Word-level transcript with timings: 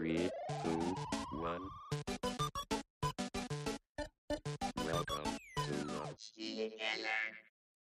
Three, 0.00 0.30
two, 0.64 0.96
one. 1.42 1.60
Welcome 4.86 5.36
to 5.56 5.92
Notch. 5.92 6.32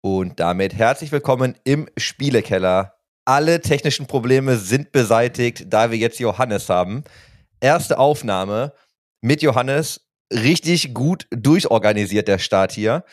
Und 0.01 0.39
damit 0.39 0.76
herzlich 0.76 1.12
willkommen 1.12 1.55
im 1.63 1.89
Spielekeller. 1.97 2.94
Alle 3.26 3.60
technischen 3.60 4.05
Probleme 4.05 4.57
sind 4.57 4.91
beseitigt, 4.91 5.65
da 5.73 5.89
wir 5.89 5.97
jetzt 5.97 6.19
Johannes 6.19 6.69
haben. 6.69 7.04
Erste 7.60 7.97
Aufnahme 7.97 8.74
mit 9.22 9.42
Johannes. 9.42 10.08
Richtig 10.31 10.94
gut 10.94 11.26
durchorganisiert 11.31 12.28
der 12.28 12.37
Start 12.37 12.72
hier. 12.72 13.03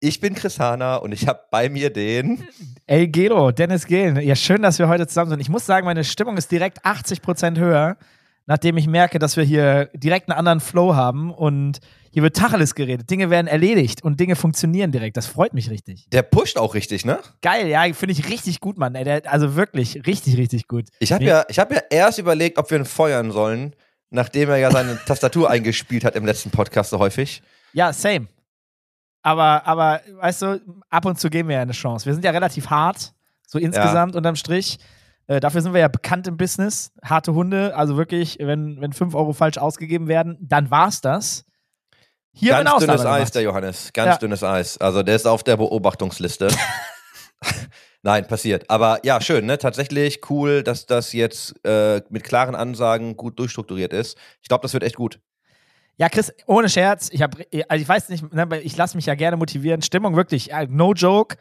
Ich 0.00 0.20
bin 0.20 0.34
Chris 0.34 0.60
Hahner 0.60 1.02
und 1.02 1.12
ich 1.12 1.26
habe 1.28 1.40
bei 1.50 1.70
mir 1.70 1.90
den. 1.90 2.46
Ey, 2.86 3.08
Gelo, 3.08 3.52
Dennis 3.52 3.86
Gehlen. 3.86 4.20
Ja, 4.20 4.36
schön, 4.36 4.60
dass 4.60 4.78
wir 4.78 4.88
heute 4.88 5.06
zusammen 5.06 5.30
sind. 5.30 5.40
Ich 5.40 5.48
muss 5.48 5.64
sagen, 5.64 5.86
meine 5.86 6.04
Stimmung 6.04 6.36
ist 6.36 6.52
direkt 6.52 6.84
80% 6.84 7.58
höher, 7.58 7.96
nachdem 8.46 8.76
ich 8.76 8.86
merke, 8.86 9.18
dass 9.18 9.36
wir 9.36 9.44
hier 9.44 9.90
direkt 9.94 10.28
einen 10.28 10.38
anderen 10.38 10.60
Flow 10.60 10.94
haben 10.94 11.32
und 11.32 11.80
hier 12.10 12.22
wird 12.22 12.36
Tacheles 12.36 12.74
geredet. 12.74 13.10
Dinge 13.10 13.30
werden 13.30 13.46
erledigt 13.46 14.04
und 14.04 14.20
Dinge 14.20 14.36
funktionieren 14.36 14.92
direkt. 14.92 15.16
Das 15.16 15.26
freut 15.26 15.54
mich 15.54 15.70
richtig. 15.70 16.08
Der 16.10 16.22
pusht 16.22 16.58
auch 16.58 16.74
richtig, 16.74 17.04
ne? 17.04 17.18
Geil, 17.42 17.66
ja, 17.68 17.82
finde 17.92 18.12
ich 18.12 18.28
richtig 18.28 18.60
gut, 18.60 18.78
Mann. 18.78 18.94
Ey, 18.94 19.04
der, 19.04 19.32
also 19.32 19.56
wirklich, 19.56 20.06
richtig, 20.06 20.36
richtig 20.36 20.68
gut. 20.68 20.86
Ich 21.00 21.12
habe 21.12 21.24
ja, 21.24 21.44
ich 21.48 21.58
hab 21.58 21.72
ja 21.72 21.80
erst 21.90 22.18
überlegt, 22.18 22.58
ob 22.58 22.70
wir 22.70 22.78
ihn 22.78 22.84
feuern 22.84 23.32
sollen, 23.32 23.74
nachdem 24.10 24.50
er 24.50 24.58
ja 24.58 24.70
seine 24.70 24.98
Tastatur 25.06 25.50
eingespielt 25.50 26.04
hat 26.04 26.14
im 26.14 26.24
letzten 26.24 26.50
Podcast 26.50 26.90
so 26.90 26.98
häufig. 26.98 27.42
Ja, 27.72 27.92
same. 27.92 28.28
Aber, 29.22 29.66
aber, 29.66 30.02
weißt 30.12 30.42
du, 30.42 30.60
ab 30.90 31.06
und 31.06 31.18
zu 31.18 31.30
geben 31.30 31.48
wir 31.48 31.56
ja 31.56 31.62
eine 31.62 31.72
Chance. 31.72 32.04
Wir 32.04 32.12
sind 32.12 32.24
ja 32.24 32.30
relativ 32.30 32.68
hart, 32.68 33.14
so 33.46 33.58
insgesamt 33.58 34.14
unterm 34.14 34.36
Strich. 34.36 34.78
Äh, 35.26 35.40
dafür 35.40 35.62
sind 35.62 35.72
wir 35.72 35.80
ja 35.80 35.88
bekannt 35.88 36.26
im 36.26 36.36
Business. 36.36 36.92
Harte 37.02 37.34
Hunde, 37.34 37.74
also 37.76 37.96
wirklich, 37.96 38.38
wenn, 38.40 38.80
wenn 38.80 38.92
5 38.92 39.14
Euro 39.14 39.32
falsch 39.32 39.58
ausgegeben 39.58 40.06
werden, 40.08 40.36
dann 40.40 40.70
war's 40.70 41.00
das. 41.00 41.44
Hier 42.32 42.50
Ganz 42.52 42.80
dünnes 42.80 43.00
Ausnahme 43.00 43.10
Eis, 43.10 43.18
gemacht. 43.20 43.34
der 43.36 43.42
Johannes. 43.42 43.92
Ganz 43.92 44.08
Ja. 44.12 44.16
dünnes 44.18 44.42
Eis. 44.42 44.76
Also 44.78 45.02
der 45.02 45.14
ist 45.16 45.26
auf 45.26 45.44
der 45.44 45.56
Beobachtungsliste. 45.56 46.48
Nein, 48.02 48.26
passiert. 48.26 48.68
Aber 48.68 48.98
ja, 49.04 49.20
schön, 49.20 49.46
ne? 49.46 49.56
Tatsächlich 49.56 50.20
cool, 50.28 50.62
dass 50.62 50.84
das 50.86 51.12
jetzt 51.12 51.54
äh, 51.64 52.02
mit 52.10 52.22
klaren 52.24 52.54
Ansagen 52.54 53.16
gut 53.16 53.38
durchstrukturiert 53.38 53.92
ist. 53.92 54.18
Ich 54.42 54.48
glaube, 54.48 54.62
das 54.62 54.72
wird 54.74 54.82
echt 54.82 54.96
gut. 54.96 55.20
Ja, 55.96 56.08
Chris, 56.08 56.32
ohne 56.46 56.68
Scherz, 56.68 57.08
ich 57.12 57.22
habe, 57.22 57.46
also 57.68 57.80
ich 57.82 57.88
weiß 57.88 58.08
nicht, 58.08 58.30
ne, 58.34 58.60
ich 58.60 58.76
lasse 58.76 58.96
mich 58.96 59.06
ja 59.06 59.14
gerne 59.14 59.36
motivieren. 59.36 59.80
Stimmung 59.80 60.16
wirklich, 60.16 60.46
ja, 60.46 60.66
no 60.66 60.92
joke, 60.92 61.36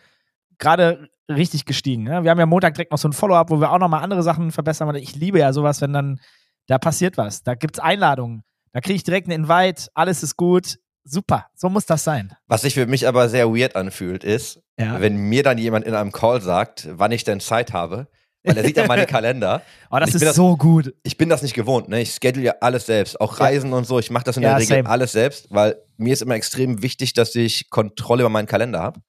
gerade 0.60 1.10
richtig 1.30 1.66
gestiegen. 1.66 2.04
Ne? 2.04 2.24
Wir 2.24 2.32
haben 2.32 2.40
ja 2.40 2.46
Montag 2.46 2.74
direkt 2.76 2.92
noch 2.92 2.98
so 2.98 3.08
ein 3.08 3.14
Follow-up, 3.14 3.50
wo 3.50 3.60
wir 3.60 3.72
auch 3.72 3.80
nochmal 3.80 4.04
andere 4.04 4.24
Sachen 4.24 4.52
verbessern. 4.52 4.94
Ich 4.96 5.16
liebe 5.16 5.40
ja 5.40 5.54
sowas, 5.54 5.82
wenn 5.82 5.94
dann, 5.94 6.20
da 6.68 6.78
passiert 6.78 7.18
was, 7.18 7.44
da 7.44 7.56
gibt's 7.56 7.80
Einladungen, 7.80 8.44
da 8.74 8.82
kriege 8.82 8.96
ich 8.96 9.04
direkt 9.04 9.28
einen 9.30 9.44
Invite, 9.44 9.88
alles 9.94 10.24
ist 10.24 10.36
gut, 10.38 10.78
super, 11.06 11.48
so 11.56 11.70
muss 11.70 11.86
das 11.86 12.04
sein. 12.04 12.34
Was 12.48 12.62
sich 12.62 12.74
für 12.74 12.86
mich 12.88 13.08
aber 13.08 13.30
sehr 13.30 13.50
weird 13.56 13.76
anfühlt, 13.76 14.24
ist, 14.24 14.60
Ja. 14.80 15.00
wenn 15.02 15.16
mir 15.18 15.44
dann 15.44 15.58
jemand 15.58 15.86
in 15.86 15.94
einem 15.94 16.12
Call 16.12 16.42
sagt, 16.42 16.88
wann 16.92 17.12
ich 17.12 17.24
denn 17.24 17.40
Zeit 17.40 17.74
habe, 17.74 18.08
weil 18.46 18.58
er 18.58 18.64
sieht 18.66 18.76
ja 18.78 18.88
meine 18.88 19.06
Kalender. 19.08 19.62
Oh, 19.90 20.00
das 20.00 20.14
ist 20.16 20.24
das- 20.26 20.36
so 20.36 20.58
gut. 20.58 20.94
Ich 21.04 21.18
bin 21.18 21.30
das 21.30 21.42
nicht 21.42 21.54
gewohnt, 21.54 21.88
ne? 21.88 22.02
Ich 22.02 22.14
schedule 22.14 22.46
ja 22.46 22.56
alles 22.60 22.86
selbst, 22.86 23.20
auch 23.22 23.38
Ja. 23.40 23.46
Reisen 23.46 23.72
und 23.74 23.86
so. 23.86 24.00
Ich 24.00 24.12
mache 24.12 24.26
das 24.26 24.36
in 24.38 24.44
Ja, 24.44 24.50
der 24.50 24.60
Regel 24.60 24.78
same. 24.78 24.90
alles 24.90 25.12
selbst, 25.14 25.48
weil 25.50 25.78
mir 25.98 26.12
ist 26.14 26.22
immer 26.22 26.36
extrem 26.36 26.82
wichtig, 26.82 27.14
dass 27.14 27.34
ich 27.36 27.70
Kontrolle 27.70 28.24
über 28.24 28.30
meinen 28.30 28.48
Kalender 28.48 28.82
habe, 28.82 29.00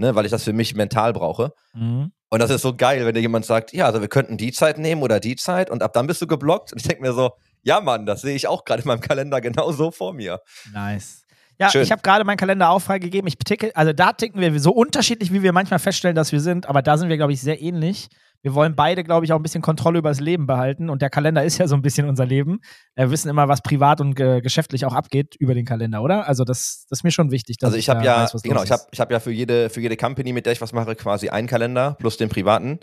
ne? 0.00 0.14
Weil 0.14 0.24
ich 0.24 0.30
das 0.30 0.42
für 0.42 0.52
mich 0.52 0.74
mental 0.74 1.12
brauche. 1.12 1.52
Mhm. 1.74 2.10
Und 2.28 2.40
das 2.40 2.50
ist 2.50 2.62
so 2.62 2.74
geil, 2.74 3.04
wenn 3.06 3.14
dir 3.14 3.20
jemand 3.20 3.44
sagt, 3.44 3.72
ja, 3.72 3.86
also 3.86 4.00
wir 4.00 4.08
könnten 4.08 4.36
die 4.36 4.52
Zeit 4.52 4.78
nehmen 4.78 5.02
oder 5.02 5.20
die 5.20 5.36
Zeit 5.36 5.70
und 5.70 5.82
ab 5.82 5.92
dann 5.92 6.06
bist 6.06 6.22
du 6.22 6.26
geblockt. 6.26 6.72
Und 6.72 6.80
ich 6.80 6.86
denke 6.86 7.02
mir 7.02 7.12
so, 7.12 7.32
ja, 7.62 7.80
Mann, 7.80 8.06
das 8.06 8.22
sehe 8.22 8.34
ich 8.34 8.48
auch 8.48 8.64
gerade 8.64 8.82
in 8.82 8.88
meinem 8.88 9.00
Kalender 9.00 9.40
genau 9.40 9.70
so 9.72 9.90
vor 9.90 10.12
mir. 10.12 10.40
Nice. 10.72 11.24
Ja, 11.58 11.68
Schön. 11.68 11.82
ich 11.82 11.92
habe 11.92 12.00
gerade 12.00 12.24
meinen 12.24 12.38
Kalender 12.38 12.70
auch 12.70 12.78
freigegeben. 12.78 13.28
Ich 13.28 13.36
ticke, 13.36 13.70
also 13.76 13.92
da 13.92 14.14
ticken 14.14 14.40
wir 14.40 14.58
so 14.58 14.70
unterschiedlich, 14.70 15.30
wie 15.30 15.42
wir 15.42 15.52
manchmal 15.52 15.78
feststellen, 15.78 16.16
dass 16.16 16.32
wir 16.32 16.40
sind, 16.40 16.66
aber 16.66 16.80
da 16.80 16.96
sind 16.96 17.10
wir, 17.10 17.18
glaube 17.18 17.34
ich, 17.34 17.40
sehr 17.42 17.60
ähnlich. 17.60 18.08
Wir 18.42 18.54
wollen 18.54 18.74
beide, 18.74 19.04
glaube 19.04 19.26
ich, 19.26 19.32
auch 19.32 19.36
ein 19.36 19.42
bisschen 19.42 19.62
Kontrolle 19.62 19.98
über 19.98 20.08
das 20.08 20.20
Leben 20.20 20.46
behalten 20.46 20.88
und 20.88 21.02
der 21.02 21.10
Kalender 21.10 21.44
ist 21.44 21.58
ja 21.58 21.68
so 21.68 21.74
ein 21.74 21.82
bisschen 21.82 22.08
unser 22.08 22.24
Leben. 22.24 22.60
Wir 22.96 23.10
wissen 23.10 23.28
immer, 23.28 23.48
was 23.48 23.60
privat 23.62 24.00
und 24.00 24.18
äh, 24.18 24.40
geschäftlich 24.40 24.86
auch 24.86 24.94
abgeht 24.94 25.36
über 25.36 25.54
den 25.54 25.66
Kalender, 25.66 26.02
oder? 26.02 26.26
Also 26.26 26.44
das, 26.44 26.86
das 26.88 27.00
ist 27.00 27.04
mir 27.04 27.10
schon 27.10 27.30
wichtig. 27.30 27.56
Also 27.62 27.76
ich 27.76 27.88
habe 27.90 28.04
ja, 28.04 28.24
weiß, 28.24 28.42
genau, 28.42 28.62
ich 28.62 28.70
habe 28.70 28.82
ich 28.90 29.00
hab 29.00 29.10
ja 29.10 29.20
für 29.20 29.32
jede, 29.32 29.68
für 29.68 29.80
jede 29.80 29.96
Company, 29.96 30.32
mit 30.32 30.46
der 30.46 30.54
ich 30.54 30.60
was 30.60 30.72
mache, 30.72 30.94
quasi 30.96 31.28
einen 31.28 31.48
Kalender 31.48 31.96
plus 31.98 32.16
den 32.16 32.28
privaten. 32.28 32.80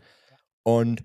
Und 0.64 1.04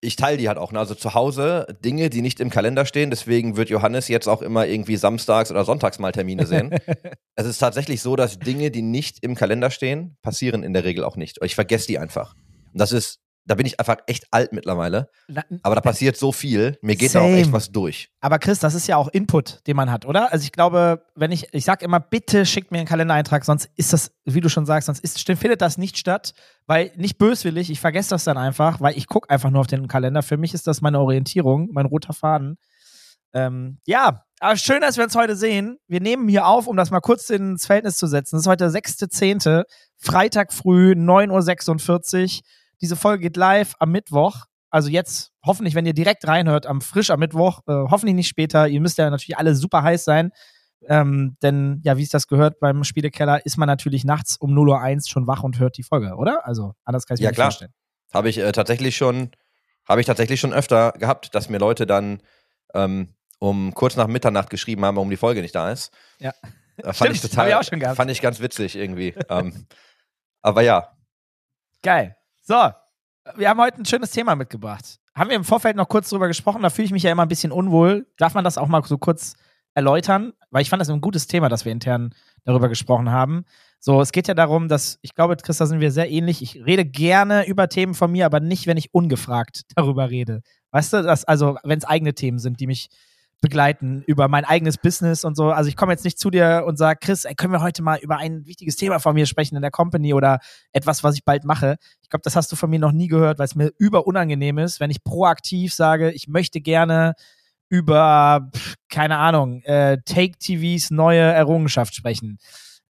ich 0.00 0.16
teile 0.16 0.36
die 0.36 0.48
halt 0.48 0.58
auch. 0.58 0.72
Ne? 0.72 0.78
Also 0.78 0.94
zu 0.94 1.14
Hause 1.14 1.66
Dinge, 1.84 2.10
die 2.10 2.22
nicht 2.22 2.40
im 2.40 2.50
Kalender 2.50 2.86
stehen. 2.86 3.10
Deswegen 3.10 3.56
wird 3.56 3.68
Johannes 3.68 4.08
jetzt 4.08 4.28
auch 4.28 4.42
immer 4.42 4.66
irgendwie 4.66 4.96
samstags 4.96 5.50
oder 5.50 5.64
sonntags 5.64 5.98
mal 5.98 6.12
Termine 6.12 6.46
sehen. 6.46 6.70
es 7.34 7.46
ist 7.46 7.58
tatsächlich 7.58 8.00
so, 8.00 8.16
dass 8.16 8.38
Dinge, 8.38 8.70
die 8.70 8.82
nicht 8.82 9.22
im 9.22 9.34
Kalender 9.34 9.70
stehen, 9.70 10.16
passieren 10.22 10.62
in 10.62 10.72
der 10.72 10.84
Regel 10.84 11.04
auch 11.04 11.16
nicht. 11.16 11.38
Ich 11.42 11.54
vergesse 11.54 11.88
die 11.88 11.98
einfach. 11.98 12.34
Und 12.72 12.80
das 12.80 12.92
ist, 12.92 13.18
da 13.48 13.54
bin 13.54 13.66
ich 13.66 13.80
einfach 13.80 13.96
echt 14.06 14.26
alt 14.30 14.52
mittlerweile. 14.52 15.08
Aber 15.62 15.74
da 15.74 15.80
passiert 15.80 16.16
so 16.16 16.32
viel. 16.32 16.78
Mir 16.82 16.96
geht 16.96 17.14
da 17.14 17.20
auch 17.20 17.28
echt 17.28 17.46
Same. 17.46 17.52
was 17.54 17.72
durch. 17.72 18.10
Aber 18.20 18.38
Chris, 18.38 18.58
das 18.58 18.74
ist 18.74 18.86
ja 18.86 18.96
auch 18.96 19.08
Input, 19.08 19.66
den 19.66 19.74
man 19.74 19.90
hat, 19.90 20.04
oder? 20.04 20.30
Also 20.32 20.44
ich 20.44 20.52
glaube, 20.52 21.06
wenn 21.14 21.32
ich, 21.32 21.52
ich 21.52 21.64
sag 21.64 21.82
immer, 21.82 21.98
bitte 21.98 22.44
schickt 22.44 22.70
mir 22.70 22.78
einen 22.78 22.86
Kalendereintrag, 22.86 23.44
sonst 23.44 23.70
ist 23.76 23.92
das, 23.92 24.12
wie 24.24 24.40
du 24.40 24.50
schon 24.50 24.66
sagst, 24.66 24.86
sonst 24.86 25.00
ist, 25.00 25.18
findet 25.20 25.62
das 25.62 25.78
nicht 25.78 25.96
statt, 25.96 26.34
weil 26.66 26.92
nicht 26.96 27.16
böswillig, 27.16 27.70
ich 27.70 27.80
vergesse 27.80 28.10
das 28.10 28.24
dann 28.24 28.36
einfach, 28.36 28.80
weil 28.80 28.96
ich 28.96 29.06
gucke 29.06 29.30
einfach 29.30 29.50
nur 29.50 29.62
auf 29.62 29.66
den 29.66 29.88
Kalender. 29.88 30.22
Für 30.22 30.36
mich 30.36 30.52
ist 30.52 30.66
das 30.66 30.82
meine 30.82 31.00
Orientierung, 31.00 31.70
mein 31.72 31.86
roter 31.86 32.12
Faden. 32.12 32.58
Ähm, 33.32 33.78
ja, 33.86 34.24
aber 34.40 34.56
schön, 34.56 34.80
dass 34.80 34.96
wir 34.96 35.04
uns 35.04 35.16
heute 35.16 35.36
sehen. 35.36 35.78
Wir 35.88 36.00
nehmen 36.00 36.28
hier 36.28 36.46
auf, 36.46 36.66
um 36.66 36.76
das 36.76 36.90
mal 36.90 37.00
kurz 37.00 37.28
ins 37.30 37.66
Verhältnis 37.66 37.96
zu 37.96 38.06
setzen. 38.06 38.36
Es 38.36 38.42
ist 38.42 38.48
heute 38.48 38.70
der 38.70 38.82
6.10., 38.82 39.64
Freitag 39.96 40.52
früh, 40.52 40.92
9.46 40.92 42.38
Uhr. 42.38 42.44
Diese 42.80 42.96
Folge 42.96 43.22
geht 43.24 43.36
live 43.36 43.74
am 43.78 43.90
Mittwoch. 43.90 44.44
Also 44.70 44.88
jetzt, 44.88 45.32
hoffentlich, 45.44 45.74
wenn 45.74 45.86
ihr 45.86 45.94
direkt 45.94 46.26
reinhört, 46.26 46.66
am 46.66 46.80
frisch 46.80 47.10
am 47.10 47.20
Mittwoch, 47.20 47.60
äh, 47.66 47.72
hoffentlich 47.72 48.14
nicht 48.14 48.28
später. 48.28 48.68
Ihr 48.68 48.80
müsst 48.80 48.98
ja 48.98 49.08
natürlich 49.08 49.38
alle 49.38 49.54
super 49.54 49.82
heiß 49.82 50.04
sein. 50.04 50.30
Ähm, 50.86 51.36
denn, 51.42 51.80
ja, 51.84 51.96
wie 51.96 52.02
es 52.02 52.10
das 52.10 52.28
gehört 52.28 52.60
beim 52.60 52.84
Spielekeller, 52.84 53.44
ist 53.44 53.56
man 53.56 53.66
natürlich 53.66 54.04
nachts 54.04 54.36
um 54.36 54.52
0.01 54.54 54.94
Uhr 54.96 55.08
schon 55.08 55.26
wach 55.26 55.42
und 55.42 55.58
hört 55.58 55.76
die 55.76 55.82
Folge, 55.82 56.14
oder? 56.14 56.46
Also, 56.46 56.74
anders 56.84 57.04
kann 57.06 57.16
ich 57.16 57.20
mir 57.20 57.24
Ja, 57.24 57.30
nicht 57.30 57.36
klar. 57.36 57.46
vorstellen. 57.50 57.72
Habe 58.12 58.28
ich 58.28 58.38
äh, 58.38 58.52
tatsächlich 58.52 58.96
schon, 58.96 59.30
habe 59.88 60.00
ich 60.00 60.06
tatsächlich 60.06 60.38
schon 60.38 60.52
öfter 60.52 60.92
gehabt, 60.92 61.34
dass 61.34 61.48
mir 61.48 61.58
Leute 61.58 61.84
dann 61.86 62.22
ähm, 62.74 63.14
um 63.40 63.74
kurz 63.74 63.96
nach 63.96 64.06
Mitternacht 64.06 64.50
geschrieben 64.50 64.84
haben, 64.84 64.96
warum 64.96 65.10
die 65.10 65.16
Folge 65.16 65.40
nicht 65.42 65.54
da 65.54 65.70
ist. 65.72 65.92
Ja. 66.20 66.32
Äh, 66.76 66.84
fand 66.92 66.96
Stimmt, 66.96 67.14
ich 67.16 67.20
total, 67.22 67.48
ich 67.48 67.54
auch 67.56 67.62
schon 67.64 67.80
gehabt. 67.80 67.96
fand 67.96 68.10
ich 68.10 68.20
ganz 68.20 68.38
witzig 68.40 68.76
irgendwie. 68.76 69.14
ähm, 69.30 69.66
aber 70.42 70.62
ja, 70.62 70.92
Geil. 71.82 72.16
So, 72.48 72.54
wir 73.36 73.50
haben 73.50 73.60
heute 73.60 73.76
ein 73.76 73.84
schönes 73.84 74.10
Thema 74.10 74.34
mitgebracht. 74.34 75.00
Haben 75.14 75.28
wir 75.28 75.36
im 75.36 75.44
Vorfeld 75.44 75.76
noch 75.76 75.86
kurz 75.86 76.08
drüber 76.08 76.28
gesprochen, 76.28 76.62
da 76.62 76.70
fühle 76.70 76.86
ich 76.86 76.92
mich 76.92 77.02
ja 77.02 77.12
immer 77.12 77.26
ein 77.26 77.28
bisschen 77.28 77.52
unwohl. 77.52 78.06
Darf 78.16 78.32
man 78.32 78.42
das 78.42 78.56
auch 78.56 78.68
mal 78.68 78.82
so 78.86 78.96
kurz 78.96 79.34
erläutern? 79.74 80.32
Weil 80.48 80.62
ich 80.62 80.70
fand 80.70 80.80
das 80.80 80.88
ein 80.88 81.02
gutes 81.02 81.26
Thema, 81.26 81.50
dass 81.50 81.66
wir 81.66 81.72
intern 81.72 82.14
darüber 82.44 82.70
gesprochen 82.70 83.10
haben. 83.10 83.44
So, 83.80 84.00
es 84.00 84.12
geht 84.12 84.28
ja 84.28 84.32
darum, 84.32 84.68
dass, 84.68 84.98
ich 85.02 85.14
glaube, 85.14 85.36
Chris, 85.36 85.58
da 85.58 85.66
sind 85.66 85.80
wir 85.80 85.92
sehr 85.92 86.10
ähnlich. 86.10 86.40
Ich 86.40 86.64
rede 86.64 86.86
gerne 86.86 87.46
über 87.46 87.68
Themen 87.68 87.92
von 87.92 88.10
mir, 88.10 88.24
aber 88.24 88.40
nicht, 88.40 88.66
wenn 88.66 88.78
ich 88.78 88.94
ungefragt 88.94 89.64
darüber 89.76 90.08
rede. 90.08 90.40
Weißt 90.70 90.94
du, 90.94 91.02
dass, 91.02 91.26
also, 91.26 91.58
wenn 91.64 91.76
es 91.76 91.84
eigene 91.84 92.14
Themen 92.14 92.38
sind, 92.38 92.60
die 92.60 92.66
mich 92.66 92.88
begleiten 93.40 94.02
über 94.06 94.28
mein 94.28 94.44
eigenes 94.44 94.78
Business 94.78 95.24
und 95.24 95.36
so. 95.36 95.50
Also 95.50 95.68
ich 95.68 95.76
komme 95.76 95.92
jetzt 95.92 96.04
nicht 96.04 96.18
zu 96.18 96.30
dir 96.30 96.64
und 96.66 96.76
sage, 96.76 96.98
Chris, 97.00 97.24
ey, 97.24 97.34
können 97.34 97.52
wir 97.52 97.62
heute 97.62 97.82
mal 97.82 97.98
über 97.98 98.16
ein 98.16 98.44
wichtiges 98.46 98.76
Thema 98.76 98.98
von 98.98 99.14
mir 99.14 99.26
sprechen 99.26 99.54
in 99.54 99.62
der 99.62 99.70
Company 99.70 100.12
oder 100.12 100.40
etwas, 100.72 101.04
was 101.04 101.14
ich 101.14 101.24
bald 101.24 101.44
mache. 101.44 101.76
Ich 102.02 102.08
glaube, 102.08 102.22
das 102.24 102.34
hast 102.34 102.50
du 102.50 102.56
von 102.56 102.68
mir 102.68 102.80
noch 102.80 102.92
nie 102.92 103.06
gehört, 103.06 103.38
weil 103.38 103.46
es 103.46 103.54
mir 103.54 103.70
über 103.78 104.06
unangenehm 104.06 104.58
ist, 104.58 104.80
wenn 104.80 104.90
ich 104.90 105.04
proaktiv 105.04 105.72
sage, 105.72 106.10
ich 106.10 106.26
möchte 106.26 106.60
gerne 106.60 107.14
über, 107.68 108.50
keine 108.88 109.18
Ahnung, 109.18 109.62
äh, 109.62 109.98
Take 110.04 110.38
TVs 110.38 110.90
neue 110.90 111.20
Errungenschaft 111.20 111.94
sprechen. 111.94 112.38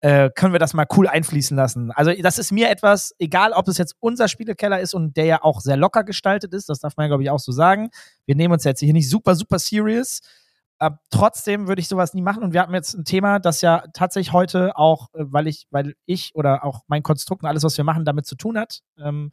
Äh, 0.04 0.28
können 0.34 0.52
wir 0.52 0.58
das 0.58 0.74
mal 0.74 0.84
cool 0.98 1.08
einfließen 1.08 1.56
lassen? 1.56 1.90
Also, 1.90 2.12
das 2.20 2.38
ist 2.38 2.52
mir 2.52 2.68
etwas, 2.68 3.14
egal 3.18 3.52
ob 3.52 3.66
es 3.68 3.78
jetzt 3.78 3.96
unser 4.00 4.28
Spielekeller 4.28 4.78
ist 4.78 4.92
und 4.92 5.16
der 5.16 5.24
ja 5.24 5.42
auch 5.42 5.62
sehr 5.62 5.78
locker 5.78 6.04
gestaltet 6.04 6.52
ist, 6.52 6.68
das 6.68 6.80
darf 6.80 6.98
man, 6.98 7.08
glaube 7.08 7.22
ich, 7.22 7.30
auch 7.30 7.38
so 7.38 7.52
sagen. 7.52 7.88
Wir 8.26 8.34
nehmen 8.34 8.52
uns 8.52 8.64
jetzt 8.64 8.80
hier 8.80 8.92
nicht 8.92 9.08
super, 9.08 9.34
super 9.34 9.58
serious. 9.58 10.20
Äh, 10.78 10.90
trotzdem 11.08 11.68
würde 11.68 11.80
ich 11.80 11.88
sowas 11.88 12.12
nie 12.12 12.20
machen. 12.20 12.42
Und 12.42 12.52
wir 12.52 12.60
haben 12.60 12.74
jetzt 12.74 12.92
ein 12.92 13.06
Thema, 13.06 13.38
das 13.38 13.62
ja 13.62 13.82
tatsächlich 13.94 14.34
heute 14.34 14.76
auch, 14.76 15.08
äh, 15.14 15.24
weil 15.24 15.46
ich, 15.46 15.68
weil 15.70 15.94
ich 16.04 16.34
oder 16.34 16.64
auch 16.64 16.82
mein 16.86 17.02
Konstrukt 17.02 17.42
und 17.42 17.48
alles, 17.48 17.62
was 17.62 17.78
wir 17.78 17.84
machen, 17.84 18.04
damit 18.04 18.26
zu 18.26 18.36
tun 18.36 18.58
hat, 18.58 18.80
ähm, 18.98 19.32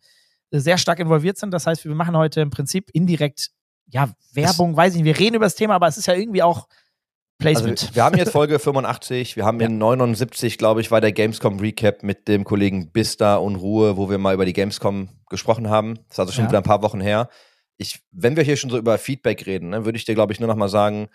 sehr 0.52 0.78
stark 0.78 1.00
involviert 1.00 1.38
sind. 1.38 1.52
Das 1.52 1.68
heißt, 1.68 1.84
wir 1.84 1.94
machen 1.96 2.16
heute 2.16 2.40
im 2.40 2.50
Prinzip 2.50 2.90
indirekt, 2.94 3.50
ja, 3.88 4.10
Werbung, 4.32 4.78
weiß 4.78 4.94
ich 4.94 5.02
nicht, 5.02 5.18
wir 5.18 5.20
reden 5.20 5.36
über 5.36 5.48
das 5.48 5.56
Thema, 5.56 5.76
aber 5.76 5.88
es 5.88 5.98
ist 5.98 6.06
ja 6.06 6.14
irgendwie 6.14 6.44
auch 6.44 6.70
also 7.46 7.64
Placement. 7.66 7.96
wir 7.96 8.04
haben 8.04 8.18
jetzt 8.18 8.32
Folge 8.32 8.60
85, 8.60 9.36
wir 9.36 9.46
haben 9.46 9.60
Ja. 9.60 9.68
in 9.68 9.78
79, 9.78 10.58
glaube 10.58 10.82
ich, 10.82 10.92
war 10.92 11.02
der 11.02 11.12
Gamescom 11.12 11.60
Recap 11.60 12.04
mit 12.04 12.28
dem 12.28 12.44
Kollegen 12.44 12.92
Bista 12.92 13.36
und 13.38 13.56
Ruhe, 13.56 13.98
wo 13.98 14.10
wir 14.10 14.18
mal 14.18 14.34
über 14.34 14.46
die 14.46 14.54
Gamescom 14.54 15.10
gesprochen 15.30 15.70
haben. 15.70 15.96
Das 16.08 16.16
ist 16.16 16.20
also 16.20 16.32
schon 16.34 16.44
Ja. 16.46 16.50
wieder 16.52 16.60
ein 16.60 16.64
paar 16.64 16.82
Wochen 16.82 17.02
her. 17.02 17.30
ich, 17.78 18.00
wenn 18.12 18.36
wir 18.36 18.44
hier 18.44 18.58
schon 18.58 18.70
so 18.70 18.78
über 18.78 18.98
Feedback 19.00 19.48
reden, 19.48 19.70
ne, 19.70 19.86
würde 19.86 19.98
ich 19.98 20.06
dir, 20.06 20.14
glaube 20.14 20.32
ich, 20.34 20.40
nur 20.40 20.48
noch 20.48 20.56
mal 20.56 20.70
sagen, 20.70 21.10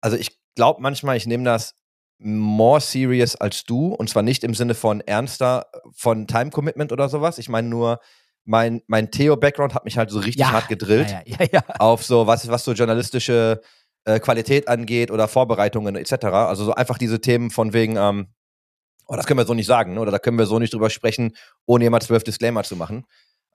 also 0.00 0.16
ich 0.16 0.36
glaube 0.56 0.82
manchmal, 0.82 1.16
ich 1.16 1.26
nehme 1.26 1.44
das 1.44 1.74
more 2.18 2.80
serious 2.80 3.36
als 3.36 3.64
du 3.64 3.94
und 3.94 4.08
zwar 4.10 4.22
nicht 4.24 4.42
im 4.42 4.54
Sinne 4.54 4.74
von 4.74 5.00
ernster, 5.00 5.66
von 5.94 6.26
Time 6.26 6.50
Commitment 6.50 6.90
oder 6.90 7.08
sowas. 7.08 7.38
Ich 7.38 7.48
meine 7.48 7.68
nur, 7.68 8.00
mein, 8.44 8.82
mein 8.88 9.10
Theo-Background 9.12 9.74
hat 9.74 9.84
mich 9.84 9.96
halt 9.98 10.10
so 10.10 10.18
richtig 10.18 10.40
Ja, 10.40 10.50
hart 10.52 10.68
gedrillt 10.68 11.14
ja. 11.26 11.38
ja. 11.52 11.62
auf 11.78 12.04
so, 12.04 12.26
was, 12.26 12.48
was 12.48 12.64
so 12.64 12.72
journalistische 12.72 13.60
äh, 14.06 14.20
Qualität 14.20 14.68
angeht 14.68 15.10
oder 15.10 15.28
Vorbereitungen 15.28 15.96
etc. 15.96 16.26
Also 16.26 16.64
so 16.64 16.74
einfach 16.74 16.96
diese 16.96 17.20
Themen 17.20 17.50
von 17.50 17.72
wegen, 17.72 17.96
ähm, 17.96 18.28
oh, 19.06 19.16
das 19.16 19.26
können 19.26 19.38
wir 19.38 19.46
so 19.46 19.54
nicht 19.54 19.66
sagen, 19.66 19.94
ne? 19.94 20.00
oder 20.00 20.12
da 20.12 20.18
können 20.18 20.38
wir 20.38 20.46
so 20.46 20.58
nicht 20.58 20.72
drüber 20.72 20.90
sprechen, 20.90 21.36
ohne 21.66 21.84
jemals 21.84 22.06
zwölf 22.06 22.24
Disclaimer 22.24 22.62
zu 22.62 22.76
machen. 22.76 23.04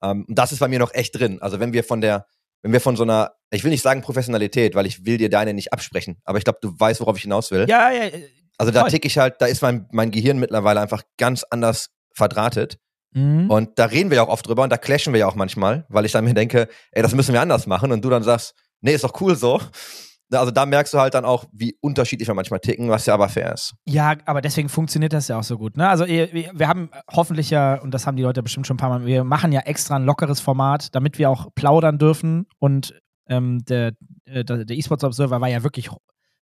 Ähm, 0.04 0.26
das 0.28 0.52
ist 0.52 0.60
bei 0.60 0.68
mir 0.68 0.80
noch 0.80 0.94
echt 0.94 1.18
drin. 1.18 1.42
Also 1.42 1.60
wenn 1.60 1.74
wir 1.74 1.84
von 1.84 2.02
der, 2.02 2.28
wenn 2.62 2.74
wir 2.74 2.82
von 2.82 2.96
so 2.96 3.04
einer, 3.04 3.32
ich 3.50 3.64
will 3.64 3.72
nicht 3.72 3.82
sagen 3.82 4.02
Professionalität, 4.02 4.76
weil 4.76 4.86
ich 4.86 5.06
will 5.06 5.18
dir 5.18 5.30
deine 5.30 5.54
nicht 5.54 5.74
absprechen, 5.74 6.22
aber 6.26 6.38
ich 6.38 6.44
glaube, 6.44 6.60
du 6.62 6.78
weißt, 6.78 7.00
worauf 7.00 7.18
ich 7.18 7.24
hinaus 7.24 7.50
will. 7.52 7.66
ja, 7.90 7.92
ja, 7.92 8.04
äh, 8.04 8.30
also 8.58 8.72
da 8.72 8.82
voll. 8.82 8.92
tick 8.92 9.06
ich 9.06 9.18
halt, 9.18 9.36
da 9.40 9.48
ist 9.48 9.62
mein, 9.62 9.88
mein 9.92 10.12
Gehirn 10.12 10.38
mittlerweile 10.38 10.82
einfach 10.82 11.02
ganz 11.18 11.44
anders 11.50 11.90
verdrahtet. 12.14 12.78
Mhm. 13.14 13.50
Und 13.50 13.80
da 13.80 13.86
reden 13.86 14.10
wir 14.12 14.18
ja 14.18 14.24
auch 14.24 14.30
oft 14.30 14.48
drüber 14.48 14.64
und 14.64 14.70
da 14.70 14.78
clashen 14.78 15.14
wir 15.14 15.22
ja 15.22 15.28
auch 15.28 15.36
manchmal, 15.36 15.86
weil 15.90 16.06
ich 16.06 16.12
dann 16.12 16.26
mir 16.26 16.34
denke, 16.34 16.68
ey, 16.92 17.02
das 17.02 17.16
müssen 17.16 17.34
wir 17.34 17.42
anders 17.42 17.66
machen 17.66 17.92
und 17.92 18.06
du 18.06 18.10
dann 18.10 18.22
sagst, 18.22 18.54
nee, 18.82 18.94
ist 18.94 19.04
doch 19.04 19.20
cool 19.22 19.36
so. 19.36 19.60
Also 20.32 20.52
da 20.52 20.66
merkst 20.66 20.94
du 20.94 21.00
halt 21.00 21.14
dann 21.14 21.26
auch, 21.26 21.46
wie 21.52 21.76
unterschiedlich 21.82 22.28
wir 22.28 22.34
manchmal 22.36 22.60
ticken, 22.60 22.90
was 22.90 23.06
ja 23.06 23.14
aber 23.14 23.28
fair 23.30 23.54
ist. 23.54 23.74
Ja, 23.86 24.16
aber 24.26 24.42
deswegen 24.42 24.70
funktioniert 24.70 25.14
das 25.14 25.28
ja 25.28 25.38
auch 25.40 25.44
so 25.44 25.58
gut. 25.58 25.76
Ne? 25.78 25.88
Also 25.90 26.06
wir 26.08 26.68
haben 26.68 26.90
hoffentlich 27.12 27.50
ja, 27.50 27.76
und 27.82 27.92
das 27.94 28.08
haben 28.08 28.16
die 28.18 28.24
Leute 28.24 28.42
bestimmt 28.44 28.68
schon 28.68 28.76
ein 28.76 28.78
paar 28.80 28.90
Mal, 28.90 29.06
wir 29.06 29.24
machen 29.24 29.52
ja 29.52 29.62
extra 29.62 29.96
ein 29.96 30.06
lockeres 30.06 30.40
Format, 30.40 30.96
damit 30.96 31.18
wir 31.18 31.30
auch 31.30 31.48
plaudern 31.56 31.98
dürfen. 31.98 32.46
Und 32.60 32.94
ähm, 33.28 33.64
der, 33.66 33.94
äh, 34.26 34.44
der 34.44 34.66
der 34.66 34.78
E-Sports 34.78 35.04
Observer 35.04 35.42
war 35.42 35.48
ja 35.50 35.64
wirklich 35.64 35.92
ho- 35.92 36.02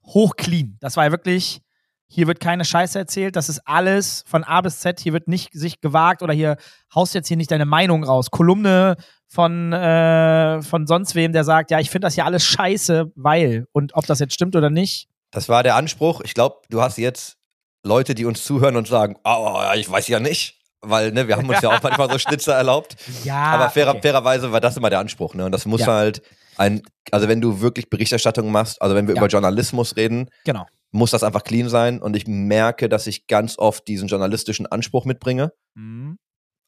hoch 0.05 0.35
clean. 0.35 0.77
Das 0.79 0.97
war 0.97 1.05
ja 1.05 1.11
wirklich, 1.11 1.61
hier 2.07 2.27
wird 2.27 2.39
keine 2.39 2.65
Scheiße 2.65 2.97
erzählt, 2.99 3.35
das 3.35 3.49
ist 3.49 3.61
alles 3.65 4.23
von 4.27 4.43
A 4.43 4.61
bis 4.61 4.79
Z, 4.79 4.99
hier 4.99 5.13
wird 5.13 5.27
nicht 5.27 5.49
sich 5.53 5.81
gewagt 5.81 6.21
oder 6.21 6.33
hier 6.33 6.57
haust 6.93 7.13
jetzt 7.15 7.27
hier 7.27 7.37
nicht 7.37 7.51
deine 7.51 7.65
Meinung 7.65 8.03
raus. 8.03 8.29
Kolumne 8.31 8.95
von, 9.27 9.73
äh, 9.73 10.61
von 10.61 10.87
sonst 10.87 11.15
wem, 11.15 11.33
der 11.33 11.43
sagt, 11.43 11.71
ja, 11.71 11.79
ich 11.79 11.89
finde 11.89 12.05
das 12.05 12.13
hier 12.15 12.25
alles 12.25 12.43
scheiße, 12.45 13.11
weil. 13.15 13.65
Und 13.71 13.95
ob 13.95 14.05
das 14.05 14.19
jetzt 14.19 14.33
stimmt 14.33 14.55
oder 14.55 14.69
nicht, 14.69 15.07
Das 15.31 15.49
war 15.49 15.63
der 15.63 15.75
Anspruch. 15.75 16.21
Ich 16.23 16.33
glaube, 16.33 16.57
du 16.69 16.81
hast 16.81 16.97
jetzt 16.97 17.35
Leute, 17.83 18.15
die 18.15 18.25
uns 18.25 18.43
zuhören 18.45 18.77
und 18.77 18.87
sagen, 18.87 19.15
oh, 19.25 19.59
ich 19.75 19.89
weiß 19.89 20.07
ja 20.07 20.19
nicht. 20.19 20.61
Weil, 20.81 21.11
ne, 21.11 21.27
wir 21.27 21.35
haben 21.35 21.49
uns 21.49 21.61
ja 21.61 21.69
auch 21.75 21.81
manchmal 21.81 22.09
so 22.11 22.19
Schnitzer 22.19 22.53
erlaubt. 22.53 22.95
ja. 23.23 23.35
aber 23.35 23.69
fairer, 23.71 23.91
okay. 23.91 24.01
fairerweise 24.03 24.51
war 24.51 24.61
das 24.61 24.77
immer 24.77 24.91
der 24.91 24.99
Anspruch, 24.99 25.33
ne? 25.33 25.43
Und 25.45 25.51
das 25.51 25.65
muss 25.65 25.81
Ja. 25.81 25.87
halt 25.87 26.21
ein, 26.57 26.83
also 27.11 27.27
wenn 27.27 27.41
du 27.41 27.59
wirklich 27.61 27.89
Berichterstattung 27.89 28.51
machst, 28.51 28.79
also 28.81 28.95
wenn 28.95 29.07
wir 29.07 29.15
Ja. 29.15 29.21
über 29.21 29.27
Journalismus 29.27 29.95
reden, 29.95 30.29
Genau. 30.45 30.65
Muss 30.95 31.11
das 31.11 31.23
einfach 31.23 31.43
clean 31.43 31.69
sein. 31.69 32.01
Und 32.01 32.15
ich 32.15 32.25
merke, 32.27 32.89
dass 32.89 33.07
ich 33.07 33.27
ganz 33.27 33.57
oft 33.57 33.87
diesen 33.87 34.07
journalistischen 34.07 34.65
Anspruch 34.65 35.05
mitbringe. 35.05 35.51
Mhm. 35.75 36.17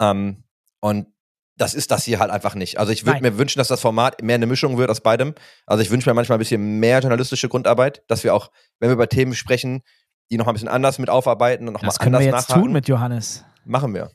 Ähm, 0.01 0.44
und 0.79 1.07
das 1.57 1.74
ist 1.74 1.89
das 1.89 2.03
hier 2.03 2.19
halt 2.19 2.29
einfach 2.29 2.53
nicht. 2.53 2.77
Also 2.79 2.91
ich 2.91 3.06
würde 3.07 3.21
mir 3.21 3.38
wünschen, 3.39 3.57
dass 3.57 3.68
das 3.68 3.81
Format 3.81 4.21
mehr 4.21 4.35
eine 4.35 4.45
Mischung 4.45 4.77
wird 4.77 4.91
aus 4.91 5.01
beidem. 5.01 5.33
Also 5.65 5.81
ich 5.81 5.89
wünsche 5.89 6.07
mir 6.07 6.13
manchmal 6.13 6.38
ein 6.38 6.39
bisschen 6.39 6.79
mehr 6.79 7.00
journalistische 7.00 7.50
Grundarbeit, 7.50 8.03
dass 8.07 8.24
wir 8.24 8.35
auch, 8.35 8.51
wenn 8.79 8.89
wir 8.89 8.94
über 8.94 9.09
Themen 9.09 9.33
sprechen, 9.33 9.81
die 10.29 10.38
noch 10.38 10.45
mal 10.45 10.51
ein 10.51 10.56
bisschen 10.56 10.68
anders 10.69 11.00
mit 11.00 11.09
aufarbeiten 11.09 11.68
und 11.68 11.74
noch 11.74 11.81
Das 11.81 11.97
mal 11.97 12.03
können 12.03 12.15
anders 12.15 12.25
wir 12.27 12.38
jetzt 12.38 12.50
nachhaken. 12.50 12.63
tun 12.63 12.74
mit 12.74 12.88
Johannes. 12.88 13.44
Machen 13.65 13.94
wir. 13.95 14.12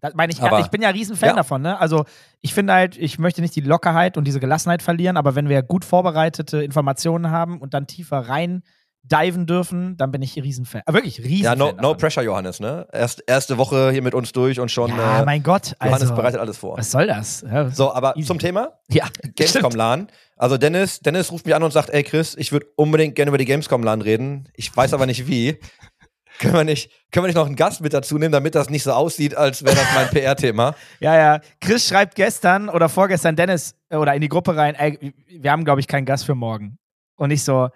Das 0.00 0.12
meine 0.14 0.32
ich, 0.32 0.42
Aber- 0.42 0.58
ich 0.60 0.66
bin 0.66 0.82
ja 0.82 0.90
Riesenfan 0.90 1.30
Ja. 1.30 1.34
davon, 1.36 1.62
ne? 1.62 1.78
Also 1.78 2.04
ich 2.40 2.52
finde 2.52 2.72
halt, 2.74 2.98
ich 2.98 3.18
möchte 3.18 3.40
nicht 3.40 3.54
die 3.56 3.60
Lockerheit 3.60 4.18
und 4.18 4.24
diese 4.24 4.40
Gelassenheit 4.40 4.82
verlieren, 4.82 5.16
aber 5.16 5.34
wenn 5.34 5.48
wir 5.48 5.62
gut 5.62 5.84
vorbereitete 5.86 6.62
Informationen 6.62 7.30
haben 7.30 7.58
und 7.60 7.72
dann 7.72 7.86
tiefer 7.86 8.18
rein 8.18 8.64
diven 9.04 9.46
dürfen, 9.46 9.96
dann 9.96 10.10
bin 10.12 10.22
ich 10.22 10.36
Riesenfan. 10.36 10.82
Ah, 10.86 10.92
wirklich 10.92 11.18
Riesenfan. 11.18 11.58
Ja, 11.58 11.72
no, 11.72 11.72
no 11.72 11.94
pressure, 11.94 12.22
Johannes, 12.22 12.60
ne? 12.60 12.86
Erst, 12.92 13.22
erste 13.26 13.58
Woche 13.58 13.90
hier 13.90 14.02
mit 14.02 14.14
uns 14.14 14.32
durch 14.32 14.60
und 14.60 14.70
schon 14.70 14.90
Ja, 14.90 15.22
äh, 15.22 15.24
mein 15.24 15.42
Gott. 15.42 15.74
Johannes 15.82 16.02
Also, 16.02 16.14
bereitet 16.14 16.40
alles 16.40 16.56
vor. 16.58 16.78
was 16.78 16.90
soll 16.90 17.06
das? 17.08 17.42
Ja, 17.42 17.68
So, 17.70 17.92
aber 17.92 18.16
Easy. 18.16 18.26
zum 18.28 18.38
Thema 18.38 18.78
ja, 18.88 19.06
Gamescom 19.34 19.72
LAN. 19.74 20.08
Also 20.36 20.56
Dennis, 20.56 21.00
Dennis 21.00 21.30
ruft 21.32 21.46
mich 21.46 21.54
an 21.54 21.62
und 21.62 21.72
sagt, 21.72 21.90
ey 21.90 22.02
Chris, 22.04 22.34
ich 22.36 22.52
würde 22.52 22.66
unbedingt 22.76 23.14
gerne 23.16 23.28
über 23.30 23.38
die 23.38 23.44
Gamescom 23.44 23.82
LAN 23.82 24.00
reden. 24.02 24.48
Ich 24.54 24.74
weiß 24.76 24.94
aber 24.94 25.06
nicht 25.06 25.26
wie. 25.26 25.58
Können 26.38 26.54
wir 26.54 26.64
nicht, 26.64 26.90
können 27.12 27.24
wir 27.24 27.28
nicht 27.28 27.36
noch 27.36 27.46
einen 27.46 27.56
Gast 27.56 27.82
mit 27.82 27.92
dazu 27.92 28.16
nehmen, 28.18 28.32
damit 28.32 28.54
das 28.54 28.70
nicht 28.70 28.82
so 28.82 28.92
aussieht, 28.92 29.36
als 29.36 29.62
wäre 29.64 29.76
das 29.76 29.84
mein 29.94 30.08
PR-Thema? 30.10 30.74
Ja, 30.98 31.14
ja. 31.16 31.40
Chris 31.60 31.86
schreibt 31.86 32.14
gestern 32.14 32.68
oder 32.70 32.88
vorgestern 32.88 33.36
Dennis 33.36 33.74
äh, 33.90 33.96
oder 33.96 34.14
in 34.14 34.22
die 34.22 34.28
Gruppe 34.30 34.56
rein, 34.56 34.74
ey, 34.74 35.12
wir 35.28 35.52
haben, 35.52 35.64
glaube 35.64 35.80
ich, 35.80 35.86
keinen 35.86 36.06
Gast 36.06 36.24
für 36.24 36.34
morgen. 36.34 36.78
Und 37.16 37.30
ich 37.30 37.44
so, 37.44 37.68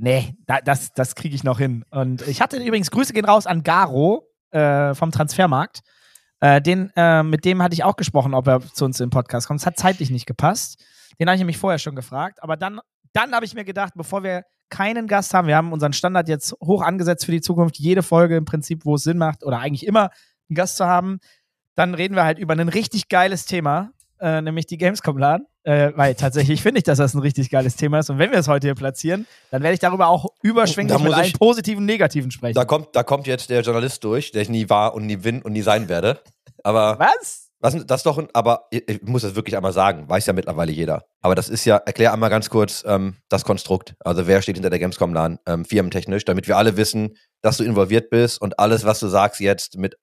nee, 0.00 0.34
da, 0.46 0.60
das, 0.60 0.92
das 0.92 1.14
kriege 1.14 1.34
ich 1.34 1.44
noch 1.44 1.58
hin. 1.58 1.84
Und 1.90 2.26
ich 2.26 2.40
hatte 2.40 2.56
übrigens, 2.56 2.90
Grüße 2.90 3.12
gehen 3.12 3.24
raus 3.24 3.46
an 3.46 3.62
Garo 3.62 4.26
äh, 4.50 4.94
vom 4.94 5.12
Transfermarkt. 5.12 5.80
Äh, 6.40 6.62
den, 6.62 6.90
äh, 6.96 7.22
mit 7.22 7.44
dem 7.44 7.62
hatte 7.62 7.74
ich 7.74 7.84
auch 7.84 7.96
gesprochen, 7.96 8.34
ob 8.34 8.48
er 8.48 8.60
zu 8.60 8.84
uns 8.84 8.98
im 9.00 9.10
Podcast 9.10 9.46
kommt. 9.46 9.60
Es 9.60 9.66
hat 9.66 9.76
zeitlich 9.76 10.10
nicht 10.10 10.26
gepasst. 10.26 10.82
Den 11.18 11.28
habe 11.28 11.36
ich 11.36 11.40
nämlich 11.40 11.58
vorher 11.58 11.78
schon 11.78 11.94
gefragt. 11.94 12.42
Aber 12.42 12.56
dann, 12.56 12.80
dann 13.12 13.32
habe 13.32 13.44
ich 13.44 13.54
mir 13.54 13.64
gedacht, 13.64 13.92
bevor 13.94 14.22
wir 14.22 14.44
keinen 14.70 15.06
Gast 15.06 15.34
haben, 15.34 15.48
wir 15.48 15.56
haben 15.56 15.72
unseren 15.72 15.92
Standard 15.92 16.28
jetzt 16.28 16.52
hoch 16.62 16.82
angesetzt 16.82 17.26
für 17.26 17.32
die 17.32 17.40
Zukunft, 17.40 17.78
jede 17.78 18.02
Folge 18.02 18.36
im 18.36 18.44
Prinzip, 18.44 18.86
wo 18.86 18.94
es 18.94 19.02
Sinn 19.02 19.18
macht 19.18 19.44
oder 19.44 19.58
eigentlich 19.58 19.86
immer 19.86 20.10
einen 20.48 20.54
Gast 20.54 20.76
zu 20.76 20.86
haben, 20.86 21.18
dann 21.74 21.94
reden 21.94 22.14
wir 22.14 22.24
halt 22.24 22.38
über 22.38 22.54
ein 22.54 22.68
richtig 22.68 23.08
geiles 23.08 23.44
Thema, 23.44 23.90
äh, 24.20 24.40
nämlich 24.42 24.66
die 24.66 24.78
Gamescom-Laden. 24.78 25.46
Äh, 25.62 25.92
weil 25.94 26.14
tatsächlich 26.14 26.62
finde 26.62 26.78
ich, 26.78 26.84
dass 26.84 26.96
das 26.98 27.12
ein 27.14 27.18
richtig 27.20 27.50
geiles 27.50 27.76
Thema 27.76 27.98
ist. 27.98 28.08
Und 28.08 28.18
wenn 28.18 28.30
wir 28.30 28.38
es 28.38 28.48
heute 28.48 28.66
hier 28.68 28.74
platzieren, 28.74 29.26
dann 29.50 29.62
werde 29.62 29.74
ich 29.74 29.80
darüber 29.80 30.08
auch 30.08 30.26
überschwänglich 30.42 30.92
Da 30.96 30.98
mit 30.98 31.08
muss 31.08 31.16
allen 31.16 31.26
ich- 31.26 31.38
positiven, 31.38 31.84
negativen 31.84 32.30
sprechen. 32.30 32.54
Da 32.54 32.64
kommt, 32.64 32.88
da 32.96 33.02
kommt 33.02 33.26
jetzt 33.26 33.50
der 33.50 33.60
Journalist 33.60 34.02
durch, 34.04 34.32
der 34.32 34.40
ich 34.42 34.48
nie 34.48 34.70
war 34.70 34.94
und 34.94 35.04
nie 35.06 35.16
bin 35.16 35.42
und 35.42 35.52
nie 35.52 35.60
sein 35.62 35.88
werde. 35.90 36.20
Aber 36.64 36.98
Was? 36.98 37.48
was, 37.62 37.74
das 37.86 37.98
ist 38.00 38.06
doch, 38.06 38.16
ein, 38.16 38.28
aber 38.32 38.68
ich, 38.70 38.88
ich 38.88 39.02
muss 39.02 39.20
das 39.20 39.34
wirklich 39.34 39.54
einmal 39.54 39.74
sagen, 39.74 40.08
weiß 40.08 40.24
ja 40.24 40.32
mittlerweile 40.32 40.72
jeder. 40.72 41.04
Aber 41.20 41.34
das 41.34 41.50
ist 41.50 41.66
ja, 41.66 41.76
erklär 41.76 42.14
einmal 42.14 42.30
ganz 42.30 42.48
kurz 42.48 42.82
ähm, 42.86 43.16
das 43.28 43.44
Konstrukt. 43.44 43.94
Also 44.00 44.26
wer 44.26 44.40
steht 44.40 44.56
hinter 44.56 44.70
der 44.70 44.78
Gamescom 44.78 45.12
LAN, 45.12 45.38
ähm, 45.46 45.66
firmentechnisch, 45.66 46.24
damit 46.24 46.48
wir 46.48 46.56
alle 46.56 46.78
wissen, 46.78 47.16
dass 47.42 47.58
du 47.58 47.64
involviert 47.64 48.08
bist 48.08 48.40
und 48.40 48.58
alles, 48.58 48.84
was 48.86 48.98
du 49.00 49.08
sagst, 49.08 49.40
jetzt 49.40 49.76
mit 49.76 49.96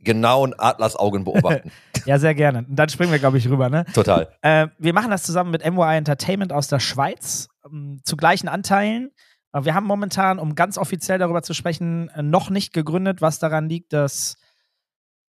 genauen 0.00 0.54
Adlersaugen 0.58 1.24
beobachten. 1.24 1.70
Ja, 2.04 2.18
sehr 2.18 2.34
gerne. 2.34 2.60
Und 2.60 2.76
dann 2.76 2.88
springen 2.88 3.12
wir, 3.12 3.18
glaube 3.18 3.36
ich, 3.36 3.50
rüber, 3.50 3.68
ne? 3.68 3.84
Total. 3.92 4.28
Äh, 4.40 4.68
wir 4.78 4.94
machen 4.94 5.10
das 5.10 5.24
zusammen 5.24 5.50
mit 5.50 5.62
MY 5.62 5.96
Entertainment 5.96 6.54
aus 6.54 6.66
der 6.68 6.80
Schweiz 6.80 7.48
ähm, 7.66 8.00
zu 8.02 8.16
gleichen 8.16 8.48
Anteilen. 8.48 9.10
Äh, 9.52 9.64
wir 9.64 9.74
haben 9.74 9.86
momentan, 9.86 10.38
um 10.38 10.54
ganz 10.54 10.78
offiziell 10.78 11.18
darüber 11.18 11.42
zu 11.42 11.52
sprechen, 11.52 12.08
äh, 12.10 12.22
noch 12.22 12.48
nicht 12.48 12.72
gegründet, 12.72 13.20
was 13.20 13.38
daran 13.40 13.68
liegt, 13.68 13.92
dass. 13.92 14.36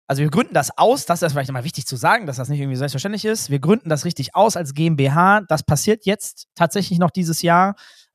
Also 0.08 0.22
wir 0.22 0.30
gründen 0.30 0.52
das 0.52 0.76
aus, 0.76 1.06
das 1.06 1.22
ist 1.22 1.32
vielleicht 1.32 1.48
nochmal 1.48 1.64
wichtig 1.64 1.86
zu 1.86 1.96
sagen, 1.96 2.26
dass 2.26 2.36
das 2.36 2.48
nicht 2.48 2.60
irgendwie 2.60 2.76
selbstverständlich 2.76 3.24
ist. 3.24 3.50
Wir 3.50 3.60
gründen 3.60 3.88
das 3.88 4.04
richtig 4.04 4.34
aus 4.34 4.56
als 4.56 4.74
GmbH. 4.74 5.42
Das 5.48 5.62
passiert 5.62 6.06
jetzt 6.06 6.48
tatsächlich 6.56 6.98
noch 6.98 7.10
dieses 7.10 7.40
Jahr. 7.40 7.74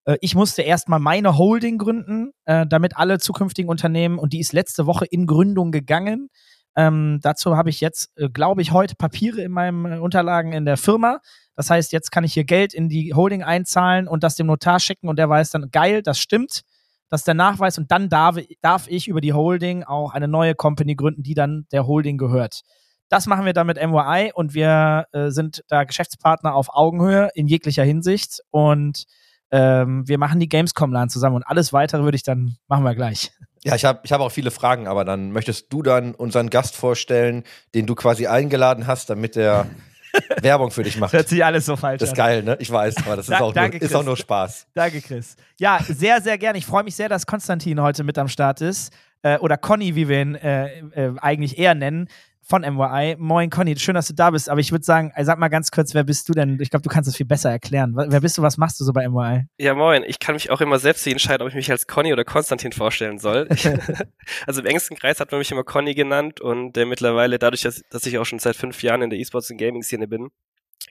Äh, 0.09 0.17
Ich 0.21 0.35
musste 0.35 0.61
erstmal 0.63 0.99
meine 0.99 1.37
Holding 1.37 1.77
gründen, 1.77 2.31
äh, 2.45 2.65
damit 2.67 2.97
alle 2.97 3.19
zukünftigen 3.19 3.69
Unternehmen, 3.69 4.17
und 4.19 4.33
die 4.33 4.39
ist 4.39 4.53
letzte 4.53 4.85
Woche 4.85 5.05
in 5.05 5.27
Gründung 5.27 5.71
gegangen. 5.71 6.29
Ähm, 6.75 7.19
dazu 7.21 7.57
habe 7.57 7.69
ich 7.69 7.81
jetzt, 7.81 8.11
äh, 8.17 8.29
glaube 8.29 8.61
ich, 8.61 8.71
heute 8.71 8.95
Papiere 8.95 9.41
in 9.41 9.51
meinen 9.51 9.99
Unterlagen 9.99 10.53
in 10.53 10.65
der 10.65 10.77
Firma. 10.77 11.19
Das 11.55 11.69
heißt, 11.69 11.91
jetzt 11.91 12.11
kann 12.11 12.23
ich 12.23 12.33
hier 12.33 12.45
Geld 12.45 12.73
in 12.73 12.89
die 12.89 13.13
Holding 13.13 13.43
einzahlen 13.43 14.07
und 14.07 14.23
das 14.23 14.35
dem 14.35 14.47
Notar 14.47 14.79
schicken 14.79 15.09
und 15.09 15.19
der 15.19 15.29
weiß 15.29 15.51
dann, 15.51 15.71
geil, 15.71 16.01
das 16.03 16.19
stimmt. 16.19 16.61
Das 17.09 17.21
ist 17.21 17.27
der 17.27 17.33
Nachweis 17.33 17.77
und 17.77 17.91
dann 17.91 18.07
darf, 18.07 18.37
darf 18.61 18.87
ich 18.87 19.07
über 19.07 19.19
die 19.19 19.33
Holding 19.33 19.83
auch 19.83 20.13
eine 20.13 20.27
neue 20.27 20.55
Company 20.55 20.95
gründen, 20.95 21.23
die 21.23 21.33
dann 21.33 21.65
der 21.71 21.87
Holding 21.87 22.17
gehört. 22.17 22.61
Das 23.09 23.25
machen 23.25 23.45
wir 23.45 23.53
dann 23.53 23.67
mit 23.67 23.77
MYI 23.77 24.31
und 24.33 24.53
wir 24.53 25.07
äh, 25.11 25.31
sind 25.31 25.63
da 25.67 25.83
Geschäftspartner 25.83 26.53
auf 26.53 26.69
Augenhöhe 26.71 27.29
in 27.33 27.47
jeglicher 27.47 27.83
Hinsicht 27.83 28.41
und 28.51 29.05
ähm, 29.51 30.07
wir 30.07 30.17
machen 30.17 30.39
die 30.39 30.49
Gamescom-LAN 30.49 31.09
zusammen 31.09 31.35
und 31.37 31.43
alles 31.43 31.73
weitere 31.73 32.03
würde 32.03 32.15
ich 32.15 32.23
dann, 32.23 32.55
machen 32.67 32.83
wir 32.83 32.95
gleich. 32.95 33.31
Ja, 33.63 33.75
ich 33.75 33.83
habe 33.85 33.99
ich 34.03 34.11
hab 34.13 34.21
auch 34.21 34.31
viele 34.31 34.51
Fragen, 34.51 34.87
aber 34.87 35.03
dann 35.05 35.31
möchtest 35.31 35.71
du 35.73 35.81
dann 35.83 36.15
unseren 36.15 36.49
Gast 36.49 36.75
vorstellen, 36.75 37.43
den 37.75 37.85
du 37.85 37.95
quasi 37.95 38.27
eingeladen 38.27 38.87
hast, 38.87 39.09
damit 39.09 39.35
der 39.35 39.65
Werbung 40.41 40.71
für 40.71 40.83
dich 40.83 40.97
macht. 40.97 41.13
Hört 41.13 41.27
sich 41.27 41.43
alles 41.43 41.65
so 41.65 41.75
falsch 41.75 41.99
Das 41.99 42.09
ist 42.09 42.13
an. 42.13 42.17
geil, 42.25 42.43
ne? 42.43 42.57
Ich 42.59 42.71
weiß, 42.71 42.95
aber 43.05 43.15
das 43.17 43.27
ist, 43.27 43.31
Da- 43.31 43.41
auch, 43.41 43.53
danke, 43.53 43.77
nur, 43.77 43.83
ist 43.85 43.95
auch 43.95 44.03
nur 44.03 44.17
Spaß. 44.17 44.67
Danke, 44.73 45.01
Chris. 45.01 45.35
Ja, 45.59 45.79
sehr, 45.87 46.21
sehr 46.21 46.37
gerne. 46.37 46.57
Ich 46.57 46.65
freue 46.65 46.83
mich 46.83 46.95
sehr, 46.95 47.09
dass 47.09 47.25
Konstantin 47.25 47.81
heute 47.81 48.03
mit 48.03 48.17
am 48.17 48.27
Start 48.27 48.61
ist. 48.61 48.93
Äh, 49.21 49.37
oder 49.39 49.57
Conny, 49.57 49.95
wie 49.95 50.07
wir 50.07 50.21
ihn 50.21 50.35
äh, 50.35 50.79
äh, 50.91 51.13
eigentlich 51.19 51.57
eher 51.59 51.75
nennen, 51.75 52.07
von 52.49 52.63
MYI. 52.63 53.15
Moin, 53.19 53.49
Conny, 53.51 53.77
schön, 53.77 53.93
dass 53.93 54.07
du 54.07 54.13
da 54.13 54.31
bist. 54.31 54.49
Aber 54.49 54.59
ich 54.59 54.71
würde 54.71 54.83
sagen, 54.83 55.11
äh, 55.15 55.23
sag 55.23 55.37
mal 55.37 55.49
ganz 55.49 55.69
kurz, 55.69 55.93
wer 55.93 56.03
bist 56.03 56.27
du 56.27 56.33
denn? 56.33 56.57
Ich 56.59 56.71
glaube, 56.71 56.81
du 56.81 56.89
kannst 56.89 57.07
es 57.07 57.15
viel 57.15 57.27
besser 57.27 57.51
erklären. 57.51 57.93
Wer 57.95 58.11
wer 58.11 58.21
bist 58.21 58.37
du, 58.37 58.41
was 58.41 58.57
machst 58.57 58.79
du 58.79 58.83
so 58.83 58.91
bei 58.91 59.07
MYI? 59.07 59.45
Ja, 59.57 59.75
moin. 59.75 60.03
Ich 60.05 60.19
kann 60.19 60.33
mich 60.33 60.49
auch 60.49 60.59
immer 60.59 60.79
selbst 60.79 61.05
entscheiden, 61.05 61.43
ob 61.43 61.49
ich 61.49 61.55
mich 61.55 61.69
als 61.69 61.85
Conny 61.85 62.11
oder 62.11 62.25
Konstantin 62.25 62.71
vorstellen 62.71 63.19
soll. 63.19 63.47
also 64.47 64.61
im 64.61 64.65
engsten 64.65 64.97
Kreis 64.97 65.19
hat 65.19 65.31
man 65.31 65.39
mich 65.39 65.51
immer 65.51 65.63
Conny 65.63 65.93
genannt 65.93 66.41
und 66.41 66.75
äh, 66.75 66.85
mittlerweile, 66.85 67.37
dadurch, 67.37 67.61
dass, 67.61 67.83
dass 67.91 68.05
ich 68.05 68.17
auch 68.17 68.25
schon 68.25 68.39
seit 68.39 68.55
fünf 68.55 68.81
Jahren 68.81 69.03
in 69.03 69.11
der 69.11 69.19
E-Sports- 69.19 69.51
und 69.51 69.57
Gaming-Szene 69.57 70.07
bin, 70.07 70.29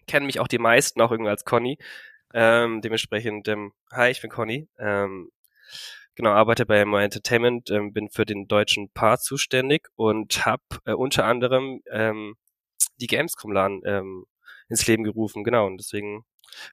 kennen 0.07 0.27
mich 0.27 0.39
auch 0.39 0.49
die 0.49 0.59
meisten 0.59 1.01
auch 1.01 1.11
irgendwie 1.11 1.31
als 1.31 1.45
Conny. 1.45 1.79
Ähm, 2.35 2.83
dementsprechend, 2.83 3.49
ähm, 3.49 3.73
hi, 3.93 4.11
ich 4.11 4.21
bin 4.21 4.31
Conny. 4.31 4.69
Ähm, 4.79 5.31
genau, 6.19 6.31
arbeite 6.33 6.67
bei 6.67 6.85
My 6.85 7.03
Entertainment, 7.05 7.71
ähm, 7.71 7.93
bin 7.93 8.11
für 8.11 8.27
den 8.27 8.47
deutschen 8.49 8.91
Part 8.91 9.23
zuständig 9.23 9.89
und 9.95 10.45
habe 10.45 10.63
äh, 10.85 10.93
unter 10.93 11.25
anderem 11.25 11.81
ähm, 11.91 12.35
die 13.01 13.07
Gamescom-Laden 13.07 13.83
ähm, 13.87 14.25
ins 14.69 14.87
Leben 14.87 15.05
gerufen. 15.05 15.45
Genau, 15.45 15.67
und 15.67 15.79
deswegen 15.79 16.25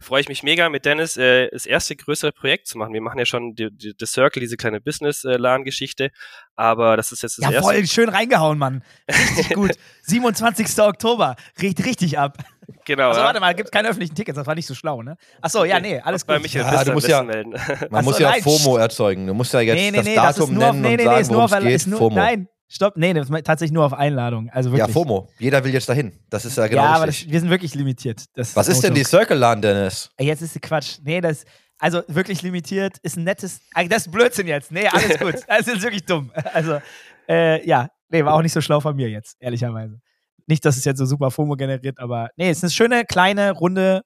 freue 0.02 0.22
ich 0.22 0.30
mich 0.30 0.42
mega 0.42 0.70
mit 0.70 0.86
Dennis 0.86 1.16
äh, 1.18 1.50
das 1.52 1.66
erste 1.66 1.96
größere 1.96 2.32
Projekt 2.32 2.66
zu 2.68 2.78
machen. 2.78 2.94
Wir 2.94 3.02
machen 3.02 3.20
ja 3.20 3.26
schon 3.26 3.54
die, 3.56 3.70
die, 3.72 3.94
The 4.00 4.06
Circle, 4.06 4.40
diese 4.40 4.58
kleine 4.58 4.82
Business-LAN-Geschichte, 4.82 6.10
aber 6.56 6.98
das 6.98 7.12
ist 7.12 7.22
jetzt 7.24 7.38
das 7.38 7.44
Ja, 7.46 7.52
erste. 7.52 7.64
voll 7.72 7.86
schön 7.86 8.10
reingehauen, 8.10 8.58
Mann. 8.58 8.84
Richtig 9.10 9.54
gut. 9.56 9.72
27. 10.04 10.80
Oktober. 10.80 11.36
Riecht 11.62 11.86
richtig 11.86 12.18
ab. 12.18 12.38
Genau. 12.86 13.10
Also 13.10 13.20
ja. 13.22 13.26
warte 13.28 13.40
mal, 13.40 13.54
gibt 13.56 13.72
keine 13.72 13.90
öffentlichen 13.90 14.16
Tickets, 14.16 14.36
das 14.38 14.46
war 14.48 14.56
nicht 14.56 14.68
so 14.68 14.74
schlau, 14.76 15.02
ne? 15.02 15.18
Achso, 15.42 15.64
ja, 15.66 15.80
nee, 15.80 16.00
alles 16.00 16.24
Bei 16.26 16.36
gut. 16.36 16.44
Michael 16.44 16.66
Ja, 16.74 16.84
du 16.84 16.92
musst 16.94 17.08
ja- 17.08 17.24
melden. 17.24 17.52
Man 17.52 17.90
Ach 17.92 18.02
muss 18.04 18.18
so, 18.18 18.24
ja 18.24 18.30
nein, 18.32 18.42
FOMO 18.44 18.78
erzeugen. 18.78 19.28
Du 19.28 19.34
musst 19.34 19.54
ja 19.54 19.60
jetzt 19.62 19.76
nee, 19.76 19.92
nee, 19.92 19.98
das 19.98 20.06
nee, 20.06 20.16
das 20.16 20.30
ist 20.32 20.40
Datum 20.40 20.54
nur 20.56 20.66
auf, 20.68 20.74
nennen 20.76 20.82
nee, 20.82 20.88
und 20.90 20.98
nee, 20.98 21.04
nee, 21.04 21.04
sagen, 21.06 21.22
ist 21.22 21.28
nur 21.32 21.38
worum 21.38 21.52
auf, 21.52 21.58
es 21.58 21.64
geht. 21.64 21.76
ist 21.76 21.88
nur, 21.88 22.00
FOMO. 22.00 22.16
nein, 22.16 22.48
stopp, 22.68 22.98
nee, 22.98 23.14
das 23.14 23.30
ist 23.30 23.46
tatsächlich 23.46 23.74
nur 23.74 23.86
auf 23.86 23.94
Einladung. 23.94 24.50
Also 24.52 24.70
Ja, 24.72 24.78
wirklich. 24.78 24.94
FOMO. 24.94 25.30
Jeder 25.40 25.64
will 25.64 25.74
jetzt 25.74 25.88
dahin. 25.90 26.12
Das 26.30 26.46
ist 26.46 26.58
ja 26.58 26.68
genau 26.68 26.84
ja, 26.84 26.90
aber 26.90 27.08
richtig. 27.08 27.26
das, 27.28 27.32
wir 27.34 27.40
sind 27.42 27.50
wirklich 27.50 27.76
limitiert. 27.76 28.24
Das 28.36 28.56
Was 28.56 28.68
ist 28.68 28.84
denn 28.84 28.94
die 28.94 29.04
Circle 29.04 29.38
LAN, 29.38 29.62
Dennis? 29.62 30.10
Jetzt 30.20 30.42
ist 30.42 30.62
Quatsch. 30.62 30.98
Nee, 31.04 31.22
das, 31.22 31.44
also 31.80 32.02
wirklich 32.08 32.42
limitiert, 32.42 32.98
ist 33.04 33.18
ein 33.18 33.24
nettes, 33.26 33.60
ah, 33.74 33.84
das 33.84 34.06
ist 34.08 34.12
Blödsinn 34.12 34.48
jetzt. 34.48 34.72
Nee, 34.72 34.88
alles 34.88 35.20
gut. 35.20 35.36
Das 35.48 35.68
ist 35.68 35.82
wirklich 35.82 36.06
dumm. 36.06 36.32
Also, 36.54 36.80
äh, 37.28 37.66
ja, 37.68 37.90
nee, 38.10 38.24
war 38.24 38.34
auch 38.34 38.42
nicht 38.42 38.54
so 38.54 38.62
schlau 38.62 38.80
von 38.80 38.96
mir 38.96 39.10
jetzt, 39.10 39.36
ehrlicherweise. 39.40 40.00
Nicht, 40.48 40.66
dass 40.66 40.78
es 40.78 40.86
jetzt 40.86 41.00
so 41.00 41.06
super 41.06 41.32
FOMO 41.32 41.56
generiert, 41.56 42.00
aber 42.00 42.30
nee, 42.38 42.50
es 42.50 42.58
ist 42.58 42.64
eine 42.64 42.72
schöne, 42.72 43.06
kleine, 43.06 43.52
runde 43.52 44.02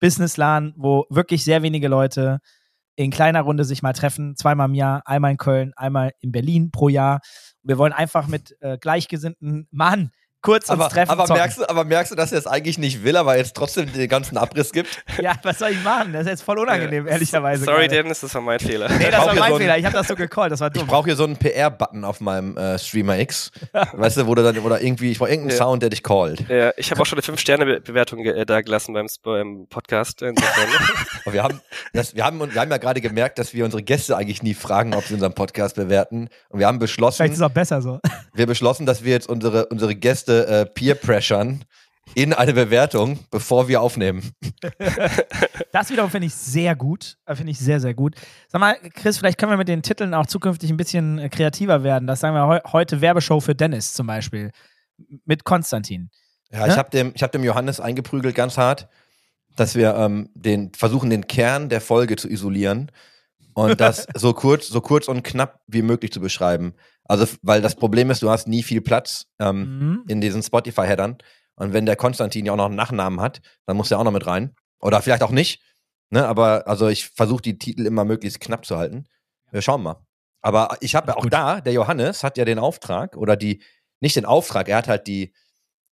Business-LAN, 0.00 0.74
wo 0.76 1.04
wirklich 1.10 1.44
sehr 1.44 1.62
wenige 1.62 1.88
Leute 1.88 2.40
in 2.96 3.10
kleiner 3.10 3.42
Runde 3.42 3.64
sich 3.64 3.82
mal 3.82 3.92
treffen, 3.92 4.36
zweimal 4.36 4.68
im 4.68 4.74
Jahr, 4.74 5.02
einmal 5.06 5.32
in 5.32 5.36
Köln, 5.36 5.72
einmal 5.76 6.12
in 6.20 6.32
Berlin 6.32 6.70
pro 6.70 6.88
Jahr. 6.88 7.20
Wir 7.62 7.78
wollen 7.78 7.92
einfach 7.92 8.28
mit 8.28 8.56
äh, 8.60 8.78
Gleichgesinnten, 8.78 9.66
Mann, 9.70 10.10
kurz 10.44 10.68
uns 10.70 10.78
Aber, 10.78 10.88
treffen. 10.90 11.10
aber, 11.10 11.24
zocken. 11.24 11.40
merkst 11.40 11.58
du, 11.58 11.68
aber 11.68 11.84
merkst 11.84 12.12
du, 12.12 12.16
dass 12.16 12.30
er 12.30 12.38
es 12.38 12.46
eigentlich 12.46 12.78
nicht 12.78 13.02
will, 13.02 13.16
aber 13.16 13.36
jetzt 13.36 13.56
trotzdem 13.56 13.92
den 13.92 14.08
ganzen 14.08 14.36
Abriss 14.38 14.70
gibt? 14.72 15.02
Ja, 15.20 15.32
was 15.42 15.58
soll 15.58 15.70
ich 15.70 15.82
machen? 15.82 16.12
Das 16.12 16.22
ist 16.22 16.28
jetzt 16.28 16.42
voll 16.42 16.58
unangenehm, 16.58 17.06
ehrlicherweise. 17.08 17.64
Sorry, 17.64 17.88
gerade. 17.88 18.02
Dennis, 18.02 18.20
das 18.20 18.34
war 18.34 18.42
mein 18.42 18.60
Fehler. 18.60 18.88
Nee, 18.88 19.04
Ich 19.04 19.10
das 19.10 19.26
war 19.26 19.34
mein 19.34 19.50
so 19.52 19.58
Fehler. 19.58 19.78
Ich 19.78 19.84
habe 19.84 19.94
das 19.96 20.06
so 20.08 20.14
gecallt, 20.14 20.52
das 20.52 20.60
war 20.60 20.68
Ich 20.68 20.78
dumm. 20.78 20.86
brauche 20.86 21.06
hier 21.06 21.16
so 21.16 21.24
einen 21.24 21.36
PR-Button 21.36 22.04
auf 22.04 22.20
meinem 22.20 22.56
äh, 22.56 22.78
Streamer 22.78 23.18
X. 23.18 23.50
weißt 23.72 24.18
du, 24.18 24.26
wo 24.26 24.34
du 24.34 24.42
dann, 24.42 24.58
oder 24.58 24.80
irgendwie, 24.82 25.10
ich 25.12 25.18
brauche 25.18 25.30
irgendeinen 25.30 25.58
Ja. 25.58 25.64
Sound, 25.64 25.82
der 25.82 25.90
dich 25.90 26.02
callt. 26.02 26.44
Ja, 26.48 26.72
ich 26.76 26.90
habe 26.90 27.00
auch 27.00 27.06
schon 27.06 27.18
eine 27.18 27.36
5-Sterne-Bewertung 27.36 28.20
äh, 28.24 28.44
da 28.44 28.60
gelassen 28.60 28.92
beim, 28.94 29.06
Sp- 29.08 29.24
beim 29.24 29.66
Podcast. 29.68 30.20
Insofern. 30.22 30.68
Aber 31.24 31.32
wir 31.32 31.42
haben, 31.42 31.60
das, 31.92 32.14
wir 32.14 32.24
haben, 32.24 32.38
wir 32.38 32.60
haben 32.60 32.70
ja 32.70 32.76
gerade 32.76 33.00
gemerkt, 33.00 33.38
dass 33.38 33.54
wir 33.54 33.64
unsere 33.64 33.82
Gäste 33.82 34.16
eigentlich 34.16 34.42
nie 34.42 34.54
fragen, 34.54 34.94
ob 34.94 35.04
sie 35.04 35.14
unseren 35.14 35.32
Podcast 35.34 35.76
bewerten. 35.76 36.28
Und 36.50 36.58
wir 36.58 36.66
haben 36.66 36.78
Vielleicht 36.78 36.90
ist 36.90 36.96
beschlossen, 36.96 37.32
es 37.32 37.40
auch 37.40 37.50
besser 37.50 37.80
so. 37.80 38.00
wir 38.34 38.46
beschlossen, 38.46 38.84
dass 38.84 39.04
wir 39.04 39.12
jetzt 39.12 39.28
unsere, 39.28 39.66
unsere 39.66 39.94
Gäste 39.94 40.33
äh, 40.42 40.66
peer-pressern 40.66 41.64
in 42.14 42.32
eine 42.32 42.52
Bewertung, 42.52 43.18
bevor 43.30 43.68
wir 43.68 43.80
aufnehmen. 43.80 44.32
Das 45.72 45.90
wiederum 45.90 46.08
finde 46.08 46.28
ich 46.28 46.34
sehr 46.34 46.76
gut. 46.76 47.16
Äh, 47.26 47.34
Finde 47.34 47.50
ich 47.50 47.58
sehr, 47.58 47.80
sehr 47.80 47.94
gut. 47.94 48.14
Sag 48.46 48.60
mal, 48.60 48.76
Chris, 48.94 49.18
vielleicht 49.18 49.38
können 49.38 49.50
wir 49.50 49.56
mit 49.56 49.66
den 49.66 49.82
Titeln 49.82 50.14
auch 50.14 50.26
zukünftig 50.26 50.70
ein 50.70 50.76
bisschen 50.76 51.18
äh, 51.18 51.28
kreativer 51.28 51.82
werden. 51.82 52.06
Das 52.06 52.20
sagen 52.20 52.36
wir 52.36 52.46
heu 52.46 52.60
heute 52.70 53.00
Werbeshow 53.00 53.40
für 53.40 53.56
Dennis 53.56 53.92
zum 53.92 54.06
Beispiel. 54.06 54.52
Mit 55.24 55.42
Konstantin. 55.42 56.10
Ja, 56.52 56.68
ich 56.68 56.76
habe 56.76 56.90
dem, 56.90 57.10
ich 57.16 57.24
hab 57.24 57.32
dem 57.32 57.42
Johannes 57.42 57.80
eingeprügelt 57.80 58.36
ganz 58.36 58.56
hart, 58.56 58.86
dass 59.56 59.74
wir 59.74 59.96
ähm, 59.96 60.30
den, 60.34 60.72
versuchen, 60.74 61.10
den 61.10 61.26
Kern 61.26 61.68
der 61.68 61.80
Folge 61.80 62.14
zu 62.14 62.30
isolieren 62.30 62.92
und 63.54 63.80
das 63.80 64.06
so 64.14 64.32
kurz, 64.32 64.68
so 64.68 64.80
kurz 64.80 65.08
und 65.08 65.22
knapp 65.22 65.60
wie 65.66 65.82
möglich 65.82 66.12
zu 66.12 66.20
beschreiben. 66.20 66.74
Also, 67.04 67.26
weil 67.42 67.60
das 67.62 67.76
Problem 67.76 68.10
ist, 68.10 68.22
du 68.22 68.30
hast 68.30 68.48
nie 68.48 68.62
viel 68.62 68.80
Platz 68.80 69.26
ähm, 69.38 69.78
Mhm. 69.78 70.04
in 70.08 70.20
diesen 70.20 70.42
Spotify-Headern. 70.42 71.18
Und 71.56 71.72
wenn 71.72 71.86
der 71.86 71.96
Konstantin 71.96 72.46
ja 72.46 72.52
auch 72.52 72.56
noch 72.56 72.66
einen 72.66 72.74
Nachnamen 72.76 73.20
hat, 73.20 73.40
dann 73.66 73.76
muss 73.76 73.90
er 73.90 73.98
auch 73.98 74.04
noch 74.04 74.10
mit 74.12 74.26
rein. 74.26 74.54
Oder 74.80 75.00
vielleicht 75.02 75.22
auch 75.22 75.30
nicht. 75.30 75.62
Ne? 76.10 76.26
Aber 76.26 76.66
also 76.66 76.88
ich 76.88 77.06
versuche 77.10 77.42
die 77.42 77.58
Titel 77.58 77.86
immer 77.86 78.04
möglichst 78.04 78.40
knapp 78.40 78.64
zu 78.66 78.76
halten. 78.76 79.04
Wir 79.50 79.62
schauen 79.62 79.82
mal. 79.82 80.04
Aber 80.42 80.76
ich 80.80 80.94
habe 80.94 81.08
ja 81.12 81.16
auch 81.16 81.22
Gut. 81.22 81.32
da, 81.32 81.60
der 81.60 81.72
Johannes 81.72 82.22
hat 82.24 82.36
ja 82.38 82.44
den 82.44 82.58
Auftrag 82.58 83.16
oder 83.16 83.36
die, 83.36 83.62
nicht 84.00 84.16
den 84.16 84.24
Auftrag, 84.26 84.68
er 84.68 84.76
hat 84.78 84.88
halt 84.88 85.06
die, 85.06 85.32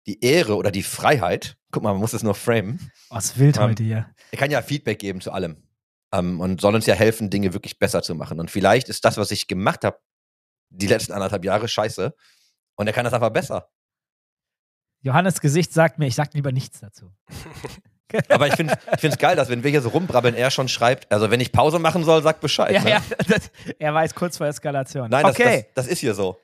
die 0.06 0.20
Ehre 0.22 0.56
oder 0.56 0.70
die 0.70 0.82
Freiheit. 0.82 1.56
Guck 1.70 1.82
mal, 1.84 1.92
man 1.92 2.00
muss 2.00 2.12
es 2.12 2.22
nur 2.22 2.34
framen. 2.34 2.90
Oh, 3.10 3.16
ist 3.16 3.38
wild 3.38 3.56
Ähm, 3.56 3.62
heute 3.62 3.82
hier. 3.84 4.06
Er 4.32 4.38
kann 4.38 4.50
ja 4.50 4.60
Feedback 4.62 4.98
geben 4.98 5.20
zu 5.20 5.30
allem. 5.32 5.62
Ähm, 6.12 6.40
und 6.40 6.60
soll 6.60 6.74
uns 6.74 6.86
ja 6.86 6.94
helfen, 6.94 7.30
Dinge 7.30 7.52
wirklich 7.54 7.78
besser 7.78 8.02
zu 8.02 8.14
machen. 8.14 8.38
Und 8.38 8.50
vielleicht 8.50 8.88
ist 8.88 9.04
das, 9.04 9.16
was 9.16 9.30
ich 9.30 9.46
gemacht 9.48 9.84
habe, 9.84 9.98
die 10.70 10.86
letzten 10.86 11.12
anderthalb 11.12 11.44
Jahre 11.44 11.68
scheiße. 11.68 12.14
Und 12.76 12.86
er 12.86 12.92
kann 12.92 13.04
das 13.04 13.14
einfach 13.14 13.30
besser. 13.30 13.68
Johannes 15.00 15.40
Gesicht 15.40 15.72
sagt 15.72 15.98
mir, 15.98 16.06
ich 16.06 16.14
sag 16.14 16.32
lieber 16.34 16.52
nichts 16.52 16.80
dazu. 16.80 17.12
Aber 18.28 18.46
ich 18.46 18.54
finde 18.54 18.78
es 19.00 19.18
geil, 19.18 19.36
dass 19.36 19.48
wenn 19.48 19.64
wir 19.64 19.70
hier 19.70 19.80
so 19.80 19.88
rumbrabbeln, 19.88 20.34
er 20.34 20.50
schon 20.50 20.68
schreibt, 20.68 21.10
also 21.10 21.30
wenn 21.30 21.40
ich 21.40 21.50
Pause 21.50 21.78
machen 21.78 22.04
soll, 22.04 22.22
sag 22.22 22.40
Bescheid. 22.40 22.72
Ja, 22.72 22.82
ne? 22.84 22.90
ja, 22.90 23.02
das, 23.28 23.50
er 23.78 23.94
weiß 23.94 24.14
kurz 24.14 24.36
vor 24.36 24.46
Eskalation. 24.46 25.08
Nein, 25.10 25.24
das, 25.24 25.34
okay. 25.34 25.66
das, 25.74 25.86
das 25.86 25.92
ist 25.92 26.00
hier 26.00 26.14
so. 26.14 26.38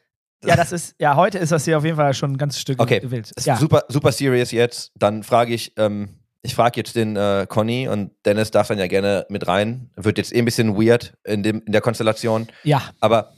ja, 0.44 0.56
das 0.56 0.72
ist, 0.72 0.94
ja, 0.98 1.14
heute 1.16 1.38
ist 1.38 1.52
das 1.52 1.64
hier 1.66 1.76
auf 1.76 1.84
jeden 1.84 1.96
Fall 1.96 2.14
schon 2.14 2.32
ein 2.32 2.38
ganzes 2.38 2.60
Stück 2.60 2.80
Okay. 2.80 3.00
wild. 3.04 3.30
Ist 3.32 3.46
Ja. 3.46 3.56
super, 3.56 3.84
super 3.88 4.12
serious 4.12 4.50
jetzt. 4.50 4.92
Dann 4.94 5.22
frage 5.22 5.52
ich, 5.52 5.75
ähm, 5.76 6.17
ich 6.42 6.54
frage 6.54 6.80
jetzt 6.80 6.95
den 6.95 7.16
äh, 7.16 7.47
Conny 7.49 7.88
und 7.88 8.12
Dennis 8.25 8.50
darf 8.50 8.68
dann 8.68 8.78
ja 8.78 8.87
gerne 8.87 9.26
mit 9.28 9.47
rein. 9.49 9.90
Wird 9.97 10.18
jetzt 10.18 10.33
eh 10.33 10.38
ein 10.38 10.45
bisschen 10.45 10.76
weird 10.76 11.14
in, 11.25 11.42
dem, 11.42 11.62
in 11.66 11.73
der 11.73 11.80
Konstellation. 11.80 12.49
ja, 12.62 12.90
Aber 13.00 13.33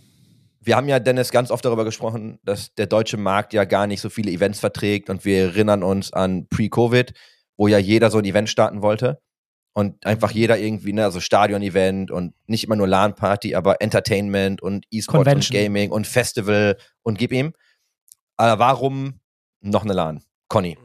wir 0.60 0.76
haben 0.76 0.88
ja, 0.88 0.98
Dennis, 0.98 1.30
ganz 1.30 1.50
oft 1.50 1.64
darüber 1.64 1.84
gesprochen, 1.84 2.38
dass 2.44 2.74
der 2.74 2.86
deutsche 2.86 3.16
Markt 3.16 3.54
ja 3.54 3.64
gar 3.64 3.86
nicht 3.86 4.02
so 4.02 4.10
viele 4.10 4.30
Events 4.30 4.60
verträgt 4.60 5.08
und 5.08 5.24
wir 5.24 5.44
erinnern 5.44 5.82
uns 5.82 6.12
an 6.12 6.46
Pre-Covid, 6.48 7.14
wo 7.56 7.68
ja 7.68 7.78
jeder 7.78 8.10
so 8.10 8.18
ein 8.18 8.24
Event 8.26 8.50
starten 8.50 8.82
wollte 8.82 9.20
und 9.72 10.04
einfach 10.04 10.30
jeder 10.30 10.58
irgendwie, 10.58 10.92
ne, 10.92 11.04
also 11.04 11.20
Stadion-Event 11.20 12.10
und 12.10 12.34
nicht 12.46 12.64
immer 12.64 12.76
nur 12.76 12.88
LAN-Party, 12.88 13.54
aber 13.54 13.80
Entertainment 13.80 14.60
und 14.60 14.84
E-Sport 14.90 15.26
und. 15.26 15.50
Gaming 15.50 15.90
und 15.90 16.06
Festival 16.06 16.76
und 17.02 17.18
gib 17.18 17.32
ihm. 17.32 17.54
Aber 18.36 18.58
warum 18.58 19.20
noch 19.60 19.84
eine 19.84 19.94
LAN? 19.94 20.22
Conny. 20.48 20.76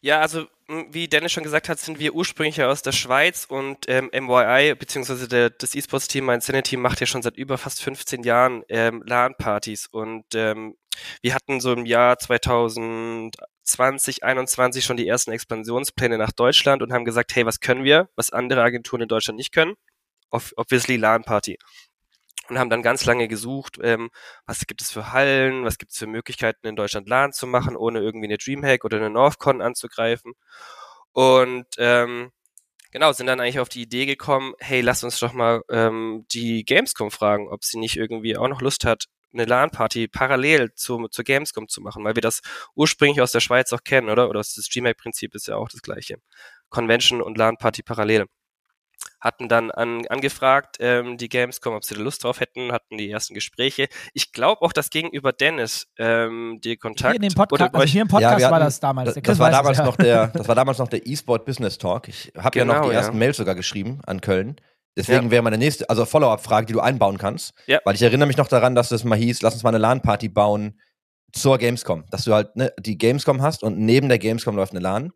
Ja, 0.00 0.20
also 0.20 0.46
wie 0.90 1.08
Dennis 1.08 1.32
schon 1.32 1.42
gesagt 1.42 1.68
hat, 1.68 1.78
sind 1.78 1.98
wir 1.98 2.14
ursprünglich 2.14 2.56
ja 2.56 2.68
aus 2.68 2.82
der 2.82 2.92
Schweiz 2.92 3.46
und 3.48 3.88
ähm, 3.88 4.10
MYI, 4.12 4.74
beziehungsweise 4.74 5.50
das 5.50 5.74
E-Sports-Team, 5.74 6.24
mein 6.24 6.40
Team 6.40 6.80
macht 6.80 7.00
ja 7.00 7.06
schon 7.06 7.22
seit 7.22 7.36
über 7.36 7.58
fast 7.58 7.82
15 7.82 8.22
Jahren 8.22 8.62
ähm, 8.68 9.02
LAN-Partys 9.04 9.86
und 9.86 10.24
ähm, 10.34 10.76
wir 11.20 11.34
hatten 11.34 11.60
so 11.60 11.72
im 11.72 11.86
Jahr 11.86 12.18
2020, 12.18 14.24
21 14.24 14.84
schon 14.84 14.96
die 14.96 15.08
ersten 15.08 15.32
Expansionspläne 15.32 16.18
nach 16.18 16.32
Deutschland 16.32 16.82
und 16.82 16.92
haben 16.92 17.04
gesagt, 17.04 17.34
hey, 17.34 17.46
was 17.46 17.60
können 17.60 17.84
wir, 17.84 18.08
was 18.16 18.30
andere 18.30 18.62
Agenturen 18.62 19.02
in 19.02 19.08
Deutschland 19.08 19.38
nicht 19.38 19.52
können? 19.52 19.74
Ob- 20.30 20.52
Obviously 20.56 20.96
LAN-Party. 20.96 21.58
Und 22.48 22.58
haben 22.58 22.70
dann 22.70 22.82
ganz 22.82 23.04
lange 23.04 23.28
gesucht, 23.28 23.78
ähm, 23.82 24.10
was 24.46 24.66
gibt 24.66 24.82
es 24.82 24.90
für 24.90 25.12
Hallen, 25.12 25.64
was 25.64 25.78
gibt 25.78 25.92
es 25.92 25.98
für 25.98 26.08
Möglichkeiten 26.08 26.66
in 26.66 26.76
Deutschland 26.76 27.08
LAN 27.08 27.32
zu 27.32 27.46
machen, 27.46 27.76
ohne 27.76 28.00
irgendwie 28.00 28.26
eine 28.26 28.38
Dreamhack 28.38 28.84
oder 28.84 28.96
eine 28.96 29.10
Northcon 29.10 29.62
anzugreifen. 29.62 30.34
Und 31.12 31.66
ähm, 31.78 32.32
genau, 32.90 33.12
sind 33.12 33.26
dann 33.26 33.40
eigentlich 33.40 33.60
auf 33.60 33.68
die 33.68 33.82
Idee 33.82 34.06
gekommen, 34.06 34.54
hey, 34.58 34.80
lass 34.80 35.04
uns 35.04 35.18
doch 35.20 35.32
mal 35.32 35.62
ähm, 35.70 36.26
die 36.32 36.64
Gamescom 36.64 37.10
fragen, 37.10 37.48
ob 37.48 37.64
sie 37.64 37.78
nicht 37.78 37.96
irgendwie 37.96 38.36
auch 38.36 38.48
noch 38.48 38.60
Lust 38.60 38.84
hat, 38.84 39.06
eine 39.32 39.44
LAN-Party 39.44 40.08
parallel 40.08 40.74
zu, 40.74 41.08
zur 41.08 41.24
Gamescom 41.24 41.68
zu 41.68 41.80
machen, 41.80 42.04
weil 42.04 42.16
wir 42.16 42.22
das 42.22 42.40
ursprünglich 42.74 43.20
aus 43.20 43.32
der 43.32 43.40
Schweiz 43.40 43.72
auch 43.72 43.82
kennen, 43.84 44.10
oder? 44.10 44.28
Oder 44.28 44.40
das 44.40 44.54
Dreamhack-Prinzip 44.54 45.34
ist 45.34 45.48
ja 45.48 45.56
auch 45.56 45.68
das 45.68 45.82
gleiche. 45.82 46.16
Convention 46.68 47.22
und 47.22 47.38
LAN-Party 47.38 47.82
parallel 47.82 48.26
hatten 49.20 49.48
dann 49.48 49.70
an, 49.70 50.06
angefragt, 50.08 50.76
ähm, 50.80 51.16
die 51.16 51.28
Gamescom, 51.28 51.74
ob 51.74 51.84
sie 51.84 51.94
da 51.94 52.00
Lust 52.00 52.24
drauf 52.24 52.40
hätten, 52.40 52.72
hatten 52.72 52.98
die 52.98 53.10
ersten 53.10 53.34
Gespräche. 53.34 53.88
Ich 54.14 54.32
glaube 54.32 54.62
auch, 54.62 54.72
dass 54.72 54.90
gegenüber 54.90 55.32
Dennis 55.32 55.86
ähm, 55.98 56.58
die 56.62 56.76
Kontakt 56.76 57.12
hier, 57.14 57.22
in 57.22 57.28
dem 57.28 57.34
Podcast, 57.34 57.62
oder 57.70 57.74
also 57.80 57.90
hier 57.92 58.02
im 58.02 58.08
Podcast 58.08 58.42
war 58.42 58.50
hatten- 58.52 58.64
das 58.64 58.80
damals. 58.80 59.14
Das, 59.14 59.22
das, 59.22 59.38
war 59.38 59.46
weiß 59.52 59.54
es, 59.54 59.58
damals 59.60 59.78
ja. 59.78 59.84
noch 59.84 59.96
der, 59.96 60.26
das 60.34 60.48
war 60.48 60.54
damals 60.54 60.78
noch 60.78 60.88
der 60.88 61.06
E-Sport 61.06 61.44
Business 61.44 61.78
Talk. 61.78 62.08
Ich 62.08 62.32
habe 62.36 62.58
ja 62.58 62.64
noch 62.64 62.74
Genau, 62.74 62.86
die 62.88 62.92
ja. 62.94 63.00
ersten 63.00 63.18
Mails 63.18 63.36
sogar 63.36 63.54
geschrieben 63.54 64.00
an 64.06 64.20
Köln. 64.20 64.56
Deswegen 64.96 65.24
Ja. 65.26 65.30
wäre 65.30 65.42
meine 65.42 65.56
nächste, 65.58 65.88
also 65.88 66.04
Follow-up-Frage, 66.04 66.66
die 66.66 66.72
du 66.74 66.80
einbauen 66.80 67.16
kannst. 67.16 67.54
Ja. 67.66 67.80
Weil 67.84 67.94
ich 67.94 68.02
erinnere 68.02 68.26
mich 68.26 68.36
noch 68.36 68.48
daran, 68.48 68.74
dass 68.74 68.90
es 68.90 69.04
mal 69.04 69.16
hieß, 69.16 69.40
lass 69.42 69.54
uns 69.54 69.62
mal 69.62 69.70
eine 69.70 69.78
LAN-Party 69.78 70.28
bauen 70.28 70.78
zur 71.32 71.56
Gamescom. 71.58 72.04
Dass 72.10 72.24
du 72.24 72.34
halt 72.34 72.56
ne, 72.56 72.72
die 72.78 72.98
Gamescom 72.98 73.40
hast 73.40 73.62
und 73.62 73.78
neben 73.78 74.08
der 74.10 74.18
Gamescom 74.18 74.54
läuft 74.56 74.72
eine 74.72 74.80
LAN. 74.80 75.12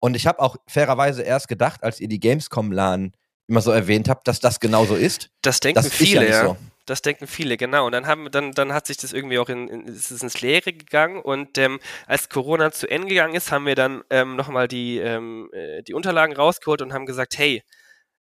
Und 0.00 0.16
ich 0.16 0.26
habe 0.26 0.40
auch 0.40 0.56
fairerweise 0.66 1.22
erst 1.22 1.46
gedacht, 1.46 1.84
als 1.84 2.00
ihr 2.00 2.08
die 2.08 2.18
Gamescom-LAN 2.18 3.12
immer 3.48 3.60
so 3.60 3.70
erwähnt 3.70 4.08
habt, 4.08 4.28
dass 4.28 4.40
das 4.40 4.60
genauso 4.60 4.94
ist. 4.94 5.30
das 5.42 5.60
denken 5.60 5.82
Das 5.82 5.92
viele, 5.92 6.28
ja. 6.28 6.44
so. 6.44 6.56
Das 6.86 7.00
denken 7.00 7.28
viele, 7.28 7.56
genau. 7.56 7.86
Und 7.86 7.92
dann 7.92 8.06
haben 8.06 8.30
dann, 8.30 8.52
dann 8.52 8.72
hat 8.72 8.86
sich 8.86 8.96
das 8.96 9.12
irgendwie 9.12 9.38
auch 9.38 9.48
in, 9.48 9.68
in 9.68 9.86
ist 9.86 10.10
ins 10.10 10.40
Leere 10.40 10.72
gegangen. 10.72 11.20
Und 11.20 11.56
ähm, 11.58 11.78
als 12.06 12.28
Corona 12.28 12.72
zu 12.72 12.90
Ende 12.90 13.08
gegangen 13.08 13.34
ist, 13.34 13.52
haben 13.52 13.66
wir 13.66 13.76
dann 13.76 14.02
ähm, 14.10 14.34
nochmal 14.34 14.66
die, 14.66 14.98
ähm, 14.98 15.48
äh, 15.52 15.82
die 15.82 15.94
Unterlagen 15.94 16.34
rausgeholt 16.34 16.82
und 16.82 16.92
haben 16.92 17.06
gesagt, 17.06 17.38
hey, 17.38 17.62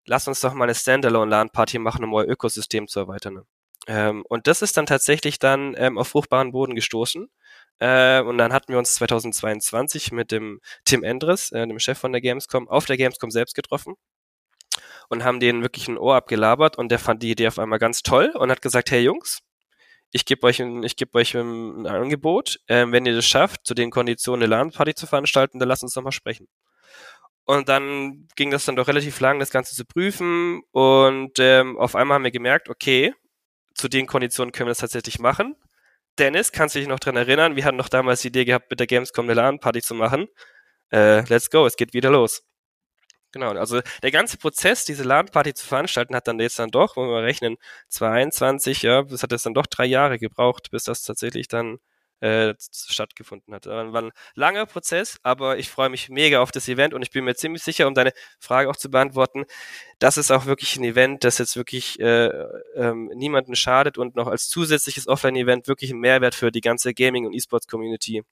lass 0.05 0.27
uns 0.27 0.39
doch 0.39 0.53
mal 0.53 0.65
eine 0.65 0.75
Standalone-LAN-Party 0.75 1.79
machen, 1.79 2.05
um 2.05 2.13
euer 2.13 2.27
Ökosystem 2.27 2.87
zu 2.87 3.01
erweitern. 3.01 3.43
Ähm, 3.87 4.23
und 4.29 4.47
das 4.47 4.61
ist 4.61 4.77
dann 4.77 4.85
tatsächlich 4.85 5.37
dann 5.37 5.75
ähm, 5.77 5.97
auf 5.97 6.07
fruchtbaren 6.07 6.53
Boden 6.53 6.75
gestoßen. 6.75 7.27
Äh, 7.79 8.21
und 8.21 8.37
dann 8.37 8.53
hatten 8.53 8.71
wir 8.71 8.79
uns 8.79 8.95
2022 8.95 10.13
mit 10.13 10.31
dem 10.31 10.61
Tim 10.85 11.03
Endres, 11.03 11.51
äh, 11.51 11.67
dem 11.67 11.79
Chef 11.79 11.97
von 11.97 12.13
der 12.13 12.21
Gamescom, 12.21 12.69
auf 12.69 12.85
der 12.85 12.95
Gamescom 12.95 13.31
selbst 13.31 13.53
getroffen 13.53 13.95
und 15.09 15.23
haben 15.23 15.39
denen 15.39 15.61
wirklich 15.61 15.87
ein 15.87 15.97
Ohr 15.97 16.15
abgelabert 16.15 16.77
und 16.77 16.89
der 16.89 16.99
fand 16.99 17.23
die 17.23 17.31
Idee 17.31 17.47
auf 17.47 17.59
einmal 17.59 17.79
ganz 17.79 18.03
toll 18.03 18.31
und 18.35 18.51
hat 18.51 18.61
gesagt, 18.61 18.91
hey 18.91 19.01
Jungs, 19.01 19.39
ich 20.11 20.25
gebe 20.25 20.47
euch, 20.47 20.61
ein, 20.61 20.83
ich 20.83 20.95
geb 20.95 21.13
euch 21.15 21.35
ein 21.35 21.87
Angebot, 21.87 22.59
ähm, 22.67 22.91
wenn 22.91 23.05
ihr 23.05 23.15
das 23.15 23.25
schafft, 23.25 23.65
zu 23.65 23.73
den 23.73 23.91
Konditionen 23.91 24.43
eine 24.43 24.49
LAN-Party 24.49 24.95
zu 24.95 25.07
veranstalten, 25.07 25.59
dann 25.59 25.67
lasst 25.67 25.83
uns 25.83 25.93
doch 25.93 26.03
mal 26.03 26.11
sprechen. 26.11 26.47
Und 27.43 27.69
dann 27.69 28.27
ging 28.35 28.49
das 28.49 28.65
dann 28.65 28.75
doch 28.75 28.87
relativ 28.87 29.19
lang, 29.19 29.39
das 29.39 29.51
Ganze 29.51 29.75
zu 29.75 29.85
prüfen 29.85 30.63
und 30.71 31.37
ähm, 31.39 31.77
auf 31.77 31.95
einmal 31.95 32.15
haben 32.15 32.23
wir 32.23 32.31
gemerkt, 32.31 32.69
okay, 32.69 33.13
zu 33.75 33.87
den 33.87 34.07
Konditionen 34.07 34.51
können 34.51 34.67
wir 34.67 34.71
das 34.71 34.79
tatsächlich 34.79 35.19
machen. 35.19 35.55
Dennis, 36.17 36.51
kannst 36.51 36.75
du 36.75 36.79
dich 36.79 36.87
noch 36.87 36.99
dran 36.99 37.17
erinnern? 37.17 37.55
Wir 37.55 37.65
hatten 37.65 37.77
noch 37.77 37.89
damals 37.89 38.21
die 38.21 38.29
Idee 38.29 38.45
gehabt, 38.45 38.69
mit 38.69 38.79
der 38.79 38.87
Gamescom 38.87 39.25
eine 39.25 39.33
LAN-Party 39.33 39.81
zu 39.81 39.95
machen. 39.95 40.27
Äh, 40.91 41.27
let's 41.29 41.49
go, 41.49 41.65
es 41.65 41.75
geht 41.75 41.93
wieder 41.93 42.09
los. 42.09 42.43
Genau, 43.35 43.51
also 43.51 43.81
der 44.01 44.11
ganze 44.11 44.37
Prozess, 44.37 44.85
diese 44.85 45.03
LAN-Party 45.03 45.53
zu 45.53 45.67
veranstalten, 45.67 46.15
hat 46.15 46.25
dann 46.25 46.39
jetzt 46.39 46.57
dann 46.57 46.71
doch, 46.71 46.95
wenn 46.95 47.09
wir 47.09 47.21
rechnen, 47.21 47.57
22, 47.89 48.81
ja, 48.81 49.03
das 49.03 49.23
hat 49.23 49.33
jetzt 49.33 49.45
dann 49.45 49.53
doch 49.53 49.65
drei 49.65 49.83
Jahre 49.85 50.17
gebraucht, 50.17 50.71
bis 50.71 50.85
das 50.85 51.03
tatsächlich 51.03 51.49
dann 51.49 51.79
äh, 52.21 52.53
stattgefunden 52.61 53.53
hat. 53.53 53.65
War 53.65 54.01
ein 54.01 54.11
langer 54.35 54.65
Prozess, 54.65 55.17
aber 55.21 55.57
ich 55.57 55.69
freue 55.69 55.89
mich 55.89 56.07
mega 56.07 56.39
auf 56.39 56.53
das 56.53 56.69
Event 56.69 56.93
und 56.93 57.01
ich 57.01 57.11
bin 57.11 57.25
mir 57.25 57.35
ziemlich 57.35 57.61
sicher, 57.61 57.87
um 57.87 57.93
deine 57.93 58.13
Frage 58.39 58.69
auch 58.69 58.77
zu 58.77 58.89
beantworten, 58.89 59.43
das 59.99 60.17
ist 60.17 60.31
auch 60.31 60.45
wirklich 60.45 60.77
ein 60.77 60.85
Event, 60.85 61.25
das 61.25 61.37
jetzt 61.37 61.57
wirklich 61.57 61.99
äh, 61.99 62.29
ähm, 62.77 63.11
niemanden 63.15 63.57
schadet 63.57 63.97
und 63.97 64.15
noch 64.15 64.27
als 64.27 64.47
zusätzliches 64.47 65.09
Offline-Event 65.09 65.67
wirklich 65.67 65.91
einen 65.91 65.99
Mehrwert 65.99 66.35
für 66.35 66.53
die 66.53 66.61
ganze 66.61 66.93
Gaming- 66.93 67.25
und 67.25 67.33
E-Sports-Community 67.33 68.23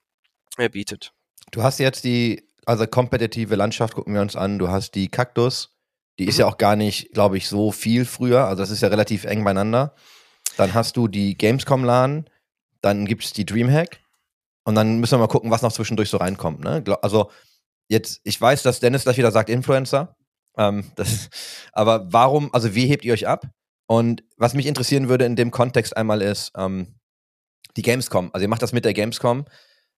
äh, 0.56 0.70
bietet. 0.70 1.12
Du 1.52 1.62
hast 1.62 1.80
jetzt 1.80 2.06
die 2.06 2.53
also 2.66 2.88
kompetitive 2.88 3.56
Landschaft 3.56 3.96
gucken 3.96 4.14
wir 4.14 4.22
uns 4.22 4.36
an. 4.36 4.60
Du 4.60 4.70
hast 4.70 4.96
die 4.96 5.08
Kaktus, 5.10 5.76
die 6.20 6.26
ist 6.26 6.36
Mhm. 6.36 6.42
ja 6.42 6.48
auch 6.48 6.58
gar 6.58 6.76
nicht, 6.76 7.12
glaube 7.14 7.38
ich, 7.38 7.48
so 7.48 7.72
viel 7.72 8.06
früher. 8.06 8.46
Also 8.46 8.64
das 8.64 8.70
ist 8.72 8.82
ja 8.82 8.90
relativ 8.90 9.26
eng 9.26 9.44
beieinander. 9.44 9.96
Dann 10.58 10.74
hast 10.74 10.98
du 10.98 11.08
die 11.08 11.38
Gamescom 11.38 11.84
LAN, 11.84 12.30
dann 12.82 13.06
gibt 13.06 13.24
es 13.24 13.34
die 13.34 13.46
Dreamhack 13.46 14.00
und 14.66 14.76
dann 14.76 15.00
müssen 15.00 15.14
wir 15.14 15.20
mal 15.20 15.28
gucken, 15.28 15.52
was 15.52 15.62
noch 15.62 15.72
zwischendurch 15.72 16.10
so 16.10 16.18
reinkommt. 16.18 16.60
Ne? 16.60 16.84
Also 17.02 17.32
jetzt, 17.88 18.22
ich 18.24 18.40
weiß, 18.40 18.64
dass 18.64 18.80
Dennis 18.80 19.04
gleich 19.04 19.18
wieder 19.18 19.32
sagt 19.32 19.50
Influencer. 19.50 20.16
Ähm, 20.58 20.92
das, 20.96 21.30
aber 21.72 22.12
warum, 22.12 22.54
also 22.54 22.76
wie 22.76 22.86
hebt 22.88 23.04
ihr 23.06 23.14
euch 23.14 23.28
ab? 23.28 23.48
Und 23.88 24.24
was 24.38 24.54
mich 24.54 24.66
interessieren 24.66 25.10
würde 25.10 25.26
in 25.26 25.36
dem 25.36 25.52
Kontext 25.52 25.96
einmal 25.98 26.22
ist, 26.22 26.52
ähm, 26.56 26.96
die 27.76 27.82
Gamescom. 27.82 28.30
Also 28.34 28.44
ihr 28.44 28.50
macht 28.50 28.62
das 28.62 28.74
mit 28.74 28.86
der 28.86 28.94
Gamescom. 28.94 29.46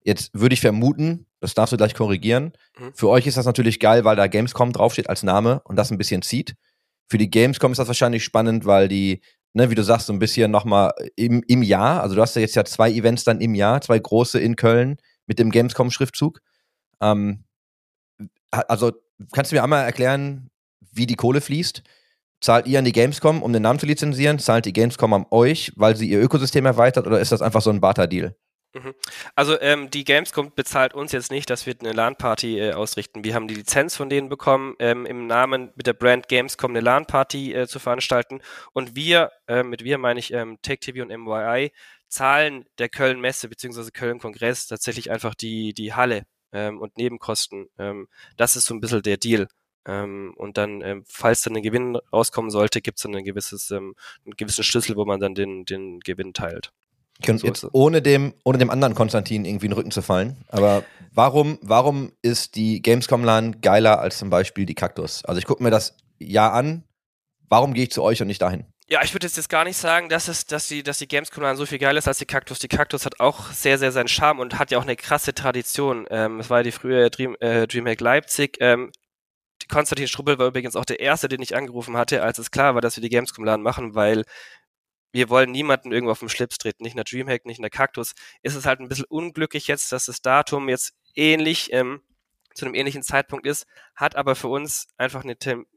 Jetzt 0.02 0.30
würde 0.33 0.54
ich 0.54 0.61
vermuten, 0.61 1.26
das 1.44 1.54
darfst 1.54 1.72
du 1.72 1.76
gleich 1.76 1.94
korrigieren. 1.94 2.52
Mhm. 2.78 2.94
Für 2.94 3.10
euch 3.10 3.26
ist 3.26 3.36
das 3.36 3.44
natürlich 3.44 3.78
geil, 3.78 4.04
weil 4.04 4.16
da 4.16 4.26
Gamescom 4.26 4.72
draufsteht 4.72 5.10
als 5.10 5.22
Name 5.22 5.60
und 5.64 5.76
das 5.76 5.90
ein 5.90 5.98
bisschen 5.98 6.22
zieht. 6.22 6.54
Für 7.06 7.18
die 7.18 7.28
Gamescom 7.28 7.72
ist 7.72 7.78
das 7.78 7.86
wahrscheinlich 7.86 8.24
spannend, 8.24 8.64
weil 8.64 8.88
die, 8.88 9.20
ne, 9.52 9.68
wie 9.68 9.74
du 9.74 9.84
sagst, 9.84 10.06
so 10.06 10.12
ein 10.14 10.18
bisschen 10.18 10.50
nochmal 10.50 10.92
im, 11.16 11.42
im 11.46 11.62
Jahr, 11.62 12.02
also 12.02 12.14
du 12.14 12.22
hast 12.22 12.34
ja 12.34 12.40
jetzt 12.40 12.56
ja 12.56 12.64
zwei 12.64 12.90
Events 12.90 13.24
dann 13.24 13.42
im 13.42 13.54
Jahr, 13.54 13.82
zwei 13.82 13.98
große 13.98 14.40
in 14.40 14.56
Köln 14.56 14.96
mit 15.26 15.38
dem 15.38 15.50
Gamescom-Schriftzug. 15.50 16.40
Ähm, 17.02 17.44
also 18.50 18.92
kannst 19.32 19.52
du 19.52 19.56
mir 19.56 19.62
einmal 19.62 19.84
erklären, 19.84 20.50
wie 20.92 21.06
die 21.06 21.16
Kohle 21.16 21.42
fließt? 21.42 21.82
Zahlt 22.40 22.66
ihr 22.66 22.78
an 22.78 22.86
die 22.86 22.92
Gamescom, 22.92 23.42
um 23.42 23.52
den 23.52 23.62
Namen 23.62 23.78
zu 23.78 23.86
lizenzieren? 23.86 24.38
Zahlt 24.38 24.64
die 24.64 24.72
Gamescom 24.72 25.12
an 25.12 25.26
euch, 25.30 25.72
weil 25.76 25.94
sie 25.94 26.09
ihr 26.09 26.22
Ökosystem 26.22 26.64
erweitert 26.64 27.07
oder 27.07 27.20
ist 27.20 27.33
das 27.33 27.42
einfach 27.42 27.62
so 27.62 27.70
ein 27.70 27.80
Barter-Deal? 27.80 28.35
Also 29.34 29.60
ähm, 29.60 29.90
die 29.90 30.04
Gamescom 30.04 30.52
bezahlt 30.54 30.94
uns 30.94 31.12
jetzt 31.12 31.30
nicht, 31.30 31.48
dass 31.50 31.66
wir 31.66 31.74
eine 31.78 31.92
LAN-Party 31.92 32.58
äh, 32.58 32.72
ausrichten. 32.72 33.24
Wir 33.24 33.34
haben 33.34 33.48
die 33.48 33.54
Lizenz 33.54 33.96
von 33.96 34.08
denen 34.08 34.28
bekommen, 34.28 34.74
ähm, 34.78 35.06
im 35.06 35.26
Namen 35.26 35.72
mit 35.76 35.87
der 35.87 35.92
Brand 35.92 36.28
Gamescom 36.28 36.72
eine 36.72 36.80
LAN-Party 36.80 37.54
äh, 37.54 37.66
zu 37.66 37.78
veranstalten. 37.78 38.40
Und 38.72 38.96
wir, 38.96 39.30
äh, 39.46 39.62
mit 39.62 39.84
wir 39.84 39.98
meine 39.98 40.20
ich 40.20 40.32
ähm, 40.32 40.58
TechTV 40.62 41.02
und 41.02 41.08
MYI, 41.08 41.70
zahlen 42.08 42.64
der 42.78 42.88
Köln-Messe 42.88 43.48
bzw. 43.48 43.90
Köln-Kongress 43.90 44.66
tatsächlich 44.66 45.10
einfach 45.10 45.34
die, 45.34 45.74
die 45.74 45.94
Halle 45.94 46.26
ähm, 46.52 46.80
und 46.80 46.96
Nebenkosten. 46.96 47.68
Ähm, 47.78 48.08
das 48.37 48.56
ist 48.56 48.66
so 48.66 48.74
ein 48.74 48.80
bisschen 48.80 49.02
der 49.02 49.16
Deal. 49.16 49.48
Ähm, 49.87 50.32
und 50.37 50.56
dann, 50.56 50.80
ähm, 50.80 51.04
falls 51.06 51.42
dann 51.42 51.56
ein 51.56 51.62
Gewinn 51.62 51.96
rauskommen 52.12 52.50
sollte, 52.50 52.80
gibt 52.80 52.98
es 52.98 53.02
dann 53.02 53.14
ein 53.14 53.24
gewisses, 53.24 53.70
ähm, 53.70 53.94
einen 54.24 54.37
gewissen 54.37 54.64
Schlüssel, 54.64 54.96
wo 54.96 55.04
man 55.04 55.20
dann 55.20 55.34
den, 55.34 55.64
den 55.64 56.00
Gewinn 56.00 56.32
teilt. 56.32 56.72
Können 57.22 57.38
So 57.38 57.46
jetzt 57.46 57.66
ohne 57.72 58.03
dem, 58.03 58.35
ohne 58.44 58.59
dem 58.59 58.70
anderen 58.70 58.94
Konstantin 58.94 59.44
irgendwie 59.44 59.66
in 59.66 59.70
den 59.70 59.79
Rücken 59.79 59.90
zu 59.90 60.03
fallen. 60.03 60.37
Aber 60.48 60.83
warum, 61.12 61.59
warum 61.62 62.12
ist 62.22 62.57
die 62.57 62.83
Gamescom 62.83 63.24
LAN 63.24 63.61
geiler 63.61 64.00
als 64.00 64.18
zum 64.18 64.31
Beispiel 64.31 64.66
die 64.66 64.74
Kaktus? 64.74 65.24
Also 65.24 65.38
ich 65.38 65.44
gucke 65.44 65.62
mir 65.62 65.70
das 65.70 65.96
Jahr 66.18 66.53
an. 66.53 66.85
Warum 67.48 67.72
gehe 67.74 67.85
ich 67.85 67.92
zu 67.92 68.03
euch 68.03 68.20
und 68.20 68.27
nicht 68.27 68.42
dahin? 68.42 68.64
Ja, 68.87 69.03
ich 69.03 69.14
würde 69.14 69.27
jetzt, 69.27 69.48
gar 69.48 69.64
nicht 69.64 69.79
sagen, 69.79 70.11
dass, 70.11 70.29
es, 70.29 70.44
dass, 70.44 70.68
die, 70.68 70.83
dass 70.83 70.98
die 70.98 71.09
Gamescom 71.09 71.42
LAN 71.42 71.57
so 71.57 71.64
viel 71.64 71.79
geiler 71.79 71.98
ist 71.98 72.09
als 72.09 72.18
die 72.18 72.27
Kaktus. 72.27 72.59
Die 72.59 72.68
Kaktus 72.68 73.07
hat 73.07 73.18
auch 73.18 73.50
sehr, 73.50 73.79
sehr 73.79 73.92
seinen 73.92 74.09
Charme 74.09 74.40
und 74.40 74.59
hat 74.59 74.70
ja 74.70 74.79
auch 74.79 74.83
eine 74.83 74.96
krasse 74.96 75.33
Tradition. 75.33 76.07
Ähm, 76.11 76.40
es 76.40 76.50
war 76.50 76.59
ja 76.59 76.64
die 76.64 76.72
frühe 76.72 77.09
Dream, 77.11 77.37
äh, 77.40 77.66
Dreamhack 77.66 78.00
Leipzig. 78.00 78.59
Ähm, 78.61 78.92
Konstantin 79.70 80.09
Strubbel 80.09 80.38
war 80.38 80.48
übrigens 80.48 80.77
auch 80.77 80.85
der 80.85 81.00
Erste, 81.00 81.29
den 81.29 81.40
ich 81.40 81.57
angerufen 81.57 81.96
hatte, 81.96 82.22
als 82.22 82.38
es 82.38 82.50
klar 82.50 82.74
war, 82.74 82.83
dass 82.83 82.96
wir 82.96 83.03
die 83.03 83.09
Gamescom 83.09 83.44
LAN 83.44 83.62
machen, 83.62 83.94
weil 83.94 84.24
wir 85.14 85.31
wollen 85.31 85.53
niemanden 85.53 85.92
irgendwo 85.92 86.11
auf 86.11 86.18
den 86.18 86.29
Schlips 86.29 86.59
treten, 86.59 86.83
nicht 86.83 86.94
in 86.94 86.96
der 86.96 87.05
Dreamhack, 87.05 87.46
nicht 87.46 87.59
in 87.59 87.62
der 87.62 87.70
Kaktus. 87.70 88.14
Ist 88.42 88.57
es 88.57 88.66
halt 88.66 88.81
ein 88.81 88.88
bisschen 88.88 89.05
unglücklich 89.05 89.68
jetzt, 89.68 89.92
dass 89.92 90.07
das 90.07 90.20
Datum 90.20 90.68
jetzt 90.68 90.92
ähnlich 91.14 91.72
ähm, 91.72 92.00
zu 92.53 92.64
einem 92.64 92.74
ähnlichen 92.74 93.03
Zeitpunkt 93.03 93.46
ist, 93.46 93.66
hat 93.94 94.16
aber 94.16 94.35
für 94.35 94.48
uns 94.48 94.88
einfach 94.96 95.22
eine 95.24 95.37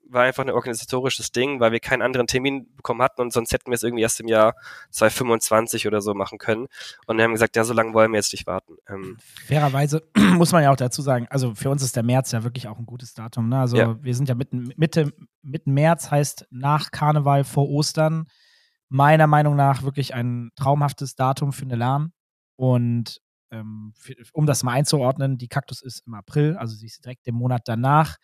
war 0.10 0.24
einfach 0.24 0.44
ein 0.44 0.50
organisatorisches 0.50 1.32
Ding, 1.32 1.60
weil 1.60 1.72
wir 1.72 1.80
keinen 1.80 2.02
anderen 2.02 2.28
Termin 2.28 2.74
bekommen 2.76 3.02
hatten 3.02 3.22
und 3.22 3.34
sonst 3.34 3.52
hätten 3.52 3.70
wir 3.70 3.76
es 3.76 3.84
irgendwie 3.84 4.04
erst 4.04 4.20
im 4.22 4.28
Jahr 4.28 4.56
2025 4.92 5.86
oder 5.86 6.02
so 6.02 6.14
machen 6.14 6.38
können. 6.38 6.68
Und 7.06 7.18
wir 7.18 7.26
haben 7.26 7.34
gesagt, 7.34 7.56
ja, 7.58 7.64
so 7.64 7.74
lange 7.74 7.94
wollen 7.94 8.12
wir 8.12 8.18
jetzt 8.18 8.32
nicht 8.32 8.48
warten. 8.48 8.78
Ähm, 8.88 9.18
Fairerweise 9.48 10.08
muss 10.34 10.52
man 10.52 10.64
ja 10.64 10.72
auch 10.72 10.78
dazu 10.78 11.02
sagen, 11.02 11.28
also 11.30 11.54
für 11.54 11.70
uns 11.70 11.84
ist 11.84 11.96
der 11.96 12.04
März 12.04 12.32
ja 12.32 12.44
wirklich 12.44 12.68
auch 12.70 12.80
ein 12.80 12.86
gutes 12.86 13.14
Datum. 13.14 13.50
Ne? 13.50 13.60
Also 13.60 13.78
Ja. 13.78 13.98
wir 14.02 14.16
sind 14.16 14.30
ja 14.30 14.36
mitten, 14.36 14.72
Mitte, 14.78 15.12
mitten 15.44 15.74
März, 15.74 16.10
heißt 16.10 16.48
nach 16.52 16.92
Karneval 16.92 17.44
vor 17.44 17.70
Ostern. 17.70 18.28
Meiner 18.90 19.28
Meinung 19.28 19.56
nach 19.56 19.84
wirklich 19.84 20.14
ein 20.14 20.50
traumhaftes 20.56 21.16
Datum 21.16 21.54
für 21.54 21.66
eine 21.66 21.76
LAN. 21.76 22.14
Und 22.56 23.20
ähm, 23.52 23.94
für, 23.98 24.16
um 24.34 24.46
das 24.46 24.64
mal 24.64 24.74
einzuordnen, 24.74 25.38
die 25.38 25.48
Kaktus 25.48 25.82
ist 25.82 26.06
im 26.06 26.14
April, 26.14 26.58
also 26.58 26.76
sie 26.76 26.88
ist 26.88 27.04
direkt 27.06 27.28
im 27.28 27.36
Monat 27.36 27.64
danach. 27.66 28.18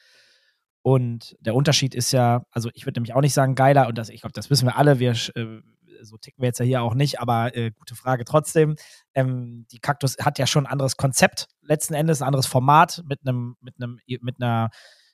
Und 0.81 1.37
der 1.39 1.55
Unterschied 1.55 1.95
ist 1.95 2.11
ja, 2.11 2.43
also 2.51 2.69
ich 2.73 2.85
würde 2.85 2.99
nämlich 2.99 3.13
auch 3.13 3.21
nicht 3.21 3.33
sagen 3.33 3.55
geiler, 3.55 3.87
und 3.87 3.97
das, 3.97 4.09
ich 4.09 4.21
glaube, 4.21 4.33
das 4.33 4.49
wissen 4.49 4.67
wir 4.67 4.77
alle, 4.77 4.99
wir, 4.99 5.11
äh, 5.11 5.61
so 6.01 6.17
ticken 6.17 6.41
wir 6.41 6.47
jetzt 6.47 6.59
ja 6.59 6.65
hier 6.65 6.81
auch 6.81 6.93
nicht, 6.93 7.21
aber 7.21 7.55
äh, 7.55 7.71
gute 7.71 7.95
Frage 7.95 8.25
trotzdem. 8.25 8.75
Ähm, 9.13 9.65
die 9.71 9.79
Kaktus 9.79 10.17
hat 10.19 10.39
ja 10.39 10.45
schon 10.45 10.65
ein 10.65 10.71
anderes 10.71 10.97
Konzept, 10.97 11.47
letzten 11.61 11.93
Endes 11.93 12.21
ein 12.21 12.27
anderes 12.27 12.47
Format 12.47 13.01
mit 13.07 13.21
einem, 13.25 13.55
mit 13.61 13.75
einem, 13.77 13.99
mit 14.21 14.41
einer, 14.41 14.69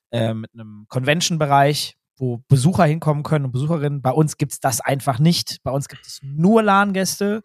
äh, 0.10 0.34
mit 0.34 0.52
einem 0.54 0.86
Convention-Bereich, 0.88 1.99
wo 2.20 2.44
Besucher 2.48 2.86
hinkommen 2.86 3.24
können 3.24 3.46
und 3.46 3.52
Besucherinnen. 3.52 4.02
Bei 4.02 4.12
uns 4.12 4.38
gibt 4.38 4.52
es 4.54 4.60
das 4.60 4.82
einfach 4.82 5.20
nicht. 5.20 5.58
Bei 5.64 5.72
uns 5.72 5.88
gibt 5.88 6.06
es 6.06 6.20
nur 6.22 6.62
LAN-Gäste. 6.62 7.42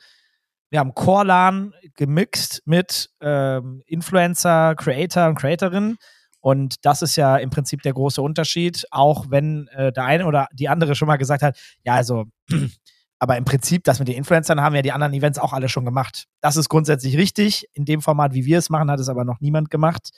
Wir 0.70 0.80
haben 0.80 0.94
Core-LAN 0.94 1.72
gemixt 1.94 2.62
mit 2.64 3.10
ähm, 3.20 3.82
Influencer, 3.86 4.74
Creator 4.74 5.28
und 5.28 5.36
Creatorinnen. 5.36 5.96
Und 6.40 6.84
das 6.84 7.00
ist 7.00 7.16
ja 7.16 7.36
im 7.36 7.50
Prinzip 7.50 7.82
der 7.82 7.94
große 7.94 8.20
Unterschied, 8.20 8.84
auch 8.90 9.30
wenn 9.30 9.68
äh, 9.68 9.92
der 9.92 10.04
eine 10.04 10.26
oder 10.26 10.48
die 10.52 10.68
andere 10.68 10.94
schon 10.94 11.08
mal 11.08 11.16
gesagt 11.16 11.42
hat, 11.42 11.58
ja, 11.84 11.94
also, 11.94 12.24
aber 13.18 13.36
im 13.36 13.44
Prinzip, 13.44 13.84
das 13.84 13.98
mit 13.98 14.08
den 14.08 14.16
Influencern 14.16 14.60
haben 14.60 14.74
ja 14.74 14.82
die 14.82 14.92
anderen 14.92 15.14
Events 15.14 15.38
auch 15.38 15.52
alle 15.52 15.68
schon 15.68 15.84
gemacht. 15.84 16.26
Das 16.40 16.56
ist 16.56 16.68
grundsätzlich 16.68 17.16
richtig. 17.16 17.66
In 17.72 17.84
dem 17.84 18.02
Format, 18.02 18.34
wie 18.34 18.44
wir 18.44 18.58
es 18.58 18.68
machen, 18.68 18.90
hat 18.90 19.00
es 19.00 19.08
aber 19.08 19.24
noch 19.24 19.40
niemand 19.40 19.70
gemacht. 19.70 20.10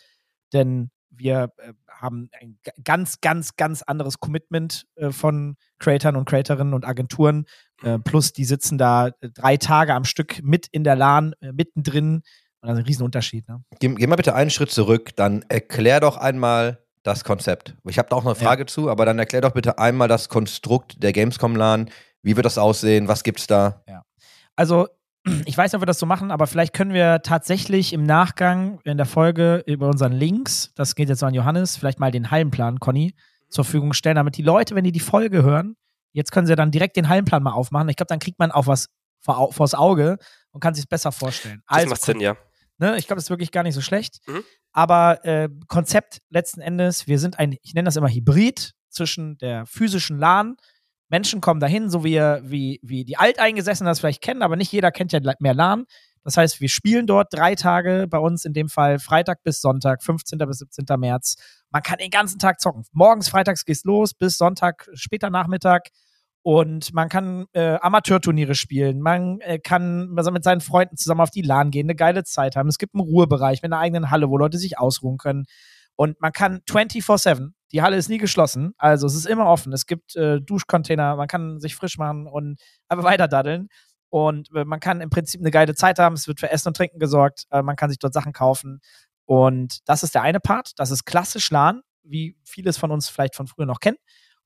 Denn 0.53 0.91
wir 1.11 1.53
äh, 1.59 1.73
haben 2.01 2.29
ein 2.41 2.59
ganz, 2.85 3.21
ganz, 3.21 3.57
ganz 3.57 3.83
anderes 3.83 4.21
Commitment 4.21 4.87
äh, 4.97 5.11
von 5.11 5.57
Creatoren 5.79 6.17
und 6.17 6.27
Creatorinnen 6.27 6.75
und 6.75 6.85
Agenturen. 6.87 7.47
Äh, 7.83 7.99
plus, 7.99 8.33
die 8.33 8.45
sitzen 8.45 8.79
da 8.79 9.09
äh, 9.09 9.31
drei 9.33 9.57
Tage 9.57 9.95
am 9.95 10.05
Stück 10.05 10.43
mit 10.43 10.67
in 10.69 10.85
der 10.85 10.97
LAN, 10.97 11.35
äh, 11.41 11.53
mittendrin. 11.53 12.23
Und 12.61 12.69
das 12.69 12.73
ist 12.73 12.79
ein 12.79 12.87
Riesenunterschied. 12.87 13.49
Ne? 13.49 13.63
Geh, 13.79 13.89
geh 13.89 14.07
mal 14.07 14.17
bitte 14.17 14.35
einen 14.35 14.51
Schritt 14.51 14.71
zurück, 14.71 15.15
dann 15.17 15.45
erklär 15.49 16.01
doch 16.01 16.17
einmal 16.17 16.83
das 17.03 17.23
Konzept. 17.25 17.77
Ich 17.85 17.99
habe 17.99 18.09
da 18.09 18.17
auch 18.17 18.25
noch 18.25 18.33
eine 18.33 18.41
Ja. 18.41 18.47
Frage 18.49 18.67
zu, 18.67 18.91
aber 18.91 19.05
dann 19.07 19.19
erklär 19.19 19.43
doch 19.43 19.53
bitte 19.53 19.79
einmal 19.79 20.09
das 20.09 20.29
Konstrukt 20.29 21.03
der 21.03 21.13
Gamescom 21.13 21.55
LAN. 21.55 21.91
Wie 22.23 22.35
wird 22.35 22.47
das 22.47 22.59
aussehen? 22.59 23.07
Was 23.09 23.23
gibt's 23.23 23.47
da? 23.47 23.85
Also, 24.57 24.89
ich 25.45 25.57
weiß 25.57 25.73
nicht, 25.73 25.77
ob 25.77 25.83
wir 25.83 25.87
das 25.87 25.99
so 25.99 26.07
machen, 26.07 26.31
aber 26.31 26.47
vielleicht 26.47 26.73
können 26.73 26.93
wir 26.93 27.23
tatsächlich 27.23 27.93
im 27.93 28.05
Nachgang 28.05 28.81
in 28.85 28.97
der 28.97 29.07
Folge 29.07 29.63
über 29.67 29.89
unseren 29.89 30.13
Links, 30.13 30.73
das 30.75 30.95
geht 30.95 31.09
jetzt 31.09 31.23
an 31.23 31.35
Johannes, 31.35 31.77
vielleicht 31.77 32.01
mal 32.01 32.11
den 32.11 32.31
Hallenplan, 32.31 32.79
Conny, 32.81 33.15
zur 33.49 33.65
Verfügung 33.65 33.93
stellen, 33.93 34.17
damit 34.17 34.37
die 34.37 34.43
Leute, 34.43 34.75
wenn 34.75 34.85
die 34.85 34.93
die 34.93 35.01
Folge 35.01 35.43
hören, 35.43 35.77
jetzt 36.13 36.33
können 36.33 36.47
sie 36.47 36.57
dann 36.57 36.71
direkt 36.71 36.97
den 36.97 37.09
Hallenplan 37.09 37.43
mal 37.43 37.53
aufmachen. 37.53 37.89
Ich 37.89 37.97
glaube, 37.97 38.09
dann 38.09 38.19
kriegt 38.19 38.39
man 38.39 38.51
auch 38.51 38.67
was 38.67 38.89
vor, 39.21 39.53
vors 39.53 39.75
Auge 39.75 40.19
und 40.51 40.61
kann 40.61 40.75
sich 40.75 40.85
es 40.85 40.89
besser 40.89 41.13
vorstellen. 41.13 41.63
Das 41.69 41.79
Also, 41.79 41.91
macht 41.91 42.03
Sinn, 42.03 42.21
ja. 42.21 42.37
Ne, 42.79 42.97
ich 42.99 43.07
glaube, 43.07 43.17
das 43.17 43.25
ist 43.25 43.31
wirklich 43.31 43.53
gar 43.53 43.63
nicht 43.63 43.75
so 43.75 43.81
schlecht. 43.81 44.19
Mhm. 44.27 44.43
Aber 44.73 45.25
äh, 45.25 45.49
Konzept 45.69 46.19
letzten 46.29 46.61
Endes, 46.61 47.07
wir 47.07 47.19
sind 47.19 47.39
ein, 47.39 47.57
ich 47.63 47.75
nenne 47.75 47.87
das 47.87 47.97
immer 47.97 48.09
Hybrid 48.09 48.73
zwischen 48.91 49.39
der 49.39 49.65
physischen 49.67 50.19
LAN. 50.19 50.57
Menschen 51.09 51.41
kommen 51.41 51.61
dahin, 51.61 51.89
so 51.91 52.05
wie, 52.05 52.21
wie, 52.43 52.81
wie 52.83 53.05
die 53.05 53.17
Alteingesessenen 53.17 53.91
das 53.91 54.01
vielleicht 54.01 54.23
kennen, 54.23 54.43
aber 54.43 54.57
nicht 54.57 54.73
jeder 54.73 54.91
kennt 54.91 55.13
ja 55.13 55.21
mehr 55.39 55.55
LAN. 55.55 55.85
Das 56.25 56.37
heißt, 56.37 56.61
wir 56.61 56.69
spielen 56.69 57.07
dort 57.07 57.33
drei 57.33 57.55
Tage, 57.55 58.07
bei 58.11 58.19
uns 58.19 58.45
in 58.45 58.53
dem 58.53 58.69
Fall 58.69 58.99
Freitag 58.99 59.45
bis 59.45 59.61
Sonntag, 59.61 60.03
15. 60.03 60.39
bis 60.41 60.59
17. 60.59 60.85
März. 60.99 61.37
Man 61.71 61.83
kann 61.83 61.99
den 61.99 62.11
ganzen 62.11 62.41
Tag 62.41 62.61
zocken. 62.61 62.85
Morgens, 62.91 63.29
freitags 63.29 63.65
geht's 63.65 63.85
los, 63.85 64.13
bis 64.13 64.37
Sonntag, 64.37 64.89
später 64.95 65.31
Nachmittag. 65.31 65.91
Und 66.43 66.93
man 66.93 67.09
kann 67.09 67.47
äh, 67.53 67.77
Amateurturniere 67.81 68.55
spielen, 68.55 69.01
man 69.01 69.41
äh, 69.41 69.59
kann 69.59 70.15
also 70.17 70.31
mit 70.31 70.45
seinen 70.45 70.61
Freunden 70.61 70.97
zusammen 70.97 71.21
auf 71.21 71.31
die 71.31 71.43
LAN 71.43 71.73
gehen, 71.73 71.87
eine 71.87 71.97
geile 71.97 72.23
Zeit 72.23 72.55
haben. 72.55 72.69
Es 72.69 72.79
gibt 72.79 72.95
einen 72.95 73.03
Ruhebereich 73.03 73.63
mit 73.63 73.73
einer 73.73 73.81
eigenen 73.81 74.13
Halle, 74.13 74.29
wo 74.29 74.37
Leute 74.37 74.59
sich 74.59 74.79
ausruhen 74.79 75.19
können. 75.19 75.47
Und 75.97 76.21
man 76.21 76.31
kann 76.31 76.61
24-7, 76.69 77.51
die 77.73 77.83
Halle 77.83 77.97
ist 77.97 78.09
nie 78.09 78.19
geschlossen, 78.19 78.75
also 78.79 79.07
es 79.07 79.15
ist 79.15 79.27
immer 79.27 79.47
offen. 79.47 79.73
Es 79.73 79.87
gibt 79.87 80.15
äh, 80.17 80.41
Duschcontainer, 80.41 81.17
man 81.17 81.29
kann 81.29 81.61
sich 81.61 81.75
frisch 81.75 81.99
machen 81.99 82.27
und 82.27 82.61
einfach 82.89 83.05
weiter 83.05 83.29
daddeln. 83.29 83.69
Und 84.09 84.49
äh, 84.55 84.65
man 84.65 84.81
kann 84.81 85.01
im 85.01 85.11
Prinzip 85.11 85.41
eine 85.41 85.51
geile 85.51 85.75
Zeit 85.75 85.99
haben. 85.99 86.15
Es 86.15 86.29
wird 86.29 86.41
für 86.41 86.51
Essen 86.51 86.69
und 86.69 86.77
Trinken 86.77 86.99
gesorgt. 86.99 87.47
Äh, 87.51 87.63
man 87.63 87.77
kann 87.77 87.91
sich 87.91 87.99
dort 87.99 88.15
Sachen 88.15 88.33
kaufen. 88.33 88.81
Und 89.25 89.81
das 89.89 90.03
ist 90.03 90.15
der 90.15 90.23
eine 90.23 90.41
Part. 90.41 90.73
Das 90.77 90.91
ist 90.91 91.05
klassisch 91.05 91.51
LAN, 91.51 91.83
wie 92.05 92.37
vieles 92.45 92.79
von 92.79 92.93
uns 92.93 93.09
vielleicht 93.09 93.35
von 93.35 93.49
früher 93.49 93.67
noch 93.67 93.81
kennen. 93.81 93.99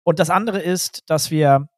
Und 0.02 0.18
das 0.18 0.30
andere 0.30 0.60
ist, 0.60 1.02
dass 1.10 1.30
wir 1.30 1.68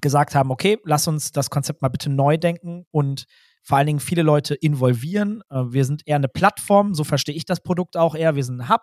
gesagt 0.00 0.34
haben, 0.34 0.50
okay, 0.50 0.78
lass 0.84 1.06
uns 1.06 1.30
das 1.30 1.50
Konzept 1.50 1.82
mal 1.82 1.88
bitte 1.88 2.10
neu 2.10 2.38
denken 2.38 2.86
und 2.90 3.26
vor 3.64 3.78
allen 3.78 3.86
Dingen 3.86 4.00
viele 4.00 4.22
Leute 4.22 4.54
involvieren. 4.54 5.42
Äh, 5.50 5.64
Wir 5.68 5.84
sind 5.84 6.02
eher 6.06 6.16
eine 6.16 6.28
Plattform, 6.28 6.94
so 6.94 7.02
verstehe 7.02 7.34
ich 7.34 7.46
das 7.46 7.60
Produkt 7.60 7.96
auch 7.96 8.14
eher. 8.14 8.36
Wir 8.36 8.44
sind 8.44 8.60
ein 8.60 8.68
Hub 8.68 8.82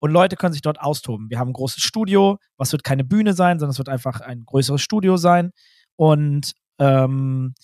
und 0.00 0.10
Leute 0.10 0.36
können 0.36 0.52
sich 0.52 0.62
dort 0.62 0.80
austoben. 0.80 1.30
Wir 1.30 1.38
haben 1.38 1.50
ein 1.50 1.54
großes 1.54 1.82
Studio, 1.82 2.38
was 2.56 2.72
wird 2.72 2.82
keine 2.82 3.04
Bühne 3.04 3.34
sein, 3.34 3.58
sondern 3.60 3.70
es 3.72 3.78
wird 3.78 3.88
einfach 3.88 4.20
ein 4.20 4.44
größeres 4.44 4.80
Studio 4.80 5.16
sein. 5.16 5.52
Und 5.96 6.52
ähm, 6.80 7.54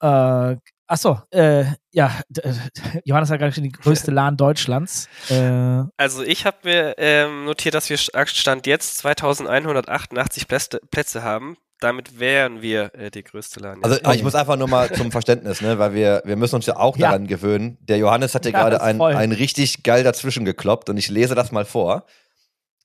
äh, 0.00 0.56
achso, 0.86 1.20
äh, 1.30 1.64
ja, 1.92 2.12
Johannes 3.04 3.30
hat 3.30 3.38
gerade 3.38 3.52
schon 3.52 3.64
die 3.64 3.72
größte 3.72 4.10
LAN 4.10 4.36
Deutschlands. 4.36 5.08
Äh, 5.30 5.84
Also 5.96 6.22
ich 6.22 6.44
habe 6.44 6.58
mir 6.64 6.94
ähm, 6.98 7.44
notiert, 7.46 7.74
dass 7.74 7.88
wir 7.88 7.96
Stand 7.96 8.66
jetzt 8.66 8.98
2188 8.98 10.48
Plätze, 10.48 10.80
Plätze 10.90 11.22
haben. 11.22 11.56
Damit 11.80 12.18
wären 12.18 12.62
wir 12.62 12.94
äh, 12.94 13.10
die 13.10 13.22
größte 13.22 13.60
LAN. 13.60 13.84
Also 13.84 13.98
ich 14.12 14.22
muss 14.22 14.34
einfach 14.34 14.56
nur 14.56 14.66
mal 14.68 14.90
zum 14.92 15.12
Verständnis, 15.12 15.60
ne, 15.60 15.78
weil 15.78 15.92
wir, 15.92 16.22
wir 16.24 16.36
müssen 16.36 16.54
uns 16.56 16.64
ja 16.66 16.76
auch 16.76 16.96
Ja. 16.96 17.08
daran 17.08 17.26
gewöhnen. 17.26 17.76
Der 17.80 17.98
Johannes 17.98 18.34
hat 18.34 18.46
Ja, 18.46 18.50
gerade 18.52 18.80
ein, 18.80 18.96
voll. 18.96 19.14
ein 19.14 19.32
richtig 19.32 19.82
geil 19.82 20.02
dazwischen 20.02 20.44
gekloppt 20.46 20.88
und 20.88 20.96
ich 20.96 21.08
lese 21.10 21.34
das 21.34 21.52
mal 21.52 21.66
vor. 21.66 22.06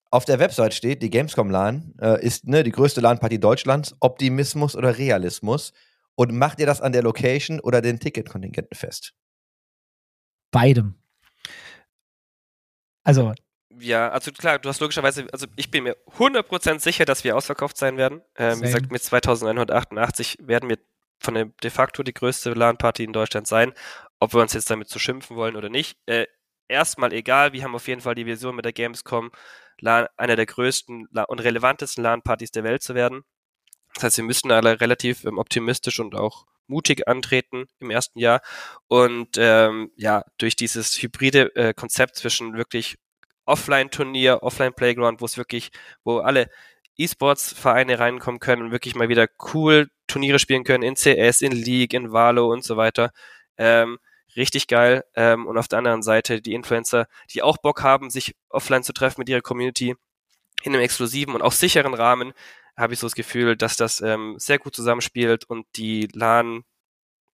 Auf 0.09 0.25
der 0.25 0.39
Website 0.39 0.73
steht, 0.73 1.01
die 1.01 1.09
Gamescom 1.09 1.49
LAN 1.49 1.93
äh, 2.01 2.21
ist 2.25 2.45
ne, 2.45 2.63
die 2.63 2.71
größte 2.71 2.99
LAN-Party 2.99 3.39
Deutschlands, 3.39 3.95
Optimismus 4.01 4.75
oder 4.75 4.97
Realismus. 4.97 5.71
Und 6.15 6.33
macht 6.33 6.59
ihr 6.59 6.65
das 6.65 6.81
an 6.81 6.91
der 6.91 7.01
Location 7.03 7.61
oder 7.61 7.81
den 7.81 7.99
Ticketkontingenten 7.99 8.77
fest? 8.77 9.13
beidem. 10.51 10.95
Also, 13.05 13.33
Ja, 13.79 14.09
also 14.09 14.31
klar, 14.31 14.59
du 14.59 14.69
hast 14.69 14.79
logischerweise, 14.79 15.27
also 15.31 15.47
ich 15.55 15.71
bin 15.71 15.83
mir 15.83 15.97
100% 16.17 16.79
sicher, 16.79 17.05
dass 17.05 17.23
wir 17.23 17.35
ausverkauft 17.35 17.77
sein 17.77 17.97
werden. 17.97 18.21
Ähm, 18.35 18.59
wie 18.59 18.65
gesagt, 18.65 18.91
mit 18.91 19.01
2188 19.01 20.37
werden 20.41 20.69
wir 20.69 20.77
von 21.19 21.35
der 21.35 21.45
de 21.63 21.69
facto 21.69 22.03
die 22.03 22.13
größte 22.13 22.53
LAN-Party 22.53 23.03
in 23.03 23.13
Deutschland 23.13 23.47
sein. 23.47 23.73
Ob 24.19 24.33
wir 24.33 24.41
uns 24.41 24.53
jetzt 24.53 24.69
damit 24.69 24.89
zu 24.89 24.99
schimpfen 24.99 25.35
wollen 25.35 25.55
oder 25.55 25.69
nicht. 25.69 25.97
Äh, 26.05 26.27
erstmal 26.67 27.13
egal, 27.13 27.53
wir 27.53 27.63
haben 27.63 27.75
auf 27.75 27.87
jeden 27.87 28.01
Fall 28.01 28.15
die 28.15 28.25
Vision 28.25 28.55
mit 28.55 28.65
der 28.65 28.73
Gamescom, 28.73 29.31
LAN, 29.79 30.07
einer 30.17 30.35
der 30.35 30.45
größten 30.45 31.07
und 31.27 31.39
relevantesten 31.39 32.03
LAN-Partys 32.03 32.51
der 32.51 32.63
Welt 32.63 32.83
zu 32.83 32.95
werden. 32.95 33.23
Das 33.95 34.03
heißt, 34.03 34.17
wir 34.17 34.23
müssen 34.23 34.51
alle 34.51 34.79
relativ 34.79 35.25
ähm, 35.25 35.37
optimistisch 35.37 35.99
und 35.99 36.15
auch 36.15 36.45
mutig 36.67 37.07
antreten 37.07 37.65
im 37.79 37.91
ersten 37.91 38.19
Jahr. 38.19 38.41
Und 38.87 39.37
ähm, 39.37 39.91
ja, 39.95 40.23
durch 40.37 40.55
dieses 40.55 41.01
hybride 41.01 41.55
äh, 41.55 41.73
Konzept 41.73 42.15
zwischen 42.15 42.55
wirklich 42.55 42.97
Offline-Turnier, 43.45 44.43
Offline-Playground, 44.43 45.21
wo 45.21 45.25
es 45.25 45.37
wirklich, 45.37 45.71
wo 46.03 46.19
alle 46.19 46.49
E-Sports-Vereine 46.97 47.99
reinkommen 47.99 48.39
können 48.39 48.63
und 48.63 48.71
wirklich 48.71 48.95
mal 48.95 49.09
wieder 49.09 49.27
cool 49.53 49.89
Turniere 50.07 50.39
spielen 50.39 50.63
können 50.63 50.83
in 50.83 50.95
CS, 50.95 51.41
in 51.41 51.51
League, 51.51 51.93
in 51.93 52.11
Valo 52.11 52.51
und 52.51 52.63
so 52.63 52.77
weiter. 52.77 53.11
Ähm, 53.57 53.97
richtig 54.35 54.67
geil. 54.67 55.03
Ähm, 55.15 55.47
und 55.47 55.57
auf 55.57 55.67
der 55.67 55.79
anderen 55.79 56.03
Seite 56.03 56.41
die 56.41 56.53
Influencer, 56.53 57.07
die 57.33 57.41
auch 57.41 57.57
Bock 57.57 57.83
haben, 57.83 58.09
sich 58.09 58.35
offline 58.49 58.83
zu 58.83 58.93
treffen 58.93 59.21
mit 59.21 59.29
ihrer 59.29 59.41
Community 59.41 59.95
in 60.63 60.73
einem 60.73 60.83
exklusiven 60.83 61.33
und 61.33 61.41
auch 61.41 61.53
sicheren 61.53 61.93
Rahmen, 61.93 62.33
habe 62.77 62.93
ich 62.93 62.99
so 62.99 63.07
das 63.07 63.15
Gefühl, 63.15 63.55
dass 63.55 63.77
das 63.77 64.01
ähm, 64.01 64.35
sehr 64.37 64.59
gut 64.59 64.75
zusammenspielt 64.75 65.45
und 65.45 65.65
die 65.75 66.07
LAN 66.13 66.63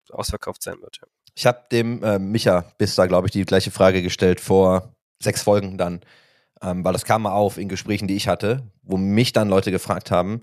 ausverkauft 0.10 0.64
sein 0.64 0.82
wird. 0.82 1.00
Ja. 1.02 1.08
Ich 1.36 1.46
habe 1.46 1.66
dem 1.72 2.04
äh, 2.04 2.20
Micha 2.20 2.62
bis 2.78 2.96
da, 2.96 3.06
glaube 3.06 3.28
ich, 3.28 3.32
die 3.32 3.46
gleiche 3.46 3.72
Frage 3.72 4.02
gestellt 4.02 4.40
vor 4.40 4.94
sechs 5.22 5.42
Folgen 5.44 5.78
dann. 5.78 6.02
Ähm, 6.62 6.84
weil 6.84 6.94
das 6.94 7.06
kam 7.06 7.24
mal 7.24 7.34
auf 7.34 7.58
in 7.58 7.70
Gesprächen, 7.70 8.08
die 8.08 8.16
ich 8.16 8.28
hatte, 8.28 8.64
wo 8.82 8.98
mich 8.98 9.32
dann 9.32 9.50
Leute 9.50 9.72
gefragt 9.72 10.10
haben, 10.12 10.42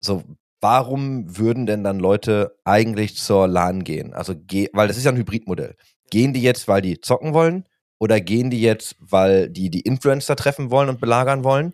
so, 0.00 0.24
warum 0.60 1.38
würden 1.38 1.66
denn 1.66 1.84
dann 1.84 1.98
Leute 1.98 2.58
eigentlich 2.64 3.16
zur 3.16 3.46
LAN 3.46 3.84
gehen? 3.84 4.12
Also, 4.12 4.34
geh, 4.36 4.68
weil 4.72 4.88
das 4.88 4.96
ist 4.96 5.04
ja 5.04 5.12
ein 5.12 5.16
Hybridmodell. 5.16 5.76
Gehen 6.10 6.32
die 6.32 6.42
jetzt, 6.42 6.68
weil 6.68 6.82
die 6.82 7.00
zocken 7.00 7.34
wollen? 7.34 7.64
Oder 7.98 8.20
gehen 8.20 8.50
die 8.50 8.60
jetzt, 8.60 8.96
weil 9.00 9.48
die 9.48 9.70
die 9.70 9.80
Influencer 9.80 10.36
treffen 10.36 10.70
wollen 10.70 10.88
und 10.88 11.00
belagern 11.00 11.44
wollen? 11.44 11.72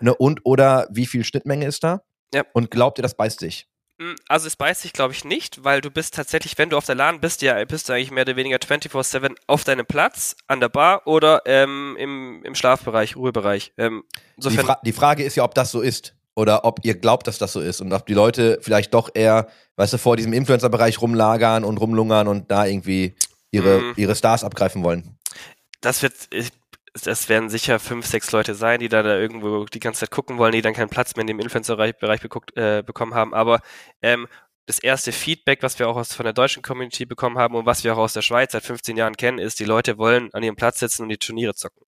Ne, 0.00 0.14
und 0.14 0.40
oder 0.44 0.86
wie 0.90 1.06
viel 1.06 1.24
Schnittmenge 1.24 1.66
ist 1.66 1.82
da? 1.82 2.02
Ja. 2.32 2.44
Und 2.52 2.70
glaubt 2.70 2.98
ihr, 2.98 3.02
das 3.02 3.16
beißt 3.16 3.40
sich? 3.40 3.68
Mm, 3.98 4.14
Also 4.28 4.46
es 4.46 4.56
beißt 4.56 4.82
sich, 4.82 4.92
glaube 4.92 5.12
ich, 5.14 5.24
nicht, 5.24 5.62
weil 5.64 5.80
du 5.80 5.90
bist 5.90 6.14
tatsächlich, 6.14 6.58
wenn 6.58 6.70
du 6.70 6.76
auf 6.76 6.86
der 6.86 6.94
LAN 6.96 7.20
bist, 7.20 7.42
ja, 7.42 7.64
bist 7.64 7.88
du 7.88 7.92
eigentlich 7.92 8.10
mehr 8.10 8.22
oder 8.24 8.36
weniger 8.36 8.56
24-7 8.58 9.34
auf 9.46 9.64
deinem 9.64 9.86
Platz, 9.86 10.36
an 10.46 10.60
der 10.60 10.68
Bar 10.68 11.06
oder 11.06 11.42
ähm, 11.46 11.96
im, 11.98 12.42
im 12.44 12.54
Schlafbereich, 12.54 13.16
Ruhebereich. 13.16 13.72
Ähm, 13.78 14.02
Die, 14.36 14.56
Fra 14.56 14.78
die 14.84 14.92
Frage 14.92 15.22
ist 15.24 15.36
ja, 15.36 15.44
ob 15.44 15.54
das 15.54 15.70
so 15.70 15.80
ist. 15.80 16.14
Oder 16.36 16.64
ob 16.64 16.80
ihr 16.82 16.96
glaubt, 16.96 17.28
dass 17.28 17.38
das 17.38 17.52
so 17.52 17.60
ist. 17.60 17.80
Und 17.80 17.92
ob 17.92 18.06
die 18.06 18.14
Leute 18.14 18.58
vielleicht 18.60 18.92
doch 18.92 19.08
eher, 19.14 19.46
weißt 19.76 19.92
du, 19.92 19.98
vor 19.98 20.16
diesem 20.16 20.32
Influencer-Bereich 20.32 21.00
rumlagern 21.00 21.62
und 21.62 21.76
rumlungern 21.78 22.26
und 22.26 22.50
da 22.50 22.66
irgendwie 22.66 23.14
ihre, 23.52 23.78
Mhm. 23.78 23.92
ihre 23.96 24.16
Stars 24.16 24.42
abgreifen 24.42 24.82
wollen. 24.82 25.16
das 25.80 26.02
wird, 26.02 26.14
das 27.02 27.28
werden 27.28 27.48
sicher 27.50 27.80
fünf, 27.80 28.06
sechs 28.06 28.30
Leute 28.32 28.54
sein, 28.54 28.80
die 28.80 28.88
da, 28.88 29.02
da 29.02 29.18
irgendwo 29.18 29.64
die 29.64 29.80
ganze 29.80 30.00
Zeit 30.00 30.10
gucken 30.10 30.38
wollen, 30.38 30.52
die 30.52 30.62
dann 30.62 30.74
keinen 30.74 30.90
Platz 30.90 31.16
mehr 31.16 31.22
in 31.22 31.26
dem 31.26 31.40
Influencer-Bereich 31.40 32.20
beguckt, 32.20 32.56
äh, 32.56 32.82
bekommen 32.86 33.14
haben. 33.14 33.34
Aber 33.34 33.60
ähm, 34.00 34.28
das 34.66 34.78
erste 34.78 35.12
Feedback, 35.12 35.62
was 35.62 35.78
wir 35.78 35.88
auch 35.88 35.96
aus, 35.96 36.14
von 36.14 36.24
der 36.24 36.32
deutschen 36.32 36.62
Community 36.62 37.04
bekommen 37.04 37.36
haben 37.36 37.54
und 37.56 37.66
was 37.66 37.84
wir 37.84 37.94
auch 37.94 37.98
aus 37.98 38.12
der 38.14 38.22
Schweiz 38.22 38.52
seit 38.52 38.64
15 38.64 38.96
Jahren 38.96 39.16
kennen, 39.16 39.38
ist, 39.38 39.60
die 39.60 39.64
Leute 39.64 39.98
wollen 39.98 40.32
an 40.32 40.42
ihrem 40.42 40.56
Platz 40.56 40.78
sitzen 40.78 41.02
und 41.02 41.08
die 41.08 41.18
Turniere 41.18 41.54
zocken. 41.54 41.84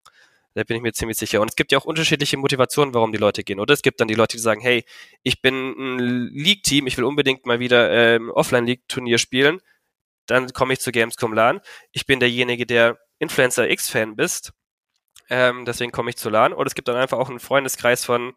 Da 0.53 0.63
bin 0.63 0.77
ich 0.77 0.83
mir 0.83 0.91
ziemlich 0.91 1.17
sicher. 1.17 1.39
Und 1.39 1.49
es 1.49 1.55
gibt 1.55 1.71
ja 1.71 1.77
auch 1.77 1.85
unterschiedliche 1.85 2.35
Motivationen, 2.35 2.93
warum 2.93 3.11
die 3.11 3.17
Leute 3.19 3.43
gehen. 3.43 3.59
Oder 3.59 3.73
es 3.75 3.83
gibt 3.83 4.01
dann 4.01 4.07
die 4.07 4.15
Leute, 4.15 4.37
die 4.37 4.41
sagen, 4.41 4.59
hey, 4.59 4.83
ich 5.23 5.41
bin 5.41 5.75
ein 5.77 6.29
League-Team, 6.33 6.87
ich 6.87 6.97
will 6.97 7.05
unbedingt 7.05 7.45
mal 7.45 7.59
wieder 7.59 7.91
ähm, 7.91 8.31
Offline-League-Turnier 8.31 9.19
spielen. 9.19 9.59
Dann 10.25 10.51
komme 10.53 10.73
ich 10.73 10.79
zu 10.79 10.91
Gamescom 10.91 11.33
LAN. 11.33 11.61
Ich 11.91 12.07
bin 12.07 12.19
derjenige, 12.19 12.65
der 12.65 12.97
Influencer 13.19 13.69
X-Fan 13.69 14.15
bist. 14.15 14.51
Ähm, 15.29 15.65
deswegen 15.65 15.91
komme 15.91 16.09
ich 16.09 16.17
zu 16.17 16.29
LAN. 16.29 16.53
Oder 16.53 16.67
es 16.67 16.75
gibt 16.75 16.87
dann 16.87 16.95
einfach 16.95 17.17
auch 17.17 17.29
einen 17.29 17.39
Freundeskreis 17.39 18.05
von 18.05 18.33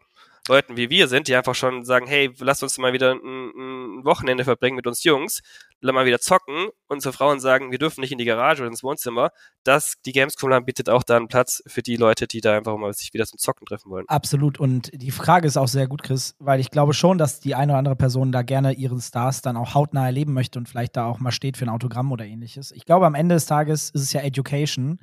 Leuten 0.47 0.75
wie 0.75 0.89
wir 0.89 1.07
sind, 1.07 1.27
die 1.27 1.35
einfach 1.35 1.53
schon 1.53 1.85
sagen, 1.85 2.07
hey, 2.07 2.33
lass 2.39 2.63
uns 2.63 2.77
mal 2.79 2.93
wieder 2.93 3.11
ein, 3.11 3.51
ein 3.99 4.05
Wochenende 4.05 4.43
verbringen 4.43 4.75
mit 4.75 4.87
uns 4.87 5.03
Jungs, 5.03 5.41
lass 5.81 5.93
mal 5.93 6.05
wieder 6.05 6.19
zocken. 6.19 6.69
Unsere 6.87 7.13
Frauen 7.13 7.39
sagen, 7.39 7.71
wir 7.71 7.77
dürfen 7.77 8.01
nicht 8.01 8.11
in 8.11 8.17
die 8.17 8.25
Garage 8.25 8.63
oder 8.63 8.69
ins 8.69 8.81
Wohnzimmer. 8.81 9.29
Das, 9.63 9.95
die 10.03 10.11
Gamescom 10.11 10.65
bietet 10.65 10.89
auch 10.89 11.03
da 11.03 11.17
einen 11.17 11.27
Platz 11.27 11.61
für 11.67 11.83
die 11.83 11.95
Leute, 11.95 12.27
die 12.27 12.41
da 12.41 12.57
einfach 12.57 12.75
mal 12.77 12.91
sich 12.93 13.13
wieder 13.13 13.25
zum 13.25 13.37
Zocken 13.37 13.67
treffen 13.67 13.91
wollen. 13.91 14.05
Absolut. 14.07 14.59
Und 14.59 14.89
die 14.93 15.11
Frage 15.11 15.47
ist 15.47 15.57
auch 15.57 15.67
sehr 15.67 15.87
gut, 15.87 16.01
Chris, 16.01 16.35
weil 16.39 16.59
ich 16.59 16.71
glaube 16.71 16.95
schon, 16.95 17.19
dass 17.19 17.39
die 17.39 17.53
eine 17.53 17.73
oder 17.73 17.79
andere 17.79 17.95
Person 17.95 18.31
da 18.31 18.41
gerne 18.41 18.73
ihren 18.73 18.99
Stars 18.99 19.43
dann 19.43 19.57
auch 19.57 19.75
hautnah 19.75 20.07
erleben 20.07 20.33
möchte 20.33 20.57
und 20.57 20.67
vielleicht 20.67 20.97
da 20.97 21.05
auch 21.05 21.19
mal 21.19 21.31
steht 21.31 21.55
für 21.55 21.65
ein 21.65 21.69
Autogramm 21.69 22.11
oder 22.11 22.25
ähnliches. 22.25 22.71
Ich 22.71 22.85
glaube, 22.85 23.05
am 23.05 23.13
Ende 23.13 23.35
des 23.35 23.45
Tages 23.45 23.91
ist 23.91 24.01
es 24.01 24.13
ja 24.13 24.21
Education. 24.21 24.99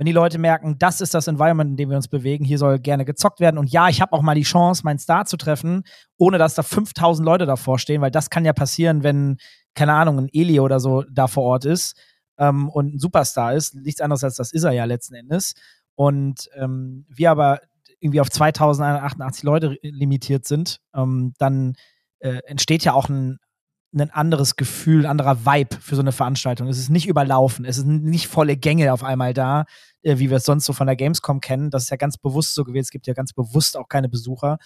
Wenn 0.00 0.06
die 0.06 0.12
Leute 0.12 0.38
merken, 0.38 0.78
das 0.78 1.02
ist 1.02 1.12
das 1.12 1.26
Environment, 1.26 1.72
in 1.72 1.76
dem 1.76 1.90
wir 1.90 1.96
uns 1.98 2.08
bewegen, 2.08 2.42
hier 2.42 2.56
soll 2.56 2.78
gerne 2.78 3.04
gezockt 3.04 3.38
werden. 3.38 3.58
Und 3.58 3.70
ja, 3.70 3.90
ich 3.90 4.00
habe 4.00 4.14
auch 4.14 4.22
mal 4.22 4.34
die 4.34 4.44
Chance, 4.44 4.80
meinen 4.82 4.98
Star 4.98 5.26
zu 5.26 5.36
treffen, 5.36 5.82
ohne 6.16 6.38
dass 6.38 6.54
da 6.54 6.62
5000 6.62 7.22
Leute 7.22 7.44
davor 7.44 7.78
stehen, 7.78 8.00
weil 8.00 8.10
das 8.10 8.30
kann 8.30 8.46
ja 8.46 8.54
passieren, 8.54 9.02
wenn, 9.02 9.36
keine 9.74 9.92
Ahnung, 9.92 10.18
ein 10.18 10.30
Eli 10.32 10.58
oder 10.58 10.80
so 10.80 11.02
da 11.02 11.26
vor 11.26 11.42
Ort 11.42 11.66
ist 11.66 12.00
ähm, 12.38 12.70
und 12.70 12.94
ein 12.94 12.98
Superstar 12.98 13.52
ist. 13.52 13.74
Nichts 13.74 14.00
anderes 14.00 14.24
als 14.24 14.36
das 14.36 14.52
ist 14.52 14.64
er 14.64 14.72
ja 14.72 14.86
letzten 14.86 15.16
Endes. 15.16 15.52
Und 15.96 16.48
ähm, 16.54 17.04
wir 17.10 17.30
aber 17.30 17.60
irgendwie 17.98 18.22
auf 18.22 18.30
2188 18.30 19.42
Leute 19.42 19.76
limitiert 19.82 20.46
sind, 20.46 20.80
ähm, 20.94 21.34
dann 21.36 21.74
äh, 22.20 22.38
entsteht 22.46 22.84
ja 22.84 22.94
auch 22.94 23.10
ein 23.10 23.36
ein 23.92 24.10
anderes 24.10 24.56
Gefühl, 24.56 25.04
ein 25.04 25.10
anderer 25.10 25.44
Vibe 25.44 25.76
für 25.80 25.96
so 25.96 26.00
eine 26.00 26.12
Veranstaltung. 26.12 26.68
Es 26.68 26.78
ist 26.78 26.90
nicht 26.90 27.06
überlaufen, 27.06 27.64
es 27.64 27.76
sind 27.76 28.04
nicht 28.04 28.28
volle 28.28 28.56
Gänge 28.56 28.92
auf 28.92 29.02
einmal 29.02 29.34
da, 29.34 29.64
äh, 30.02 30.18
wie 30.18 30.30
wir 30.30 30.36
es 30.36 30.44
sonst 30.44 30.64
so 30.64 30.72
von 30.72 30.86
der 30.86 30.96
Gamescom 30.96 31.40
kennen. 31.40 31.70
Das 31.70 31.84
ist 31.84 31.90
ja 31.90 31.96
ganz 31.96 32.16
bewusst 32.16 32.54
so 32.54 32.64
gewesen. 32.64 32.84
Es 32.84 32.90
gibt 32.90 33.06
ja 33.06 33.14
ganz 33.14 33.32
bewusst 33.32 33.76
auch 33.76 33.88
keine 33.88 34.08
Besucher. 34.08 34.58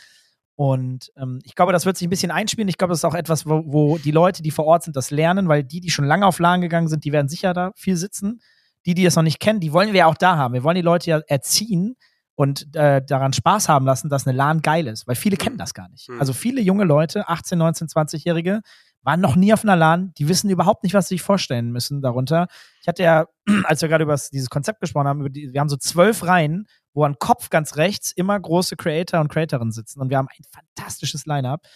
Und 0.56 1.10
ähm, 1.16 1.40
ich 1.42 1.54
glaube, 1.54 1.72
das 1.72 1.84
wird 1.84 1.96
sich 1.96 2.06
ein 2.06 2.10
bisschen 2.10 2.30
einspielen. 2.30 2.68
Ich 2.68 2.78
glaube, 2.78 2.92
das 2.92 3.00
ist 3.00 3.04
auch 3.04 3.14
etwas, 3.14 3.46
wo, 3.46 3.62
wo 3.66 3.98
die 3.98 4.12
Leute, 4.12 4.42
die 4.42 4.50
vor 4.50 4.66
Ort 4.66 4.84
sind, 4.84 4.94
das 4.94 5.10
lernen, 5.10 5.48
weil 5.48 5.64
die, 5.64 5.80
die 5.80 5.90
schon 5.90 6.04
lange 6.04 6.26
auf 6.26 6.38
LAN 6.38 6.60
gegangen 6.60 6.88
sind, 6.88 7.04
die 7.04 7.12
werden 7.12 7.28
sicher 7.28 7.54
da 7.54 7.72
viel 7.74 7.96
sitzen. 7.96 8.40
Die, 8.87 8.94
die 8.94 9.04
das 9.04 9.16
noch 9.16 9.22
nicht 9.22 9.40
kennen, 9.40 9.60
die 9.60 9.72
wollen 9.72 9.92
wir 9.92 10.00
ja 10.00 10.06
auch 10.06 10.14
da 10.14 10.37
haben. 10.37 10.52
Wir 10.52 10.62
wollen 10.62 10.76
die 10.76 10.82
Leute 10.82 11.10
ja 11.10 11.18
erziehen 11.26 11.96
und 12.37 12.74
äh, 12.76 13.02
daran 13.04 13.32
Spaß 13.32 13.68
haben 13.68 13.87
lassen, 13.87 14.10
dass 14.10 14.26
eine 14.26 14.37
LAN 14.37 14.60
geil 14.60 14.87
ist, 14.87 15.06
weil 15.06 15.14
viele 15.14 15.37
kennen 15.37 15.56
das 15.56 15.72
gar 15.72 15.88
nicht. 15.88 16.08
Mhm. 16.08 16.20
Also 16.20 16.32
viele 16.32 16.60
junge 16.60 16.84
Leute, 16.84 17.28
18, 17.28 17.58
19, 17.58 17.88
20-Jährige, 17.88 18.60
waren 19.05 19.21
noch 19.21 19.37
nie 19.37 19.53
auf 19.53 19.62
einer 19.62 19.77
LAN, 19.77 20.12
die 20.19 20.29
wissen 20.29 20.51
überhaupt 20.51 20.83
nicht, 20.83 20.95
was 20.95 21.09
sie 21.09 21.17
sich 21.17 21.23
vorstellen 21.23 21.71
müssen 21.71 22.01
darunter. 22.01 22.49
Ich 22.81 22.88
hatte 22.88 23.03
ja, 23.03 23.27
als 23.64 23.83
wir 23.83 23.88
gerade 23.88 24.05
über 24.05 24.19
dieses 24.33 24.51
Konzept 24.51 24.81
gesprochen 24.81 25.07
haben, 25.07 25.33
die, 25.33 25.53
wir 25.53 25.61
haben 25.61 25.69
so 25.69 25.77
zwölf 25.77 26.25
Reihen, 26.25 26.67
wo 26.95 27.05
an 27.05 27.19
Kopf 27.19 27.51
ganz 27.51 27.77
rechts 27.77 28.12
immer 28.12 28.38
große 28.38 28.77
Creator 28.77 29.21
und 29.21 29.29
Creatorinnen 29.29 29.73
sitzen. 29.73 30.01
Und 30.01 30.11
wir 30.11 30.17
haben 30.17 30.29
ein 30.29 30.45
fantastisches 30.51 31.27
Line-Up, 31.27 31.67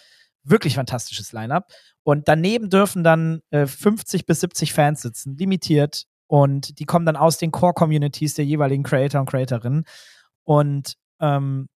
wirklich 0.43 0.75
fantastisches 0.75 1.31
Line-Up. 1.31 1.71
Und 2.03 2.27
daneben 2.27 2.69
dürfen 2.69 3.03
dann 3.03 3.41
äh, 3.51 3.67
50 3.67 4.25
bis 4.25 4.39
70 4.39 4.73
Fans 4.73 5.01
sitzen, 5.01 5.37
limitiert. 5.37 6.05
Und 6.27 6.79
die 6.79 6.85
kommen 6.85 7.05
dann 7.05 7.15
aus 7.15 7.37
den 7.37 7.51
Core-Communities 7.51 8.35
der 8.35 8.45
jeweiligen 8.45 8.83
Creator 8.83 9.21
und 9.21 9.29
Creatorinnen. 9.29 9.83
Und 10.45 10.95
ähm, 11.19 11.67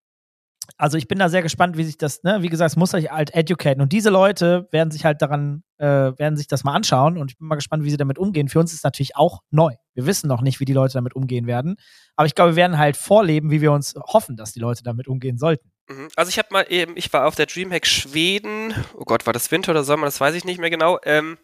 also 0.78 0.98
ich 0.98 1.08
bin 1.08 1.20
da 1.20 1.30
sehr 1.30 1.42
gespannt, 1.42 1.78
wie 1.78 1.84
sich 1.84 1.98
das, 1.98 2.24
ne, 2.24 2.42
wie 2.42 2.50
gesagt, 2.50 2.72
es 2.72 2.76
muss 2.76 2.94
euch 2.94 3.12
halt 3.12 3.34
educaten. 3.34 3.82
Und 3.82 3.92
diese 3.92 4.10
Leute 4.10 4.68
werden 4.72 4.92
sich 4.92 5.06
halt 5.06 5.22
daran, 5.22 5.64
äh, 5.78 5.86
werden 5.86 6.38
sich 6.38 6.48
das 6.48 6.64
mal 6.64 6.74
anschauen 6.74 7.18
und 7.18 7.32
ich 7.32 7.38
bin 7.38 7.48
mal 7.48 7.56
gespannt, 7.56 7.84
wie 7.84 7.90
sie 7.90 7.98
damit 7.98 8.18
umgehen. 8.18 8.50
Für 8.50 8.60
uns 8.60 8.72
ist 8.72 8.80
es 8.80 8.84
natürlich 8.84 9.16
auch 9.16 9.42
neu. 9.52 9.74
Wir 9.94 10.06
wissen 10.06 10.28
noch 10.28 10.42
nicht, 10.42 10.60
wie 10.60 10.66
die 10.66 10.74
Leute 10.74 10.94
damit 10.94 11.16
umgehen 11.16 11.48
werden. 11.48 11.76
Aber 12.16 12.26
ich 12.26 12.36
glaube, 12.36 12.52
wir 12.52 12.56
werden 12.58 12.78
halt 12.78 12.98
vorleben, 12.98 13.52
wie 13.52 13.62
wir 13.62 13.72
uns 13.72 13.94
hoffen, 13.96 14.36
dass 14.36 14.54
die 14.54 14.60
Leute 14.60 14.84
damit 14.84 15.08
umgehen 15.08 15.38
sollten. 15.38 15.72
Mhm. 15.90 16.10
Also 16.16 16.30
ich 16.30 16.38
habe 16.38 16.50
mal 16.52 16.66
eben, 16.70 16.96
ich 16.98 17.12
war 17.12 17.28
auf 17.28 17.36
der 17.36 17.46
Dreamhack 17.46 17.86
Schweden, 17.86 18.74
oh 18.96 19.04
Gott, 19.06 19.26
war 19.26 19.34
das 19.34 19.52
Winter 19.52 19.72
oder 19.72 19.84
Sommer, 19.84 20.06
das 20.06 20.20
weiß 20.20 20.36
ich 20.36 20.46
nicht 20.46 20.60
mehr 20.60 20.70
genau. 20.70 21.00
Ähm, 21.04 21.38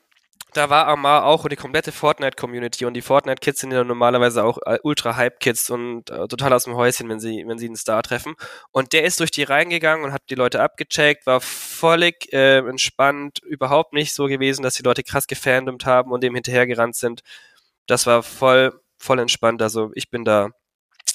da 0.54 0.70
war 0.70 0.88
Amar 0.88 1.26
auch 1.26 1.44
und 1.44 1.52
die 1.52 1.56
komplette 1.56 1.92
Fortnite-Community 1.92 2.86
und 2.86 2.94
die 2.94 3.02
Fortnite-Kids 3.02 3.62
sind 3.62 3.72
ja 3.72 3.84
normalerweise 3.84 4.44
auch 4.44 4.58
äh, 4.66 4.80
Ultra-Hype-Kids 4.82 5.70
und 5.70 6.10
äh, 6.10 6.28
total 6.28 6.54
aus 6.54 6.64
dem 6.64 6.76
Häuschen, 6.76 7.08
wenn 7.10 7.20
sie, 7.20 7.44
wenn 7.48 7.60
sie 7.60 7.68
einen 7.68 7.76
Star 7.76 8.02
treffen. 8.02 8.36
Und 8.72 8.94
der 8.94 9.04
ist 9.04 9.20
durch 9.20 9.32
die 9.32 9.44
Reihen 9.44 9.70
gegangen 9.70 10.04
und 10.04 10.12
hat 10.12 10.24
die 10.30 10.36
Leute 10.36 10.62
abgecheckt, 10.62 11.26
war 11.26 11.42
völlig 11.42 12.34
äh, 12.34 12.60
entspannt, 12.60 13.40
überhaupt 13.44 13.94
nicht 13.94 14.14
so 14.14 14.26
gewesen, 14.26 14.64
dass 14.64 14.76
die 14.76 14.84
Leute 14.84 15.04
krass 15.04 15.28
gefandomt 15.28 15.86
haben 15.86 16.12
und 16.12 16.24
dem 16.24 16.34
hinterhergerannt 16.36 16.96
sind. 16.96 17.22
Das 17.86 18.06
war 18.06 18.24
voll, 18.24 18.74
voll 18.98 19.20
entspannt. 19.20 19.62
Also 19.62 19.92
ich 19.94 20.10
bin 20.10 20.26
da 20.26 20.50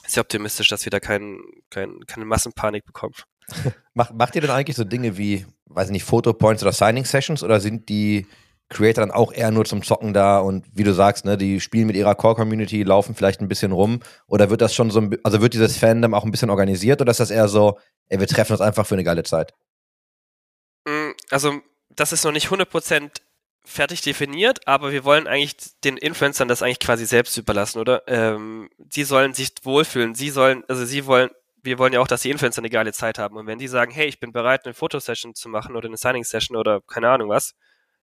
sehr 0.07 0.21
optimistisch, 0.21 0.69
dass 0.69 0.85
wir 0.85 0.91
da 0.91 1.01
kein, 1.01 1.41
kein, 1.71 2.01
keine 2.07 2.25
Massenpanik 2.25 2.85
bekommen. 2.85 3.15
Mach, 3.95 4.13
macht 4.13 4.35
ihr 4.37 4.41
denn 4.41 4.51
eigentlich 4.51 4.77
so 4.77 4.85
Dinge 4.85 5.17
wie, 5.19 5.47
weiß 5.67 5.89
ich 5.89 5.93
nicht, 5.93 6.05
Fotopoints 6.05 6.63
oder 6.63 6.73
Signing-Sessions 6.73 7.43
oder 7.43 7.61
sind 7.61 7.89
die 7.89 8.27
Creator 8.71 9.03
dann 9.03 9.11
auch 9.11 9.33
eher 9.33 9.51
nur 9.51 9.65
zum 9.65 9.83
Zocken 9.83 10.15
da 10.15 10.39
und 10.39 10.67
wie 10.73 10.85
du 10.85 10.93
sagst, 10.95 11.25
ne, 11.25 11.37
die 11.37 11.61
spielen 11.61 11.87
mit 11.87 11.97
ihrer 11.97 12.15
Core-Community, 12.15 12.83
laufen 12.83 13.15
vielleicht 13.15 13.41
ein 13.41 13.49
bisschen 13.49 13.73
rum 13.73 14.01
oder 14.27 14.51
wird 14.51 14.61
das 14.61 14.75
schon 14.75 14.91
so, 14.91 15.01
ein, 15.01 15.17
also 15.23 15.41
wird 15.41 15.55
dieses 15.55 15.77
Fandom 15.77 16.15
auch 16.15 16.25
ein 16.25 16.31
bisschen 16.31 16.51
organisiert 16.51 17.01
oder 17.01 17.11
ist 17.11 17.21
das 17.21 17.31
eher 17.31 17.49
so, 17.49 17.79
ey, 18.09 18.19
wir 18.19 18.27
treffen 18.27 18.53
uns 18.53 18.61
einfach 18.61 18.87
für 18.87 18.95
eine 18.95 19.05
geile 19.05 19.23
Zeit? 19.23 19.53
Mm, 20.87 21.13
Also, 21.31 21.61
das 21.91 22.13
ist 22.13 22.25
noch 22.25 22.33
nicht 22.33 22.49
100% 22.49 23.11
fertig 23.65 24.03
definiert, 24.03 24.67
aber 24.67 24.93
wir 24.93 25.05
wollen 25.05 25.27
eigentlich 25.27 25.57
den 25.85 25.97
Influencern 25.97 26.49
das 26.49 26.63
eigentlich 26.63 26.81
quasi 26.81 27.07
selbst 27.07 27.37
überlassen, 27.39 27.79
oder? 27.79 28.03
Ähm, 28.07 28.69
die 28.79 29.05
sollen 29.05 29.33
sich 29.33 29.53
wohlfühlen. 29.63 30.15
Sie 30.15 30.31
sollen, 30.31 30.65
also 30.69 30.85
sie 30.85 31.07
wollen, 31.07 31.31
wir 31.63 31.79
wollen 31.79 31.95
ja 31.95 32.01
auch, 32.01 32.07
dass 32.07 32.23
die 32.23 32.31
Influencer 32.31 32.61
eine 32.61 32.69
geile 32.69 32.93
Zeit 32.93 33.19
haben. 33.19 33.37
Und 33.37 33.47
wenn 33.47 33.59
die 33.59 33.69
sagen, 33.69 33.91
hey, 33.91 34.07
ich 34.07 34.21
bin 34.21 34.33
bereit, 34.33 34.67
eine 34.67 34.75
Fotosession 34.75 35.35
zu 35.35 35.49
machen 35.49 35.77
oder 35.77 35.89
eine 35.89 35.97
Signing-Session 35.97 36.57
oder 36.59 36.83
keine 36.83 37.09
Ahnung 37.09 37.31
was, 37.31 37.55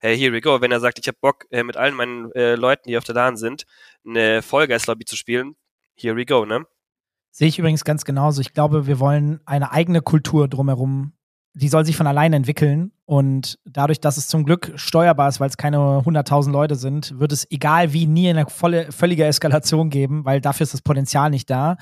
hey, 0.01 0.17
here 0.17 0.33
we 0.33 0.41
go. 0.41 0.59
Wenn 0.59 0.71
er 0.71 0.79
sagt, 0.79 0.99
ich 0.99 1.07
habe 1.07 1.17
Bock, 1.21 1.45
äh, 1.51 1.63
mit 1.63 1.77
allen 1.77 1.95
meinen 1.95 2.31
äh, 2.33 2.55
Leuten, 2.55 2.89
die 2.89 2.97
auf 2.97 3.03
der 3.03 3.15
LAN 3.15 3.37
sind, 3.37 3.65
eine 4.05 4.41
Vollgeist-Lobby 4.41 5.05
zu 5.05 5.15
spielen, 5.15 5.55
here 5.95 6.15
we 6.15 6.25
go, 6.25 6.45
ne? 6.45 6.65
Sehe 7.29 7.47
ich 7.47 7.59
übrigens 7.59 7.85
ganz 7.85 8.03
genauso. 8.03 8.41
Ich 8.41 8.53
glaube, 8.53 8.87
wir 8.87 8.99
wollen 8.99 9.39
eine 9.45 9.71
eigene 9.71 10.01
Kultur 10.01 10.47
drumherum. 10.49 11.13
Die 11.53 11.69
soll 11.69 11.85
sich 11.85 11.95
von 11.95 12.07
alleine 12.07 12.35
entwickeln. 12.35 12.91
Und 13.05 13.59
dadurch, 13.63 14.01
dass 14.01 14.17
es 14.17 14.27
zum 14.27 14.43
Glück 14.43 14.73
steuerbar 14.75 15.29
ist, 15.29 15.39
weil 15.39 15.49
es 15.49 15.57
keine 15.57 15.77
100.000 15.77 16.51
Leute 16.51 16.75
sind, 16.75 17.19
wird 17.19 17.31
es 17.31 17.49
egal 17.49 17.93
wie 17.93 18.07
nie 18.07 18.29
eine 18.29 18.47
volle, 18.47 18.91
völlige 18.91 19.25
Eskalation 19.25 19.89
geben, 19.89 20.25
weil 20.25 20.41
dafür 20.41 20.63
ist 20.63 20.73
das 20.73 20.81
Potenzial 20.81 21.29
nicht 21.29 21.49
da. 21.49 21.77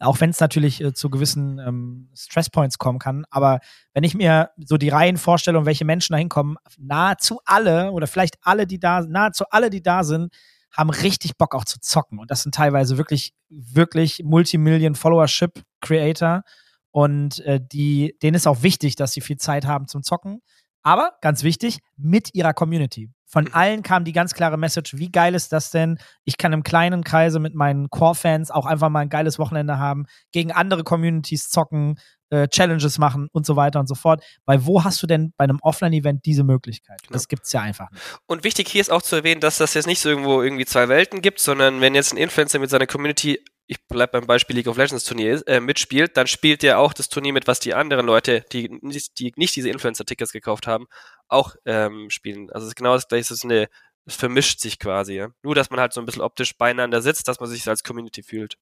Auch 0.00 0.20
wenn 0.20 0.30
es 0.30 0.40
natürlich 0.40 0.80
äh, 0.80 0.92
zu 0.92 1.10
gewissen 1.10 1.58
ähm, 1.58 2.10
Stresspoints 2.14 2.78
kommen 2.78 2.98
kann. 2.98 3.24
Aber 3.30 3.60
wenn 3.92 4.04
ich 4.04 4.14
mir 4.14 4.50
so 4.56 4.76
die 4.76 4.88
Reihen 4.88 5.16
vorstelle 5.16 5.58
und 5.58 5.66
welche 5.66 5.84
Menschen 5.84 6.14
da 6.14 6.18
hinkommen, 6.18 6.56
nahezu 6.78 7.40
alle 7.44 7.92
oder 7.92 8.06
vielleicht 8.06 8.36
alle, 8.42 8.66
die 8.66 8.80
da, 8.80 9.02
nahezu 9.02 9.44
alle, 9.50 9.70
die 9.70 9.82
da 9.82 10.04
sind, 10.04 10.32
haben 10.72 10.90
richtig 10.90 11.36
Bock 11.38 11.54
auch 11.54 11.64
zu 11.64 11.78
zocken. 11.80 12.18
Und 12.18 12.30
das 12.30 12.42
sind 12.42 12.54
teilweise 12.54 12.98
wirklich, 12.98 13.32
wirklich 13.48 14.22
Multimillion-Followership-Creator. 14.24 16.42
Und 16.90 17.40
äh, 17.40 17.60
die, 17.62 18.16
denen 18.22 18.34
ist 18.34 18.46
auch 18.46 18.62
wichtig, 18.62 18.96
dass 18.96 19.12
sie 19.12 19.20
viel 19.20 19.36
Zeit 19.36 19.66
haben 19.66 19.86
zum 19.86 20.02
Zocken. 20.02 20.40
Aber 20.82 21.12
ganz 21.20 21.44
wichtig, 21.44 21.78
mit 21.96 22.34
ihrer 22.34 22.52
Community. 22.52 23.10
Von 23.26 23.44
Mhm. 23.44 23.50
allen 23.54 23.82
kam 23.82 24.04
die 24.04 24.12
ganz 24.12 24.34
klare 24.34 24.56
Message, 24.58 24.94
wie 24.96 25.10
geil 25.10 25.34
ist 25.34 25.52
das 25.52 25.70
denn? 25.70 25.98
Ich 26.24 26.36
kann 26.38 26.52
im 26.52 26.62
kleinen 26.62 27.04
Kreise 27.04 27.40
mit 27.40 27.54
meinen 27.54 27.88
Core-Fans 27.90 28.50
auch 28.50 28.66
einfach 28.66 28.88
mal 28.90 29.00
ein 29.00 29.08
geiles 29.08 29.38
Wochenende 29.38 29.78
haben, 29.78 30.04
gegen 30.32 30.52
andere 30.52 30.84
Communities 30.84 31.48
zocken, 31.48 31.98
äh, 32.30 32.48
Challenges 32.48 32.98
machen 32.98 33.28
und 33.32 33.44
so 33.46 33.56
weiter 33.56 33.80
und 33.80 33.86
so 33.88 33.94
fort. 33.94 34.22
Weil 34.46 34.64
wo 34.66 34.84
hast 34.84 35.02
du 35.02 35.06
denn 35.06 35.32
bei 35.36 35.44
einem 35.44 35.58
Offline-Event 35.62 36.24
diese 36.26 36.44
Möglichkeit? 36.44 37.00
Genau. 37.02 37.12
Das 37.12 37.28
gibt's 37.28 37.52
ja 37.52 37.60
einfach 37.60 37.90
nicht. 37.90 38.02
Und 38.26 38.44
wichtig 38.44 38.68
hier 38.68 38.80
ist 38.80 38.90
auch 38.90 39.02
zu 39.02 39.16
erwähnen, 39.16 39.40
dass 39.40 39.58
das 39.58 39.74
jetzt 39.74 39.86
nicht 39.86 40.00
so 40.00 40.08
irgendwo 40.08 40.42
irgendwie 40.42 40.64
zwei 40.64 40.88
Welten 40.88 41.20
gibt, 41.20 41.40
sondern 41.40 41.80
wenn 41.80 41.94
jetzt 41.94 42.12
ein 42.12 42.16
Influencer 42.18 42.58
mit 42.58 42.70
seiner 42.70 42.86
Community, 42.86 43.40
ich 43.66 43.78
bleib 43.86 44.12
beim 44.12 44.26
Beispiel 44.26 44.56
League 44.56 44.66
of 44.66 44.76
Legends 44.76 45.04
Turnier, 45.04 45.42
äh, 45.46 45.60
mitspielt, 45.60 46.16
dann 46.16 46.26
spielt 46.26 46.62
der 46.62 46.78
auch 46.78 46.92
das 46.92 47.08
Turnier 47.08 47.32
mit, 47.32 47.46
was 47.46 47.60
die 47.60 47.74
anderen 47.74 48.06
Leute, 48.06 48.44
die, 48.52 48.68
nicht- 48.82 49.18
die 49.18 49.32
nicht 49.36 49.56
diese 49.56 49.70
Influencer-Tickets 49.70 50.32
gekauft 50.32 50.66
haben, 50.66 50.86
auch 51.28 51.54
ähm, 51.64 52.10
spielen. 52.10 52.50
Also 52.50 52.66
es 52.66 52.72
ist 52.72 52.76
genau 52.76 52.94
das 52.94 53.08
gleiche, 53.08 53.22
es 53.22 53.30
ist 53.30 53.44
eine, 53.44 53.68
es 54.04 54.16
vermischt 54.16 54.60
sich 54.60 54.78
quasi. 54.78 55.14
Ja? 55.14 55.28
Nur, 55.42 55.54
dass 55.54 55.70
man 55.70 55.80
halt 55.80 55.92
so 55.94 56.00
ein 56.00 56.06
bisschen 56.06 56.22
optisch 56.22 56.56
beieinander 56.58 57.00
sitzt, 57.00 57.26
dass 57.26 57.40
man 57.40 57.48
sich 57.48 57.66
als 57.68 57.82
Community 57.82 58.22
fühlt. 58.22 58.58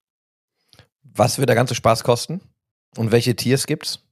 Was 1.02 1.38
wird 1.38 1.48
der 1.48 1.56
ganze 1.56 1.74
Spaß 1.74 2.04
kosten? 2.04 2.40
Und 2.96 3.10
welche 3.10 3.34
Tiers 3.34 3.66
gibt's? 3.66 4.06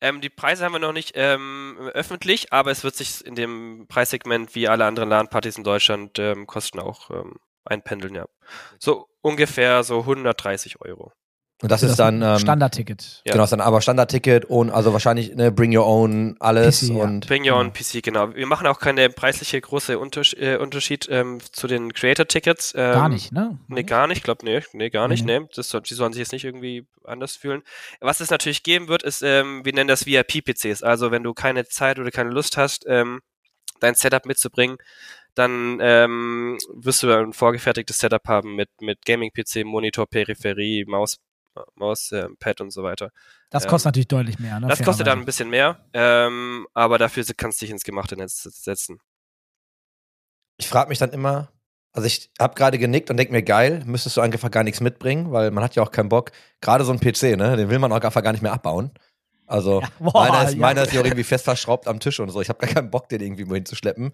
Ähm, 0.00 0.22
die 0.22 0.30
Preise 0.30 0.64
haben 0.64 0.72
wir 0.72 0.78
noch 0.78 0.94
nicht 0.94 1.12
ähm, 1.14 1.76
öffentlich, 1.92 2.54
aber 2.54 2.70
es 2.70 2.84
wird 2.84 2.94
sich 2.96 3.22
in 3.26 3.34
dem 3.34 3.84
Preissegment 3.86 4.54
wie 4.54 4.66
alle 4.66 4.86
anderen 4.86 5.10
LAN-Partys 5.10 5.58
in 5.58 5.64
Deutschland 5.64 6.18
ähm, 6.18 6.46
Kosten 6.46 6.78
auch 6.80 7.10
ähm, 7.10 7.36
einpendeln, 7.64 8.14
ja. 8.14 8.26
So 8.78 9.06
ungefähr 9.20 9.82
so 9.84 10.00
130 10.00 10.80
Euro. 10.80 11.12
Und 11.62 11.70
das 11.70 11.82
ist 11.82 11.96
dann, 11.98 12.22
ähm, 12.22 12.38
Standardticket. 12.38 13.20
Ja. 13.26 13.32
genau, 13.32 13.44
ist 13.44 13.50
dann 13.50 13.60
aber 13.60 13.82
Standardticket 13.82 14.46
und 14.46 14.70
also 14.70 14.94
wahrscheinlich 14.94 15.34
ne, 15.34 15.52
Bring 15.52 15.76
Your 15.76 15.86
Own, 15.86 16.36
alles 16.40 16.80
PC, 16.80 16.88
ja. 16.88 17.02
und 17.02 17.26
Bring 17.26 17.46
Your 17.46 17.58
Own 17.58 17.74
PC, 17.74 18.02
genau. 18.02 18.34
Wir 18.34 18.46
machen 18.46 18.66
auch 18.66 18.78
keine 18.78 19.10
preisliche 19.10 19.60
große 19.60 19.98
Unters 19.98 20.32
äh, 20.32 20.56
Unterschied 20.56 21.06
ähm, 21.10 21.38
zu 21.52 21.66
den 21.66 21.92
Creator-Tickets. 21.92 22.72
Ähm, 22.76 22.92
Gar 22.94 23.08
nicht, 23.10 23.32
ne? 23.32 23.58
Nee, 23.68 23.82
gar 23.82 24.06
nicht. 24.06 24.18
Ich 24.18 24.22
glaube, 24.24 24.42
nee, 24.46 24.62
nee, 24.72 24.88
gar 24.88 25.06
nicht. 25.08 25.26
Nee. 25.26 25.40
Nee. 25.40 25.46
Das, 25.54 25.68
soll- 25.68 25.82
die 25.82 25.92
sollen 25.92 26.14
sich 26.14 26.20
jetzt 26.20 26.32
nicht 26.32 26.44
irgendwie 26.44 26.86
anders 27.04 27.36
fühlen. 27.36 27.62
Was 28.00 28.20
es 28.20 28.30
natürlich 28.30 28.62
geben 28.62 28.88
wird, 28.88 29.02
ist, 29.02 29.20
ähm, 29.22 29.62
wir 29.62 29.74
nennen 29.74 29.88
das 29.88 30.06
VIP-PCs. 30.06 30.82
Also 30.82 31.10
wenn 31.10 31.22
du 31.22 31.34
keine 31.34 31.66
Zeit 31.66 31.98
oder 31.98 32.10
keine 32.10 32.30
Lust 32.30 32.56
hast, 32.56 32.86
ähm, 32.88 33.20
dein 33.80 33.94
Setup 33.94 34.24
mitzubringen, 34.24 34.78
dann 35.34 35.78
ähm, 35.80 36.58
wirst 36.74 37.02
du 37.02 37.10
ein 37.12 37.32
vorgefertigtes 37.32 37.98
Setup 37.98 38.26
haben 38.26 38.54
mit, 38.56 38.68
mit 38.80 39.04
Gaming-PC, 39.04 39.64
Monitor, 39.64 40.06
Peripherie, 40.06 40.84
Maus, 40.86 41.18
Maus, 41.74 42.12
äh, 42.12 42.28
Pad 42.38 42.60
und 42.60 42.70
so 42.72 42.82
weiter. 42.82 43.10
Das 43.50 43.64
Ähm, 43.64 43.70
kostet 43.70 43.86
natürlich 43.86 44.08
deutlich 44.08 44.38
mehr. 44.38 44.60
Ne? 44.60 44.68
Das 44.68 44.82
kostet 44.82 45.06
dann 45.06 45.18
ein 45.20 45.24
bisschen 45.24 45.50
mehr, 45.50 45.84
ähm, 45.92 46.66
aber 46.74 46.98
dafür 46.98 47.24
kannst 47.36 47.60
du 47.60 47.64
dich 47.66 47.72
ins 47.72 47.82
gemachte 47.84 48.16
Netz 48.16 48.42
setzen. 48.42 49.00
ich 50.58 50.68
frage 50.68 50.88
mich 50.88 50.98
dann 50.98 51.10
immer, 51.10 51.50
Also 51.92 52.06
ich 52.06 52.30
habe 52.38 52.54
gerade 52.54 52.78
genickt 52.78 53.10
und 53.10 53.16
denke 53.16 53.32
mir, 53.32 53.42
geil, 53.42 53.82
müsstest 53.84 54.16
du 54.16 54.20
einfach 54.20 54.50
gar 54.52 54.62
nichts 54.62 54.80
mitbringen, 54.80 55.32
weil 55.32 55.50
man 55.50 55.64
hat 55.64 55.74
ja 55.74 55.82
auch 55.82 55.90
keinen 55.90 56.08
Bock. 56.08 56.30
Gerade 56.60 56.84
so 56.84 56.92
ein 56.92 57.00
PC, 57.00 57.36
ne, 57.36 57.56
den 57.56 57.68
will 57.68 57.80
man 57.80 57.90
auch 57.92 58.00
einfach 58.00 58.22
gar 58.22 58.30
nicht 58.32 58.42
mehr 58.42 58.52
abbauen. 58.52 58.92
Also 59.46 59.80
Ja, 59.82 59.88
boah, 59.98 60.28
meiner, 60.28 60.44
ist, 60.44 60.52
ja. 60.54 60.60
meiner 60.60 60.82
ist 60.84 60.92
ja 60.92 61.00
auch 61.00 61.04
irgendwie 61.04 61.24
fest 61.24 61.44
verschraubt 61.44 61.88
am 61.88 61.98
Tisch 61.98 62.20
und 62.20 62.28
so. 62.30 62.40
Ich 62.40 62.48
habe 62.48 62.64
gar 62.64 62.72
keinen 62.72 62.90
Bock, 62.90 63.08
den 63.08 63.20
irgendwie 63.20 63.48
wohin 63.50 63.66
zu 63.66 63.74
schleppen. 63.74 64.12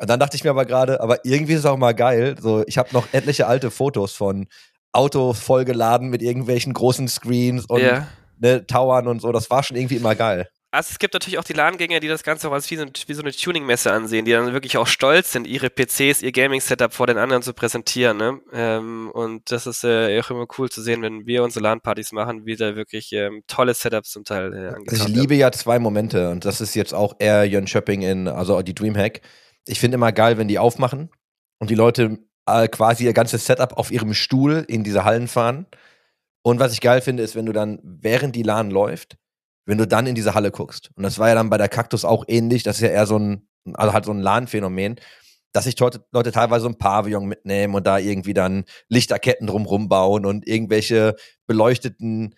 Und 0.00 0.08
dann 0.08 0.18
dachte 0.18 0.36
ich 0.36 0.44
mir 0.44 0.50
aber 0.50 0.64
gerade, 0.64 1.00
aber 1.00 1.24
irgendwie 1.24 1.52
ist 1.52 1.60
es 1.60 1.66
auch 1.66 1.76
mal 1.76 1.94
geil. 1.94 2.36
So, 2.40 2.64
ich 2.66 2.78
habe 2.78 2.88
noch 2.92 3.06
etliche 3.12 3.46
alte 3.46 3.70
Fotos 3.70 4.12
von 4.12 4.46
Autos 4.92 5.38
vollgeladen 5.38 6.08
mit 6.08 6.22
irgendwelchen 6.22 6.72
großen 6.72 7.06
Screens 7.06 7.66
und 7.66 7.82
ja. 7.82 8.08
ne, 8.38 8.66
Towern 8.66 9.06
und 9.08 9.20
so. 9.20 9.30
Das 9.30 9.50
war 9.50 9.62
schon 9.62 9.76
irgendwie 9.76 9.96
immer 9.96 10.14
geil. 10.14 10.48
Also 10.72 10.90
es 10.92 11.00
gibt 11.00 11.14
natürlich 11.14 11.38
auch 11.38 11.44
die 11.44 11.52
LAN-Gänger, 11.52 11.98
die 11.98 12.06
das 12.06 12.22
Ganze 12.22 12.48
auch 12.48 12.52
als 12.52 12.70
wie 12.70 12.76
so, 12.76 12.84
wie 12.84 13.14
so 13.14 13.22
eine 13.22 13.32
Tuning-Messe 13.32 13.92
ansehen, 13.92 14.24
die 14.24 14.30
dann 14.30 14.52
wirklich 14.52 14.76
auch 14.76 14.86
stolz 14.86 15.32
sind, 15.32 15.48
ihre 15.48 15.68
PCs, 15.68 16.22
ihr 16.22 16.30
Gaming-Setup 16.30 16.94
vor 16.94 17.08
den 17.08 17.18
anderen 17.18 17.42
zu 17.42 17.52
präsentieren. 17.52 18.16
Ne? 18.16 18.40
Ähm, 18.52 19.10
und 19.12 19.50
das 19.50 19.66
ist 19.66 19.82
äh, 19.82 20.20
auch 20.20 20.30
immer 20.30 20.46
cool 20.58 20.70
zu 20.70 20.80
sehen, 20.80 21.02
wenn 21.02 21.26
wir 21.26 21.42
unsere 21.42 21.64
LAN-Partys 21.64 22.12
machen, 22.12 22.46
wie 22.46 22.54
da 22.54 22.76
wirklich 22.76 23.12
ähm, 23.12 23.42
tolle 23.48 23.74
Setups 23.74 24.10
zum 24.10 24.24
Teil 24.24 24.54
äh, 24.54 24.68
angetan 24.68 25.08
ich 25.08 25.08
liebe 25.08 25.34
ja 25.34 25.50
zwei 25.50 25.80
Momente 25.80 26.30
und 26.30 26.44
das 26.44 26.60
ist 26.60 26.76
jetzt 26.76 26.94
auch 26.94 27.16
eher 27.18 27.44
Jönköping 27.44 28.02
in, 28.02 28.28
also 28.28 28.62
die 28.62 28.74
Dreamhack. 28.74 29.22
Ich 29.66 29.80
finde 29.80 29.96
immer 29.96 30.12
geil, 30.12 30.38
wenn 30.38 30.48
die 30.48 30.58
aufmachen 30.58 31.10
und 31.58 31.70
die 31.70 31.74
Leute 31.74 32.18
äh, 32.46 32.68
quasi 32.68 33.04
ihr 33.04 33.12
ganzes 33.12 33.46
Setup 33.46 33.76
auf 33.76 33.90
ihrem 33.90 34.14
Stuhl 34.14 34.64
in 34.68 34.84
diese 34.84 35.04
Hallen 35.04 35.28
fahren. 35.28 35.66
Und 36.42 36.58
was 36.58 36.72
ich 36.72 36.80
geil 36.80 37.00
finde, 37.00 37.22
ist, 37.22 37.36
wenn 37.36 37.46
du 37.46 37.52
dann, 37.52 37.78
während 37.82 38.34
die 38.34 38.42
LAN 38.42 38.70
läuft, 38.70 39.16
wenn 39.66 39.78
du 39.78 39.86
dann 39.86 40.06
in 40.06 40.14
diese 40.14 40.34
Halle 40.34 40.50
guckst. 40.50 40.90
Und 40.96 41.02
das 41.02 41.18
war 41.18 41.28
ja 41.28 41.34
dann 41.34 41.50
bei 41.50 41.58
der 41.58 41.68
Kaktus 41.68 42.04
auch 42.04 42.24
ähnlich. 42.28 42.62
Das 42.62 42.76
ist 42.76 42.82
ja 42.82 42.88
eher 42.88 43.06
so 43.06 43.18
ein, 43.18 43.48
also 43.74 43.92
halt 43.92 44.06
so 44.06 44.12
ein 44.12 44.20
LAN-Phänomen, 44.20 44.96
dass 45.52 45.64
sich 45.64 45.78
Leute, 45.78 46.04
Leute 46.12 46.32
teilweise 46.32 46.62
so 46.62 46.68
ein 46.68 46.78
Pavillon 46.78 47.26
mitnehmen 47.26 47.74
und 47.74 47.86
da 47.86 47.98
irgendwie 47.98 48.34
dann 48.34 48.64
Lichterketten 48.88 49.46
drumrum 49.46 49.88
bauen 49.88 50.24
und 50.24 50.46
irgendwelche 50.46 51.16
beleuchteten 51.46 52.34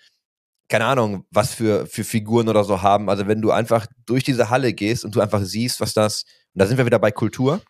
keine 0.73 0.87
Ahnung, 0.87 1.27
was 1.31 1.53
für, 1.53 1.87
für 1.87 2.03
Figuren 2.03 2.49
oder 2.49 2.65
so 2.65 2.81
haben. 2.81 3.11
Also 3.11 3.27
wenn 3.27 3.43
du 3.43 3.51
einfach 3.51 3.87
durch 4.07 4.25
diese 4.25 4.49
Halle 4.49 4.73
gehst 4.73 5.05
und 5.05 5.15
du 5.15 5.21
einfach 5.21 5.43
siehst, 5.43 5.83
was 5.83 5.93
das, 5.93 6.25
und 6.55 6.59
da 6.61 6.67
sind 6.67 6.79
wir 6.79 6.87
wieder 6.87 6.99
bei 6.99 7.11
Kultur, 7.11 7.61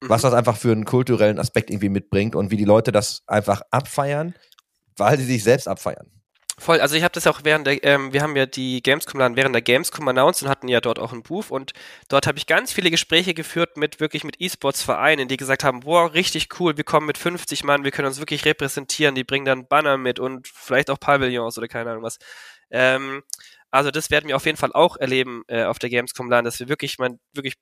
was 0.00 0.22
Mhm. 0.22 0.26
das 0.26 0.34
einfach 0.34 0.56
für 0.56 0.72
einen 0.72 0.84
kulturellen 0.84 1.38
Aspekt 1.38 1.70
irgendwie 1.70 1.88
mitbringt 1.88 2.34
und 2.34 2.50
wie 2.50 2.56
die 2.56 2.64
Leute 2.64 2.92
das 2.92 3.22
einfach 3.26 3.62
abfeiern, 3.70 4.34
weil 4.96 5.18
sie 5.18 5.24
sich 5.24 5.42
selbst 5.44 5.68
abfeiern. 5.68 6.10
Voll, 6.58 6.78
also 6.82 6.94
ich 6.94 7.02
habe 7.04 7.12
das 7.12 7.26
auch 7.26 7.40
während 7.42 7.66
der, 7.66 7.82
ähm, 7.84 8.12
wir 8.12 8.20
haben 8.20 8.36
ja 8.36 8.44
die 8.44 8.82
Gamescom 8.82 9.18
dann 9.18 9.34
während 9.34 9.54
der 9.54 9.62
Gamescom 9.62 10.06
announced 10.08 10.42
und 10.42 10.50
hatten 10.50 10.68
ja 10.68 10.82
dort 10.82 10.98
auch 10.98 11.10
einen 11.10 11.22
Booth 11.22 11.50
und 11.50 11.72
dort 12.08 12.26
habe 12.26 12.36
ich 12.36 12.46
ganz 12.46 12.70
viele 12.70 12.90
Gespräche 12.90 13.32
geführt 13.32 13.78
mit 13.78 13.98
wirklich 13.98 14.24
mit 14.24 14.38
E-Sports-Vereinen, 14.42 15.26
die 15.26 15.38
gesagt 15.38 15.64
haben, 15.64 15.80
boah, 15.80 16.12
richtig 16.12 16.48
cool, 16.60 16.76
wir 16.76 16.84
kommen 16.84 17.06
mit 17.06 17.16
50 17.16 17.64
Mann, 17.64 17.82
wir 17.84 17.92
können 17.92 18.08
uns 18.08 18.18
wirklich 18.18 18.44
repräsentieren, 18.44 19.14
die 19.14 19.24
bringen 19.24 19.46
dann 19.46 19.68
Banner 19.68 19.96
mit 19.96 20.18
und 20.20 20.48
vielleicht 20.48 20.90
auch 20.90 21.00
Pavillons 21.00 21.56
oder 21.56 21.66
keine 21.66 21.92
Ahnung 21.92 22.02
was. 22.02 22.18
Ähm, 22.70 23.22
also 23.70 23.90
das 23.90 24.10
werden 24.10 24.28
wir 24.28 24.36
auf 24.36 24.44
jeden 24.44 24.58
Fall 24.58 24.72
auch 24.74 24.98
erleben 24.98 25.44
äh, 25.48 25.64
auf 25.64 25.78
der 25.78 25.88
Gamescom 25.88 26.28
LAN, 26.28 26.44
dass 26.44 26.60
wir 26.60 26.68
wirklich, 26.68 26.98
man, 26.98 27.18
wirklich 27.32 27.54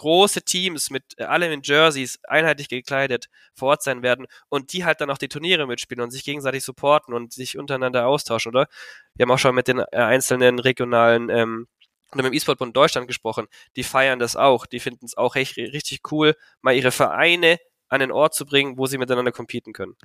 große 0.00 0.42
Teams 0.42 0.88
mit 0.88 1.04
äh, 1.18 1.24
allem 1.24 1.52
in 1.52 1.60
Jerseys 1.62 2.18
einheitlich 2.24 2.68
gekleidet 2.68 3.28
vor 3.54 3.68
Ort 3.68 3.82
sein 3.82 4.02
werden 4.02 4.26
und 4.48 4.72
die 4.72 4.84
halt 4.84 5.00
dann 5.00 5.10
auch 5.10 5.18
die 5.18 5.28
Turniere 5.28 5.66
mitspielen 5.66 6.02
und 6.02 6.10
sich 6.10 6.24
gegenseitig 6.24 6.64
supporten 6.64 7.12
und 7.12 7.34
sich 7.34 7.58
untereinander 7.58 8.06
austauschen, 8.06 8.50
oder? 8.50 8.66
Wir 9.14 9.24
haben 9.24 9.30
auch 9.30 9.38
schon 9.38 9.54
mit 9.54 9.68
den 9.68 9.78
äh, 9.78 9.84
einzelnen 9.92 10.58
regionalen 10.58 11.28
ähm, 11.28 11.68
oder 12.12 12.22
mit 12.22 12.32
dem 12.32 12.36
E-Sport-Bund 12.36 12.74
Deutschland 12.74 13.08
gesprochen, 13.08 13.46
die 13.76 13.84
feiern 13.84 14.18
das 14.18 14.36
auch, 14.36 14.66
die 14.66 14.80
finden 14.80 15.04
es 15.04 15.16
auch 15.16 15.36
echt, 15.36 15.58
richtig 15.58 16.00
cool, 16.10 16.34
mal 16.62 16.74
ihre 16.74 16.90
Vereine 16.90 17.58
an 17.88 18.00
den 18.00 18.10
Ort 18.10 18.34
zu 18.34 18.46
bringen, 18.46 18.78
wo 18.78 18.86
sie 18.86 18.98
miteinander 18.98 19.32
competen 19.32 19.72
können. 19.72 19.96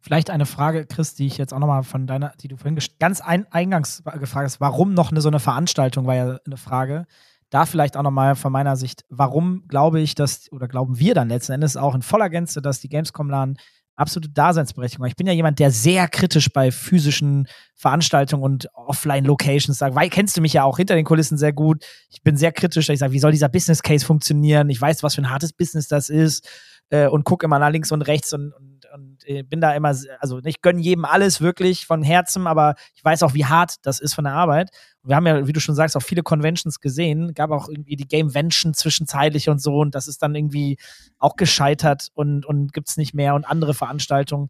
Vielleicht 0.00 0.30
eine 0.30 0.46
Frage, 0.46 0.86
Chris, 0.86 1.14
die 1.14 1.26
ich 1.26 1.36
jetzt 1.36 1.52
auch 1.52 1.58
nochmal 1.58 1.82
von 1.82 2.06
deiner, 2.06 2.32
die 2.40 2.48
du 2.48 2.56
vorhin 2.56 2.78
ganz 2.98 3.20
ein, 3.20 3.46
eingangs 3.52 4.02
gefragt 4.04 4.46
hast, 4.46 4.60
warum 4.60 4.94
noch 4.94 5.10
eine, 5.10 5.20
so 5.20 5.28
eine 5.28 5.40
Veranstaltung, 5.40 6.06
war 6.06 6.14
ja 6.14 6.38
eine 6.46 6.56
Frage. 6.56 7.06
Da 7.52 7.66
vielleicht 7.66 7.98
auch 7.98 8.02
nochmal 8.02 8.34
von 8.34 8.50
meiner 8.50 8.76
Sicht, 8.76 9.04
warum 9.10 9.64
glaube 9.68 10.00
ich, 10.00 10.14
dass, 10.14 10.50
oder 10.52 10.68
glauben 10.68 10.98
wir 10.98 11.12
dann 11.12 11.28
letzten 11.28 11.52
Endes 11.52 11.76
auch 11.76 11.94
in 11.94 12.00
voller 12.00 12.30
Gänze, 12.30 12.62
dass 12.62 12.80
die 12.80 12.88
Gamescom-LAN 12.88 13.58
absolute 13.94 14.30
Daseinsberechtigung. 14.30 15.06
Ich 15.06 15.16
bin 15.16 15.26
ja 15.26 15.34
jemand, 15.34 15.58
der 15.58 15.70
sehr 15.70 16.08
kritisch 16.08 16.50
bei 16.50 16.70
physischen 16.70 17.46
Veranstaltungen 17.74 18.42
und 18.42 18.68
Offline-Locations 18.72 19.76
sagt, 19.76 19.94
weil 19.94 20.08
kennst 20.08 20.34
du 20.34 20.40
mich 20.40 20.54
ja 20.54 20.64
auch 20.64 20.78
hinter 20.78 20.94
den 20.94 21.04
Kulissen 21.04 21.36
sehr 21.36 21.52
gut. 21.52 21.84
Ich 22.08 22.22
bin 22.22 22.38
sehr 22.38 22.52
kritisch, 22.52 22.88
ich 22.88 22.98
sage, 22.98 23.12
wie 23.12 23.18
soll 23.18 23.32
dieser 23.32 23.50
Business 23.50 23.82
Case 23.82 24.06
funktionieren? 24.06 24.70
Ich 24.70 24.80
weiß, 24.80 25.02
was 25.02 25.14
für 25.14 25.20
ein 25.20 25.30
hartes 25.30 25.52
Business 25.52 25.88
das 25.88 26.08
ist 26.08 26.48
äh, 26.88 27.06
und 27.06 27.24
gucke 27.24 27.44
immer 27.44 27.58
nach 27.58 27.70
links 27.70 27.92
und 27.92 28.00
rechts 28.00 28.32
und, 28.32 28.54
und, 28.54 28.71
und 28.94 29.18
äh, 29.26 29.42
bin 29.42 29.60
da 29.60 29.74
immer, 29.74 29.94
also 30.20 30.40
ich 30.44 30.60
gönne 30.60 30.80
jedem 30.80 31.04
alles 31.04 31.40
wirklich 31.40 31.86
von 31.86 32.02
Herzen, 32.02 32.46
aber 32.46 32.74
ich 32.94 33.04
weiß 33.04 33.22
auch, 33.22 33.34
wie 33.34 33.46
hart 33.46 33.76
das 33.82 34.00
ist 34.00 34.14
von 34.14 34.24
der 34.24 34.34
Arbeit. 34.34 34.70
Wir 35.02 35.16
haben 35.16 35.26
ja, 35.26 35.46
wie 35.46 35.52
du 35.52 35.60
schon 35.60 35.74
sagst, 35.74 35.96
auch 35.96 36.02
viele 36.02 36.22
Conventions 36.22 36.80
gesehen, 36.80 37.34
gab 37.34 37.50
auch 37.50 37.68
irgendwie 37.68 37.96
die 37.96 38.06
Gamevention 38.06 38.74
zwischenzeitlich 38.74 39.48
und 39.48 39.60
so 39.60 39.78
und 39.78 39.94
das 39.94 40.08
ist 40.08 40.22
dann 40.22 40.34
irgendwie 40.34 40.78
auch 41.18 41.36
gescheitert 41.36 42.08
und, 42.14 42.46
und 42.46 42.72
gibt's 42.72 42.96
nicht 42.96 43.14
mehr 43.14 43.34
und 43.34 43.44
andere 43.44 43.74
Veranstaltungen. 43.74 44.48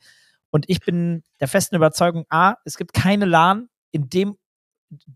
Und 0.51 0.67
ich 0.69 0.81
bin 0.81 1.23
der 1.41 1.49
festen 1.49 1.77
Überzeugung, 1.77 2.27
A, 2.29 2.57
es 2.65 2.77
gibt 2.77 2.93
keine 2.93 3.25
LAN 3.25 3.69
in 3.91 4.11
dem, 4.11 4.37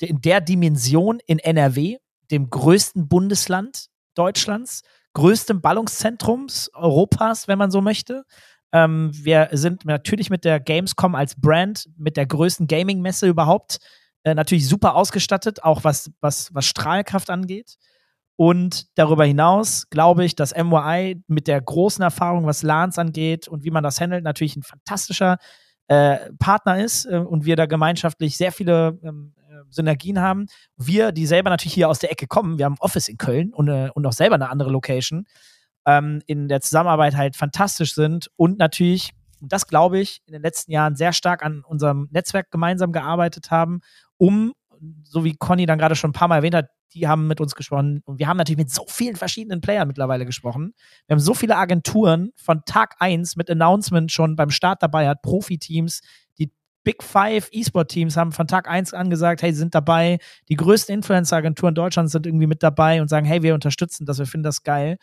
in 0.01 0.21
der 0.21 0.41
Dimension 0.41 1.19
in 1.27 1.39
NRW, 1.39 1.99
dem 2.31 2.49
größten 2.49 3.09
Bundesland 3.09 3.89
Deutschlands, 4.15 4.83
größtem 5.13 5.61
Ballungszentrums 5.61 6.71
Europas, 6.75 7.49
wenn 7.49 7.59
man 7.59 7.71
so 7.71 7.81
möchte. 7.81 8.25
Ähm, 8.73 9.11
wir 9.13 9.49
sind 9.53 9.85
natürlich 9.85 10.31
mit 10.31 10.45
der 10.45 10.61
Gamescom 10.61 11.15
als 11.15 11.35
Brand, 11.41 11.89
mit 11.97 12.17
der 12.17 12.27
größten 12.27 12.67
Gaming-Messe 12.67 13.27
überhaupt, 13.27 13.79
äh, 14.25 14.35
natürlich 14.35 14.69
super 14.69 14.95
ausgestattet, 14.95 15.63
auch 15.63 15.85
was, 15.85 16.11
was, 16.21 16.53
was 16.53 16.67
Strahlkraft 16.67 17.31
angeht. 17.31 17.77
Und 18.37 18.87
darüber 18.99 19.25
hinaus 19.25 19.89
glaube 19.89 20.25
ich, 20.25 20.37
dass 20.37 20.55
MYI 20.55 21.23
mit 21.27 21.49
der 21.49 21.61
großen 21.61 22.03
Erfahrung, 22.03 22.45
was 22.45 22.63
LANs 22.63 22.99
angeht 22.99 23.49
und 23.49 23.65
wie 23.65 23.71
man 23.71 23.83
das 23.83 24.01
handelt, 24.01 24.25
natürlich 24.25 24.57
ein 24.57 24.63
fantastischer 24.63 25.39
äh, 25.89 26.33
Partner 26.39 26.83
ist 26.83 27.07
äh, 27.07 27.17
und 27.19 27.47
wir 27.47 27.57
da 27.57 27.67
gemeinschaftlich 27.67 28.37
sehr 28.37 28.53
viele 28.53 28.99
ähm, 29.03 29.33
äh, 29.49 29.63
Synergien 29.71 30.21
haben. 30.21 30.47
Wir, 30.77 31.13
die 31.13 31.27
selber 31.27 31.49
natürlich 31.49 31.75
hier 31.75 31.89
aus 31.89 31.99
der 31.99 32.13
Ecke 32.13 32.27
kommen, 32.27 32.59
wir 32.59 32.67
haben 32.67 32.75
ein 32.75 32.81
Office 32.81 33.09
in 33.09 33.17
Köln 33.17 33.55
und, 33.55 33.69
äh, 33.69 33.91
und 33.95 34.05
auch 34.05 34.13
selber 34.13 34.35
eine 34.35 34.51
andere 34.51 34.71
Location, 34.71 35.27
ähm, 35.87 36.21
in 36.27 36.49
der 36.49 36.61
Zusammenarbeit 36.61 37.17
halt 37.17 37.37
fantastisch 37.37 37.95
sind 37.95 38.29
und 38.37 38.59
natürlich, 38.59 39.13
und 39.41 39.53
das 39.53 39.67
glaube 39.67 39.99
ich, 39.99 40.21
in 40.27 40.33
den 40.33 40.43
letzten 40.43 40.73
Jahren 40.73 40.97
sehr 40.97 41.13
stark 41.13 41.45
an 41.45 41.63
unserem 41.67 42.09
Netzwerk 42.11 42.51
gemeinsam 42.51 42.93
gearbeitet 42.93 43.51
haben, 43.51 43.81
um, 44.19 44.53
so 45.05 45.25
wie 45.25 45.35
Conny 45.35 45.65
dann 45.67 45.79
gerade 45.79 45.97
schon 45.97 46.11
ein 46.11 46.15
paar 46.15 46.29
Mal 46.29 46.37
erwähnt 46.37 46.55
hat, 46.55 46.67
die 46.93 47.09
haben 47.09 47.27
mit 47.27 47.41
uns 47.41 47.55
gesprochen 47.55 48.03
und 48.05 48.19
wir 48.19 48.27
haben 48.27 48.37
natürlich 48.37 48.59
mit 48.59 48.71
so 48.71 48.85
vielen 48.89 49.17
verschiedenen 49.17 49.61
Playern 49.61 49.87
mittlerweile 49.89 50.25
gesprochen. 50.25 50.73
Wir 51.07 51.15
haben 51.15 51.21
so 51.21 51.35
viele 51.35 51.57
Agenturen 51.57 52.31
von 52.37 52.63
Tag 52.65 52.97
1 52.99 53.37
mit 53.37 53.51
Announcement 53.51 54.11
schon 54.11 54.35
beim 54.35 54.51
Start 54.51 54.83
dabei 54.83 55.09
hat, 55.09 55.23
Profiteams, 55.23 56.01
die 56.39 56.51
Big 56.85 57.03
Five 57.03 57.49
E-Sport-Teams 57.53 58.17
haben 58.17 58.33
von 58.33 58.47
Tag 58.47 58.69
1 58.69 58.95
an 58.95 59.11
gesagt, 59.11 59.43
hey, 59.43 59.53
sie 59.53 59.59
sind 59.59 59.75
dabei. 59.75 60.19
Die 60.49 60.55
größten 60.55 60.95
Influencer-Agenturen 60.95 61.75
Deutschlands 61.75 62.13
sind 62.13 62.27
irgendwie 62.27 62.47
mit 62.47 62.63
dabei 62.63 63.03
und 63.03 63.09
sagen, 63.09 63.27
hey, 63.27 63.43
wir 63.43 63.55
unterstützen 63.55 64.07
das, 64.07 64.19
wir 64.19 64.27
finden 64.27 64.45
das 64.45 64.63
geil. 64.63 64.97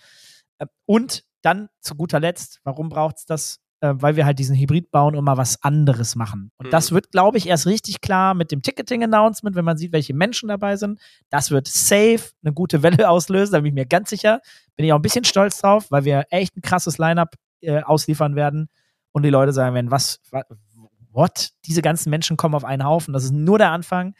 Äh, 0.60 0.66
Und 0.86 1.24
dann 1.42 1.70
zu 1.82 1.96
guter 1.96 2.20
Letzt, 2.20 2.60
warum 2.64 2.90
braucht 2.90 3.18
es 3.18 3.26
das? 3.26 3.60
Äh, 3.82 3.94
Weil 3.98 4.16
wir 4.16 4.26
halt 4.26 4.40
diesen 4.40 4.56
Hybrid 4.56 4.92
bauen 4.92 5.16
und 5.16 5.26
mal 5.26 5.36
was 5.38 5.62
anderes 5.62 6.16
machen. 6.16 6.52
Und 6.58 6.68
Mhm. 6.68 6.72
das 6.72 6.92
wird, 6.94 7.12
glaube 7.12 7.38
ich, 7.38 7.48
erst 7.48 7.66
richtig 7.68 8.00
klar 8.02 8.34
mit 8.34 8.52
dem 8.52 8.62
Ticketing-Announcement, 8.62 9.56
wenn 9.56 9.66
man 9.66 9.78
sieht, 9.78 9.92
welche 9.92 10.14
Menschen 10.14 10.48
dabei 10.50 10.78
sind. 10.78 11.00
Das 11.30 11.52
wird 11.52 11.68
safe 11.68 12.32
eine 12.44 12.54
gute 12.54 12.82
Welle 12.84 12.84
auslösen, 13.10 13.52
da 13.54 13.60
bin 13.60 13.68
ich 13.68 13.74
mir 13.74 13.86
ganz 13.86 14.10
sicher. 14.10 14.40
Bin 14.78 14.86
ich 14.86 14.94
auch 14.94 15.00
ein 15.00 15.02
bisschen 15.02 15.26
stolz 15.26 15.60
drauf, 15.60 15.92
weil 15.92 16.06
wir 16.06 16.26
echt 16.30 16.56
ein 16.56 16.62
krasses 16.62 16.98
Line-Up 16.98 17.36
äh, 17.62 17.82
ausliefern 17.82 18.36
werden 18.36 18.70
und 19.12 19.24
die 19.24 19.30
Leute 19.30 19.52
sagen 19.54 19.76
werden, 19.76 19.92
was, 19.92 20.20
wa- 20.32 20.46
what? 21.12 21.50
Diese 21.66 21.82
ganzen 21.82 22.10
Menschen 22.10 22.38
kommen 22.38 22.56
auf 22.56 22.64
einen 22.64 22.86
Haufen, 22.86 23.14
das 23.14 23.24
ist 23.26 23.34
nur 23.34 23.58
der 23.58 23.72
Anfang. 23.72 24.16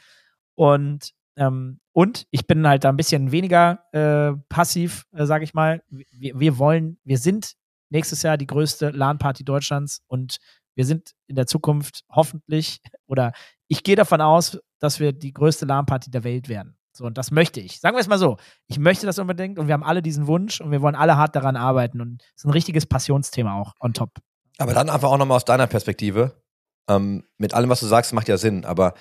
Und, 0.56 1.12
ähm, 1.36 1.80
und 1.92 2.26
ich 2.32 2.48
bin 2.48 2.68
halt 2.68 2.84
da 2.84 2.90
ein 2.90 2.98
bisschen 2.98 3.32
weniger 3.32 3.86
äh, 3.92 4.38
passiv, 4.50 5.06
äh, 5.14 5.26
sage 5.26 5.44
ich 5.44 5.54
mal. 5.54 5.84
Wir, 5.90 6.40
wir 6.40 6.58
wollen, 6.58 6.98
wir 7.04 7.18
sind 7.18 7.54
nächstes 7.90 8.24
Jahr 8.24 8.38
die 8.38 8.48
größte 8.48 8.90
LAN-Party 8.90 9.44
Deutschlands 9.44 10.02
und 10.08 10.38
wir 10.76 10.86
sind 10.86 11.14
in 11.28 11.36
der 11.36 11.48
Zukunft 11.48 12.04
hoffentlich, 12.10 12.80
oder 13.08 13.34
ich 13.68 13.84
gehe 13.84 13.96
davon 13.96 14.22
aus, 14.22 14.60
dass 14.80 15.00
wir 15.00 15.14
die 15.14 15.34
größte 15.34 15.66
LAN-Party 15.66 16.12
der 16.12 16.24
Welt 16.24 16.50
werden. 16.50 16.78
So, 16.96 17.06
und 17.06 17.18
das 17.18 17.32
möchte 17.32 17.60
ich. 17.60 17.80
Sagen 17.80 17.96
wir 17.96 18.02
es 18.02 18.08
mal 18.08 18.20
so. 18.20 18.38
Ich 18.68 18.78
möchte 18.78 19.08
das 19.08 19.18
unbedingt 19.18 19.58
und 19.58 19.68
wir 19.68 19.74
haben 19.74 19.84
alle 19.84 20.04
diesen 20.04 20.28
Wunsch 20.28 20.62
und 20.62 20.70
wir 20.70 20.82
wollen 20.82 20.96
alle 20.96 21.18
hart 21.18 21.36
daran 21.36 21.56
arbeiten 21.56 22.02
und 22.02 22.22
es 22.22 22.44
ist 22.44 22.46
ein 22.46 22.52
richtiges 22.52 22.86
Passionsthema 22.86 23.60
auch 23.60 23.74
on 23.80 23.94
top. 23.94 24.12
Aber 24.60 24.74
dann 24.74 24.90
einfach 24.90 25.10
auch 25.10 25.18
nochmal 25.18 25.38
aus 25.38 25.46
deiner 25.46 25.66
Perspektive. 25.66 26.44
Ähm, 26.88 27.24
mit 27.38 27.56
allem, 27.56 27.70
was 27.70 27.80
du 27.80 27.88
sagst, 27.88 28.14
macht 28.14 28.28
ja 28.28 28.38
Sinn. 28.38 28.66
Aber 28.66 28.94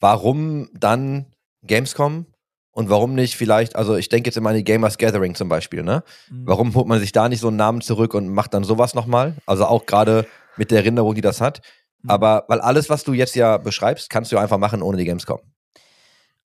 warum 0.00 0.68
dann 0.74 1.32
Gamescom 1.66 2.26
Und 2.78 2.90
warum 2.90 3.14
nicht 3.14 3.36
vielleicht, 3.36 3.74
also 3.74 3.96
ich 3.96 4.08
denke 4.08 4.28
jetzt 4.28 4.36
immer 4.36 4.50
an 4.50 4.56
die 4.56 4.62
Gamers 4.62 4.98
Gathering 4.98 5.34
zum 5.34 5.48
Beispiel, 5.48 5.82
ne? 5.82 6.04
Mhm. 6.30 6.46
Warum 6.46 6.74
holt 6.76 6.86
man 6.86 7.00
sich 7.00 7.10
da 7.10 7.28
nicht 7.28 7.40
so 7.40 7.48
einen 7.48 7.56
Namen 7.56 7.80
zurück 7.80 8.14
und 8.14 8.28
macht 8.28 8.54
dann 8.54 8.62
sowas 8.62 8.94
nochmal? 8.94 9.34
Also 9.46 9.64
auch 9.66 9.84
gerade 9.84 10.26
mit 10.56 10.70
der 10.70 10.78
Erinnerung, 10.78 11.14
die 11.16 11.20
das 11.20 11.40
hat. 11.40 11.60
Mhm. 12.02 12.10
Aber 12.10 12.44
weil 12.46 12.60
alles, 12.60 12.88
was 12.88 13.02
du 13.02 13.14
jetzt 13.14 13.34
ja 13.34 13.56
beschreibst, 13.56 14.10
kannst 14.10 14.30
du 14.30 14.36
ja 14.36 14.42
einfach 14.42 14.58
machen 14.58 14.82
ohne 14.82 14.96
die 14.96 15.04
Gamescom. 15.04 15.40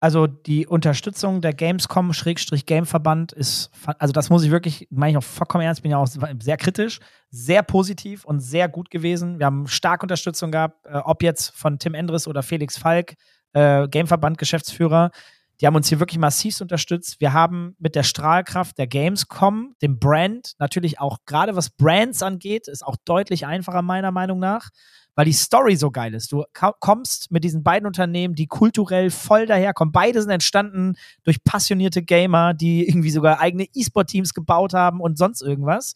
Also 0.00 0.26
die 0.26 0.66
Unterstützung 0.66 1.42
der 1.42 1.52
Gamescom 1.52 2.12
Schrägstrich 2.12 2.66
Gameverband 2.66 3.32
ist, 3.32 3.70
also 3.98 4.12
das 4.12 4.30
muss 4.30 4.42
ich 4.42 4.50
wirklich, 4.50 4.88
meine 4.90 5.12
ich 5.12 5.16
auch 5.18 5.22
vollkommen 5.22 5.62
ernst, 5.62 5.82
bin 5.82 5.92
ja 5.92 5.98
auch 5.98 6.08
sehr 6.40 6.56
kritisch, 6.56 6.98
sehr 7.30 7.62
positiv 7.62 8.24
und 8.24 8.40
sehr 8.40 8.68
gut 8.68 8.90
gewesen. 8.90 9.38
Wir 9.38 9.46
haben 9.46 9.68
stark 9.68 10.02
Unterstützung 10.02 10.50
gehabt, 10.50 10.86
äh, 10.86 10.96
ob 10.96 11.22
jetzt 11.22 11.50
von 11.50 11.78
Tim 11.78 11.94
Endres 11.94 12.26
oder 12.26 12.42
Felix 12.42 12.78
Falk, 12.78 13.14
äh, 13.52 13.88
Gameverband 13.88 14.38
Geschäftsführer. 14.38 15.10
Die 15.60 15.66
haben 15.66 15.76
uns 15.76 15.88
hier 15.88 16.00
wirklich 16.00 16.18
massiv 16.18 16.60
unterstützt. 16.60 17.20
Wir 17.20 17.32
haben 17.32 17.76
mit 17.78 17.94
der 17.94 18.02
Strahlkraft 18.02 18.78
der 18.78 18.88
Gamescom, 18.88 19.74
dem 19.80 19.98
Brand, 19.98 20.54
natürlich 20.58 20.98
auch 20.98 21.18
gerade 21.24 21.54
was 21.54 21.70
Brands 21.70 22.22
angeht, 22.22 22.66
ist 22.66 22.84
auch 22.84 22.96
deutlich 23.04 23.46
einfacher 23.46 23.82
meiner 23.82 24.10
Meinung 24.10 24.40
nach 24.40 24.70
weil 25.14 25.26
die 25.26 25.32
Story 25.32 25.76
so 25.76 25.90
geil 25.90 26.14
ist. 26.14 26.32
Du 26.32 26.44
kommst 26.80 27.30
mit 27.30 27.44
diesen 27.44 27.62
beiden 27.62 27.86
Unternehmen, 27.86 28.34
die 28.34 28.46
kulturell 28.46 29.10
voll 29.10 29.46
daherkommen. 29.46 29.92
Beide 29.92 30.22
sind 30.22 30.30
entstanden 30.30 30.94
durch 31.22 31.44
passionierte 31.44 32.02
Gamer, 32.02 32.54
die 32.54 32.88
irgendwie 32.88 33.10
sogar 33.10 33.40
eigene 33.40 33.66
E-Sport-Teams 33.74 34.32
gebaut 34.34 34.74
haben 34.74 35.00
und 35.00 35.18
sonst 35.18 35.42
irgendwas. 35.42 35.94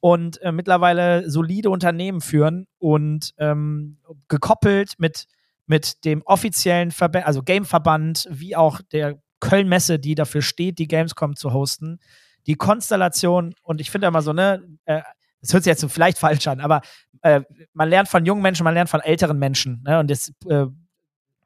Und 0.00 0.40
äh, 0.42 0.52
mittlerweile 0.52 1.28
solide 1.28 1.70
Unternehmen 1.70 2.20
führen 2.20 2.66
und 2.78 3.32
ähm, 3.38 3.98
gekoppelt 4.28 4.94
mit, 4.98 5.26
mit 5.66 6.04
dem 6.04 6.22
offiziellen 6.24 6.90
Verband, 6.90 7.26
also 7.26 7.42
Gameverband, 7.42 8.26
wie 8.30 8.56
auch 8.56 8.80
der 8.92 9.18
Köln-Messe, 9.40 9.98
die 9.98 10.14
dafür 10.14 10.42
steht, 10.42 10.78
die 10.78 10.88
Gamescom 10.88 11.36
zu 11.36 11.52
hosten. 11.52 11.98
Die 12.46 12.54
Konstellation, 12.54 13.54
und 13.62 13.80
ich 13.80 13.90
finde 13.90 14.06
immer 14.06 14.22
so, 14.22 14.32
ne, 14.32 14.62
äh, 14.84 15.02
das 15.40 15.52
hört 15.52 15.64
sich 15.64 15.70
jetzt 15.70 15.84
vielleicht 15.92 16.18
falsch 16.18 16.46
an, 16.46 16.60
aber 16.60 16.80
äh, 17.22 17.42
man 17.72 17.88
lernt 17.88 18.08
von 18.08 18.24
jungen 18.24 18.42
Menschen, 18.42 18.64
man 18.64 18.74
lernt 18.74 18.90
von 18.90 19.00
älteren 19.00 19.38
Menschen. 19.38 19.82
Ne? 19.84 19.98
Und 19.98 20.10
das 20.10 20.32
äh, 20.48 20.66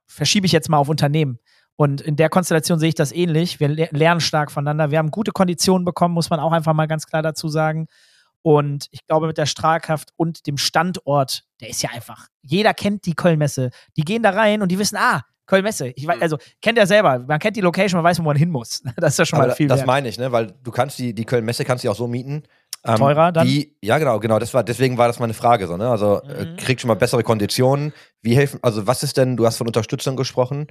verschiebe 0.06 0.46
ich 0.46 0.52
jetzt 0.52 0.68
mal 0.68 0.78
auf 0.78 0.88
Unternehmen. 0.88 1.38
Und 1.76 2.02
in 2.02 2.16
der 2.16 2.28
Konstellation 2.28 2.78
sehe 2.78 2.90
ich 2.90 2.94
das 2.94 3.12
ähnlich. 3.12 3.58
Wir 3.58 3.68
le 3.68 3.88
lernen 3.90 4.20
stark 4.20 4.50
voneinander. 4.52 4.90
Wir 4.90 4.98
haben 4.98 5.10
gute 5.10 5.32
Konditionen 5.32 5.86
bekommen, 5.86 6.12
muss 6.12 6.28
man 6.28 6.38
auch 6.38 6.52
einfach 6.52 6.74
mal 6.74 6.86
ganz 6.86 7.06
klar 7.06 7.22
dazu 7.22 7.48
sagen. 7.48 7.86
Und 8.42 8.86
ich 8.90 9.06
glaube, 9.06 9.26
mit 9.26 9.36
der 9.38 9.46
Strahlkraft 9.46 10.10
und 10.16 10.46
dem 10.46 10.56
Standort, 10.56 11.42
der 11.60 11.68
ist 11.68 11.82
ja 11.82 11.90
einfach. 11.90 12.28
Jeder 12.42 12.72
kennt 12.74 13.04
die 13.06 13.14
Kölnmesse. 13.14 13.70
Die 13.96 14.02
gehen 14.02 14.22
da 14.22 14.30
rein 14.30 14.62
und 14.62 14.68
die 14.70 14.78
wissen, 14.78 14.96
ah, 14.96 15.22
Kölnmesse. 15.46 15.88
Ich 15.88 16.06
weiß, 16.06 16.16
Mhm. 16.16 16.22
also 16.22 16.38
kennt 16.62 16.78
ja 16.78 16.86
selber. 16.86 17.18
Man 17.18 17.38
kennt 17.38 17.56
die 17.56 17.60
Location, 17.60 17.98
man 17.98 18.04
weiß, 18.04 18.18
wo 18.20 18.22
man 18.22 18.36
hin 18.36 18.50
muss. 18.50 18.82
Das 18.96 19.14
ist 19.14 19.18
ja 19.18 19.26
schon 19.26 19.38
Aber 19.40 19.48
mal 19.48 19.54
viel 19.54 19.68
das 19.68 19.78
wert. 19.80 19.86
meine 19.86 20.08
ich, 20.08 20.18
ne? 20.18 20.30
Weil 20.32 20.54
du 20.62 20.70
kannst 20.70 20.98
die, 20.98 21.14
die 21.14 21.24
Köln-Messe 21.24 21.64
kannst 21.64 21.84
du 21.84 21.90
auch 21.90 21.96
so 21.96 22.06
mieten. 22.06 22.44
Ähm, 22.84 22.96
Teurer 22.96 23.30
dann? 23.30 23.46
Die, 23.46 23.76
ja, 23.82 23.98
genau, 23.98 24.20
genau. 24.20 24.38
Das 24.38 24.54
war, 24.54 24.64
deswegen 24.64 24.96
war 24.96 25.06
das 25.08 25.18
meine 25.18 25.34
Frage 25.34 25.66
so, 25.66 25.76
ne? 25.76 25.90
Also 25.90 26.22
äh, 26.22 26.46
Mhm. 26.46 26.56
kriegst 26.56 26.80
schon 26.82 26.88
mal 26.88 26.94
bessere 26.94 27.22
Konditionen. 27.22 27.92
Wie 28.22 28.34
helfen, 28.36 28.58
also 28.62 28.86
was 28.86 29.02
ist 29.02 29.16
denn, 29.18 29.36
du 29.36 29.44
hast 29.44 29.56
von 29.58 29.66
Unterstützung 29.66 30.16
gesprochen. 30.16 30.66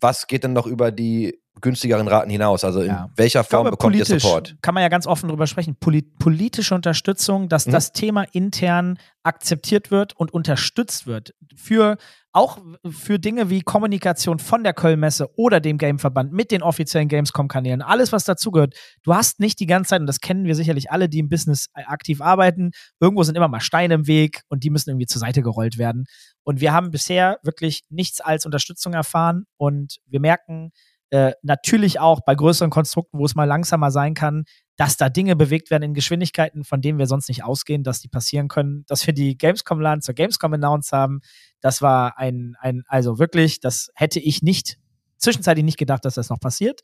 Was 0.00 0.26
geht 0.26 0.44
denn 0.44 0.52
noch 0.52 0.66
über 0.66 0.92
die 0.92 1.38
günstigeren 1.60 2.06
Raten 2.06 2.28
hinaus? 2.30 2.64
Also 2.64 2.80
in 2.82 2.88
Ja. 2.88 3.10
welcher 3.16 3.42
Form 3.42 3.62
glaube, 3.64 3.70
bekommt 3.76 3.96
ihr 3.96 4.04
Support? 4.04 4.56
kann 4.60 4.74
man 4.74 4.82
ja 4.82 4.88
ganz 4.90 5.06
offen 5.06 5.28
drüber 5.28 5.46
sprechen. 5.46 5.74
Poli 5.80 6.02
politische 6.02 6.74
Unterstützung, 6.74 7.48
dass 7.48 7.66
Mhm. 7.66 7.70
das 7.72 7.92
Thema 7.92 8.24
intern 8.32 8.98
akzeptiert 9.22 9.90
wird 9.90 10.14
und 10.16 10.32
unterstützt 10.32 11.06
wird. 11.06 11.34
Für 11.56 11.96
auch 12.32 12.58
für 12.90 13.18
Dinge 13.18 13.48
wie 13.48 13.62
Kommunikation 13.62 14.38
von 14.38 14.62
der 14.62 14.74
Kölnmesse 14.74 15.30
oder 15.38 15.58
dem 15.58 15.78
Gameverband 15.78 16.30
mit 16.30 16.50
den 16.50 16.62
offiziellen 16.62 17.08
Gamescom-Kanälen, 17.08 17.80
alles, 17.80 18.12
was 18.12 18.24
dazugehört. 18.24 18.74
Du 19.02 19.14
hast 19.14 19.40
nicht 19.40 19.58
die 19.58 19.64
ganze 19.66 19.88
Zeit, 19.88 20.00
und 20.00 20.06
das 20.06 20.20
kennen 20.20 20.44
wir 20.44 20.54
sicherlich 20.54 20.90
alle, 20.90 21.08
die 21.08 21.20
im 21.20 21.30
Business 21.30 21.68
aktiv 21.72 22.20
arbeiten, 22.20 22.72
irgendwo 23.00 23.22
sind 23.22 23.36
immer 23.36 23.48
mal 23.48 23.60
Steine 23.60 23.94
im 23.94 24.06
Weg 24.06 24.42
und 24.50 24.64
die 24.64 24.68
müssen 24.70 24.90
irgendwie 24.90 25.06
zur 25.06 25.20
Seite 25.20 25.40
gerollt 25.40 25.78
werden. 25.78 26.04
Und 26.46 26.60
wir 26.60 26.72
haben 26.72 26.92
bisher 26.92 27.40
wirklich 27.42 27.82
nichts 27.90 28.20
als 28.20 28.46
Unterstützung 28.46 28.94
erfahren 28.94 29.46
und 29.56 29.96
wir 30.06 30.20
merken, 30.20 30.70
äh, 31.10 31.32
natürlich 31.42 31.98
auch 31.98 32.20
bei 32.24 32.36
größeren 32.36 32.70
Konstrukten, 32.70 33.18
wo 33.18 33.24
es 33.24 33.34
mal 33.34 33.46
langsamer 33.46 33.90
sein 33.90 34.14
kann, 34.14 34.44
dass 34.76 34.96
da 34.96 35.08
Dinge 35.08 35.34
bewegt 35.34 35.72
werden 35.72 35.82
in 35.82 35.94
Geschwindigkeiten, 35.94 36.62
von 36.62 36.80
denen 36.80 37.00
wir 37.00 37.08
sonst 37.08 37.28
nicht 37.28 37.42
ausgehen, 37.42 37.82
dass 37.82 38.00
die 38.00 38.06
passieren 38.08 38.46
können. 38.46 38.84
Dass 38.86 39.04
wir 39.08 39.12
die 39.12 39.36
Gamescom-LAN 39.36 40.02
zur 40.02 40.14
Gamescom 40.14 40.52
announced 40.52 40.92
haben, 40.92 41.20
das 41.60 41.82
war 41.82 42.16
ein, 42.16 42.54
ein, 42.60 42.84
also 42.86 43.18
wirklich, 43.18 43.58
das 43.58 43.90
hätte 43.96 44.20
ich 44.20 44.42
nicht, 44.42 44.78
zwischenzeitlich 45.18 45.64
nicht 45.64 45.78
gedacht, 45.78 46.04
dass 46.04 46.14
das 46.14 46.30
noch 46.30 46.38
passiert. 46.38 46.82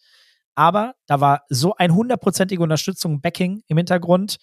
Aber 0.56 0.94
da 1.06 1.20
war 1.20 1.42
so 1.48 1.76
ein 1.76 1.94
hundertprozentige 1.94 2.62
Unterstützung, 2.64 3.20
Backing 3.20 3.62
im 3.68 3.76
Hintergrund, 3.76 4.38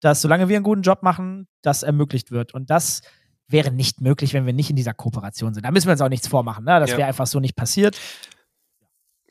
dass 0.00 0.22
solange 0.22 0.48
wir 0.48 0.56
einen 0.56 0.64
guten 0.64 0.82
Job 0.82 1.02
machen, 1.02 1.48
das 1.62 1.82
ermöglicht 1.82 2.30
wird. 2.30 2.54
Und 2.54 2.70
das 2.70 3.00
wäre 3.52 3.70
nicht 3.70 4.00
möglich, 4.00 4.32
wenn 4.34 4.46
wir 4.46 4.52
nicht 4.52 4.70
in 4.70 4.76
dieser 4.76 4.94
Kooperation 4.94 5.54
sind. 5.54 5.64
Da 5.64 5.70
müssen 5.70 5.86
wir 5.86 5.92
uns 5.92 6.00
auch 6.00 6.08
nichts 6.08 6.28
vormachen. 6.28 6.64
Ne? 6.64 6.80
Das 6.80 6.90
Ja. 6.90 6.98
wäre 6.98 7.08
einfach 7.08 7.26
so 7.26 7.40
nicht 7.40 7.56
passiert. 7.56 7.98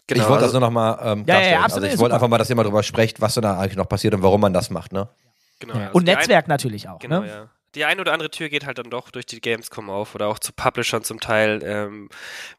Genau. 0.07 0.23
ich 0.23 0.29
wollte 0.29 0.41
das 0.45 0.49
also, 0.55 0.59
nur 0.59 0.67
noch 0.69 0.73
mal 0.73 0.99
ähm, 1.03 1.23
Ja, 1.27 1.39
ja, 1.39 1.59
absolut, 1.61 1.83
also 1.83 1.93
ich 1.95 1.99
wollte 1.99 2.15
einfach 2.15 2.27
mal, 2.27 2.39
dass 2.39 2.49
ihr 2.49 2.55
mal 2.55 2.63
drüber 2.63 2.81
sprecht, 2.81 3.21
was 3.21 3.35
da 3.35 3.59
eigentlich 3.59 3.75
noch 3.77 3.87
passiert 3.87 4.15
und 4.15 4.23
warum 4.23 4.41
man 4.41 4.53
das 4.53 4.71
macht, 4.71 4.91
ne? 4.91 5.07
genau. 5.59 5.75
Also 5.75 5.91
Und 5.93 6.07
die 6.07 6.11
ein- 6.11 6.17
Netzwerk 6.17 6.47
natürlich 6.47 6.89
auch. 6.89 6.97
Genau, 6.99 7.21
ne? 7.21 7.27
ja. 7.27 7.49
Die 7.75 7.85
eine 7.85 8.01
oder 8.01 8.13
andere 8.13 8.31
Tür 8.31 8.49
geht 8.49 8.65
halt 8.65 8.79
dann 8.79 8.89
doch 8.89 9.11
durch 9.11 9.27
die 9.27 9.39
Gamescom 9.39 9.91
auf 9.91 10.15
oder 10.15 10.27
auch 10.27 10.39
zu 10.39 10.51
Publishern 10.51 11.03
zum 11.03 11.19
Teil, 11.19 11.61
ähm, 11.63 12.09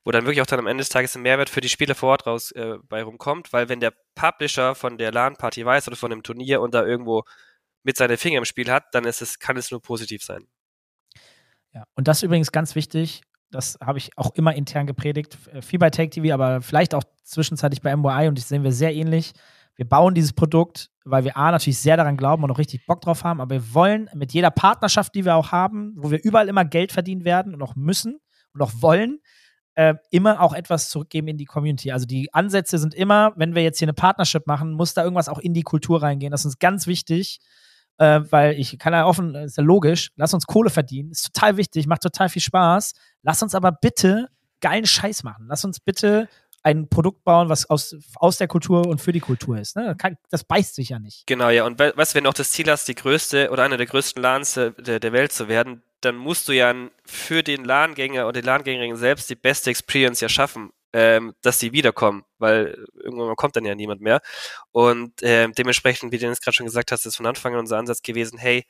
wo 0.04 0.12
dann 0.12 0.24
wirklich 0.24 0.40
auch 0.40 0.46
dann 0.46 0.61
am 0.61 0.68
Ende 0.68 0.82
des 0.82 0.88
Tages 0.88 1.16
ein 1.16 1.22
Mehrwert 1.22 1.50
für 1.50 1.61
die 1.61 1.68
Spieler 1.68 1.96
vor 1.96 2.11
Ort 2.11 2.28
raus 2.28 2.52
äh, 2.52 2.74
bei 2.88 3.02
rumkommt, 3.02 3.52
weil 3.52 3.68
wenn 3.68 3.80
der 3.80 3.92
Publisher 4.14 4.76
von 4.76 4.98
der 4.98 5.11
LAN-Party 5.11 5.66
weiß 5.66 5.88
oder 5.88 5.96
von 5.96 6.11
dem 6.11 6.22
Turnier 6.22 6.61
und 6.61 6.74
da 6.74 6.84
irgendwo 6.86 7.24
mit 7.82 7.96
seine 7.96 8.18
Finger 8.18 8.38
im 8.38 8.44
Spiel 8.44 8.70
hat, 8.70 8.84
dann 8.92 9.04
ist 9.04 9.20
es, 9.20 9.40
kann 9.40 9.56
es 9.56 9.72
nur 9.72 9.82
positiv 9.82 10.22
sein. 10.22 10.46
Ja. 11.73 11.85
Und 11.95 12.09
das 12.09 12.18
ist 12.18 12.23
übrigens 12.25 12.53
ganz 12.53 12.75
wichtig. 12.75 13.23
Das 13.51 13.79
habe 13.81 13.99
ich 13.99 14.16
auch 14.16 14.31
immer 14.35 14.55
intern 14.55 14.87
gepredigt. 14.87 15.39
Äh, 15.53 15.62
Viel 15.62 15.79
bei 15.79 15.91
Take 15.91 16.11
TV, 16.11 16.33
aber 16.35 16.62
vielleicht 16.62 16.95
auch 16.95 17.05
zwischenzeitlich 17.25 17.81
bei 17.81 17.95
MYI 17.97 18.29
und 18.29 18.39
das 18.39 18.49
sehen 18.49 18.64
wir 18.64 18.73
sehr 18.73 18.95
ähnlich. 18.95 19.33
Wir 19.77 19.89
bauen 19.89 20.14
dieses 20.14 20.33
Produkt, 20.33 20.91
weil 21.05 21.25
wir 21.25 21.37
A 21.37 21.51
natürlich 21.51 21.79
sehr 21.79 21.97
daran 21.97 22.16
glauben 22.16 22.45
und 22.45 22.51
auch 22.51 22.59
richtig 22.59 22.87
Bock 22.87 23.01
drauf 23.01 23.25
haben, 23.25 23.41
aber 23.41 23.55
wir 23.55 23.75
wollen 23.75 24.11
mit 24.14 24.33
jeder 24.33 24.51
Partnerschaft, 24.51 25.14
die 25.14 25.25
wir 25.25 25.37
auch 25.37 25.53
haben, 25.53 25.95
wo 25.97 26.11
wir 26.11 26.23
überall 26.23 26.49
immer 26.49 26.64
Geld 26.64 26.93
verdienen 26.93 27.25
werden 27.25 27.55
und 27.55 27.62
auch 27.62 27.77
müssen 27.77 28.18
und 28.53 28.61
auch 28.61 28.73
wollen, 28.81 29.21
äh, 29.77 29.95
immer 30.11 30.41
auch 30.43 30.53
etwas 30.53 30.91
zurückgeben 30.91 31.29
in 31.29 31.39
die 31.39 31.47
Community. 31.47 31.93
Also 31.93 32.05
die 32.05 32.33
Ansätze 32.35 32.79
sind 32.79 32.95
immer, 32.95 33.33
wenn 33.37 33.55
wir 33.55 33.62
jetzt 33.62 33.79
hier 33.79 33.87
eine 33.87 33.95
Partnership 33.95 34.47
machen, 34.47 34.73
muss 34.73 34.93
da 34.93 35.03
irgendwas 35.03 35.29
auch 35.29 35.39
in 35.39 35.55
die 35.55 35.62
Kultur 35.62 36.03
reingehen. 36.03 36.31
Das 36.31 36.43
ist 36.43 36.47
uns 36.47 36.59
ganz 36.59 36.87
wichtig, 36.87 37.39
äh, 38.01 38.20
weil 38.30 38.59
ich 38.59 38.78
kann 38.78 38.94
ja 38.94 39.05
offen, 39.05 39.34
ist 39.34 39.59
ja 39.59 39.62
logisch, 39.62 40.11
lass 40.16 40.32
uns 40.32 40.46
Kohle 40.46 40.70
verdienen, 40.70 41.11
ist 41.11 41.34
total 41.34 41.59
wichtig, 41.59 41.86
macht 41.86 42.01
total 42.01 42.30
viel 42.30 42.40
Spaß. 42.40 42.94
Lass 43.22 43.42
uns 43.42 43.55
aber 43.55 43.72
bitte 43.72 44.28
geilen 44.62 44.86
Scheiß 44.86 45.22
machen. 45.22 45.44
Lass 45.48 45.66
uns 45.66 45.80
bitte 45.80 46.26
ein 46.62 46.88
Produkt 46.88 47.24
bauen, 47.24 47.51
was 47.51 47.68
aus, 47.68 47.94
aus 48.16 48.38
der 48.38 48.48
Kultur 48.48 48.86
und 48.86 49.03
für 49.03 49.12
die 49.12 49.20
Kultur 49.20 49.59
ist. 49.59 49.76
Ne? 49.76 49.94
Das 50.30 50.44
beißt 50.44 50.74
sich 50.74 50.90
ja 50.90 50.98
nicht. 50.98 51.26
Genau, 51.26 51.51
ja. 51.51 51.66
Und 51.66 51.78
we 51.78 51.92
weißt 51.94 52.12
du, 52.12 52.16
wenn 52.16 52.24
du 52.24 52.30
auch 52.30 52.34
das 52.34 52.53
Ziel 52.53 52.70
hast, 52.70 52.88
die 52.88 52.94
größte 52.94 53.51
oder 53.51 53.64
eine 53.64 53.76
der 53.76 53.86
größten 53.86 54.22
LANs 54.22 54.55
der, 54.55 54.70
der 54.70 54.98
der 54.98 55.12
Welt 55.12 55.32
zu 55.32 55.48
werden, 55.48 55.82
dann 56.01 56.16
musst 56.16 56.48
du 56.48 56.53
ja 56.53 56.74
für 57.05 57.42
den 57.42 57.64
LAN-Gänger 57.64 58.26
oder 58.26 58.40
die 58.40 58.46
LAN-Gängerin 58.46 58.96
selbst 58.96 59.28
die 59.28 59.34
beste 59.34 59.68
Experience 59.68 60.20
ja 60.20 60.30
schaffen, 60.30 60.70
ähm, 60.93 61.34
dass 61.43 61.59
sie 61.59 61.72
wiederkommen, 61.72 62.24
weil 62.38 62.84
irgendwann 62.95 63.36
kommt 63.36 63.57
dann 63.57 63.64
ja 63.64 63.74
niemand 63.74 64.01
mehr. 64.01 64.20
Und 64.72 65.12
ähm, 65.22 65.53
dementsprechend, 65.57 66.12
wie 66.12 66.18
du 66.18 66.28
es 66.28 66.41
gerade 66.41 66.55
schon 66.57 66.66
gesagt 66.66 66.93
hast, 66.93 67.07
ist 67.07 67.16
von 67.16 67.26
Anfang 67.26 67.55
an 67.55 67.61
unser 67.61 67.78
Ansatz 67.78 68.03
gewesen, 68.03 68.38
hey, 68.38 68.64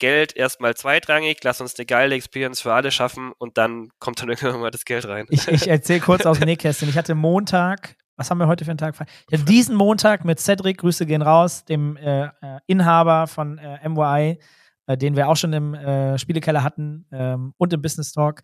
Geld 0.00 0.34
erstmal 0.34 0.74
zweitrangig, 0.74 1.38
lass 1.44 1.60
uns 1.60 1.78
eine 1.78 1.86
geile 1.86 2.14
Experience 2.14 2.60
für 2.60 2.72
alle 2.72 2.90
schaffen 2.90 3.32
und 3.38 3.58
dann 3.58 3.90
kommt 4.00 4.20
dann 4.20 4.28
irgendwann 4.30 4.60
mal 4.60 4.70
das 4.70 4.84
Geld 4.84 5.06
rein. 5.06 5.26
Ich, 5.28 5.46
ich 5.46 5.68
erzähle 5.68 6.00
kurz 6.00 6.26
aus 6.26 6.38
dem 6.38 6.46
Nähkästchen. 6.46 6.88
Ich 6.88 6.98
hatte 6.98 7.14
Montag, 7.14 7.96
was 8.16 8.30
haben 8.30 8.38
wir 8.38 8.48
heute 8.48 8.64
für 8.64 8.72
einen 8.72 8.78
Tag? 8.78 8.94
Ich 9.30 9.44
diesen 9.44 9.76
Montag 9.76 10.24
mit 10.24 10.40
Cedric, 10.40 10.78
Grüße 10.78 11.06
gehen 11.06 11.22
raus, 11.22 11.64
dem 11.64 11.96
äh, 11.96 12.24
äh, 12.24 12.30
Inhaber 12.66 13.26
von 13.26 13.58
äh, 13.58 13.88
MYI, 13.88 14.38
äh, 14.86 14.96
den 14.96 15.16
wir 15.16 15.28
auch 15.28 15.36
schon 15.36 15.52
im 15.52 15.74
äh, 15.74 16.18
Spielekeller 16.18 16.64
hatten 16.64 17.06
ähm, 17.12 17.54
und 17.58 17.72
im 17.72 17.80
Business 17.80 18.12
Talk. 18.12 18.42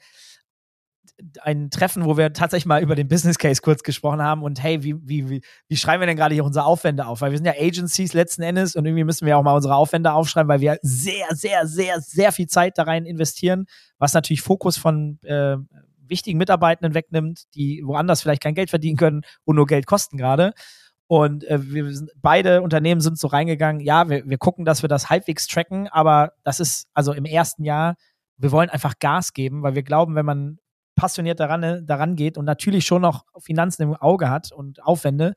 Ein 1.41 1.71
Treffen, 1.71 2.05
wo 2.05 2.19
wir 2.19 2.33
tatsächlich 2.33 2.67
mal 2.67 2.83
über 2.83 2.95
den 2.95 3.09
Business 3.09 3.39
Case 3.39 3.63
kurz 3.63 3.83
gesprochen 3.83 4.21
haben 4.21 4.43
und 4.43 4.63
hey, 4.63 4.83
wie, 4.83 4.97
wie, 5.03 5.31
wie, 5.31 5.41
wie 5.67 5.77
schreiben 5.77 6.03
wir 6.03 6.07
denn 6.07 6.17
gerade 6.17 6.35
hier 6.35 6.45
unsere 6.45 6.67
Aufwände 6.67 7.07
auf? 7.07 7.23
Weil 7.23 7.31
wir 7.31 7.39
sind 7.39 7.47
ja 7.47 7.55
Agencies 7.59 8.13
letzten 8.13 8.43
Endes 8.43 8.77
und 8.77 8.85
irgendwie 8.85 9.05
müssen 9.05 9.27
wir 9.27 9.39
auch 9.39 9.43
mal 9.43 9.55
unsere 9.55 9.75
Aufwände 9.75 10.13
aufschreiben, 10.13 10.49
weil 10.49 10.61
wir 10.61 10.79
sehr, 10.83 11.35
sehr, 11.35 11.67
sehr, 11.67 12.01
sehr 12.01 12.33
viel 12.33 12.47
Zeit 12.49 12.77
da 12.77 12.83
rein 12.83 13.07
investieren, 13.07 13.65
was 13.99 14.13
natürlich 14.13 14.43
Fokus 14.43 14.77
von 14.77 15.19
äh, 15.23 15.57
wichtigen 16.09 16.39
Mitarbeitenden 16.39 16.95
wegnimmt, 16.95 17.45
die 17.55 17.83
woanders 17.85 18.23
vielleicht 18.23 18.43
kein 18.43 18.55
Geld 18.55 18.71
verdienen 18.71 18.97
können 18.97 19.23
und 19.45 19.57
nur 19.57 19.67
Geld 19.67 19.87
kosten 19.87 20.19
gerade. 20.19 20.53
Und 21.09 21.45
äh, 21.45 21.73
wir 21.73 21.95
sind, 21.95 22.11
beide 22.17 22.63
Unternehmen 22.63 23.01
sind 23.01 23.19
so 23.19 23.29
reingegangen, 23.29 23.81
ja, 23.81 24.09
wir, 24.09 24.29
wir 24.29 24.39
gucken, 24.39 24.65
dass 24.65 24.83
wir 24.83 24.89
das 24.89 25.09
halbwegs 25.09 25.47
tracken, 25.47 25.89
aber 25.89 26.33
das 26.43 26.61
ist 26.61 26.89
also 26.95 27.13
im 27.13 27.25
ersten 27.25 27.65
Jahr, 27.65 27.95
wir 28.39 28.51
wollen 28.51 28.71
einfach 28.71 28.95
Gas 28.99 29.33
geben, 29.33 29.63
weil 29.63 29.75
wir 29.75 29.83
glauben, 29.83 30.15
wenn 30.15 30.27
man 30.27 30.59
passioniert 30.97 31.39
daran, 31.39 31.87
daran 31.87 32.17
geht 32.17 32.37
und 32.39 32.45
natürlich 32.45 32.85
schon 32.85 33.03
noch 33.03 33.25
Finanzen 33.39 33.83
im 33.83 33.95
Auge 33.95 34.29
hat 34.29 34.51
und 34.51 34.83
Aufwände, 34.83 35.35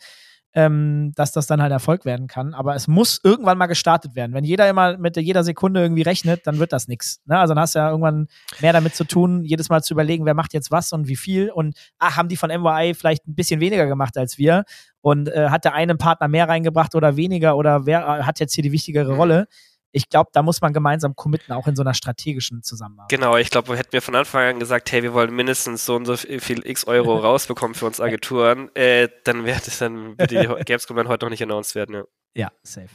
ähm, 0.54 1.12
dass 1.16 1.32
das 1.32 1.46
dann 1.46 1.62
halt 1.62 1.72
Erfolg 1.72 2.06
werden 2.06 2.28
kann. 2.28 2.54
Aber 2.54 2.74
es 2.74 2.88
muss 2.88 3.20
irgendwann 3.24 3.58
mal 3.58 3.68
gestartet 3.68 4.16
werden. 4.16 4.34
Wenn 4.34 4.44
jeder 4.44 4.68
immer 4.68 4.98
mit 4.98 5.16
jeder 5.18 5.44
Sekunde 5.44 5.82
irgendwie 5.82 6.02
rechnet, 6.02 6.48
dann 6.48 6.58
wird 6.58 6.74
das 6.74 6.88
nichts. 6.88 7.22
Ne? 7.26 7.38
Also 7.38 7.54
dann 7.54 7.62
hast 7.62 7.76
du 7.76 7.80
ja 7.80 7.90
irgendwann 7.90 8.28
mehr 8.60 8.74
damit 8.74 8.96
zu 8.96 9.04
tun, 9.04 9.44
jedes 9.44 9.70
Mal 9.70 9.84
zu 9.84 9.94
überlegen, 9.94 10.26
wer 10.26 10.34
macht 10.34 10.54
jetzt 10.54 10.72
was 10.72 10.92
und 10.92 11.08
wie 11.08 11.16
viel. 11.16 11.52
Und 11.52 11.78
ach, 12.00 12.18
haben 12.18 12.30
die 12.30 12.38
von 12.38 12.50
MYI 12.50 12.96
vielleicht 12.96 13.28
ein 13.28 13.36
bisschen 13.36 13.60
weniger 13.60 13.86
gemacht 13.86 14.18
als 14.18 14.38
wir? 14.38 14.64
Und 15.02 15.30
äh, 15.30 15.50
hat 15.50 15.66
der 15.66 15.76
eine 15.76 15.96
Partner 15.96 16.28
mehr 16.28 16.50
reingebracht 16.50 16.96
oder 16.96 17.16
weniger 17.16 17.56
oder 17.56 17.86
wer 17.86 18.02
äh, 18.02 18.24
hat 18.24 18.40
jetzt 18.40 18.54
hier 18.54 18.64
die 18.64 18.72
wichtigere 18.72 19.16
Rolle? 19.16 19.48
Ich 19.92 20.10
glaube, 20.10 20.30
da 20.34 20.42
muss 20.44 20.62
man 20.62 20.74
gemeinsam 20.74 21.16
committen, 21.16 21.52
auch 21.52 21.68
in 21.68 21.76
so 21.76 21.82
einer 21.82 21.94
strategischen 21.94 22.62
Zusammenarbeit. 22.64 23.10
Genau, 23.10 23.38
ich 23.38 23.50
glaube, 23.50 23.76
hätten 23.78 23.92
wir 23.92 24.02
von 24.02 24.16
Anfang 24.16 24.44
an 24.44 24.60
gesagt, 24.60 24.92
hey, 24.92 25.02
wir 25.04 25.14
wollen 25.14 25.34
mindestens 25.36 25.86
so 25.86 25.96
und 25.96 26.06
so 26.06 26.16
viel 26.16 26.66
x 26.66 26.86
Euro 26.86 27.18
rausbekommen 27.20 27.76
für 27.76 27.86
uns 27.88 28.00
Agenturen, 28.00 28.74
äh, 28.76 29.10
dann 29.24 29.46
wäre 29.46 29.60
das 29.64 29.80
dann, 29.80 30.16
die 30.18 30.36
Gamescom 30.66 30.96
dann 30.98 31.08
heute 31.08 31.26
noch 31.26 31.32
nicht 31.32 31.42
announced 31.44 31.76
werden, 31.76 31.96
ja. 31.96 32.04
Ja, 32.36 32.52
safe. 32.64 32.90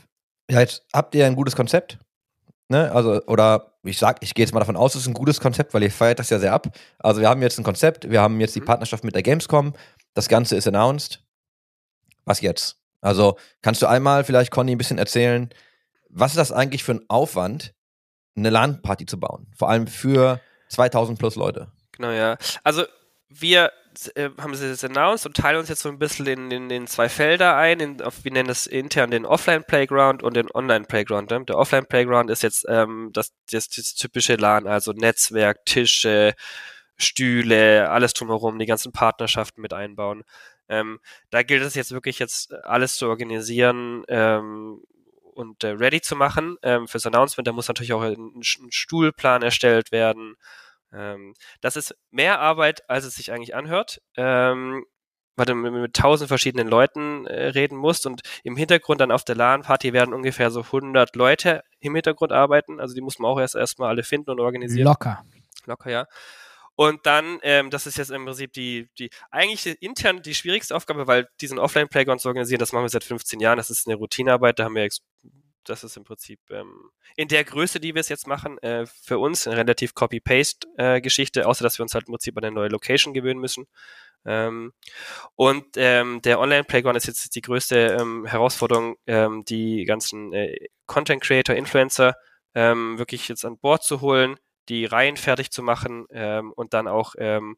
Ja, 0.51 0.61
jetzt 0.61 0.84
habt 0.92 1.14
ihr 1.14 1.26
ein 1.26 1.34
gutes 1.34 1.57
Konzept. 1.57 1.99
Ne? 2.68 2.90
Also, 2.92 3.22
oder 3.26 3.74
ich 3.82 3.99
sag, 3.99 4.22
ich 4.22 4.34
gehe 4.34 4.45
jetzt 4.45 4.53
mal 4.53 4.61
davon 4.61 4.76
aus, 4.76 4.95
es 4.95 5.03
ist 5.03 5.09
ein 5.09 5.14
gutes 5.14 5.40
Konzept, 5.40 5.74
weil 5.74 5.82
ihr 5.82 5.90
feiert 5.90 6.18
das 6.18 6.30
ja 6.30 6.38
sehr 6.38 6.53
ab. 6.53 6.68
Also, 6.99 7.20
wir 7.20 7.28
haben 7.28 7.42
jetzt 7.42 7.59
ein 7.59 7.64
Konzept, 7.64 8.09
wir 8.09 8.20
haben 8.22 8.40
jetzt 8.40 8.55
die 8.55 8.61
Mhm. 8.61 8.66
Partnerschaft 8.66 9.05
mit 9.05 9.14
der 9.14 9.22
Gamescom, 9.22 9.74
das 10.14 10.28
Ganze 10.28 10.57
ist 10.57 10.66
announced. 10.68 11.22
Was 12.24 12.40
jetzt? 12.40 12.78
Also, 13.01 13.36
kannst 13.61 13.82
du 13.82 13.86
einmal 13.86 14.24
vielleicht, 14.24 14.51
Conny, 14.51 14.72
ein 14.72 14.78
bisschen 14.78 14.97
erzählen, 14.99 15.51
was 16.14 16.32
ist 16.32 16.38
das 16.38 16.52
eigentlich 16.52 16.84
für 16.84 16.92
ein 16.92 17.04
Aufwand, 17.08 17.74
eine 18.36 18.50
LAN-Party 18.50 19.06
zu 19.06 19.18
bauen? 19.18 19.48
Vor 19.56 19.68
allem 19.68 19.86
für 19.86 20.40
2000 20.68 21.18
plus 21.18 21.36
Leute. 21.36 21.70
Genau, 21.92 22.10
ja. 22.10 22.36
Also 22.62 22.84
wir 23.28 23.72
äh, 24.14 24.30
haben 24.38 24.52
es 24.52 24.60
jetzt 24.60 24.84
announced 24.84 25.26
und 25.26 25.36
teilen 25.36 25.58
uns 25.58 25.68
jetzt 25.68 25.82
so 25.82 25.88
ein 25.88 25.98
bisschen 25.98 26.26
in, 26.26 26.50
in, 26.50 26.70
in 26.70 26.86
zwei 26.86 27.08
Felder 27.08 27.56
ein. 27.56 27.80
In, 27.80 28.02
auf, 28.02 28.24
wir 28.24 28.32
nennen 28.32 28.48
das 28.48 28.66
intern 28.66 29.10
den 29.10 29.26
Offline-Playground 29.26 30.22
und 30.22 30.36
den 30.36 30.50
Online-Playground. 30.52 31.30
Ne? 31.30 31.44
Der 31.44 31.58
Offline-Playground 31.58 32.30
ist 32.30 32.42
jetzt 32.42 32.64
ähm, 32.68 33.10
das, 33.12 33.32
das, 33.50 33.68
das 33.68 33.94
typische 33.94 34.36
LAN, 34.36 34.66
also 34.66 34.92
Netzwerk, 34.92 35.64
Tische, 35.66 36.34
Stühle, 36.96 37.90
alles 37.90 38.14
drumherum, 38.14 38.58
die 38.58 38.66
ganzen 38.66 38.92
Partnerschaften 38.92 39.60
mit 39.60 39.72
einbauen. 39.72 40.22
Ähm, 40.68 41.00
da 41.30 41.42
gilt 41.42 41.62
es 41.62 41.74
jetzt 41.74 41.92
wirklich 41.92 42.18
jetzt 42.18 42.54
alles 42.64 42.96
zu 42.96 43.08
organisieren 43.08 44.04
ähm, 44.08 44.80
und 45.35 45.64
äh, 45.64 45.68
ready 45.68 46.01
zu 46.01 46.16
machen 46.16 46.57
ähm, 46.62 46.89
fürs 46.89 47.07
Announcement. 47.07 47.47
Da 47.47 47.53
muss 47.53 47.68
natürlich 47.68 47.93
auch 47.93 48.03
ein, 48.03 48.35
ein 48.37 48.70
Stuhlplan 48.70 49.43
erstellt 49.43 49.93
werden. 49.93 50.37
Ähm, 50.93 51.35
das 51.61 51.76
ist 51.76 51.95
mehr 52.11 52.41
Arbeit, 52.41 52.89
als 52.89 53.05
es 53.05 53.14
sich 53.14 53.32
eigentlich 53.32 53.55
anhört. 53.55 54.01
Ähm, 54.16 54.85
weil 55.37 55.47
du 55.47 55.55
mit, 55.55 55.72
mit 55.72 55.95
tausend 55.95 56.28
verschiedenen 56.28 56.68
Leuten 56.68 57.26
äh, 57.26 57.49
reden 57.49 57.76
musst 57.76 58.07
und 58.07 58.22
im 58.45 58.57
Hintergrund 58.57 59.01
dann 59.01 59.11
auf 59.11 59.24
der 59.24 59.35
LAN-Party 59.35 59.93
werden 59.93 60.14
ungefähr 60.14 60.51
so 60.51 60.61
100 60.61 61.16
Leute 61.16 61.62
im 61.80 61.95
Hintergrund 61.95 62.32
arbeiten. 62.32 62.80
Also 62.80 62.95
die 62.95 63.01
muss 63.01 63.18
man 63.18 63.30
auch 63.30 63.41
erst 63.41 63.57
erstmal 63.57 63.89
alle 63.89 64.03
finden 64.03 64.30
und 64.30 64.41
organisieren. 64.41 64.87
Locker. 64.87 65.24
Locker, 65.66 65.91
ja. 65.91 66.07
Und 66.76 67.06
dann, 67.06 67.38
ähm, 67.42 67.70
das 67.70 67.86
ist 67.86 67.98
jetzt 67.98 68.10
im 68.10 68.24
Prinzip 68.24 68.52
die, 68.52 68.88
die 68.98 69.10
eigentlich 69.30 69.80
intern 69.80 70.22
die 70.22 70.34
schwierigste 70.34 70.74
Aufgabe, 70.74 71.06
weil 71.06 71.28
diesen 71.40 71.58
Offline-Playground 71.58 72.20
zu 72.20 72.28
organisieren, 72.28 72.58
das 72.58 72.72
machen 72.72 72.84
wir 72.84 72.88
seit 72.88 73.04
15 73.04 73.40
Jahren, 73.40 73.56
das 73.56 73.70
ist 73.70 73.86
eine 73.86 73.96
Routinearbeit, 73.96 74.58
da 74.58 74.64
haben 74.64 74.74
wir, 74.74 74.88
das 75.64 75.84
ist 75.84 75.96
im 75.96 76.04
Prinzip 76.04 76.40
ähm, 76.50 76.90
in 77.16 77.28
der 77.28 77.44
Größe, 77.44 77.78
die 77.78 77.94
wir 77.94 78.00
es 78.00 78.08
jetzt 78.08 78.26
machen, 78.26 78.58
äh, 78.58 78.86
für 78.86 79.18
uns 79.18 79.46
eine 79.46 79.56
relativ 79.58 79.94
Copy-Paste-Geschichte, 79.94 81.46
außer 81.46 81.62
dass 81.62 81.78
wir 81.78 81.84
uns 81.84 81.94
halt 81.94 82.08
im 82.08 82.12
Prinzip 82.12 82.36
an 82.36 82.44
eine 82.44 82.54
neue 82.54 82.68
Location 82.68 83.14
gewöhnen 83.14 83.40
müssen. 83.40 83.66
Ähm, 84.26 84.72
und 85.36 85.64
ähm, 85.76 86.22
der 86.22 86.40
Online-Playground 86.40 86.96
ist 86.96 87.06
jetzt 87.06 87.34
die 87.36 87.40
größte 87.42 87.98
ähm, 88.00 88.26
Herausforderung, 88.26 88.96
ähm, 89.06 89.44
die 89.44 89.84
ganzen 89.84 90.32
äh, 90.32 90.68
Content-Creator, 90.86 91.54
Influencer 91.54 92.14
ähm, 92.54 92.98
wirklich 92.98 93.28
jetzt 93.28 93.44
an 93.44 93.58
Bord 93.58 93.82
zu 93.84 94.00
holen, 94.00 94.36
die 94.68 94.84
Reihen 94.84 95.16
fertig 95.16 95.50
zu 95.50 95.62
machen 95.62 96.06
ähm, 96.10 96.52
und 96.52 96.74
dann 96.74 96.88
auch 96.88 97.14
ähm, 97.18 97.56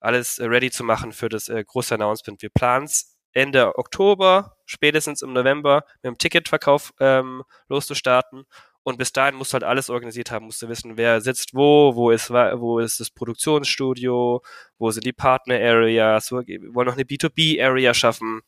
alles 0.00 0.40
ready 0.40 0.70
zu 0.70 0.84
machen 0.84 1.12
für 1.12 1.28
das 1.28 1.48
äh, 1.48 1.62
große 1.64 1.94
Announcement. 1.94 2.40
Wir 2.42 2.50
planen 2.50 2.86
es 2.86 3.16
Ende 3.32 3.78
Oktober, 3.78 4.56
spätestens 4.64 5.22
im 5.22 5.32
November 5.32 5.84
mit 6.02 6.12
dem 6.12 6.18
Ticketverkauf 6.18 6.92
ähm, 6.98 7.44
loszustarten. 7.68 8.44
Und 8.82 8.96
bis 8.96 9.12
dahin 9.12 9.34
musst 9.34 9.52
du 9.52 9.54
halt 9.54 9.64
alles 9.64 9.90
organisiert 9.90 10.30
haben, 10.30 10.46
musst 10.46 10.62
du 10.62 10.68
wissen, 10.68 10.96
wer 10.96 11.20
sitzt 11.20 11.54
wo, 11.54 11.94
wo 11.94 12.10
ist, 12.10 12.30
wo 12.30 12.78
ist 12.78 12.98
das 12.98 13.10
Produktionsstudio, 13.10 14.42
wo 14.78 14.90
sind 14.90 15.04
die 15.04 15.12
Partner-Areas, 15.12 16.32
wir 16.32 16.74
wollen 16.74 16.86
noch 16.86 16.94
eine 16.94 17.04
B2B-Area 17.04 17.92
schaffen. 17.92 18.40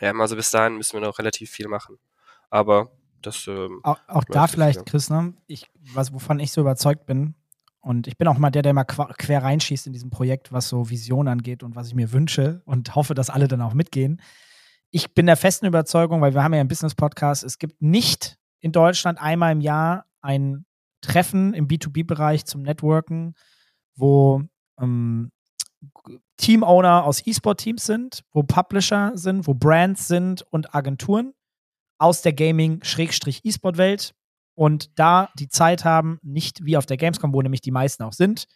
Ähm, 0.00 0.20
also 0.20 0.36
bis 0.36 0.50
dahin 0.50 0.76
müssen 0.76 0.94
wir 0.94 1.06
noch 1.06 1.18
relativ 1.18 1.50
viel 1.50 1.68
machen. 1.68 1.98
Aber 2.50 2.92
das, 3.26 3.46
ähm, 3.46 3.80
Auch, 3.82 3.98
auch 4.06 4.24
da 4.24 4.46
vielleicht, 4.46 4.78
ja. 4.78 4.84
Chris, 4.84 5.10
ne? 5.10 5.34
ich, 5.46 5.70
was, 5.92 6.12
wovon 6.12 6.40
ich 6.40 6.52
so 6.52 6.60
überzeugt 6.60 7.06
bin, 7.06 7.34
und 7.84 8.06
ich 8.06 8.16
bin 8.16 8.26
auch 8.28 8.38
mal 8.38 8.50
der, 8.50 8.62
der 8.62 8.72
mal 8.72 8.84
quer 8.84 9.42
reinschießt 9.42 9.86
in 9.86 9.92
diesem 9.92 10.08
Projekt, 10.08 10.52
was 10.52 10.70
so 10.70 10.88
Vision 10.88 11.28
angeht 11.28 11.62
und 11.62 11.76
was 11.76 11.88
ich 11.88 11.94
mir 11.94 12.12
wünsche 12.12 12.62
und 12.64 12.94
hoffe, 12.94 13.14
dass 13.14 13.28
alle 13.28 13.46
dann 13.46 13.60
auch 13.60 13.74
mitgehen. 13.74 14.22
Ich 14.90 15.12
bin 15.12 15.26
der 15.26 15.36
festen 15.36 15.66
Überzeugung, 15.66 16.22
weil 16.22 16.32
wir 16.32 16.42
haben 16.42 16.54
ja 16.54 16.60
einen 16.60 16.68
Business-Podcast, 16.68 17.44
es 17.44 17.58
gibt 17.58 17.82
nicht 17.82 18.38
in 18.60 18.72
Deutschland 18.72 19.20
einmal 19.20 19.52
im 19.52 19.60
Jahr 19.60 20.06
ein 20.22 20.64
Treffen 21.02 21.52
im 21.52 21.68
B2B-Bereich 21.68 22.46
zum 22.46 22.62
Networken, 22.62 23.34
wo 23.94 24.42
ähm, 24.80 25.30
Team-Owner 26.38 27.04
aus 27.04 27.26
E-Sport-Teams 27.26 27.84
sind, 27.84 28.24
wo 28.32 28.44
Publisher 28.44 29.12
sind, 29.14 29.46
wo 29.46 29.52
Brands 29.52 30.08
sind 30.08 30.40
und 30.50 30.74
Agenturen 30.74 31.34
aus 31.98 32.22
der 32.22 32.32
Gaming-E-Sport-Welt 32.32 34.14
und 34.54 34.98
da 34.98 35.30
die 35.38 35.48
Zeit 35.48 35.84
haben, 35.84 36.18
nicht 36.22 36.64
wie 36.64 36.76
auf 36.76 36.86
der 36.86 36.96
Gamescom, 36.96 37.32
wo 37.32 37.42
nämlich 37.42 37.60
die 37.60 37.70
meisten 37.70 38.02
auch 38.02 38.12
sind, 38.12 38.46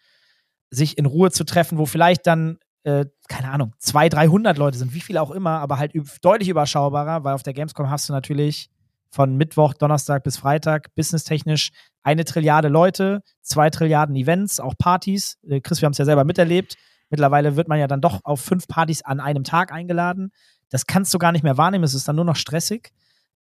sich 0.71 0.99
in 0.99 1.07
Ruhe 1.07 1.31
zu 1.31 1.45
treffen, 1.45 1.79
wo 1.79 1.87
vielleicht 1.87 2.27
dann, 2.27 2.59
äh, 2.85 3.07
keine 3.29 3.51
Ahnung, 3.51 3.75
200, 3.79 4.15
300 4.15 4.59
Leute 4.59 4.79
sind, 4.79 4.95
wie 4.95 5.01
viele 5.01 5.23
auch 5.23 5.31
immer, 5.31 5.59
aber 5.61 5.79
halt 5.79 5.93
deutlich 6.23 6.49
überschaubarer, 6.49 7.25
weil 7.25 7.35
auf 7.35 7.43
der 7.43 7.55
Gamescom 7.55 7.91
hast 7.91 8.09
du 8.09 8.13
natürlich 8.13 8.71
von 9.11 9.37
Mittwoch, 9.37 9.75
Donnerstag 9.75 10.23
bis 10.23 10.37
Freitag 10.37 10.95
businesstechnisch 10.95 11.71
eine 12.03 12.25
Trilliarde 12.25 12.69
Leute, 12.69 13.23
zwei 13.41 13.71
Trilliarden 13.71 14.15
Events, 14.17 14.61
auch 14.61 14.75
Partys. 14.79 15.39
Äh, 15.49 15.61
Chris, 15.61 15.81
wir 15.81 15.87
haben 15.87 15.93
es 15.93 15.99
ja 15.99 16.05
selber 16.05 16.25
miterlebt. 16.25 16.77
Mittlerweile 17.11 17.57
wird 17.57 17.69
man 17.69 17.79
ja 17.79 17.87
dann 17.87 18.03
doch 18.03 18.21
auf 18.25 18.41
fünf 18.41 18.69
Partys 18.69 19.03
an 19.03 19.21
einem 19.21 19.45
Tag 19.45 19.73
eingeladen. 19.73 20.31
Das 20.69 20.87
kannst 20.87 21.13
du 21.15 21.19
gar 21.19 21.33
nicht 21.33 21.43
mehr 21.43 21.57
wahrnehmen, 21.57 21.85
es 21.85 21.95
ist 21.95 22.07
dann 22.07 22.17
nur 22.17 22.27
noch 22.27 22.37
stressig. 22.37 22.93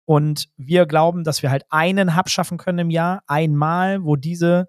Und 0.05 0.49
wir 0.57 0.87
glauben, 0.87 1.25
dass 1.25 1.43
wir 1.43 1.51
halt 1.51 1.65
einen 1.71 2.17
Hub 2.17 2.29
schaffen 2.29 2.59
können 2.59 2.79
im 2.79 2.91
Jahr, 2.91 3.23
einmal, 3.27 4.05
wo 4.05 4.17
diese 4.17 4.67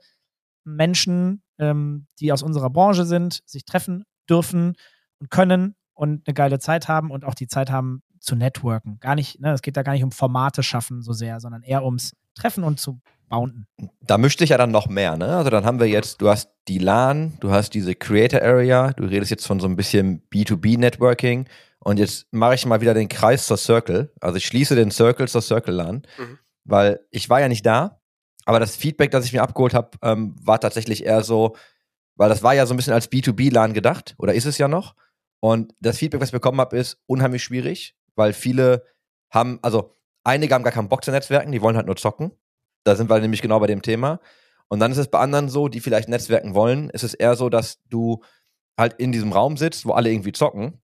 Menschen, 0.64 1.44
ähm, 1.58 2.08
die 2.20 2.32
aus 2.32 2.44
unserer 2.44 2.70
Branche 2.70 3.06
sind, 3.06 3.42
sich 3.46 3.66
treffen 3.66 4.06
dürfen 4.30 4.76
und 5.20 5.30
können 5.30 5.76
und 5.94 6.28
eine 6.28 6.34
geile 6.34 6.60
Zeit 6.60 6.88
haben 6.88 7.12
und 7.12 7.26
auch 7.26 7.36
die 7.36 7.48
Zeit 7.48 7.72
haben 7.72 8.04
zu 8.20 8.36
networken. 8.36 9.00
Gar 9.00 9.16
nicht, 9.16 9.40
ne, 9.42 9.52
es 9.52 9.62
geht 9.62 9.76
da 9.76 9.84
gar 9.84 9.94
nicht 9.94 10.04
um 10.04 10.12
Formate 10.12 10.64
schaffen 10.64 11.02
so 11.02 11.14
sehr, 11.14 11.40
sondern 11.40 11.62
eher 11.62 11.84
ums 11.84 12.16
Treffen 12.36 12.64
und 12.64 12.80
zu 12.80 13.02
bounden. 13.30 13.68
Da 14.02 14.18
mischt 14.18 14.40
sich 14.40 14.50
ja 14.50 14.58
dann 14.58 14.72
noch 14.72 14.88
mehr, 14.88 15.18
ne? 15.18 15.36
Also 15.38 15.50
dann 15.50 15.66
haben 15.66 15.80
wir 15.80 15.88
jetzt, 15.88 16.22
du 16.22 16.30
hast 16.30 16.50
die 16.68 16.78
LAN, 16.78 17.34
du 17.42 17.52
hast 17.52 17.74
diese 17.74 17.96
Creator 17.96 18.42
Area, 18.42 18.94
du 18.94 19.04
redest 19.04 19.32
jetzt 19.32 19.46
von 19.46 19.60
so 19.60 19.68
ein 19.68 19.76
bisschen 19.76 20.24
B2B-Networking 20.30 21.48
und 21.84 22.00
jetzt 22.00 22.26
mache 22.32 22.56
ich 22.56 22.66
mal 22.66 22.82
wieder 22.82 22.94
den 22.94 23.10
Kreis 23.10 23.46
zur 23.48 23.58
Circle. 23.58 24.12
Also 24.22 24.38
ich 24.38 24.46
schließe 24.46 24.76
den 24.76 24.92
Circle 24.92 25.28
zur 25.28 25.42
Circle 25.42 25.74
LAN, 25.76 26.04
Mhm. 26.18 26.40
weil 26.66 27.00
ich 27.12 27.30
war 27.30 27.40
ja 27.42 27.48
nicht 27.48 27.66
da, 27.66 28.00
aber 28.46 28.60
das 28.60 28.76
Feedback, 28.76 29.12
das 29.12 29.26
ich 29.26 29.34
mir 29.34 29.42
abgeholt 29.44 29.74
habe, 29.74 29.92
ähm, 30.02 30.36
war 30.42 30.60
tatsächlich 30.60 31.06
eher 31.06 31.24
so, 31.24 31.56
weil 32.16 32.30
das 32.30 32.44
war 32.44 32.54
ja 32.54 32.66
so 32.66 32.74
ein 32.74 32.78
bisschen 32.78 32.94
als 32.94 33.10
B2B-LAN 33.12 33.74
gedacht 33.74 34.16
oder 34.18 34.34
ist 34.34 34.46
es 34.46 34.58
ja 34.58 34.68
noch. 34.68 34.96
Und 35.40 35.74
das 35.80 35.98
Feedback, 35.98 36.22
was 36.22 36.30
ich 36.30 36.34
bekommen 36.34 36.60
habe, 36.62 36.78
ist 36.78 37.00
unheimlich 37.06 37.44
schwierig, 37.44 37.96
weil 38.16 38.34
viele 38.34 38.86
haben, 39.30 39.60
also 39.62 39.96
einige 40.24 40.54
haben 40.56 40.64
gar 40.64 40.72
keinen 40.74 40.90
Bock 40.90 41.04
zu 41.04 41.12
Netzwerken, 41.12 41.52
die 41.52 41.62
wollen 41.62 41.76
halt 41.76 41.88
nur 41.88 41.96
zocken. 41.98 42.32
Da 42.86 42.96
sind 42.96 43.10
wir 43.10 43.20
nämlich 43.20 43.42
genau 43.42 43.60
bei 43.60 43.68
dem 43.68 43.82
Thema. 43.82 44.20
Und 44.70 44.80
dann 44.80 44.92
ist 44.92 44.98
es 44.98 45.08
bei 45.10 45.20
anderen 45.20 45.50
so, 45.50 45.68
die 45.68 45.80
vielleicht 45.82 46.08
Netzwerken 46.08 46.54
wollen, 46.54 46.90
ist 46.92 47.04
es 47.04 47.14
eher 47.14 47.36
so, 47.36 47.50
dass 47.50 47.82
du 47.90 48.24
halt 48.78 48.94
in 49.00 49.12
diesem 49.12 49.32
Raum 49.34 49.58
sitzt, 49.58 49.86
wo 49.86 49.92
alle 49.94 50.10
irgendwie 50.12 50.32
zocken. 50.32 50.82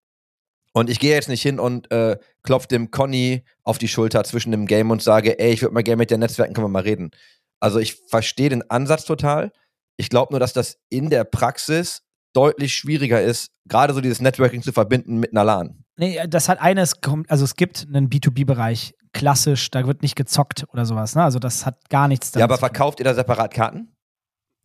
Und 0.74 0.90
ich 0.90 1.00
gehe 1.00 1.14
jetzt 1.16 1.30
nicht 1.30 1.42
hin 1.42 1.60
und 1.60 1.92
äh, 1.92 2.18
klopf 2.44 2.68
dem 2.68 2.92
Conny 2.92 3.44
auf 3.64 3.78
die 3.78 3.88
Schulter 3.88 4.24
zwischen 4.24 4.52
dem 4.52 4.66
Game 4.68 4.92
und 4.92 5.02
sage, 5.02 5.40
ey, 5.40 5.52
ich 5.52 5.62
würde 5.62 5.74
mal 5.74 5.84
gerne 5.84 5.98
mit 5.98 6.12
dir 6.12 6.18
netzwerken, 6.18 6.54
können 6.54 6.66
wir 6.66 6.70
mal 6.70 6.84
reden. 6.84 7.12
Also 7.60 7.80
ich 7.80 7.96
verstehe 8.08 8.50
den 8.50 8.70
Ansatz 8.70 9.04
total. 9.06 9.52
Ich 9.98 10.10
glaube 10.10 10.32
nur, 10.34 10.40
dass 10.40 10.54
das 10.54 10.78
in 10.90 11.10
der 11.10 11.24
Praxis 11.24 12.04
deutlich 12.34 12.74
schwieriger 12.76 13.22
ist, 13.22 13.50
gerade 13.68 13.94
so 13.94 14.02
dieses 14.02 14.22
Networking 14.22 14.62
zu 14.62 14.72
verbinden 14.72 15.18
mit 15.20 15.32
einer 15.32 15.44
LAN. 15.44 15.84
Nee, 15.98 16.20
das 16.28 16.48
hat 16.48 16.62
eines, 16.62 17.02
kommt- 17.02 17.30
also 17.30 17.44
es 17.44 17.56
gibt 17.56 17.88
einen 17.88 18.08
B2B-Bereich, 18.10 18.94
klassisch, 19.12 19.72
da 19.72 19.86
wird 19.88 20.04
nicht 20.04 20.16
gezockt 20.16 20.66
oder 20.72 20.86
sowas, 20.86 21.16
ne? 21.16 21.24
Also 21.24 21.40
das 21.40 21.66
hat 21.66 21.90
gar 21.90 22.08
nichts 22.08 22.32
Ja, 22.36 22.44
aber 22.46 22.60
verkauft 22.60 23.00
ihr 23.00 23.04
da 23.06 23.16
separat 23.16 23.54
Karten? 23.54 23.92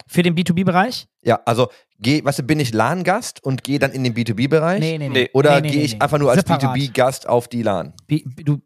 Für 0.07 0.23
den 0.23 0.35
B2B-Bereich? 0.35 1.07
Ja, 1.23 1.41
also 1.47 1.69
geh, 1.99 2.23
weißt 2.25 2.41
du, 2.41 2.43
bin 2.43 2.61
ich 2.61 2.73
LAN-Gast 2.73 3.43
und 3.43 3.65
gehe 3.65 3.79
dann 3.79 3.93
in 3.93 4.05
den 4.05 4.15
B2B-Bereich? 4.15 4.81
Nee, 4.81 4.99
nee, 4.99 5.09
nee. 5.09 5.21
Nee. 5.21 5.31
Oder 5.33 5.57
Nee, 5.57 5.61
nee, 5.63 5.69
gehe 5.71 5.79
nee, 5.79 5.85
ich 5.85 5.95
nee. 5.95 6.01
einfach 6.01 6.19
nur 6.19 6.31
als 6.31 6.41
Separat. 6.41 6.77
B2B-Gast 6.77 7.29
auf 7.29 7.49
die 7.49 7.63
LAN? 7.63 7.95
B, 8.07 8.23
B, 8.25 8.43
du, 8.45 8.61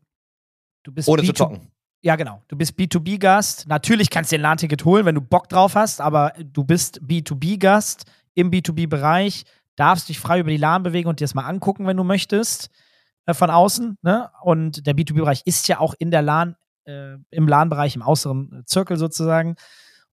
du 0.83 0.93
bist 0.93 1.09
Ohne 1.09 1.23
zu 1.23 1.33
B2 1.33 1.35
zocken. 1.37 1.71
Ja, 2.01 2.17
genau. 2.17 2.43
Du 2.49 2.57
bist 2.57 2.79
B2B-Gast. 2.79 3.67
Natürlich 3.69 4.11
kannst 4.11 4.31
du 4.31 4.37
dir 4.37 4.41
ein 4.41 4.43
LAN-Ticket 4.43 4.85
holen, 4.85 5.05
wenn 5.05 5.15
du 5.15 5.21
Bock 5.21 5.49
drauf 5.49 5.75
hast, 5.75 6.01
aber 6.01 6.33
du 6.39 6.65
bist 6.65 7.01
B2B-Gast 7.03 8.05
im 8.35 8.51
B2B-Bereich, 8.51 9.45
darfst 9.77 10.09
dich 10.09 10.19
frei 10.21 10.41
über 10.41 10.51
die 10.51 10.57
LAN 10.57 10.83
bewegen 10.83 11.09
und 11.09 11.21
dir 11.21 11.25
das 11.25 11.35
mal 11.35 11.47
angucken, 11.47 11.87
wenn 11.87 11.97
du 11.97 12.05
möchtest, 12.05 12.71
äh, 13.27 13.35
von 13.35 13.51
außen. 13.51 13.99
Ne? 14.03 14.31
Und 14.43 14.87
der 14.87 14.95
B2B-Bereich 14.95 15.43
ist 15.45 15.69
ja 15.69 15.81
auch 15.81 15.95
in 15.99 16.11
der 16.11 16.23
LAN, 16.23 16.57
äh, 16.85 17.17
im 17.31 17.49
LAN-Bereich, 17.49 17.97
im 17.97 18.03
äußeren 18.03 18.63
Zirkel 18.67 18.97
sozusagen. 18.97 19.57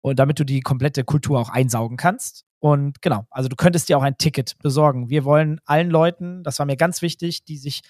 Und 0.02 0.20
damit 0.20 0.40
du 0.40 0.46
die 0.46 0.62
komplette 0.62 1.04
Kultur 1.04 1.40
auch 1.40 1.50
einsaugen 1.50 1.98
kannst. 1.98 2.46
Und 2.60 3.02
genau, 3.02 3.26
also 3.30 3.50
du 3.50 3.56
könntest 3.56 3.90
dir 3.90 3.98
auch 3.98 4.04
ein 4.04 4.18
Ticket 4.18 4.58
besorgen. 4.60 5.10
Wir 5.10 5.26
wollen 5.26 5.60
allen 5.66 5.90
Leuten, 5.90 6.44
das 6.44 6.60
war 6.60 6.66
mir 6.66 6.78
ganz 6.78 7.02
wichtig, 7.02 7.44
die 7.46 7.58
sich 7.58 7.82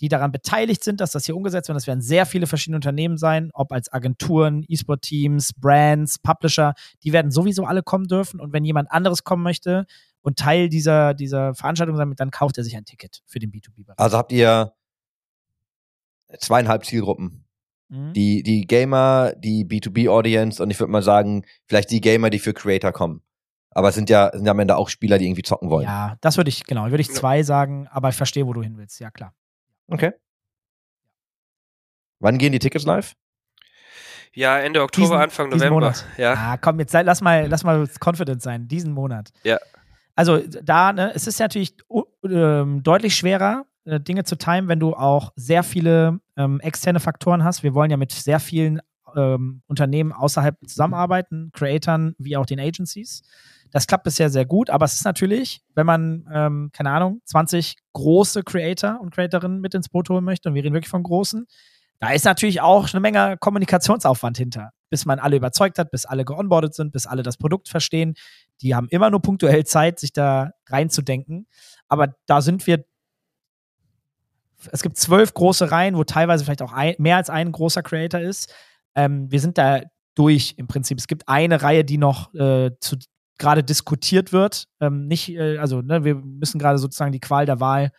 die 0.00 0.08
daran 0.08 0.32
beteiligt 0.32 0.82
sind, 0.82 1.00
dass 1.00 1.12
das 1.12 1.26
hier 1.26 1.36
umgesetzt 1.36 1.68
wird. 1.68 1.76
Das 1.76 1.86
werden 1.86 2.00
sehr 2.00 2.24
viele 2.24 2.46
verschiedene 2.46 2.76
Unternehmen 2.76 3.18
sein, 3.18 3.50
ob 3.52 3.70
als 3.72 3.92
Agenturen, 3.92 4.64
E-Sport-Teams, 4.66 5.52
Brands, 5.54 6.18
Publisher, 6.18 6.74
die 7.04 7.12
werden 7.12 7.30
sowieso 7.30 7.64
alle 7.64 7.82
kommen 7.82 8.08
dürfen. 8.08 8.40
Und 8.40 8.52
wenn 8.52 8.64
jemand 8.64 8.90
anderes 8.90 9.24
kommen 9.24 9.42
möchte 9.42 9.84
und 10.22 10.38
Teil 10.38 10.68
dieser, 10.68 11.14
dieser 11.14 11.54
Veranstaltung 11.54 11.96
sein, 11.96 12.14
dann 12.16 12.30
kauft 12.30 12.56
er 12.56 12.64
sich 12.64 12.76
ein 12.76 12.84
Ticket 12.86 13.22
für 13.26 13.38
den 13.38 13.52
B2B-Bereich. 13.52 13.98
Also 13.98 14.16
habt 14.16 14.32
ihr 14.32 14.72
zweieinhalb 16.38 16.84
Zielgruppen. 16.84 17.44
Mhm. 17.90 18.12
Die, 18.14 18.42
die 18.42 18.66
Gamer, 18.66 19.32
die 19.36 19.64
B2B-Audience 19.64 20.62
und 20.62 20.70
ich 20.70 20.78
würde 20.80 20.92
mal 20.92 21.02
sagen, 21.02 21.44
vielleicht 21.66 21.90
die 21.90 22.00
Gamer, 22.00 22.30
die 22.30 22.38
für 22.38 22.54
Creator 22.54 22.92
kommen. 22.92 23.22
Aber 23.72 23.88
es 23.90 23.94
sind 23.94 24.08
ja, 24.10 24.30
sind 24.32 24.44
ja 24.46 24.52
am 24.52 24.58
Ende 24.58 24.76
auch 24.76 24.88
Spieler, 24.88 25.18
die 25.18 25.26
irgendwie 25.26 25.42
zocken 25.42 25.70
wollen. 25.70 25.84
ja, 25.84 26.16
das 26.20 26.36
würde 26.36 26.48
ich, 26.48 26.64
genau, 26.64 26.86
würde 26.90 27.00
ich 27.02 27.10
zwei 27.12 27.42
sagen, 27.42 27.86
aber 27.88 28.08
ich 28.08 28.16
verstehe, 28.16 28.46
wo 28.46 28.52
du 28.52 28.62
hin 28.62 28.76
willst. 28.78 28.98
Ja, 29.00 29.10
klar. 29.10 29.34
Okay. 29.88 30.12
Wann 32.20 32.38
gehen 32.38 32.52
die 32.52 32.58
Tickets 32.58 32.84
live? 32.84 33.14
Ja, 34.32 34.58
Ende 34.58 34.82
Oktober, 34.82 35.06
Diesen- 35.06 35.16
Anfang 35.20 35.48
November. 35.48 35.70
Monat. 35.70 36.04
Ja. 36.16 36.34
Ah, 36.34 36.56
komm, 36.56 36.78
jetzt 36.80 36.92
sei- 36.92 37.02
lass 37.02 37.20
mal, 37.20 37.46
lass 37.48 37.64
mal 37.64 37.88
confident 38.04 38.42
sein, 38.42 38.68
diesen 38.68 38.92
Monat. 38.92 39.32
Ja. 39.42 39.58
Also 40.14 40.38
da, 40.62 40.92
ne, 40.92 41.12
es 41.14 41.26
ist 41.26 41.40
natürlich 41.40 41.74
uh, 41.88 42.02
ähm, 42.24 42.82
deutlich 42.82 43.16
schwerer, 43.16 43.64
äh, 43.84 44.00
Dinge 44.00 44.24
zu 44.24 44.36
timen, 44.36 44.68
wenn 44.68 44.80
du 44.80 44.94
auch 44.94 45.32
sehr 45.36 45.62
viele 45.62 46.20
ähm, 46.36 46.60
externe 46.60 47.00
Faktoren 47.00 47.44
hast. 47.44 47.62
Wir 47.62 47.74
wollen 47.74 47.90
ja 47.90 47.96
mit 47.96 48.12
sehr 48.12 48.40
vielen 48.40 48.80
ähm, 49.16 49.62
Unternehmen 49.66 50.12
außerhalb 50.12 50.56
zusammenarbeiten, 50.66 51.50
Creatoren 51.52 52.14
wie 52.18 52.36
auch 52.36 52.46
den 52.46 52.60
Agencies. 52.60 53.22
Das 53.70 53.86
klappt 53.86 54.04
bisher 54.04 54.30
sehr 54.30 54.46
gut, 54.46 54.68
aber 54.68 54.84
es 54.84 54.94
ist 54.94 55.04
natürlich, 55.04 55.62
wenn 55.74 55.86
man, 55.86 56.26
ähm, 56.32 56.70
keine 56.72 56.90
Ahnung, 56.90 57.20
20 57.24 57.76
große 57.92 58.42
Creator 58.42 59.00
und 59.00 59.14
Creatorinnen 59.14 59.60
mit 59.60 59.74
ins 59.74 59.88
Boot 59.88 60.10
holen 60.10 60.24
möchte, 60.24 60.48
und 60.48 60.54
wir 60.54 60.64
reden 60.64 60.74
wirklich 60.74 60.90
von 60.90 61.04
großen, 61.04 61.46
da 62.00 62.10
ist 62.12 62.24
natürlich 62.24 62.62
auch 62.62 62.92
eine 62.92 63.00
Menge 63.00 63.36
Kommunikationsaufwand 63.38 64.38
hinter, 64.38 64.72
bis 64.88 65.04
man 65.04 65.18
alle 65.18 65.36
überzeugt 65.36 65.78
hat, 65.78 65.90
bis 65.90 66.06
alle 66.06 66.24
geonboardet 66.24 66.74
sind, 66.74 66.92
bis 66.92 67.06
alle 67.06 67.22
das 67.22 67.36
Produkt 67.36 67.68
verstehen. 67.68 68.14
Die 68.62 68.74
haben 68.74 68.88
immer 68.88 69.10
nur 69.10 69.20
punktuell 69.20 69.64
Zeit, 69.64 70.00
sich 70.00 70.12
da 70.12 70.52
reinzudenken. 70.66 71.46
Aber 71.88 72.14
da 72.26 72.40
sind 72.40 72.66
wir. 72.66 72.84
Es 74.72 74.82
gibt 74.82 74.96
zwölf 74.96 75.32
große 75.34 75.70
Reihen, 75.70 75.96
wo 75.96 76.04
teilweise 76.04 76.44
vielleicht 76.44 76.62
auch 76.62 76.72
ein, 76.72 76.94
mehr 76.98 77.16
als 77.16 77.30
ein 77.30 77.52
großer 77.52 77.82
Creator 77.82 78.20
ist. 78.20 78.52
Ähm, 78.94 79.30
wir 79.30 79.40
sind 79.40 79.58
da 79.58 79.80
durch 80.14 80.54
im 80.58 80.66
Prinzip. 80.66 80.98
Es 80.98 81.06
gibt 81.06 81.28
eine 81.28 81.62
Reihe, 81.62 81.84
die 81.84 81.98
noch 81.98 82.32
äh, 82.34 82.70
gerade 83.38 83.64
diskutiert 83.64 84.32
wird. 84.32 84.66
Ähm, 84.80 85.06
nicht, 85.06 85.30
äh, 85.30 85.58
also 85.58 85.80
ne, 85.82 86.04
wir 86.04 86.14
müssen 86.16 86.58
gerade 86.58 86.78
sozusagen 86.78 87.12
die 87.12 87.20
Qual 87.20 87.46
der 87.46 87.60
Wahl 87.60 87.90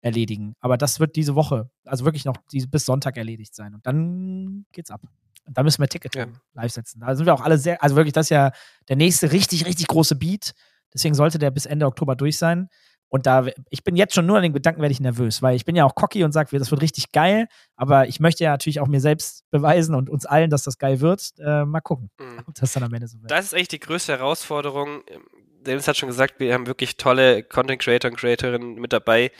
erledigen. 0.00 0.54
Aber 0.60 0.76
das 0.76 1.00
wird 1.00 1.16
diese 1.16 1.34
Woche, 1.34 1.68
also 1.84 2.04
wirklich 2.04 2.24
noch 2.24 2.36
diese, 2.52 2.68
bis 2.68 2.84
Sonntag 2.86 3.16
erledigt 3.16 3.54
sein. 3.54 3.74
Und 3.74 3.86
dann 3.86 4.64
geht's 4.72 4.90
ab. 4.90 5.02
Und 5.46 5.56
dann 5.56 5.64
müssen 5.64 5.80
wir 5.80 5.88
Ticket 5.88 6.14
Ja. 6.14 6.26
live 6.54 6.72
setzen. 6.72 7.00
Da 7.00 7.14
sind 7.14 7.26
wir 7.26 7.34
auch 7.34 7.40
alle 7.40 7.58
sehr, 7.58 7.82
also 7.82 7.94
wirklich, 7.96 8.12
das 8.12 8.26
ist 8.26 8.30
ja 8.30 8.52
der 8.88 8.96
nächste 8.96 9.32
richtig, 9.32 9.66
richtig 9.66 9.86
große 9.88 10.16
Beat. 10.16 10.54
Deswegen 10.94 11.14
sollte 11.14 11.38
der 11.38 11.50
bis 11.50 11.66
Ende 11.66 11.86
Oktober 11.86 12.16
durch 12.16 12.38
sein. 12.38 12.68
Und 13.08 13.26
da, 13.26 13.46
ich 13.70 13.84
bin 13.84 13.94
jetzt 13.96 14.14
schon 14.14 14.26
nur 14.26 14.36
an 14.36 14.42
den 14.42 14.52
Gedanken, 14.52 14.80
werde 14.80 14.92
ich 14.92 15.00
nervös, 15.00 15.40
weil 15.40 15.54
ich 15.54 15.64
bin 15.64 15.76
ja 15.76 15.84
auch 15.84 15.94
cocky 15.94 16.24
und 16.24 16.32
sage, 16.32 16.58
das 16.58 16.70
wird 16.70 16.82
richtig 16.82 17.12
geil. 17.12 17.46
Aber 17.76 18.08
ich 18.08 18.18
möchte 18.20 18.44
ja 18.44 18.50
natürlich 18.50 18.80
auch 18.80 18.88
mir 18.88 19.00
selbst 19.00 19.44
beweisen 19.50 19.94
und 19.94 20.10
uns 20.10 20.26
allen, 20.26 20.50
dass 20.50 20.62
das 20.64 20.78
geil 20.78 21.00
wird. 21.00 21.32
Äh, 21.38 21.64
mal 21.64 21.80
gucken, 21.80 22.10
Mhm. 22.18 22.40
ob 22.48 22.54
das 22.54 22.72
dann 22.72 22.82
am 22.82 22.92
Ende 22.92 23.06
so 23.08 23.20
wird. 23.20 23.30
Das 23.30 23.44
ist 23.44 23.54
eigentlich 23.54 23.68
die 23.68 23.80
größte 23.80 24.12
Herausforderung. 24.12 25.02
Dennis 25.60 25.86
hat 25.88 25.96
schon 25.96 26.08
gesagt, 26.08 26.38
wir 26.40 26.52
haben 26.54 26.66
wirklich 26.66 26.96
tolle 26.96 27.42
Content 27.42 27.80
Creator 27.82 28.10
und 28.10 28.16
Creatorinnen 28.16 28.74
mit 28.74 28.92
dabei, 28.92 29.30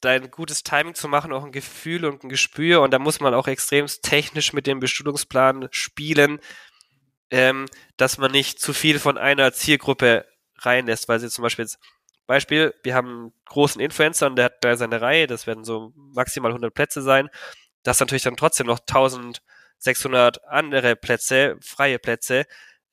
da 0.00 0.10
ein 0.10 0.30
gutes 0.30 0.62
Timing 0.62 0.94
zu 0.94 1.08
machen, 1.08 1.32
auch 1.32 1.44
ein 1.44 1.52
Gefühl 1.52 2.04
und 2.04 2.24
ein 2.24 2.28
Gespür. 2.28 2.82
Und 2.82 2.92
da 2.92 2.98
muss 2.98 3.20
man 3.20 3.32
auch 3.34 3.46
extrem 3.46 3.86
technisch 4.02 4.52
mit 4.52 4.66
dem 4.66 4.80
Bestuhlungsplan 4.80 5.68
spielen, 5.70 6.40
ähm, 7.30 7.66
dass 7.96 8.18
man 8.18 8.30
nicht 8.32 8.60
zu 8.60 8.72
viel 8.74 8.98
von 8.98 9.16
einer 9.16 9.52
Zielgruppe 9.52 10.26
reinlässt, 10.58 11.08
weil 11.08 11.20
sie 11.20 11.30
zum 11.30 11.42
Beispiel 11.42 11.64
jetzt 11.64 11.78
Beispiel, 12.26 12.74
wir 12.82 12.94
haben 12.94 13.08
einen 13.08 13.32
großen 13.46 13.80
Influencer 13.80 14.26
und 14.26 14.36
der 14.36 14.46
hat 14.46 14.64
da 14.64 14.76
seine 14.76 15.00
Reihe, 15.00 15.26
das 15.26 15.46
werden 15.46 15.64
so 15.64 15.92
maximal 15.94 16.50
100 16.50 16.72
Plätze 16.72 17.02
sein. 17.02 17.28
Das 17.82 18.00
natürlich 18.00 18.22
dann 18.22 18.36
trotzdem 18.36 18.66
noch 18.66 18.80
1600 18.80 20.44
andere 20.44 20.96
Plätze, 20.96 21.56
freie 21.60 21.98
Plätze. 21.98 22.46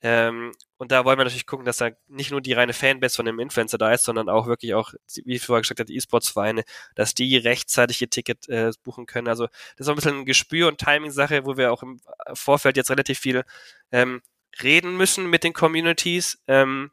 Ähm, 0.03 0.51
und 0.77 0.91
da 0.91 1.05
wollen 1.05 1.19
wir 1.19 1.23
natürlich 1.25 1.45
gucken, 1.45 1.65
dass 1.65 1.77
da 1.77 1.91
nicht 2.07 2.31
nur 2.31 2.41
die 2.41 2.53
reine 2.53 2.73
Fanbase 2.73 3.15
von 3.15 3.25
dem 3.25 3.39
Influencer 3.39 3.77
da 3.77 3.93
ist, 3.93 4.03
sondern 4.03 4.29
auch 4.29 4.47
wirklich 4.47 4.73
auch, 4.73 4.93
wie 5.23 5.35
ich 5.35 5.45
vorher 5.45 5.61
gesagt 5.61 5.79
habe, 5.79 5.85
die 5.85 5.95
E-Sports-Vereine, 5.95 6.63
dass 6.95 7.13
die 7.13 7.37
rechtzeitig 7.37 8.01
ihr 8.01 8.09
Ticket 8.09 8.49
äh, 8.49 8.71
buchen 8.83 9.05
können. 9.05 9.27
Also 9.27 9.47
das 9.77 9.85
ist 9.85 9.89
ein 9.89 9.95
bisschen 9.95 10.17
ein 10.19 10.25
Gespür- 10.25 10.67
und 10.67 10.79
Timing-Sache, 10.79 11.45
wo 11.45 11.55
wir 11.55 11.71
auch 11.71 11.83
im 11.83 12.01
Vorfeld 12.33 12.77
jetzt 12.77 12.89
relativ 12.89 13.19
viel 13.19 13.43
ähm, 13.91 14.21
reden 14.63 14.97
müssen 14.97 15.29
mit 15.29 15.43
den 15.43 15.53
Communities, 15.53 16.41
ähm, 16.47 16.91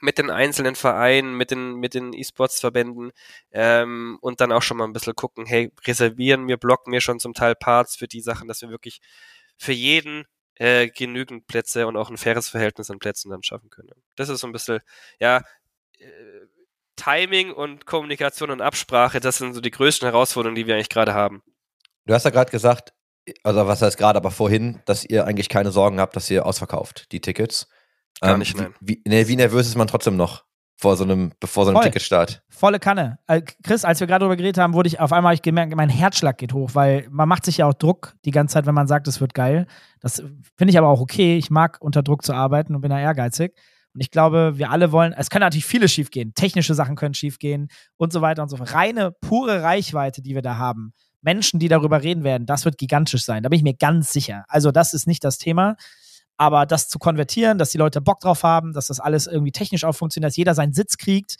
mit 0.00 0.18
den 0.18 0.30
einzelnen 0.30 0.74
Vereinen, 0.74 1.34
mit 1.34 1.50
den, 1.50 1.74
mit 1.74 1.94
den 1.94 2.12
E-Sports-Verbänden 2.12 3.12
ähm, 3.52 4.18
und 4.20 4.40
dann 4.40 4.52
auch 4.52 4.62
schon 4.62 4.76
mal 4.76 4.84
ein 4.84 4.92
bisschen 4.92 5.14
gucken, 5.14 5.46
hey, 5.46 5.72
reservieren 5.86 6.46
wir, 6.48 6.56
blocken 6.56 6.92
wir 6.92 7.00
schon 7.00 7.20
zum 7.20 7.34
Teil 7.34 7.54
Parts 7.54 7.96
für 7.96 8.08
die 8.08 8.20
Sachen, 8.20 8.48
dass 8.48 8.62
wir 8.62 8.70
wirklich 8.70 9.00
für 9.56 9.72
jeden 9.72 10.24
äh, 10.54 10.88
genügend 10.88 11.46
Plätze 11.46 11.86
und 11.86 11.96
auch 11.96 12.10
ein 12.10 12.16
faires 12.16 12.48
Verhältnis 12.48 12.90
an 12.90 12.98
Plätzen 12.98 13.30
dann 13.30 13.42
schaffen 13.42 13.70
können. 13.70 14.02
Das 14.16 14.28
ist 14.28 14.40
so 14.40 14.46
ein 14.46 14.52
bisschen, 14.52 14.80
ja, 15.20 15.42
äh, 15.98 16.04
Timing 16.96 17.52
und 17.52 17.86
Kommunikation 17.86 18.50
und 18.50 18.60
Absprache, 18.60 19.20
das 19.20 19.38
sind 19.38 19.54
so 19.54 19.60
die 19.60 19.70
größten 19.70 20.06
Herausforderungen, 20.06 20.56
die 20.56 20.66
wir 20.66 20.74
eigentlich 20.74 20.88
gerade 20.88 21.14
haben. 21.14 21.42
Du 22.06 22.14
hast 22.14 22.24
ja 22.24 22.30
gerade 22.30 22.50
gesagt, 22.50 22.92
also 23.42 23.66
was 23.66 23.82
heißt 23.82 23.98
gerade, 23.98 24.16
aber 24.16 24.30
vorhin, 24.30 24.80
dass 24.84 25.04
ihr 25.04 25.26
eigentlich 25.26 25.48
keine 25.48 25.70
Sorgen 25.70 26.00
habt, 26.00 26.16
dass 26.16 26.30
ihr 26.30 26.44
ausverkauft, 26.44 27.12
die 27.12 27.20
Tickets. 27.20 27.68
Gar 28.20 28.32
Ähm, 28.32 28.38
nicht, 28.40 28.56
nein. 28.56 28.74
Wie, 28.80 29.02
nee, 29.06 29.28
wie 29.28 29.36
nervös 29.36 29.66
ist 29.66 29.76
man 29.76 29.86
trotzdem 29.86 30.16
noch 30.16 30.44
vor 30.76 30.96
so 30.96 31.04
einem, 31.04 31.32
bevor 31.40 31.64
so 31.64 31.70
einem 31.70 31.76
Voll. 31.76 31.84
Ticketstart? 31.86 32.42
Volle 32.48 32.78
Kanne. 32.78 33.18
Äh, 33.26 33.42
Chris, 33.64 33.84
als 33.84 33.98
wir 33.98 34.06
gerade 34.06 34.20
darüber 34.20 34.36
geredet 34.36 34.58
haben, 34.58 34.74
wurde 34.74 34.86
ich 34.88 35.00
auf 35.00 35.12
einmal 35.12 35.34
ich 35.34 35.42
gemerkt, 35.42 35.74
mein 35.74 35.88
Herzschlag 35.88 36.38
geht 36.38 36.52
hoch, 36.52 36.70
weil 36.74 37.08
man 37.10 37.28
macht 37.28 37.44
sich 37.44 37.58
ja 37.58 37.66
auch 37.66 37.74
Druck 37.74 38.14
die 38.24 38.30
ganze 38.30 38.54
Zeit, 38.54 38.66
wenn 38.66 38.74
man 38.74 38.86
sagt, 38.86 39.08
es 39.08 39.20
wird 39.20 39.34
geil. 39.34 39.66
Das 40.00 40.22
finde 40.56 40.70
ich 40.70 40.78
aber 40.78 40.88
auch 40.88 41.00
okay. 41.00 41.36
Ich 41.36 41.50
mag 41.50 41.78
unter 41.80 42.02
Druck 42.02 42.24
zu 42.24 42.32
arbeiten 42.32 42.74
und 42.76 42.80
bin 42.80 42.90
da 42.90 43.00
ehrgeizig. 43.00 43.54
Und 43.94 44.00
ich 44.00 44.12
glaube, 44.12 44.52
wir 44.56 44.70
alle 44.70 44.92
wollen, 44.92 45.12
es 45.12 45.30
können 45.30 45.42
natürlich 45.42 45.66
viele 45.66 45.88
schiefgehen. 45.88 46.32
Technische 46.34 46.74
Sachen 46.74 46.94
können 46.94 47.14
schiefgehen 47.14 47.68
und 47.96 48.12
so 48.12 48.20
weiter 48.20 48.42
und 48.42 48.48
so 48.48 48.56
fort. 48.56 48.72
Reine, 48.72 49.12
pure 49.20 49.62
Reichweite, 49.62 50.22
die 50.22 50.34
wir 50.34 50.42
da 50.42 50.58
haben. 50.58 50.92
Menschen, 51.22 51.58
die 51.58 51.66
darüber 51.66 52.04
reden 52.04 52.22
werden, 52.22 52.46
das 52.46 52.64
wird 52.64 52.78
gigantisch 52.78 53.24
sein. 53.24 53.42
Da 53.42 53.48
bin 53.48 53.56
ich 53.56 53.64
mir 53.64 53.74
ganz 53.74 54.12
sicher. 54.12 54.44
Also, 54.46 54.70
das 54.70 54.94
ist 54.94 55.08
nicht 55.08 55.24
das 55.24 55.38
Thema. 55.38 55.74
Aber 56.38 56.64
das 56.64 56.88
zu 56.88 56.98
konvertieren, 56.98 57.58
dass 57.58 57.70
die 57.70 57.78
Leute 57.78 58.00
Bock 58.00 58.20
drauf 58.20 58.44
haben, 58.44 58.72
dass 58.72 58.86
das 58.86 59.00
alles 59.00 59.26
irgendwie 59.26 59.52
technisch 59.52 59.84
auch 59.84 59.92
funktioniert, 59.92 60.30
dass 60.30 60.36
jeder 60.36 60.54
seinen 60.54 60.72
Sitz 60.72 60.96
kriegt, 60.96 61.36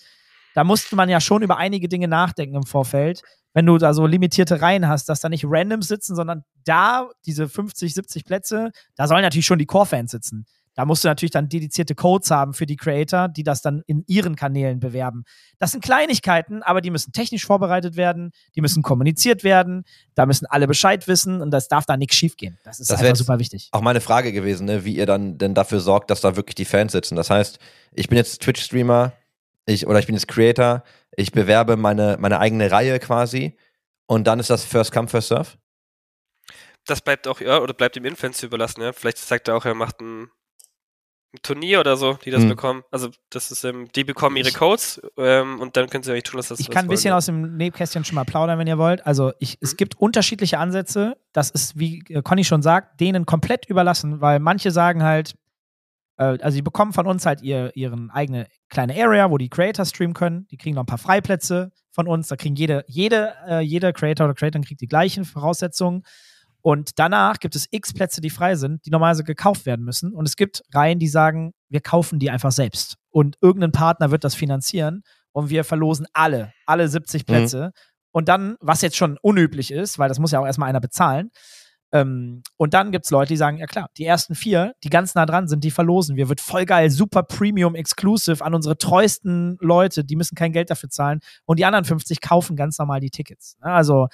da 0.54 0.64
musste 0.64 0.96
man 0.96 1.08
ja 1.08 1.20
schon 1.20 1.42
über 1.42 1.56
einige 1.56 1.88
Dinge 1.88 2.08
nachdenken 2.08 2.56
im 2.56 2.64
Vorfeld. 2.64 3.22
Wenn 3.54 3.64
du 3.64 3.78
da 3.78 3.94
so 3.94 4.06
limitierte 4.06 4.60
Reihen 4.60 4.88
hast, 4.88 5.08
dass 5.08 5.20
da 5.20 5.28
nicht 5.28 5.44
random 5.46 5.82
sitzen, 5.82 6.16
sondern 6.16 6.44
da, 6.64 7.08
diese 7.26 7.48
50, 7.48 7.94
70 7.94 8.24
Plätze, 8.24 8.72
da 8.96 9.06
sollen 9.06 9.22
natürlich 9.22 9.46
schon 9.46 9.58
die 9.58 9.66
Core-Fans 9.66 10.10
sitzen. 10.10 10.46
Da 10.78 10.84
musst 10.84 11.02
du 11.02 11.08
natürlich 11.08 11.32
dann 11.32 11.48
dedizierte 11.48 11.96
Codes 11.96 12.30
haben 12.30 12.54
für 12.54 12.64
die 12.64 12.76
Creator, 12.76 13.26
die 13.26 13.42
das 13.42 13.62
dann 13.62 13.82
in 13.88 14.04
ihren 14.06 14.36
Kanälen 14.36 14.78
bewerben. 14.78 15.24
Das 15.58 15.72
sind 15.72 15.82
Kleinigkeiten, 15.82 16.62
aber 16.62 16.80
die 16.80 16.90
müssen 16.90 17.10
technisch 17.10 17.44
vorbereitet 17.44 17.96
werden, 17.96 18.30
die 18.54 18.60
müssen 18.60 18.84
kommuniziert 18.84 19.42
werden, 19.42 19.82
da 20.14 20.24
müssen 20.24 20.46
alle 20.46 20.68
Bescheid 20.68 21.08
wissen 21.08 21.42
und 21.42 21.50
das 21.50 21.66
darf 21.66 21.84
da 21.84 21.96
nichts 21.96 22.14
schiefgehen. 22.14 22.58
Das 22.62 22.78
ist 22.78 22.92
Das 22.92 23.00
einfach 23.00 23.16
super 23.16 23.40
wichtig. 23.40 23.70
Auch 23.72 23.80
meine 23.80 24.00
Frage 24.00 24.30
gewesen, 24.30 24.66
ne, 24.66 24.84
wie 24.84 24.94
ihr 24.94 25.06
dann 25.06 25.36
denn 25.36 25.52
dafür 25.52 25.80
sorgt, 25.80 26.12
dass 26.12 26.20
da 26.20 26.36
wirklich 26.36 26.54
die 26.54 26.64
Fans 26.64 26.92
sitzen. 26.92 27.16
Das 27.16 27.28
heißt, 27.28 27.58
ich 27.90 28.08
bin 28.08 28.16
jetzt 28.16 28.40
Twitch-Streamer, 28.42 29.14
ich, 29.66 29.88
oder 29.88 29.98
ich 29.98 30.06
bin 30.06 30.14
jetzt 30.14 30.28
Creator, 30.28 30.84
ich 31.16 31.32
bewerbe 31.32 31.76
meine, 31.76 32.18
meine 32.20 32.38
eigene 32.38 32.70
Reihe 32.70 33.00
quasi 33.00 33.56
und 34.06 34.28
dann 34.28 34.38
ist 34.38 34.48
das 34.48 34.64
First 34.64 34.92
Come, 34.92 35.08
First 35.08 35.26
Serve? 35.26 35.48
Das 36.86 37.00
bleibt 37.00 37.26
auch, 37.26 37.40
ja, 37.40 37.58
oder 37.58 37.74
bleibt 37.74 37.96
dem 37.96 38.04
Influencer 38.04 38.46
überlassen, 38.46 38.80
ja. 38.80 38.92
Vielleicht 38.92 39.18
sagt 39.18 39.48
er 39.48 39.56
auch, 39.56 39.64
er 39.64 39.74
macht 39.74 40.00
ein 40.00 40.30
Turnier 41.42 41.80
oder 41.80 41.96
so, 41.96 42.14
die 42.24 42.30
das 42.30 42.42
Hm. 42.42 42.48
bekommen. 42.48 42.82
Also 42.90 43.10
das 43.30 43.50
ist, 43.50 43.62
ähm, 43.64 43.88
die 43.94 44.02
bekommen 44.04 44.36
ihre 44.36 44.50
Codes 44.50 45.00
ähm, 45.18 45.60
und 45.60 45.76
dann 45.76 45.88
können 45.90 46.02
sie 46.02 46.10
eigentlich 46.12 46.22
tun, 46.24 46.38
dass 46.38 46.48
das 46.48 46.58
Ich 46.60 46.70
kann 46.70 46.86
ein 46.86 46.88
bisschen 46.88 47.10
wollen. 47.10 47.18
aus 47.18 47.26
dem 47.26 47.56
Nebenkästchen 47.56 48.04
schon 48.04 48.14
mal 48.14 48.24
plaudern, 48.24 48.58
wenn 48.58 48.66
ihr 48.66 48.78
wollt. 48.78 49.06
Also 49.06 49.32
ich, 49.38 49.58
es 49.60 49.72
Mhm. 49.72 49.76
gibt 49.76 49.96
unterschiedliche 50.00 50.58
Ansätze. 50.58 51.16
Das 51.32 51.50
ist, 51.50 51.78
wie 51.78 52.02
äh, 52.08 52.22
Conny 52.22 52.44
schon 52.44 52.62
sagt, 52.62 52.98
denen 53.00 53.26
komplett 53.26 53.66
überlassen, 53.66 54.20
weil 54.22 54.38
manche 54.40 54.70
sagen 54.70 55.02
halt, 55.02 55.34
äh, 56.16 56.38
also 56.40 56.56
die 56.56 56.62
bekommen 56.62 56.92
von 56.94 57.06
uns 57.06 57.26
halt 57.26 57.42
ihr, 57.42 57.72
ihren 57.76 58.10
eigene 58.10 58.46
kleine 58.70 58.94
Area, 58.94 59.30
wo 59.30 59.36
die 59.36 59.50
Creator 59.50 59.84
streamen 59.84 60.14
können. 60.14 60.46
Die 60.50 60.56
kriegen 60.56 60.76
noch 60.76 60.84
ein 60.84 60.86
paar 60.86 60.96
Freiplätze 60.98 61.72
von 61.90 62.08
uns. 62.08 62.28
Da 62.28 62.36
kriegen 62.36 62.56
jede, 62.56 62.84
jede, 62.88 63.34
äh, 63.46 63.60
jeder 63.60 63.92
Creator 63.92 64.24
oder 64.26 64.34
Creatorin 64.34 64.64
kriegt 64.64 64.80
die 64.80 64.88
gleichen 64.88 65.24
Voraussetzungen. 65.26 66.04
Und 66.68 66.98
danach 66.98 67.38
gibt 67.38 67.56
es 67.56 67.66
x 67.70 67.94
Plätze, 67.94 68.20
die 68.20 68.28
frei 68.28 68.54
sind, 68.54 68.84
die 68.84 68.90
normalerweise 68.90 69.24
gekauft 69.24 69.64
werden 69.64 69.86
müssen. 69.86 70.12
Und 70.12 70.28
es 70.28 70.36
gibt 70.36 70.62
Reihen, 70.74 70.98
die 70.98 71.08
sagen, 71.08 71.54
wir 71.70 71.80
kaufen 71.80 72.18
die 72.18 72.28
einfach 72.28 72.52
selbst. 72.52 72.96
Und 73.08 73.38
irgendein 73.40 73.72
Partner 73.72 74.10
wird 74.10 74.22
das 74.22 74.34
finanzieren 74.34 75.02
und 75.32 75.48
wir 75.48 75.64
verlosen 75.64 76.06
alle, 76.12 76.52
alle 76.66 76.86
70 76.86 77.24
Plätze. 77.24 77.72
Und 78.10 78.28
dann, 78.28 78.56
was 78.60 78.82
jetzt 78.82 78.98
schon 78.98 79.16
unüblich 79.22 79.70
ist, 79.70 79.98
weil 79.98 80.10
das 80.10 80.18
muss 80.18 80.30
ja 80.30 80.40
auch 80.40 80.44
erstmal 80.44 80.68
einer 80.68 80.82
bezahlen. 80.82 81.30
Ähm, 81.90 82.42
und 82.58 82.74
dann 82.74 82.92
gibt 82.92 83.06
es 83.06 83.10
Leute, 83.10 83.28
die 83.28 83.38
sagen, 83.38 83.56
ja 83.56 83.66
klar, 83.66 83.88
die 83.96 84.04
ersten 84.04 84.34
vier, 84.34 84.74
die 84.84 84.90
ganz 84.90 85.14
nah 85.14 85.24
dran 85.24 85.48
sind, 85.48 85.64
die 85.64 85.70
verlosen 85.70 86.16
wir. 86.16 86.28
Wird 86.28 86.42
voll 86.42 86.66
geil, 86.66 86.90
super 86.90 87.22
Premium 87.22 87.76
Exclusive 87.76 88.44
an 88.44 88.54
unsere 88.54 88.76
treuesten 88.76 89.56
Leute, 89.62 90.04
die 90.04 90.16
müssen 90.16 90.34
kein 90.34 90.52
Geld 90.52 90.68
dafür 90.68 90.90
zahlen. 90.90 91.20
Und 91.46 91.58
die 91.58 91.64
anderen 91.64 91.86
50 91.86 92.20
kaufen 92.20 92.56
ganz 92.56 92.78
normal 92.78 93.00
die 93.00 93.08
Tickets. 93.08 93.56
Also, 93.62 94.08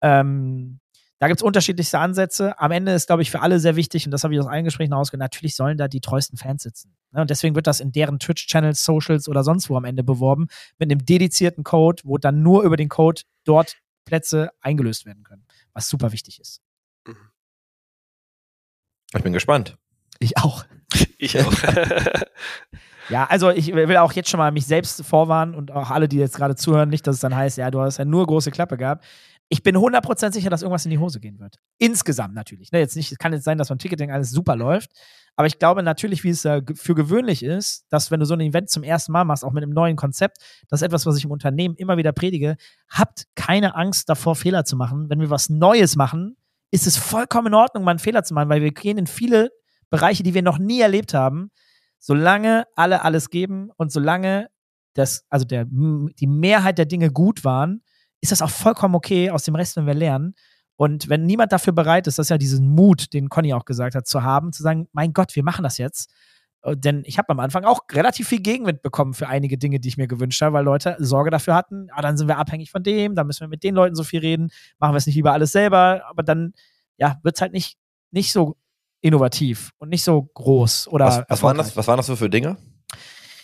ähm, 0.00 0.80
da 1.18 1.26
gibt 1.26 1.40
es 1.40 1.42
unterschiedlichste 1.42 1.98
Ansätze. 1.98 2.58
Am 2.60 2.70
Ende 2.70 2.92
ist, 2.92 3.06
glaube 3.06 3.22
ich, 3.22 3.30
für 3.30 3.40
alle 3.40 3.58
sehr 3.58 3.76
wichtig, 3.76 4.06
und 4.06 4.12
das 4.12 4.22
habe 4.24 4.34
ich 4.34 4.40
aus 4.40 4.46
allen 4.46 4.64
Gesprächen 4.64 4.92
herausgehört, 4.92 5.20
natürlich 5.20 5.56
sollen 5.56 5.76
da 5.76 5.88
die 5.88 6.00
treuesten 6.00 6.38
Fans 6.38 6.62
sitzen. 6.62 6.94
Ne? 7.10 7.20
Und 7.20 7.30
deswegen 7.30 7.54
wird 7.54 7.66
das 7.66 7.80
in 7.80 7.90
deren 7.90 8.18
Twitch-Channels, 8.18 8.84
Socials 8.84 9.28
oder 9.28 9.42
sonst 9.42 9.68
wo 9.68 9.76
am 9.76 9.84
Ende 9.84 10.04
beworben, 10.04 10.46
mit 10.78 10.90
einem 10.90 11.04
dedizierten 11.04 11.64
Code, 11.64 12.02
wo 12.04 12.18
dann 12.18 12.42
nur 12.42 12.62
über 12.62 12.76
den 12.76 12.88
Code 12.88 13.22
dort 13.44 13.76
Plätze 14.04 14.50
eingelöst 14.60 15.06
werden 15.06 15.24
können. 15.24 15.44
Was 15.72 15.88
super 15.88 16.12
wichtig 16.12 16.40
ist. 16.40 16.62
Ich 19.14 19.22
bin 19.22 19.32
gespannt. 19.32 19.76
Ich 20.18 20.36
auch. 20.36 20.64
Ich 21.20 21.38
auch. 21.40 21.52
Ja, 23.10 23.24
also 23.24 23.50
ich 23.50 23.74
will 23.74 23.96
auch 23.96 24.12
jetzt 24.12 24.28
schon 24.28 24.38
mal 24.38 24.52
mich 24.52 24.66
selbst 24.66 25.02
vorwarnen 25.04 25.54
und 25.54 25.70
auch 25.70 25.90
alle, 25.90 26.08
die 26.08 26.18
jetzt 26.18 26.36
gerade 26.36 26.56
zuhören, 26.56 26.90
nicht, 26.90 27.06
dass 27.06 27.16
es 27.16 27.20
dann 27.20 27.34
heißt, 27.34 27.56
ja, 27.56 27.70
du 27.70 27.80
hast 27.80 27.96
ja 27.96 28.04
nur 28.04 28.26
große 28.26 28.50
Klappe 28.50 28.76
gehabt. 28.76 29.04
Ich 29.50 29.62
bin 29.62 29.76
100% 29.76 30.32
sicher, 30.32 30.50
dass 30.50 30.62
irgendwas 30.62 30.84
in 30.84 30.90
die 30.90 30.98
Hose 30.98 31.20
gehen 31.20 31.38
wird. 31.38 31.56
Insgesamt 31.78 32.34
natürlich. 32.34 32.70
Ne, 32.70 32.80
jetzt 32.80 32.96
nicht, 32.96 33.10
es 33.12 33.18
kann 33.18 33.32
jetzt 33.32 33.44
sein, 33.44 33.56
dass 33.56 33.68
beim 33.68 33.78
Ticketing 33.78 34.10
alles 34.10 34.30
super 34.30 34.56
läuft. 34.56 34.90
Aber 35.36 35.46
ich 35.46 35.58
glaube 35.58 35.82
natürlich, 35.82 36.22
wie 36.24 36.30
es 36.30 36.42
ge- 36.42 36.62
für 36.74 36.94
gewöhnlich 36.94 37.42
ist, 37.42 37.86
dass 37.88 38.10
wenn 38.10 38.20
du 38.20 38.26
so 38.26 38.34
ein 38.34 38.40
Event 38.40 38.68
zum 38.68 38.82
ersten 38.82 39.12
Mal 39.12 39.24
machst, 39.24 39.44
auch 39.44 39.52
mit 39.52 39.62
einem 39.62 39.72
neuen 39.72 39.96
Konzept, 39.96 40.38
das 40.68 40.80
ist 40.82 40.86
etwas, 40.86 41.06
was 41.06 41.16
ich 41.16 41.24
im 41.24 41.30
Unternehmen 41.30 41.76
immer 41.76 41.96
wieder 41.96 42.12
predige, 42.12 42.56
habt 42.90 43.24
keine 43.36 43.74
Angst 43.74 44.08
davor, 44.10 44.34
Fehler 44.36 44.64
zu 44.64 44.76
machen. 44.76 45.08
Wenn 45.08 45.20
wir 45.20 45.30
was 45.30 45.48
Neues 45.48 45.96
machen, 45.96 46.36
ist 46.70 46.86
es 46.86 46.98
vollkommen 46.98 47.46
in 47.48 47.54
Ordnung, 47.54 47.84
mal 47.84 47.92
einen 47.92 47.98
Fehler 48.00 48.24
zu 48.24 48.34
machen, 48.34 48.50
weil 48.50 48.60
wir 48.60 48.72
gehen 48.72 48.98
in 48.98 49.06
viele 49.06 49.50
Bereiche, 49.88 50.22
die 50.22 50.34
wir 50.34 50.42
noch 50.42 50.58
nie 50.58 50.80
erlebt 50.80 51.14
haben. 51.14 51.50
Solange 51.98 52.64
alle 52.74 53.02
alles 53.02 53.30
geben 53.30 53.70
und 53.76 53.90
solange 53.90 54.48
das, 54.94 55.24
also 55.30 55.46
der, 55.46 55.64
die 55.68 56.26
Mehrheit 56.26 56.76
der 56.78 56.86
Dinge 56.86 57.10
gut 57.10 57.44
waren, 57.44 57.82
ist 58.20 58.32
das 58.32 58.42
auch 58.42 58.50
vollkommen 58.50 58.94
okay, 58.94 59.30
aus 59.30 59.44
dem 59.44 59.54
Rest, 59.54 59.76
wenn 59.76 59.86
wir 59.86 59.94
lernen. 59.94 60.34
Und 60.76 61.08
wenn 61.08 61.26
niemand 61.26 61.52
dafür 61.52 61.72
bereit 61.72 62.06
ist, 62.06 62.18
das 62.18 62.26
ist 62.26 62.30
ja 62.30 62.38
diesen 62.38 62.68
Mut, 62.68 63.12
den 63.12 63.28
Conny 63.28 63.52
auch 63.52 63.64
gesagt 63.64 63.94
hat, 63.94 64.06
zu 64.06 64.22
haben, 64.22 64.52
zu 64.52 64.62
sagen, 64.62 64.88
mein 64.92 65.12
Gott, 65.12 65.34
wir 65.34 65.42
machen 65.42 65.64
das 65.64 65.76
jetzt. 65.76 66.12
Äh, 66.62 66.76
Denn 66.76 67.02
ich 67.04 67.18
habe 67.18 67.30
am 67.30 67.40
Anfang 67.40 67.64
auch 67.64 67.80
relativ 67.92 68.28
viel 68.28 68.40
Gegenwind 68.40 68.82
bekommen 68.82 69.14
für 69.14 69.28
einige 69.28 69.58
Dinge, 69.58 69.80
die 69.80 69.88
ich 69.88 69.96
mir 69.96 70.06
gewünscht 70.06 70.40
habe, 70.40 70.54
weil 70.54 70.64
Leute 70.64 70.96
Sorge 70.98 71.30
dafür 71.30 71.54
hatten, 71.54 71.88
ah, 71.92 72.02
dann 72.02 72.16
sind 72.16 72.28
wir 72.28 72.38
abhängig 72.38 72.70
von 72.70 72.82
dem, 72.82 73.14
dann 73.14 73.26
müssen 73.26 73.40
wir 73.40 73.48
mit 73.48 73.64
den 73.64 73.74
Leuten 73.74 73.96
so 73.96 74.04
viel 74.04 74.20
reden, 74.20 74.50
machen 74.78 74.94
wir 74.94 74.98
es 74.98 75.06
nicht 75.06 75.16
lieber 75.16 75.32
alles 75.32 75.52
selber, 75.52 76.02
aber 76.08 76.22
dann, 76.22 76.52
ja, 76.96 77.18
wird 77.22 77.36
es 77.36 77.40
halt 77.40 77.52
nicht, 77.52 77.76
nicht 78.10 78.32
so 78.32 78.56
innovativ 79.00 79.70
und 79.78 79.88
nicht 79.88 80.02
so 80.02 80.22
groß 80.22 80.88
oder 80.88 81.06
Was, 81.06 81.24
was, 81.28 81.42
waren 81.42 81.56
das, 81.56 81.76
was 81.76 81.86
waren 81.86 81.96
das 81.96 82.06
so 82.06 82.16
für 82.16 82.30
Dinge? 82.30 82.56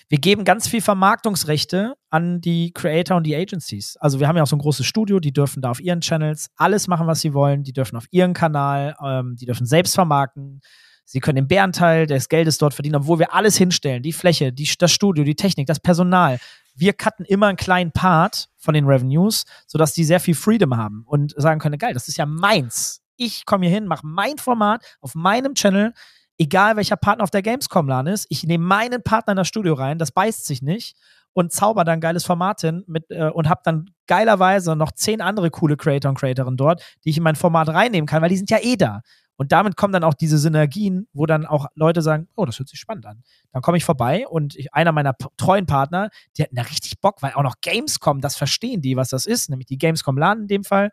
Wir 0.09 0.19
geben 0.19 0.45
ganz 0.45 0.69
viel 0.69 0.83
Vermarktungsrechte 0.83 1.95
an 2.11 2.41
die 2.41 2.73
Creator 2.73 3.17
und 3.17 3.25
die 3.25 3.35
Agencies. 3.35 3.97
Also 3.99 4.21
wir 4.21 4.29
haben 4.29 4.37
ja 4.37 4.43
auch 4.43 4.49
so 4.49 4.57
ein 4.57 4.61
großes 4.61 4.85
Studio, 4.85 5.19
die 5.19 5.33
dürfen 5.33 5.63
da 5.63 5.71
auf 5.71 5.81
ihren 5.81 6.01
Channels 6.01 6.51
alles 6.57 6.89
machen, 6.89 7.07
was 7.07 7.21
sie 7.21 7.33
wollen. 7.33 7.63
Die 7.63 7.73
dürfen 7.73 7.97
auf 7.97 8.05
ihren 8.11 8.35
Kanal, 8.35 8.97
ähm, 9.03 9.37
die 9.37 9.47
dürfen 9.47 9.67
selbst 9.67 9.95
vermarkten. 9.95 10.61
Sie 11.07 11.21
können 11.21 11.37
den 11.37 11.49
Bärenteil 11.49 12.07
des 12.07 12.29
Geldes 12.29 12.59
dort 12.59 12.75
verdienen, 12.75 12.97
obwohl 12.97 13.19
wir 13.19 13.35
alles 13.35 13.57
hinstellen. 13.57 14.03
Die 14.03 14.13
Fläche, 14.13 14.53
die, 14.53 14.69
das 14.79 14.93
Studio, 14.93 15.25
die 15.25 15.35
Technik, 15.35 15.67
das 15.67 15.81
Personal. 15.81 16.39
Wir 16.75 16.93
cutten 16.93 17.25
immer 17.25 17.47
einen 17.47 17.57
kleinen 17.57 17.93
Part 17.93 18.49
von 18.57 18.75
den 18.75 18.87
Revenues, 18.87 19.45
sodass 19.67 19.95
die 19.95 20.05
sehr 20.05 20.21
viel 20.21 20.35
Freedom 20.35 20.77
haben 20.77 21.05
und 21.07 21.35
sagen 21.37 21.61
können, 21.61 21.79
geil, 21.79 21.95
das 21.95 22.09
ist 22.09 22.17
ja 22.17 22.27
meins. 22.27 23.01
Ich 23.17 23.47
komme 23.47 23.67
hier 23.67 23.75
hin, 23.75 23.87
mache 23.87 24.07
mein 24.07 24.39
Format 24.39 24.83
auf 25.01 25.15
meinem 25.15 25.55
Channel, 25.55 25.93
egal 26.39 26.77
welcher 26.77 26.97
Partner 26.97 27.25
auf 27.25 27.31
der 27.31 27.43
Gamescom-LAN 27.43 28.07
ist, 28.07 28.27
ich 28.29 28.45
nehme 28.45 28.65
meinen 28.65 29.03
Partner 29.03 29.33
in 29.33 29.37
das 29.37 29.49
Studio 29.49 29.75
rein, 29.75 29.99
das 29.99 30.13
beißt 30.13 30.47
sich 30.47 30.63
nicht 30.63 30.97
und 31.33 31.53
zauber 31.53 31.85
dann 31.85 32.01
geiles 32.01 32.25
Format 32.25 32.61
hin 32.61 32.85
mit, 32.87 33.11
äh, 33.11 33.29
und 33.29 33.49
habe 33.49 33.61
dann 33.65 33.91
geilerweise 34.07 34.77
noch 34.77 34.93
zehn 34.93 35.21
andere 35.21 35.51
coole 35.51 35.77
Creator 35.77 36.09
und 36.11 36.19
Creatorinnen 36.19 36.57
dort, 36.57 36.83
die 37.05 37.11
ich 37.11 37.17
in 37.17 37.23
mein 37.23 37.37
Format 37.37 37.69
reinnehmen 37.69 38.07
kann, 38.07 38.23
weil 38.23 38.29
die 38.29 38.37
sind 38.37 38.51
ja 38.51 38.59
eh 38.61 38.77
da. 38.77 39.03
Und 39.37 39.51
damit 39.51 39.77
kommen 39.77 39.93
dann 39.93 40.05
auch 40.05 40.15
diese 40.15 40.39
Synergien, 40.39 41.09
wo 41.13 41.27
dann 41.27 41.45
auch 41.45 41.67
Leute 41.75 42.03
sagen, 42.03 42.29
oh, 42.37 42.45
das 42.45 42.61
hört 42.61 42.69
sich 42.69 42.79
spannend 42.79 43.07
an. 43.07 43.25
Dann 43.53 43.63
komme 43.63 43.77
ich 43.77 43.85
vorbei 43.85 44.29
und 44.29 44.55
ich, 44.55 44.73
einer 44.73 44.93
meiner 44.93 45.17
treuen 45.37 45.67
Partner, 45.67 46.11
die 46.37 46.45
hatten 46.45 46.55
da 46.55 46.63
richtig 46.63 47.01
Bock, 47.01 47.21
weil 47.21 47.33
auch 47.33 47.43
noch 47.43 47.57
Gamescom, 47.61 48.21
das 48.21 48.37
verstehen 48.37 48.81
die, 48.81 48.97
was 48.97 49.09
das 49.09 49.27
ist, 49.27 49.51
nämlich 49.51 49.67
die 49.67 49.79
Gamescom 49.79 50.17
LAN 50.17 50.43
in 50.43 50.47
dem 50.47 50.65
Fall. 50.65 50.93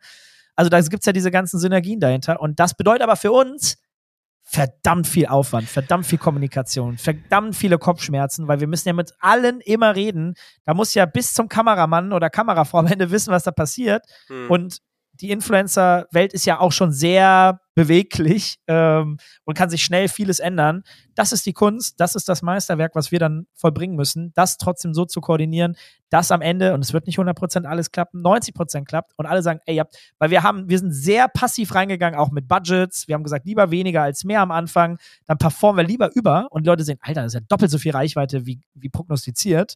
Also 0.55 0.69
da 0.69 0.81
gibt 0.81 1.01
es 1.01 1.05
ja 1.05 1.13
diese 1.13 1.29
ganzen 1.29 1.59
Synergien 1.59 1.99
dahinter. 1.99 2.41
Und 2.41 2.59
das 2.59 2.73
bedeutet 2.73 3.03
aber 3.03 3.15
für 3.15 3.31
uns 3.31 3.77
verdammt 4.43 5.07
viel 5.07 5.27
Aufwand, 5.27 5.67
verdammt 5.67 6.05
viel 6.05 6.17
Kommunikation, 6.17 6.97
verdammt 6.97 7.55
viele 7.55 7.77
Kopfschmerzen, 7.77 8.47
weil 8.47 8.59
wir 8.59 8.67
müssen 8.67 8.89
ja 8.89 8.93
mit 8.93 9.13
allen 9.19 9.61
immer 9.61 9.95
reden. 9.95 10.33
Da 10.65 10.73
muss 10.73 10.93
ja 10.93 11.05
bis 11.05 11.33
zum 11.33 11.47
Kameramann 11.47 12.11
oder 12.11 12.29
Kamerafrau 12.29 12.79
am 12.79 12.87
Ende 12.87 13.11
wissen, 13.11 13.31
was 13.31 13.43
da 13.43 13.51
passiert. 13.51 14.03
Hm. 14.27 14.49
Und 14.49 14.81
die 15.21 15.29
Influencer-Welt 15.29 16.33
ist 16.33 16.45
ja 16.45 16.59
auch 16.59 16.71
schon 16.71 16.91
sehr 16.91 17.61
beweglich 17.75 18.57
ähm, 18.67 19.17
und 19.45 19.57
kann 19.57 19.69
sich 19.69 19.83
schnell 19.83 20.07
vieles 20.07 20.39
ändern. 20.39 20.83
Das 21.13 21.31
ist 21.31 21.45
die 21.45 21.53
Kunst, 21.53 21.99
das 21.99 22.15
ist 22.15 22.27
das 22.27 22.41
Meisterwerk, 22.41 22.95
was 22.95 23.11
wir 23.11 23.19
dann 23.19 23.45
vollbringen 23.53 23.95
müssen, 23.95 24.33
das 24.33 24.57
trotzdem 24.57 24.93
so 24.93 25.05
zu 25.05 25.21
koordinieren, 25.21 25.77
dass 26.09 26.31
am 26.31 26.41
Ende, 26.41 26.73
und 26.73 26.83
es 26.83 26.91
wird 26.91 27.05
nicht 27.05 27.19
100% 27.19 27.65
alles 27.65 27.91
klappen, 27.91 28.21
90% 28.21 28.85
klappt 28.85 29.13
und 29.17 29.27
alle 29.27 29.43
sagen, 29.43 29.59
ey, 29.65 29.75
ja, 29.75 29.85
weil 30.17 30.31
wir 30.31 30.41
haben, 30.41 30.67
wir 30.69 30.79
sind 30.79 30.91
sehr 30.91 31.27
passiv 31.27 31.75
reingegangen, 31.75 32.19
auch 32.19 32.31
mit 32.31 32.47
Budgets. 32.47 33.07
Wir 33.07 33.15
haben 33.15 33.23
gesagt, 33.23 33.45
lieber 33.45 33.69
weniger 33.69 34.01
als 34.01 34.23
mehr 34.23 34.41
am 34.41 34.51
Anfang, 34.51 34.97
dann 35.27 35.37
performen 35.37 35.85
wir 35.85 35.87
lieber 35.87 36.09
über 36.15 36.47
und 36.49 36.63
die 36.63 36.69
Leute 36.69 36.83
sehen, 36.83 36.97
Alter, 37.01 37.21
das 37.21 37.33
ist 37.35 37.39
ja 37.41 37.45
doppelt 37.47 37.69
so 37.69 37.77
viel 37.77 37.91
Reichweite 37.91 38.45
wie, 38.47 38.59
wie 38.73 38.89
prognostiziert. 38.89 39.75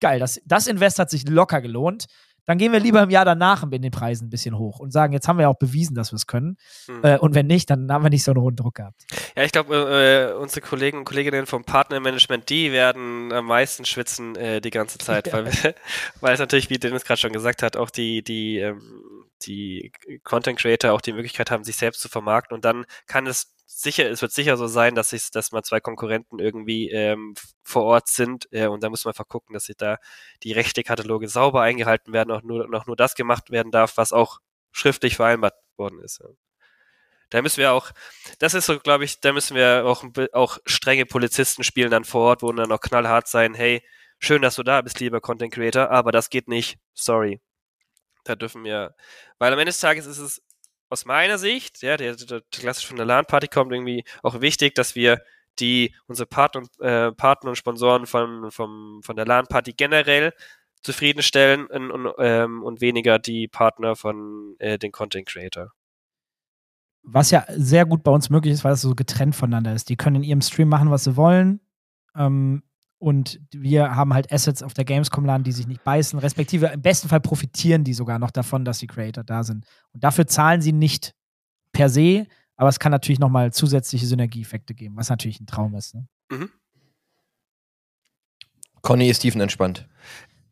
Geil, 0.00 0.20
das, 0.20 0.40
das 0.44 0.66
Invest 0.66 0.98
hat 0.98 1.10
sich 1.10 1.28
locker 1.28 1.60
gelohnt 1.60 2.06
dann 2.46 2.58
gehen 2.58 2.72
wir 2.72 2.80
lieber 2.80 3.02
im 3.02 3.10
Jahr 3.10 3.24
danach 3.24 3.62
in 3.62 3.82
den 3.82 3.90
Preisen 3.90 4.26
ein 4.26 4.30
bisschen 4.30 4.58
hoch 4.58 4.78
und 4.78 4.92
sagen, 4.92 5.12
jetzt 5.12 5.28
haben 5.28 5.38
wir 5.38 5.42
ja 5.42 5.48
auch 5.48 5.58
bewiesen, 5.58 5.94
dass 5.94 6.12
wir 6.12 6.16
es 6.16 6.26
können. 6.26 6.56
Hm. 6.86 7.00
Äh, 7.02 7.18
und 7.18 7.34
wenn 7.34 7.46
nicht, 7.46 7.70
dann 7.70 7.90
haben 7.90 8.04
wir 8.04 8.10
nicht 8.10 8.24
so 8.24 8.32
einen 8.32 8.40
hohen 8.40 8.56
Druck 8.56 8.76
gehabt. 8.76 9.04
Ja, 9.36 9.44
ich 9.44 9.52
glaube, 9.52 10.32
äh, 10.34 10.40
unsere 10.40 10.60
Kollegen 10.60 10.98
und 10.98 11.04
Kolleginnen 11.04 11.46
vom 11.46 11.64
Partnermanagement, 11.64 12.48
die 12.48 12.72
werden 12.72 13.32
am 13.32 13.46
meisten 13.46 13.84
schwitzen 13.84 14.36
äh, 14.36 14.60
die 14.60 14.70
ganze 14.70 14.98
Zeit, 14.98 15.26
Ja. 15.26 15.32
weil, 15.32 15.44
weil 16.20 16.34
es 16.34 16.40
natürlich, 16.40 16.70
wie 16.70 16.78
Dennis 16.78 17.04
gerade 17.04 17.20
schon 17.20 17.32
gesagt 17.32 17.62
hat, 17.62 17.76
auch 17.76 17.90
die, 17.90 18.22
die, 18.22 18.58
ähm, 18.58 18.80
die 19.42 19.92
Content 20.22 20.58
Creator 20.58 20.92
auch 20.92 21.00
die 21.00 21.12
Möglichkeit 21.12 21.50
haben, 21.50 21.64
sich 21.64 21.76
selbst 21.76 22.00
zu 22.00 22.08
vermarkten 22.08 22.54
und 22.54 22.64
dann 22.64 22.86
kann 23.06 23.26
es 23.26 23.54
sicher, 23.66 24.08
es 24.10 24.22
wird 24.22 24.32
sicher 24.32 24.56
so 24.56 24.66
sein, 24.66 24.94
dass 24.94 25.10
sich, 25.10 25.30
dass 25.30 25.52
mal 25.52 25.62
zwei 25.62 25.80
Konkurrenten 25.80 26.38
irgendwie 26.38 26.90
ähm, 26.90 27.34
vor 27.62 27.84
Ort 27.84 28.08
sind 28.08 28.48
äh, 28.52 28.66
und 28.66 28.82
da 28.82 28.90
muss 28.90 29.04
man 29.04 29.12
einfach 29.12 29.28
gucken, 29.28 29.54
dass 29.54 29.64
sich 29.64 29.76
da 29.76 29.98
die 30.42 30.52
Rechte-Kataloge 30.52 31.28
sauber 31.28 31.62
eingehalten 31.62 32.12
werden, 32.12 32.30
auch 32.30 32.42
nur, 32.42 32.68
noch 32.68 32.86
nur 32.86 32.96
das 32.96 33.14
gemacht 33.14 33.50
werden 33.50 33.72
darf, 33.72 33.96
was 33.96 34.12
auch 34.12 34.40
schriftlich 34.72 35.16
vereinbart 35.16 35.54
worden 35.76 36.00
ist. 36.00 36.20
Ja. 36.20 36.28
Da 37.30 37.42
müssen 37.42 37.58
wir 37.58 37.72
auch, 37.72 37.90
das 38.38 38.54
ist 38.54 38.66
so, 38.66 38.78
glaube 38.78 39.04
ich, 39.04 39.20
da 39.20 39.32
müssen 39.32 39.56
wir 39.56 39.84
auch, 39.86 40.04
auch 40.32 40.58
strenge 40.66 41.06
Polizisten 41.06 41.64
spielen 41.64 41.90
dann 41.90 42.04
vor 42.04 42.22
Ort, 42.22 42.42
wo 42.42 42.52
dann 42.52 42.70
auch 42.70 42.80
knallhart 42.80 43.28
sein, 43.28 43.54
hey, 43.54 43.82
schön, 44.18 44.42
dass 44.42 44.56
du 44.56 44.62
da 44.62 44.80
bist, 44.82 45.00
lieber 45.00 45.20
Content 45.20 45.52
Creator, 45.52 45.90
aber 45.90 46.12
das 46.12 46.30
geht 46.30 46.48
nicht, 46.48 46.78
sorry. 46.92 47.40
Da 48.24 48.34
dürfen 48.36 48.64
wir, 48.64 48.94
weil 49.38 49.52
am 49.52 49.58
Ende 49.58 49.70
des 49.70 49.80
Tages 49.80 50.06
ist 50.06 50.18
es 50.18 50.42
aus 50.90 51.04
meiner 51.04 51.38
Sicht, 51.38 51.82
ja, 51.82 51.96
der, 51.96 52.14
der, 52.16 52.42
klassisch 52.50 52.86
von 52.86 52.96
der 52.96 53.06
LAN-Party 53.06 53.48
kommt, 53.48 53.72
irgendwie 53.72 54.04
auch 54.22 54.40
wichtig, 54.40 54.74
dass 54.74 54.94
wir 54.94 55.22
die, 55.58 55.94
unsere 56.06 56.26
Partner, 56.26 56.62
und- 56.62 56.80
äh, 56.80 57.12
Partner 57.12 57.50
und 57.50 57.56
Sponsoren 57.56 58.06
von, 58.06 58.50
vom, 58.50 59.00
von 59.02 59.16
der 59.16 59.26
LAN-Party 59.26 59.72
generell 59.74 60.32
zufriedenstellen 60.82 61.66
und, 61.66 61.90
und, 61.90 62.12
ähm, 62.18 62.62
und 62.62 62.80
weniger 62.80 63.18
die 63.18 63.48
Partner 63.48 63.96
von 63.96 64.56
äh, 64.58 64.78
den 64.78 64.92
Content 64.92 65.26
Creator. 65.26 65.72
Was 67.02 67.30
ja 67.30 67.44
sehr 67.48 67.84
gut 67.86 68.02
bei 68.02 68.10
uns 68.10 68.30
möglich 68.30 68.54
ist, 68.54 68.64
weil 68.64 68.72
es 68.74 68.80
so 68.80 68.94
getrennt 68.94 69.36
voneinander 69.36 69.74
ist. 69.74 69.88
Die 69.88 69.96
können 69.96 70.16
in 70.16 70.22
ihrem 70.22 70.40
Stream 70.40 70.68
machen, 70.68 70.90
was 70.90 71.04
sie 71.04 71.16
wollen. 71.16 71.60
Ähm, 72.16 72.62
und 73.04 73.38
wir 73.50 73.94
haben 73.94 74.14
halt 74.14 74.32
Assets 74.32 74.62
auf 74.62 74.72
der 74.72 74.86
Gamescom-LAN, 74.86 75.44
die 75.44 75.52
sich 75.52 75.66
nicht 75.66 75.84
beißen, 75.84 76.18
respektive 76.18 76.68
im 76.68 76.80
besten 76.80 77.10
Fall 77.10 77.20
profitieren 77.20 77.84
die 77.84 77.92
sogar 77.92 78.18
noch 78.18 78.30
davon, 78.30 78.64
dass 78.64 78.78
die 78.78 78.86
Creator 78.86 79.22
da 79.22 79.44
sind. 79.44 79.66
Und 79.92 80.02
dafür 80.02 80.26
zahlen 80.26 80.62
sie 80.62 80.72
nicht 80.72 81.14
per 81.70 81.90
se, 81.90 82.26
aber 82.56 82.70
es 82.70 82.78
kann 82.78 82.92
natürlich 82.92 83.18
nochmal 83.18 83.52
zusätzliche 83.52 84.06
Synergieeffekte 84.06 84.72
geben, 84.72 84.96
was 84.96 85.10
natürlich 85.10 85.38
ein 85.38 85.44
Traum 85.44 85.74
ist. 85.74 85.94
Ne? 85.94 86.08
Mhm. 86.30 86.48
Conny 88.80 89.10
ist 89.10 89.18
tiefenentspannt. 89.18 89.86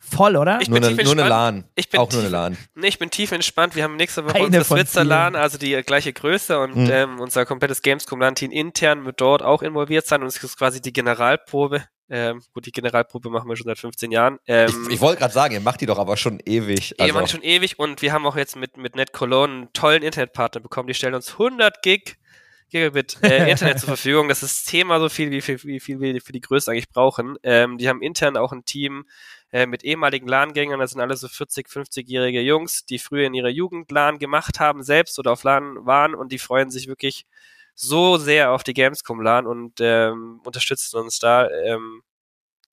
Voll, 0.05 0.36
oder? 0.36 0.59
Ich 0.61 0.68
Nur 0.68 0.80
bin 0.80 0.96
nur 0.96 1.12
eine. 1.12 1.28
LAN. 1.28 1.64
Ich 1.74 1.88
bin 1.88 2.00
Auch 2.00 2.11
nur 2.11 2.20
eine 2.20 2.28
LAN. 2.28 2.59
Nee, 2.74 2.88
ich 2.88 2.98
bin 2.98 3.11
tief 3.11 3.32
entspannt. 3.32 3.76
Wir 3.76 3.84
haben 3.84 3.96
nächste 3.96 4.24
Woche 4.24 4.34
Eine 4.34 4.46
unsere 4.46 4.64
Switzer 4.64 5.05
LAN, 5.05 5.34
also 5.36 5.59
die 5.59 5.80
gleiche 5.82 6.12
Größe 6.12 6.59
und 6.59 6.76
Mhm. 6.76 6.90
ähm, 6.90 7.20
unser 7.20 7.46
komplettes 7.46 7.80
Gamescom-LAN-Team 7.82 8.50
intern 8.50 9.05
wird 9.05 9.20
dort 9.20 9.42
auch 9.42 9.62
involviert 9.62 10.07
sein 10.07 10.20
und 10.22 10.26
es 10.28 10.42
ist 10.42 10.59
quasi 10.59 10.80
die 10.82 10.92
Generalprobe. 10.92 11.84
Ähm, 12.11 12.42
gut, 12.53 12.66
die 12.66 12.72
Generalprobe 12.72 13.30
machen 13.30 13.48
wir 13.48 13.57
schon 13.57 13.64
seit 13.66 13.78
15 13.78 14.11
Jahren. 14.11 14.38
Ähm, 14.46 14.68
Ich, 14.88 14.94
ich 14.96 15.00
wollte 15.00 15.20
gerade 15.20 15.32
sagen, 15.32 15.55
ihr 15.55 15.61
macht 15.61 15.80
die 15.80 15.86
doch 15.86 15.98
aber 15.98 16.16
schon 16.18 16.40
ewig. 16.44 16.94
Also, 17.00 17.14
Also, 17.18 17.32
schon 17.36 17.42
ewig 17.42 17.78
und 17.78 18.03
wir 18.03 18.12
haben 18.12 18.26
auch 18.26 18.36
jetzt 18.36 18.57
mit, 18.57 18.76
mit 18.76 18.96
Net 18.96 19.12
Cologne 19.14 19.55
einen 19.55 19.72
tollen 19.72 20.03
Internetpartner 20.03 20.61
bekommen. 20.61 20.88
Die 20.88 20.94
stellen 20.94 21.14
uns 21.14 21.30
100 21.32 21.80
Gig 21.82 22.16
Gigabit 22.70 23.18
äh, 23.22 23.50
Internet 23.50 23.78
zur 23.80 23.88
Verfügung. 23.88 24.28
Das 24.28 24.42
ist 24.42 24.66
zehnmal 24.66 24.98
so 25.00 25.09
viel, 25.09 25.30
wie 25.30 25.40
viel, 25.40 25.62
wie 25.64 25.78
viel 25.80 26.00
wir 26.00 26.20
für 26.20 26.32
die 26.32 26.40
Größe 26.40 26.70
eigentlich 26.70 26.88
brauchen. 26.90 27.36
Ähm, 27.44 27.78
die 27.78 27.88
haben 27.88 28.03
intern 28.03 28.36
auch 28.36 28.53
ein 28.53 28.64
Team 28.64 29.05
äh, 29.53 29.66
mit 29.66 29.84
ehemaligen 29.84 30.26
LAN-Gängern. 30.26 30.80
Das 30.80 30.92
sind 30.92 31.00
alle 31.00 31.16
so 31.16 31.28
40, 31.28 31.68
50-jährige 31.68 32.40
Jungs, 32.40 32.84
die 32.86 32.98
früher 32.98 33.26
in 33.26 33.34
ihrer 33.34 33.50
Jugend 33.50 33.90
LAN 33.90 34.18
gemacht 34.18 34.61
haben, 34.61 34.82
selbst 34.82 35.18
oder 35.18 35.32
auf 35.32 35.44
LAN 35.44 35.86
waren 35.86 36.14
und 36.14 36.32
die 36.32 36.38
freuen 36.38 36.70
sich 36.70 36.88
wirklich 36.88 37.26
so 37.74 38.16
sehr 38.16 38.53
auf 38.53 38.64
die 38.64 38.74
Gamescom 38.74 39.20
LAN 39.20 39.46
und 39.46 39.74
ähm, 39.80 40.40
unterstützen 40.44 40.98
uns 40.98 41.18
da. 41.18 41.48
Ähm, 41.50 42.03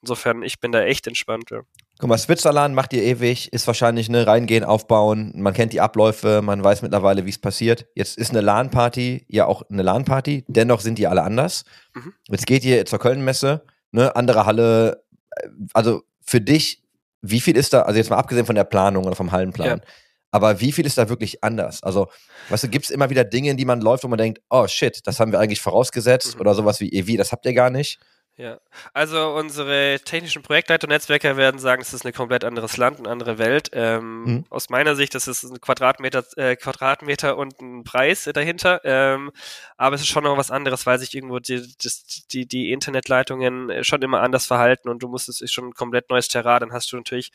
insofern, 0.01 0.43
ich 0.43 0.59
bin 0.59 0.71
da 0.71 0.81
echt 0.83 1.07
entspannt. 1.07 1.51
Ja. 1.51 1.61
guck 1.99 2.09
mal, 2.09 2.17
Switzerland 2.17 2.73
macht 2.75 2.93
ihr 2.93 3.03
ewig, 3.03 3.51
ist 3.51 3.67
wahrscheinlich 3.67 4.09
ne 4.09 4.25
reingehen, 4.25 4.63
aufbauen, 4.63 5.33
man 5.35 5.53
kennt 5.53 5.73
die 5.73 5.81
Abläufe, 5.81 6.41
man 6.41 6.63
weiß 6.63 6.81
mittlerweile, 6.81 7.25
wie 7.25 7.29
es 7.29 7.39
passiert. 7.39 7.87
Jetzt 7.95 8.17
ist 8.17 8.31
eine 8.31 8.41
LAN-Party 8.41 9.25
ja 9.27 9.45
auch 9.45 9.63
eine 9.69 9.83
LAN-Party, 9.83 10.45
dennoch 10.47 10.79
sind 10.79 10.97
die 10.97 11.07
alle 11.07 11.23
anders. 11.23 11.65
Mhm. 11.93 12.13
Jetzt 12.29 12.47
geht 12.47 12.63
ihr 12.63 12.85
zur 12.85 12.99
Köln-Messe, 12.99 13.65
ne, 13.91 14.15
andere 14.15 14.45
Halle, 14.45 15.03
äh, 15.31 15.49
also 15.73 16.03
für 16.29 16.41
dich, 16.41 16.81
wie 17.21 17.41
viel 17.41 17.57
ist 17.57 17.73
da, 17.73 17.81
also 17.81 17.97
jetzt 17.97 18.09
mal 18.09 18.17
abgesehen 18.17 18.45
von 18.45 18.55
der 18.55 18.63
Planung 18.63 19.05
oder 19.05 19.15
vom 19.15 19.31
Hallenplan, 19.31 19.79
Ja. 19.79 19.85
aber 20.31 20.61
wie 20.61 20.71
viel 20.71 20.85
ist 20.85 20.97
da 20.97 21.09
wirklich 21.09 21.43
anders? 21.43 21.81
Also, 21.83 22.07
weißt 22.49 22.65
du, 22.65 22.67
gibt 22.69 22.85
es 22.85 22.91
immer 22.91 23.09
wieder 23.09 23.23
Dinge, 23.23 23.49
in 23.49 23.57
die 23.57 23.65
man 23.65 23.81
läuft, 23.81 24.03
wo 24.03 24.07
man 24.07 24.17
denkt, 24.19 24.39
oh 24.49 24.67
shit, 24.67 24.99
das 25.05 25.19
haben 25.19 25.31
wir 25.31 25.39
eigentlich 25.39 25.61
vorausgesetzt 25.61 26.35
Mhm. 26.35 26.41
oder 26.41 26.53
sowas 26.53 26.79
wie, 26.79 26.89
eh, 26.93 27.07
wie, 27.07 27.17
das 27.17 27.31
habt 27.31 27.45
ihr 27.45 27.53
gar 27.53 27.69
nicht? 27.69 27.99
Ja, 28.39 28.61
also 28.93 29.35
unsere 29.35 29.99
technischen 30.05 30.43
Projektleiter 30.43 30.85
und 30.87 30.91
Netzwerker 30.91 31.35
werden 31.35 31.59
sagen, 31.59 31.81
es 31.81 31.93
ist 31.93 32.05
ein 32.05 32.13
komplett 32.13 32.45
anderes 32.45 32.77
Land, 32.77 32.99
eine 32.99 33.09
andere 33.09 33.37
Welt. 33.37 33.69
Ähm, 33.73 34.23
Mhm. 34.23 34.45
Aus 34.49 34.69
meiner 34.69 34.95
Sicht, 34.95 35.13
das 35.13 35.27
ist 35.27 35.43
ein 35.43 35.59
Quadratmeter, 35.59 36.23
äh, 36.37 36.55
Quadratmeter 36.55 37.35
und 37.35 37.59
ein 37.59 37.83
Preis 37.83 38.29
dahinter. 38.33 38.79
Ähm, 38.85 39.31
aber 39.75 39.95
es 39.95 40.03
ist 40.03 40.07
schon 40.07 40.23
noch 40.23 40.37
was 40.37 40.51
anderes, 40.51 40.85
weil 40.85 40.99
sich 40.99 41.13
irgendwo 41.13 41.39
die, 41.39 41.67
das, 41.83 42.05
die, 42.31 42.45
die 42.45 42.71
Internetleitungen 42.71 43.69
äh, 43.71 43.83
schon 43.83 44.01
immer 44.03 44.21
anders 44.21 44.45
verhalten 44.45 44.87
und 44.87 45.03
du 45.03 45.09
musst 45.09 45.27
es 45.27 45.41
ist 45.41 45.51
schon 45.51 45.67
ein 45.67 45.73
komplett 45.73 46.09
neues 46.09 46.29
Terrain. 46.29 46.61
Dann 46.61 46.71
hast 46.71 46.93
du 46.93 46.95
natürlich 46.95 47.33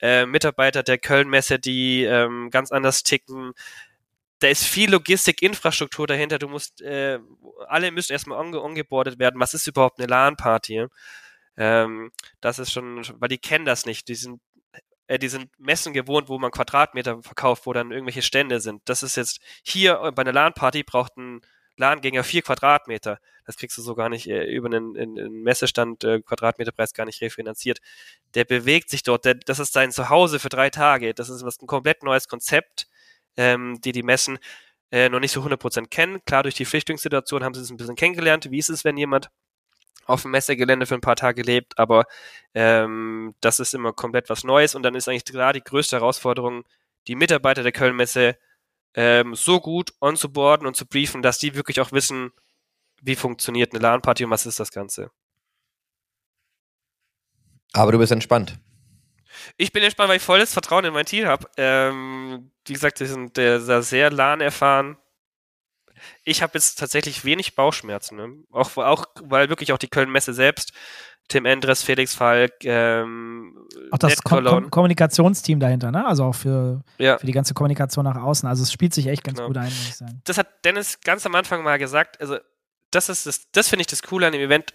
äh, 0.00 0.26
Mitarbeiter 0.26 0.84
der 0.84 0.98
Köln-Messe, 0.98 1.58
die 1.58 2.04
ähm, 2.04 2.50
ganz 2.50 2.70
anders 2.70 3.02
ticken 3.02 3.52
da 4.38 4.48
ist 4.48 4.64
viel 4.64 4.90
Logistik, 4.90 5.42
Infrastruktur 5.42 6.06
dahinter. 6.06 6.38
Du 6.38 6.48
musst, 6.48 6.82
äh, 6.82 7.18
alle 7.68 7.90
müssen 7.90 8.12
erstmal 8.12 8.38
onge 8.38 8.62
ongeboardet 8.62 9.18
werden. 9.18 9.40
Was 9.40 9.54
ist 9.54 9.66
überhaupt 9.66 9.98
eine 9.98 10.08
LAN-Party? 10.08 10.86
Ähm, 11.56 12.12
das 12.40 12.58
ist 12.58 12.72
schon, 12.72 13.02
weil 13.18 13.28
die 13.28 13.38
kennen 13.38 13.64
das 13.64 13.86
nicht. 13.86 14.08
Die 14.08 14.14
sind, 14.14 14.40
äh, 15.06 15.18
die 15.18 15.28
sind 15.28 15.50
Messen 15.58 15.92
gewohnt, 15.92 16.28
wo 16.28 16.38
man 16.38 16.50
Quadratmeter 16.50 17.22
verkauft, 17.22 17.66
wo 17.66 17.72
dann 17.72 17.92
irgendwelche 17.92 18.22
Stände 18.22 18.60
sind. 18.60 18.82
Das 18.86 19.02
ist 19.02 19.16
jetzt 19.16 19.40
hier 19.62 20.00
äh, 20.02 20.12
bei 20.12 20.22
einer 20.22 20.32
LAN-Party 20.32 20.82
braucht 20.82 21.16
ein 21.16 21.40
LAN-Gänger 21.78 22.24
vier 22.24 22.42
Quadratmeter. 22.42 23.18
Das 23.46 23.56
kriegst 23.56 23.78
du 23.78 23.82
so 23.82 23.94
gar 23.94 24.08
nicht 24.08 24.28
äh, 24.28 24.44
über 24.44 24.66
einen, 24.66 24.96
einen 24.98 25.42
Messestand 25.42 26.04
äh, 26.04 26.20
Quadratmeterpreis 26.20 26.94
gar 26.94 27.06
nicht 27.06 27.22
refinanziert. 27.22 27.80
Der 28.34 28.44
bewegt 28.44 28.90
sich 28.90 29.02
dort. 29.02 29.24
Der, 29.24 29.34
das 29.34 29.60
ist 29.60 29.72
sein 29.72 29.92
Zuhause 29.92 30.38
für 30.40 30.48
drei 30.50 30.68
Tage. 30.70 31.14
Das 31.14 31.30
ist 31.30 31.44
was 31.44 31.60
ein 31.62 31.66
komplett 31.66 32.02
neues 32.02 32.28
Konzept 32.28 32.86
ähm, 33.36 33.80
die 33.82 33.92
die 33.92 34.02
Messen 34.02 34.38
äh, 34.90 35.08
noch 35.08 35.20
nicht 35.20 35.32
so 35.32 35.42
100% 35.42 35.88
kennen. 35.88 36.20
Klar, 36.24 36.42
durch 36.44 36.54
die 36.54 36.64
Flüchtlingssituation 36.64 37.44
haben 37.44 37.54
sie 37.54 37.60
es 37.60 37.70
ein 37.70 37.76
bisschen 37.76 37.96
kennengelernt. 37.96 38.50
Wie 38.50 38.58
ist 38.58 38.68
es, 38.68 38.84
wenn 38.84 38.96
jemand 38.96 39.30
auf 40.06 40.22
dem 40.22 40.30
Messegelände 40.30 40.86
für 40.86 40.94
ein 40.94 41.00
paar 41.00 41.16
Tage 41.16 41.42
lebt? 41.42 41.78
Aber 41.78 42.04
ähm, 42.54 43.34
das 43.40 43.60
ist 43.60 43.74
immer 43.74 43.92
komplett 43.92 44.30
was 44.30 44.44
Neues 44.44 44.74
und 44.74 44.82
dann 44.82 44.94
ist 44.94 45.08
eigentlich 45.08 45.24
klar 45.24 45.52
die 45.52 45.64
größte 45.64 45.96
Herausforderung, 45.96 46.64
die 47.08 47.16
Mitarbeiter 47.16 47.62
der 47.62 47.72
Köln-Messe 47.72 48.36
ähm, 48.94 49.34
so 49.34 49.60
gut 49.60 49.92
onzuboarden 50.00 50.66
und 50.66 50.76
zu 50.76 50.86
briefen, 50.86 51.22
dass 51.22 51.38
die 51.38 51.54
wirklich 51.54 51.80
auch 51.80 51.92
wissen, 51.92 52.32
wie 53.02 53.16
funktioniert 53.16 53.72
eine 53.72 53.82
LAN-Party 53.82 54.24
und 54.24 54.30
was 54.30 54.46
ist 54.46 54.58
das 54.58 54.70
Ganze. 54.72 55.10
Aber 57.72 57.92
du 57.92 57.98
bist 57.98 58.12
entspannt. 58.12 58.58
Ich 59.56 59.72
bin 59.72 59.82
entspannt, 59.82 60.08
weil 60.08 60.16
ich 60.16 60.22
volles 60.22 60.52
Vertrauen 60.52 60.84
in 60.84 60.92
mein 60.92 61.06
Team 61.06 61.26
habe. 61.26 61.48
Ähm, 61.56 62.50
wie 62.66 62.72
gesagt, 62.72 63.00
die 63.00 63.06
sind 63.06 63.36
da 63.38 63.82
sehr 63.82 64.10
LAN 64.10 64.40
erfahren. 64.40 64.96
Ich 66.24 66.42
habe 66.42 66.52
jetzt 66.54 66.78
tatsächlich 66.78 67.24
wenig 67.24 67.54
Bauchschmerzen. 67.54 68.16
Ne? 68.16 68.34
Auch, 68.50 68.76
auch, 68.76 69.06
weil 69.22 69.48
wirklich 69.48 69.72
auch 69.72 69.78
die 69.78 69.88
Köln-Messe 69.88 70.34
selbst, 70.34 70.72
Tim 71.28 71.44
Endres, 71.44 71.82
Felix 71.82 72.14
Falk, 72.14 72.52
ähm, 72.64 73.66
Auch 73.90 73.98
das 73.98 74.22
Kom 74.22 74.44
Kom 74.44 74.70
Kommunikationsteam 74.70 75.58
dahinter, 75.58 75.90
ne? 75.90 76.06
Also 76.06 76.24
auch 76.24 76.34
für, 76.34 76.84
ja. 76.98 77.18
für 77.18 77.26
die 77.26 77.32
ganze 77.32 77.52
Kommunikation 77.54 78.04
nach 78.04 78.16
außen. 78.16 78.48
Also 78.48 78.62
es 78.62 78.70
spielt 78.72 78.94
sich 78.94 79.08
echt 79.08 79.24
ganz 79.24 79.38
Genau. 79.38 79.48
gut 79.48 79.56
ein, 79.56 79.64
muss 79.64 79.88
ich 79.88 79.96
sagen. 79.96 80.20
das 80.24 80.38
hat 80.38 80.64
Dennis 80.64 81.00
ganz 81.00 81.26
am 81.26 81.34
Anfang 81.34 81.64
mal 81.64 81.78
gesagt. 81.78 82.20
Also, 82.20 82.36
das 82.92 83.08
ist 83.08 83.26
das, 83.26 83.50
das 83.50 83.68
finde 83.68 83.80
ich 83.80 83.86
das 83.88 84.02
Coole 84.02 84.26
an 84.26 84.32
dem 84.32 84.40
Event. 84.42 84.72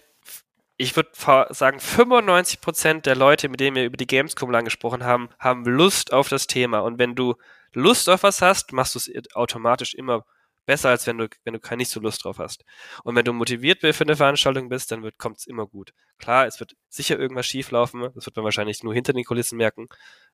Ich 0.82 0.96
würde 0.96 1.10
sagen, 1.54 1.78
95% 1.78 3.02
der 3.02 3.14
Leute, 3.14 3.48
mit 3.48 3.60
denen 3.60 3.76
wir 3.76 3.84
über 3.84 3.96
die 3.96 4.06
Gamescom 4.08 4.50
lang 4.50 4.64
gesprochen 4.64 5.04
haben, 5.04 5.28
haben 5.38 5.64
Lust 5.64 6.12
auf 6.12 6.28
das 6.28 6.48
Thema. 6.48 6.80
Und 6.80 6.98
wenn 6.98 7.14
du 7.14 7.36
Lust 7.72 8.08
auf 8.08 8.24
was 8.24 8.42
hast, 8.42 8.72
machst 8.72 8.96
du 8.96 8.98
es 8.98 9.08
automatisch 9.36 9.94
immer 9.94 10.24
besser, 10.66 10.88
als 10.88 11.06
wenn 11.06 11.18
du, 11.18 11.28
wenn 11.44 11.54
du 11.54 11.60
keine 11.60 11.78
nicht 11.78 11.90
so 11.90 12.00
Lust 12.00 12.24
drauf 12.24 12.40
hast. 12.40 12.64
Und 13.04 13.14
wenn 13.14 13.24
du 13.24 13.32
motiviert 13.32 13.80
bist 13.80 13.98
für 13.98 14.02
eine 14.02 14.16
Veranstaltung 14.16 14.68
bist, 14.70 14.90
dann 14.90 15.04
wird, 15.04 15.18
kommt's 15.18 15.46
immer 15.46 15.68
gut. 15.68 15.92
Klar, 16.18 16.48
es 16.48 16.58
wird 16.58 16.74
sicher 16.88 17.16
irgendwas 17.16 17.46
schieflaufen. 17.46 18.08
Das 18.16 18.26
wird 18.26 18.34
man 18.34 18.44
wahrscheinlich 18.44 18.82
nur 18.82 18.92
hinter 18.92 19.12
den 19.12 19.22
Kulissen 19.22 19.58
merken. 19.58 19.86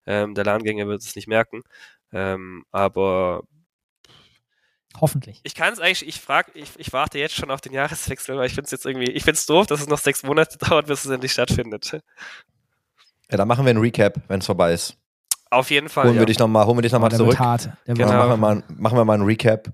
Ähm, 0.06 0.34
der 0.34 0.44
Lahngänger 0.44 0.86
wird 0.86 1.02
es 1.02 1.14
nicht 1.14 1.28
merken. 1.28 1.62
Ähm, 2.10 2.64
aber 2.70 3.42
Hoffentlich. 5.00 5.40
ich 5.44 5.54
kann 5.54 5.72
es 5.72 5.80
eigentlich, 5.80 6.06
ich 6.06 6.20
frage, 6.20 6.50
ich, 6.54 6.70
ich 6.78 6.92
warte 6.92 7.18
jetzt 7.18 7.34
schon 7.34 7.50
auf 7.50 7.60
den 7.60 7.72
Jahreswechsel, 7.72 8.36
weil 8.36 8.46
ich 8.46 8.54
finde 8.54 8.64
es 8.66 8.70
jetzt 8.70 8.86
irgendwie, 8.86 9.10
ich 9.10 9.22
finde 9.22 9.38
es 9.38 9.46
doof, 9.46 9.66
dass 9.66 9.80
es 9.80 9.86
noch 9.86 9.98
sechs 9.98 10.22
Monate 10.22 10.58
dauert, 10.68 10.86
bis 10.86 11.04
es 11.04 11.10
endlich 11.10 11.32
stattfindet. 11.32 12.00
Ja, 13.30 13.36
dann 13.36 13.46
machen 13.46 13.64
wir 13.64 13.70
einen 13.70 13.80
Recap, 13.80 14.16
wenn 14.28 14.40
es 14.40 14.46
vorbei 14.46 14.72
ist. 14.72 14.96
Auf 15.50 15.70
jeden 15.70 15.88
Fall. 15.88 16.04
Holen 16.04 16.14
ja. 16.14 16.20
wir 16.20 16.26
dich 16.26 16.38
nochmal, 16.38 16.66
holen 16.66 16.78
wir 16.78 16.82
dich 16.82 16.92
nochmal 16.92 17.08
Oh, 17.08 17.10
der 17.10 17.18
wird 17.18 17.28
zurück. 17.30 17.38
hart. 17.38 17.70
Der 17.86 17.94
Genau. 17.94 18.08
Genau. 18.08 18.18
Machen, 18.18 18.30
wir 18.30 18.36
mal, 18.36 18.62
machen 18.68 18.98
wir 18.98 19.04
mal 19.04 19.14
einen 19.14 19.24
Recap. 19.24 19.68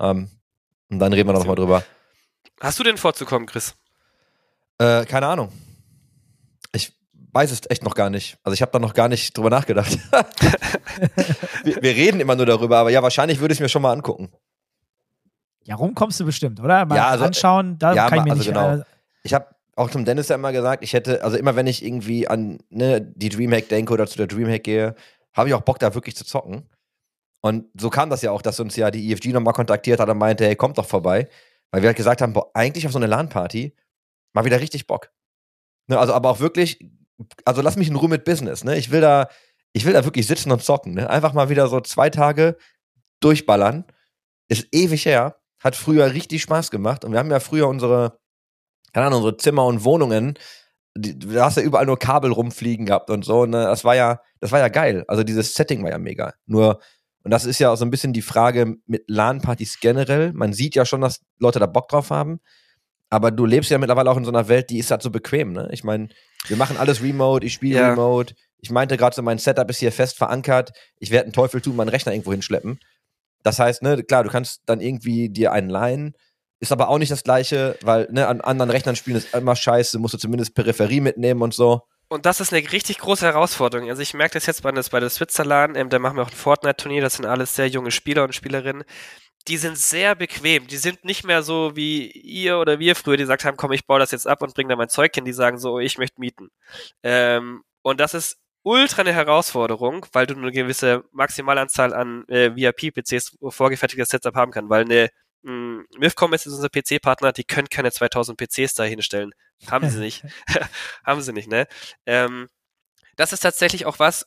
Ähm, 0.00 0.30
und 0.90 0.98
dann 0.98 1.12
reden 1.12 1.28
wir 1.28 1.32
nochmal 1.32 1.56
drüber. 1.56 1.84
Hast 2.60 2.78
du 2.78 2.82
denn 2.82 2.96
vorzukommen, 2.96 3.46
Chris? 3.46 3.74
Äh, 4.78 5.04
keine 5.06 5.26
Ahnung. 5.26 5.52
Ich 6.72 6.92
weiß 7.32 7.50
es 7.50 7.62
echt 7.68 7.84
noch 7.84 7.94
gar 7.94 8.10
nicht. 8.10 8.38
Also 8.42 8.54
ich 8.54 8.62
habe 8.62 8.72
da 8.72 8.78
noch 8.78 8.94
gar 8.94 9.08
nicht 9.08 9.36
drüber 9.36 9.50
nachgedacht. 9.50 9.98
wir, 11.64 11.82
wir 11.82 11.94
reden 11.94 12.20
immer 12.20 12.36
nur 12.36 12.46
darüber, 12.46 12.78
aber 12.78 12.90
ja, 12.90 13.02
wahrscheinlich 13.02 13.40
würde 13.40 13.52
ich 13.52 13.58
es 13.58 13.62
mir 13.62 13.68
schon 13.68 13.82
mal 13.82 13.92
angucken. 13.92 14.32
Ja, 15.64 15.76
rum 15.76 15.94
kommst 15.94 16.18
du 16.20 16.24
bestimmt, 16.24 16.60
oder? 16.60 16.84
Mal 16.86 16.96
Ja, 16.96 17.08
also- 17.08 17.24
anschauen, 17.24 17.78
da 17.78 17.94
ja, 17.94 18.08
kann 18.08 18.18
ich 18.20 18.24
mir 18.24 18.30
also 18.32 18.40
nicht. 18.42 18.48
genau. 18.48 18.76
äh, 18.76 18.84
Ich 19.22 19.34
habe 19.34 19.46
auch 19.76 19.90
zum 19.90 20.04
Dennis 20.04 20.28
ja 20.28 20.34
immer 20.36 20.52
gesagt, 20.52 20.82
ich 20.84 20.92
hätte, 20.92 21.22
also 21.24 21.36
immer 21.36 21.56
wenn 21.56 21.66
ich 21.66 21.84
irgendwie 21.84 22.28
an 22.28 22.58
ne, 22.70 23.00
die 23.00 23.28
Dreamhack 23.28 23.68
denke 23.68 23.92
oder 23.92 24.06
zu 24.06 24.16
der 24.18 24.26
Dreamhack 24.26 24.64
gehe, 24.64 24.94
habe 25.32 25.48
ich 25.48 25.54
auch 25.54 25.62
Bock, 25.62 25.78
da 25.78 25.94
wirklich 25.94 26.16
zu 26.16 26.24
zocken. 26.24 26.68
Und 27.40 27.66
so 27.80 27.88
kam 27.90 28.10
das 28.10 28.22
ja 28.22 28.30
auch, 28.32 28.42
dass 28.42 28.60
uns 28.60 28.76
ja 28.76 28.90
die 28.90 29.10
EFG 29.10 29.32
nochmal 29.32 29.54
kontaktiert 29.54 29.98
hat 29.98 30.08
und 30.08 30.18
meinte, 30.18 30.44
hey, 30.44 30.54
kommt 30.56 30.78
doch 30.78 30.86
vorbei. 30.86 31.28
Weil 31.70 31.82
wir 31.82 31.88
halt 31.88 31.96
gesagt 31.96 32.20
haben, 32.22 32.32
boah, 32.34 32.50
eigentlich 32.54 32.86
auf 32.86 32.92
so 32.92 32.98
eine 32.98 33.06
LAN-Party 33.06 33.74
mal 34.34 34.44
wieder 34.44 34.60
richtig 34.60 34.86
Bock. 34.86 35.10
Ne, 35.88 35.98
also 35.98 36.12
aber 36.12 36.28
auch 36.30 36.38
wirklich, 36.40 36.78
also 37.44 37.62
lass 37.62 37.76
mich 37.76 37.88
in 37.88 37.96
Ruhe 37.96 38.08
mit 38.10 38.24
Business, 38.24 38.62
ne? 38.64 38.76
Ich 38.76 38.90
will 38.90 39.00
da, 39.00 39.28
ich 39.72 39.84
will 39.86 39.92
da 39.94 40.04
wirklich 40.04 40.26
sitzen 40.26 40.52
und 40.52 40.62
zocken, 40.62 40.94
ne? 40.94 41.08
Einfach 41.08 41.32
mal 41.32 41.48
wieder 41.48 41.66
so 41.68 41.80
zwei 41.80 42.10
Tage 42.10 42.56
durchballern. 43.20 43.84
Ist 44.48 44.68
ewig 44.72 45.06
her. 45.06 45.36
Hat 45.62 45.76
früher 45.76 46.12
richtig 46.12 46.42
Spaß 46.42 46.70
gemacht. 46.70 47.04
Und 47.04 47.12
wir 47.12 47.18
haben 47.18 47.30
ja 47.30 47.40
früher 47.40 47.68
unsere, 47.68 48.18
keine 48.92 49.06
Ahnung, 49.06 49.18
unsere 49.20 49.36
Zimmer 49.36 49.64
und 49.66 49.84
Wohnungen, 49.84 50.38
die, 50.94 51.18
da 51.18 51.46
hast 51.46 51.56
ja 51.56 51.62
überall 51.62 51.86
nur 51.86 51.98
Kabel 51.98 52.32
rumfliegen 52.32 52.86
gehabt 52.86 53.08
und 53.10 53.24
so. 53.24 53.46
Ne? 53.46 53.64
Das 53.64 53.84
war 53.84 53.94
ja, 53.96 54.20
das 54.40 54.52
war 54.52 54.58
ja 54.58 54.68
geil. 54.68 55.04
Also 55.08 55.22
dieses 55.24 55.54
Setting 55.54 55.82
war 55.82 55.90
ja 55.90 55.98
mega. 55.98 56.34
Nur, 56.46 56.80
und 57.24 57.30
das 57.30 57.44
ist 57.44 57.58
ja 57.60 57.70
auch 57.70 57.76
so 57.76 57.84
ein 57.84 57.90
bisschen 57.90 58.12
die 58.12 58.22
Frage 58.22 58.76
mit 58.86 59.04
LAN-Partys 59.08 59.78
generell. 59.80 60.32
Man 60.32 60.52
sieht 60.52 60.74
ja 60.74 60.84
schon, 60.84 61.00
dass 61.00 61.20
Leute 61.38 61.58
da 61.60 61.66
Bock 61.66 61.88
drauf 61.88 62.10
haben. 62.10 62.40
Aber 63.08 63.30
du 63.30 63.44
lebst 63.46 63.70
ja 63.70 63.78
mittlerweile 63.78 64.10
auch 64.10 64.16
in 64.16 64.24
so 64.24 64.30
einer 64.30 64.48
Welt, 64.48 64.70
die 64.70 64.78
ist 64.78 64.90
halt 64.90 65.02
so 65.02 65.10
bequem, 65.10 65.52
ne? 65.52 65.68
Ich 65.70 65.84
meine, 65.84 66.08
wir 66.46 66.56
machen 66.56 66.78
alles 66.78 67.02
remote, 67.02 67.44
ich 67.46 67.52
spiele 67.52 67.78
Ja. 67.78 67.90
remote. 67.90 68.34
Ich 68.58 68.70
meinte 68.70 68.96
gerade 68.96 69.14
so, 69.14 69.20
mein 69.22 69.38
Setup 69.38 69.68
ist 69.68 69.78
hier 69.80 69.92
fest 69.92 70.16
verankert. 70.16 70.72
Ich 70.98 71.10
werde 71.10 71.24
einen 71.24 71.32
Teufel 71.34 71.60
tun, 71.60 71.76
meinen 71.76 71.90
Rechner 71.90 72.12
irgendwo 72.12 72.32
hinschleppen. 72.32 72.78
Das 73.42 73.58
heißt, 73.58 73.82
ne, 73.82 74.02
klar, 74.02 74.24
du 74.24 74.30
kannst 74.30 74.62
dann 74.66 74.80
irgendwie 74.80 75.28
dir 75.28 75.52
einen 75.52 75.70
leihen. 75.70 76.14
Ist 76.60 76.72
aber 76.72 76.88
auch 76.88 76.98
nicht 76.98 77.10
das 77.10 77.24
Gleiche, 77.24 77.76
weil 77.82 78.08
ne, 78.12 78.28
an 78.28 78.40
anderen 78.40 78.70
Rechnern 78.70 78.94
spielen 78.94 79.16
ist 79.16 79.34
immer 79.34 79.56
scheiße, 79.56 79.98
musst 79.98 80.14
du 80.14 80.18
zumindest 80.18 80.54
Peripherie 80.54 81.00
mitnehmen 81.00 81.42
und 81.42 81.54
so. 81.54 81.82
Und 82.08 82.26
das 82.26 82.40
ist 82.40 82.52
eine 82.52 82.70
richtig 82.72 82.98
große 82.98 83.24
Herausforderung. 83.24 83.88
Also 83.88 84.02
ich 84.02 84.12
merke 84.12 84.34
das 84.34 84.44
jetzt 84.44 84.62
bei, 84.62 84.70
bei 84.70 85.00
der 85.00 85.08
Switzerland, 85.08 85.76
ähm, 85.78 85.88
da 85.88 85.98
machen 85.98 86.16
wir 86.16 86.22
auch 86.22 86.30
ein 86.30 86.36
Fortnite-Turnier, 86.36 87.00
das 87.00 87.14
sind 87.14 87.24
alles 87.24 87.56
sehr 87.56 87.68
junge 87.68 87.90
Spieler 87.90 88.22
und 88.24 88.34
Spielerinnen. 88.34 88.84
Die 89.48 89.56
sind 89.56 89.78
sehr 89.78 90.14
bequem. 90.14 90.66
Die 90.66 90.76
sind 90.76 91.04
nicht 91.04 91.24
mehr 91.24 91.42
so 91.42 91.74
wie 91.74 92.10
ihr 92.10 92.58
oder 92.58 92.78
wir 92.78 92.94
früher, 92.96 93.16
die 93.16 93.22
gesagt 93.22 93.44
haben, 93.44 93.56
komm, 93.56 93.72
ich 93.72 93.86
baue 93.86 93.98
das 93.98 94.10
jetzt 94.10 94.28
ab 94.28 94.42
und 94.42 94.54
bring 94.54 94.68
da 94.68 94.76
mein 94.76 94.90
Zeug 94.90 95.14
hin. 95.14 95.24
Die 95.24 95.32
sagen 95.32 95.58
so, 95.58 95.80
ich 95.80 95.98
möchte 95.98 96.20
mieten. 96.20 96.50
Ähm, 97.02 97.62
und 97.80 97.98
das 97.98 98.14
ist 98.14 98.41
ultra 98.62 99.02
eine 99.02 99.12
Herausforderung, 99.12 100.06
weil 100.12 100.26
du 100.26 100.34
nur 100.34 100.44
eine 100.44 100.52
gewisse 100.52 101.04
Maximalanzahl 101.12 101.92
an 101.94 102.24
äh, 102.28 102.54
VIP-PCs 102.54 103.36
vorgefertigtes 103.48 104.08
Setup 104.10 104.34
haben 104.34 104.52
kann, 104.52 104.68
weil 104.68 104.84
eine 104.84 105.10
mh, 105.42 105.84
Mifcom 105.98 106.32
ist 106.34 106.44
jetzt 106.44 106.54
unser 106.54 106.68
PC-Partner, 106.68 107.32
die 107.32 107.44
können 107.44 107.68
keine 107.68 107.90
2000 107.90 108.38
PCs 108.38 108.74
da 108.74 108.84
hinstellen. 108.84 109.32
Haben 109.70 109.88
sie 109.90 109.98
nicht. 110.00 110.24
haben 111.04 111.20
sie 111.22 111.32
nicht, 111.32 111.48
ne? 111.48 111.66
Ähm, 112.06 112.48
das 113.16 113.32
ist 113.32 113.40
tatsächlich 113.40 113.86
auch 113.86 113.98
was, 113.98 114.26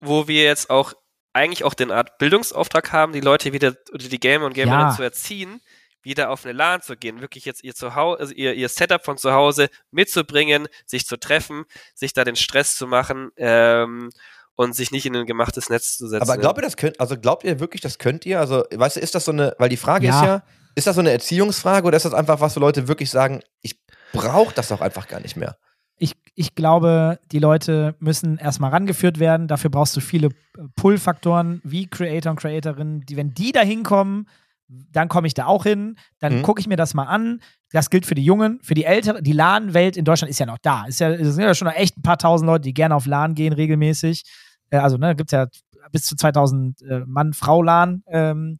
wo 0.00 0.28
wir 0.28 0.44
jetzt 0.44 0.70
auch 0.70 0.94
eigentlich 1.32 1.64
auch 1.64 1.74
den 1.74 1.90
Art 1.90 2.16
Bildungsauftrag 2.18 2.92
haben, 2.92 3.12
die 3.12 3.20
Leute 3.20 3.52
wieder, 3.52 3.74
oder 3.92 4.06
die 4.08 4.20
Gamer 4.20 4.46
und 4.46 4.54
Gamerinnen 4.54 4.88
Ja. 4.90 4.94
zu 4.94 5.02
erziehen, 5.02 5.60
wieder 6.04 6.30
auf 6.30 6.44
eine 6.44 6.52
LAN 6.52 6.82
zu 6.82 6.96
gehen, 6.96 7.20
wirklich 7.20 7.44
jetzt 7.44 7.64
ihr 7.64 7.74
Zuhause, 7.74 8.20
also 8.20 8.34
ihr, 8.34 8.54
ihr 8.54 8.68
Setup 8.68 9.04
von 9.04 9.16
zu 9.16 9.32
Hause 9.32 9.68
mitzubringen, 9.90 10.68
sich 10.86 11.06
zu 11.06 11.16
treffen, 11.18 11.64
sich 11.94 12.12
da 12.12 12.24
den 12.24 12.36
Stress 12.36 12.76
zu 12.76 12.86
machen, 12.86 13.30
ähm, 13.36 14.10
und 14.56 14.74
sich 14.74 14.92
nicht 14.92 15.04
in 15.04 15.16
ein 15.16 15.26
gemachtes 15.26 15.68
Netz 15.68 15.96
zu 15.96 16.06
setzen. 16.06 16.22
Aber 16.22 16.38
glaubt 16.38 16.58
ihr, 16.58 16.62
das 16.62 16.76
könnt, 16.76 17.00
also 17.00 17.18
glaubt 17.18 17.44
ihr 17.44 17.58
wirklich, 17.60 17.80
das 17.80 17.98
könnt 17.98 18.24
ihr? 18.24 18.38
Also, 18.38 18.64
weißt 18.72 18.96
du, 18.96 19.00
ist 19.00 19.14
das 19.14 19.24
so 19.24 19.32
eine, 19.32 19.54
weil 19.58 19.68
die 19.68 19.76
Frage 19.76 20.06
Ja. 20.06 20.20
ist 20.20 20.26
ja, 20.26 20.42
ist 20.76 20.86
das 20.86 20.94
so 20.94 21.00
eine 21.00 21.10
Erziehungsfrage 21.10 21.86
oder 21.86 21.96
ist 21.96 22.04
das 22.04 22.14
einfach 22.14 22.40
was, 22.40 22.54
wo 22.56 22.60
Leute 22.60 22.88
wirklich 22.88 23.10
sagen, 23.10 23.40
ich 23.62 23.80
brauche 24.12 24.54
das 24.54 24.68
doch 24.68 24.80
einfach 24.80 25.08
gar 25.08 25.20
nicht 25.20 25.36
mehr? 25.36 25.56
Ich, 25.96 26.14
ich 26.34 26.54
glaube, 26.54 27.20
die 27.30 27.38
Leute 27.38 27.94
müssen 28.00 28.38
erstmal 28.38 28.70
rangeführt 28.70 29.20
werden. 29.20 29.46
Dafür 29.46 29.70
brauchst 29.70 29.96
du 29.96 30.00
viele 30.00 30.30
Pull-Faktoren 30.76 31.60
wie 31.64 31.86
Creator 31.86 32.30
und 32.30 32.40
Creatorinnen, 32.40 33.00
die, 33.06 33.16
wenn 33.16 33.34
die 33.34 33.52
da 33.52 33.60
hinkommen, 33.60 34.28
dann 34.68 35.08
komme 35.08 35.26
ich 35.26 35.34
da 35.34 35.46
auch 35.46 35.64
hin, 35.64 35.96
dann 36.18 36.38
Mhm. 36.38 36.42
gucke 36.42 36.60
ich 36.60 36.66
mir 36.66 36.76
das 36.76 36.94
mal 36.94 37.04
an. 37.04 37.40
Das 37.70 37.90
gilt 37.90 38.06
für 38.06 38.14
die 38.14 38.24
Jungen, 38.24 38.60
für 38.62 38.74
die 38.74 38.84
Ältere. 38.84 39.22
Die 39.22 39.32
LAN-Welt 39.32 39.96
in 39.96 40.04
Deutschland 40.04 40.30
ist 40.30 40.38
ja 40.38 40.46
noch 40.46 40.58
da. 40.62 40.86
Ist 40.86 41.00
ja, 41.00 41.10
es 41.10 41.34
sind 41.34 41.44
ja 41.44 41.54
schon 41.54 41.66
noch 41.68 41.74
echt 41.74 41.96
ein 41.98 42.02
paar 42.02 42.18
tausend 42.18 42.46
Leute, 42.46 42.62
die 42.62 42.74
gerne 42.74 42.94
auf 42.94 43.06
LAN 43.06 43.34
gehen 43.34 43.52
regelmäßig. 43.52 44.22
Äh, 44.70 44.78
also, 44.78 44.96
ne, 44.96 45.14
gibt 45.16 45.32
es 45.32 45.36
ja 45.36 45.46
bis 45.92 46.04
zu 46.06 46.16
2000 46.16 46.80
äh, 46.82 47.00
Mann-Frau-LAN. 47.06 48.02
Ähm, 48.06 48.58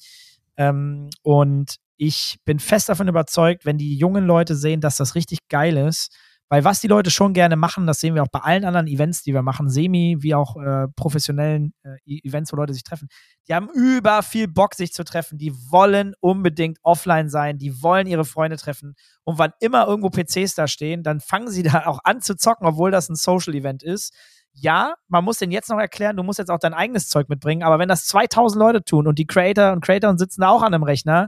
ähm, 0.56 1.10
und 1.22 1.76
ich 1.96 2.38
bin 2.44 2.58
fest 2.58 2.88
davon 2.88 3.08
überzeugt, 3.08 3.64
wenn 3.64 3.78
die 3.78 3.96
jungen 3.96 4.24
Leute 4.26 4.56
sehen, 4.56 4.80
dass 4.80 4.96
das 4.96 5.14
richtig 5.14 5.38
geil 5.48 5.76
ist, 5.76 6.14
weil 6.54 6.64
was 6.64 6.80
die 6.80 6.86
Leute 6.86 7.10
schon 7.10 7.32
gerne 7.32 7.56
machen, 7.56 7.84
das 7.84 7.98
sehen 7.98 8.14
wir 8.14 8.22
auch 8.22 8.28
bei 8.28 8.38
allen 8.38 8.64
anderen 8.64 8.86
Events, 8.86 9.24
die 9.24 9.34
wir 9.34 9.42
machen, 9.42 9.68
semi 9.68 10.18
wie 10.20 10.36
auch 10.36 10.54
äh, 10.56 10.86
professionellen 10.94 11.74
äh, 11.82 11.96
E- 12.06 12.20
Events, 12.22 12.52
wo 12.52 12.56
Leute 12.56 12.72
sich 12.72 12.84
treffen. 12.84 13.08
Die 13.48 13.54
haben 13.54 13.68
über 13.74 14.22
viel 14.22 14.46
Bock, 14.46 14.76
sich 14.76 14.92
zu 14.92 15.02
treffen. 15.02 15.36
Die 15.36 15.52
wollen 15.72 16.14
unbedingt 16.20 16.78
offline 16.84 17.28
sein. 17.28 17.58
Die 17.58 17.82
wollen 17.82 18.06
ihre 18.06 18.24
Freunde 18.24 18.56
treffen. 18.56 18.94
Und 19.24 19.36
wann 19.38 19.50
immer 19.58 19.88
irgendwo 19.88 20.10
PCs 20.10 20.54
da 20.54 20.68
stehen, 20.68 21.02
dann 21.02 21.18
fangen 21.18 21.50
sie 21.50 21.62
da 21.64 21.86
auch 21.86 21.98
an 22.04 22.20
zu 22.20 22.36
zocken, 22.36 22.68
obwohl 22.68 22.92
das 22.92 23.08
ein 23.08 23.16
Social-Event 23.16 23.82
ist. 23.82 24.14
Ja, 24.52 24.94
man 25.08 25.24
muss 25.24 25.38
den 25.38 25.50
jetzt 25.50 25.70
noch 25.70 25.80
erklären, 25.80 26.16
du 26.16 26.22
musst 26.22 26.38
jetzt 26.38 26.52
auch 26.52 26.60
dein 26.60 26.74
eigenes 26.74 27.08
Zeug 27.08 27.28
mitbringen, 27.28 27.64
aber 27.64 27.80
wenn 27.80 27.88
das 27.88 28.04
2000 28.04 28.60
Leute 28.60 28.84
tun 28.84 29.08
und 29.08 29.18
die 29.18 29.26
Creator 29.26 29.72
und 29.72 29.84
Creatoren 29.84 30.18
sitzen 30.18 30.42
da 30.42 30.50
auch 30.50 30.62
an 30.62 30.72
einem 30.72 30.84
Rechner, 30.84 31.26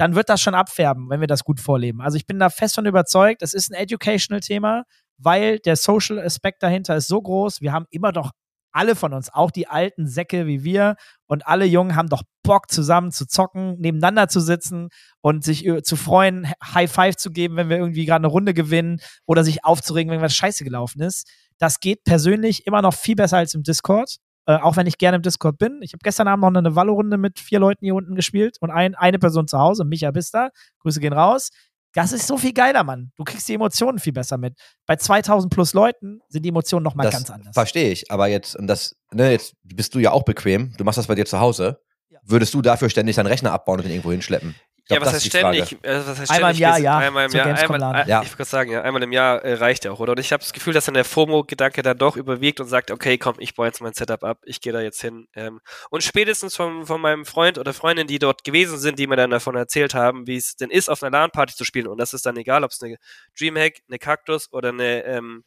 dann 0.00 0.14
wird 0.14 0.30
das 0.30 0.40
schon 0.40 0.54
abfärben, 0.54 1.10
wenn 1.10 1.20
wir 1.20 1.26
das 1.26 1.44
gut 1.44 1.60
vorleben. 1.60 2.00
Also 2.00 2.16
ich 2.16 2.26
bin 2.26 2.38
da 2.38 2.48
fest 2.48 2.76
von 2.76 2.86
überzeugt, 2.86 3.42
es 3.42 3.52
ist 3.52 3.70
ein 3.70 3.74
Educational-Thema, 3.74 4.84
weil 5.18 5.58
der 5.58 5.76
Social-Aspekt 5.76 6.62
dahinter 6.62 6.96
ist 6.96 7.06
so 7.06 7.20
groß. 7.20 7.60
Wir 7.60 7.72
haben 7.72 7.84
immer 7.90 8.10
doch 8.10 8.30
alle 8.72 8.96
von 8.96 9.12
uns, 9.12 9.30
auch 9.30 9.50
die 9.50 9.66
alten 9.66 10.06
Säcke 10.06 10.46
wie 10.46 10.64
wir 10.64 10.96
und 11.26 11.46
alle 11.46 11.66
Jungen 11.66 11.96
haben 11.96 12.08
doch 12.08 12.22
Bock 12.42 12.70
zusammen 12.70 13.12
zu 13.12 13.26
zocken, 13.26 13.78
nebeneinander 13.78 14.28
zu 14.28 14.40
sitzen 14.40 14.88
und 15.20 15.44
sich 15.44 15.68
zu 15.82 15.96
freuen, 15.96 16.50
High 16.64 16.90
Five 16.90 17.16
zu 17.16 17.30
geben, 17.30 17.56
wenn 17.56 17.68
wir 17.68 17.76
irgendwie 17.76 18.06
gerade 18.06 18.24
eine 18.24 18.28
Runde 18.28 18.54
gewinnen 18.54 19.00
oder 19.26 19.44
sich 19.44 19.66
aufzuregen, 19.66 20.10
wenn 20.10 20.22
was 20.22 20.34
scheiße 20.34 20.64
gelaufen 20.64 21.02
ist. 21.02 21.28
Das 21.58 21.78
geht 21.78 22.04
persönlich 22.04 22.66
immer 22.66 22.80
noch 22.80 22.94
viel 22.94 23.16
besser 23.16 23.36
als 23.36 23.52
im 23.52 23.64
Discord. 23.64 24.16
Äh, 24.46 24.56
auch 24.56 24.76
wenn 24.76 24.86
ich 24.86 24.98
gerne 24.98 25.16
im 25.16 25.22
Discord 25.22 25.58
bin. 25.58 25.80
Ich 25.82 25.92
habe 25.92 26.00
gestern 26.02 26.28
Abend 26.28 26.42
noch 26.52 26.58
eine 26.58 26.74
Valo-Runde 26.74 27.18
mit 27.18 27.38
vier 27.38 27.60
Leuten 27.60 27.84
hier 27.84 27.94
unten 27.94 28.14
gespielt 28.14 28.56
und 28.60 28.70
ein, 28.70 28.94
eine 28.94 29.18
Person 29.18 29.46
zu 29.46 29.58
Hause, 29.58 29.84
Micha 29.84 30.10
Bista. 30.10 30.50
Grüße 30.80 31.00
gehen 31.00 31.12
raus. 31.12 31.50
Das 31.92 32.12
ist 32.12 32.26
so 32.26 32.38
viel 32.38 32.52
geiler, 32.52 32.84
Mann. 32.84 33.10
Du 33.16 33.24
kriegst 33.24 33.48
die 33.48 33.54
Emotionen 33.54 33.98
viel 33.98 34.12
besser 34.12 34.38
mit. 34.38 34.54
Bei 34.86 34.96
2000 34.96 35.52
plus 35.52 35.74
Leuten 35.74 36.20
sind 36.28 36.44
die 36.44 36.50
Emotionen 36.50 36.84
nochmal 36.84 37.04
das 37.04 37.14
ganz 37.14 37.30
anders. 37.30 37.52
Verstehe 37.52 37.90
ich, 37.90 38.10
aber 38.10 38.28
jetzt, 38.28 38.54
und 38.54 38.68
das, 38.68 38.96
ne, 39.12 39.32
jetzt 39.32 39.54
bist 39.64 39.94
du 39.94 39.98
ja 39.98 40.12
auch 40.12 40.22
bequem, 40.22 40.72
du 40.76 40.84
machst 40.84 40.98
das 40.98 41.08
bei 41.08 41.16
dir 41.16 41.26
zu 41.26 41.40
Hause. 41.40 41.80
Ja. 42.08 42.20
Würdest 42.22 42.54
du 42.54 42.62
dafür 42.62 42.90
ständig 42.90 43.16
deinen 43.16 43.26
Rechner 43.26 43.52
abbauen 43.52 43.80
und 43.80 43.84
den 43.84 43.92
irgendwo 43.92 44.12
hinschleppen? 44.12 44.54
Ich 44.90 44.94
ja, 44.94 44.98
glaub, 44.98 45.06
was 45.06 45.12
das 45.12 45.14
heißt 45.14 45.26
ist 45.26 45.34
die 45.34 45.38
Frage. 45.38 45.66
ständig? 45.66 45.84
Äh, 45.84 46.06
was 46.08 46.18
heißt 46.18 46.30
Einmal 46.32 46.50
im 46.50 46.56
ständig? 46.56 46.60
Jahr, 46.60 46.78
ja, 46.80 46.98
Einmal 46.98 47.26
im 47.26 47.32
Jahr, 47.32 47.46
einmal, 47.58 47.78
laden. 47.78 48.02
äh, 48.06 48.10
Ja. 48.10 48.22
ich 48.22 48.32
würde 48.34 48.44
sagen, 48.44 48.70
ja, 48.72 48.82
einmal 48.82 49.02
im 49.04 49.12
Jahr 49.12 49.44
äh, 49.44 49.54
reicht 49.54 49.84
ja 49.84 49.92
auch, 49.92 50.00
oder? 50.00 50.12
Und 50.12 50.18
ich 50.18 50.32
habe 50.32 50.42
das 50.42 50.52
Gefühl, 50.52 50.74
dass 50.74 50.86
dann 50.86 50.94
der 50.94 51.04
FOMO-Gedanke 51.04 51.82
dann 51.82 51.96
doch 51.96 52.16
überwiegt 52.16 52.58
und 52.58 52.66
sagt, 52.66 52.90
okay, 52.90 53.16
komm, 53.16 53.36
ich 53.38 53.54
baue 53.54 53.66
jetzt 53.66 53.80
mein 53.80 53.92
Setup 53.94 54.24
ab, 54.24 54.38
ich 54.44 54.60
gehe 54.60 54.72
da 54.72 54.80
jetzt 54.80 55.00
hin. 55.00 55.28
Ähm, 55.34 55.60
und 55.90 56.02
spätestens 56.02 56.56
von, 56.56 56.86
von 56.86 57.00
meinem 57.00 57.24
Freund 57.24 57.56
oder 57.56 57.72
Freundin, 57.72 58.08
die 58.08 58.18
dort 58.18 58.42
gewesen 58.42 58.78
sind, 58.78 58.98
die 58.98 59.06
mir 59.06 59.14
dann 59.16 59.30
davon 59.30 59.54
erzählt 59.54 59.94
haben, 59.94 60.26
wie 60.26 60.36
es 60.36 60.56
denn 60.56 60.70
ist, 60.70 60.88
auf 60.90 61.02
einer 61.04 61.16
LAN-Party 61.16 61.54
zu 61.54 61.64
spielen. 61.64 61.86
Und 61.86 61.98
das 61.98 62.12
ist 62.12 62.26
dann 62.26 62.36
egal, 62.36 62.64
ob 62.64 62.72
es 62.72 62.82
eine 62.82 62.96
Dreamhack, 63.38 63.74
eine 63.88 63.98
Cactus 64.00 64.52
oder 64.52 64.70
eine, 64.70 65.04
ähm, 65.04 65.44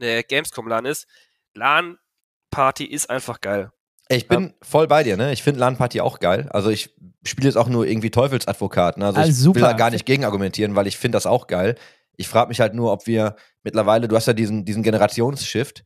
eine 0.00 0.24
Gamescom-LAN 0.24 0.86
ist. 0.86 1.06
LAN-Party 1.54 2.84
ist 2.86 3.08
einfach 3.10 3.40
geil. 3.40 3.70
Ich 4.08 4.28
bin 4.28 4.52
voll 4.62 4.86
bei 4.88 5.02
dir, 5.02 5.16
ne? 5.16 5.32
Ich 5.32 5.42
finde 5.42 5.60
LAN-Party 5.60 6.00
auch 6.00 6.18
geil. 6.18 6.48
Also 6.50 6.70
ich 6.70 6.94
spiele 7.24 7.48
jetzt 7.48 7.56
auch 7.56 7.68
nur 7.68 7.86
irgendwie 7.86 8.10
Teufelsadvokat, 8.10 8.98
ne? 8.98 9.06
Also 9.06 9.20
Ah, 9.20 9.26
ich 9.26 9.34
super. 9.34 9.56
will 9.56 9.62
da 9.62 9.72
gar 9.72 9.90
nicht 9.90 10.04
gegen 10.06 10.24
argumentieren, 10.24 10.74
weil 10.74 10.86
ich 10.86 10.98
finde 10.98 11.16
das 11.16 11.26
auch 11.26 11.46
geil. 11.46 11.76
Ich 12.16 12.28
frage 12.28 12.48
mich 12.48 12.60
halt 12.60 12.74
nur, 12.74 12.92
ob 12.92 13.06
wir 13.06 13.36
mittlerweile, 13.62 14.08
du 14.08 14.16
hast 14.16 14.26
ja 14.26 14.32
diesen, 14.34 14.64
diesen 14.64 14.82
Generationsshift 14.82 15.84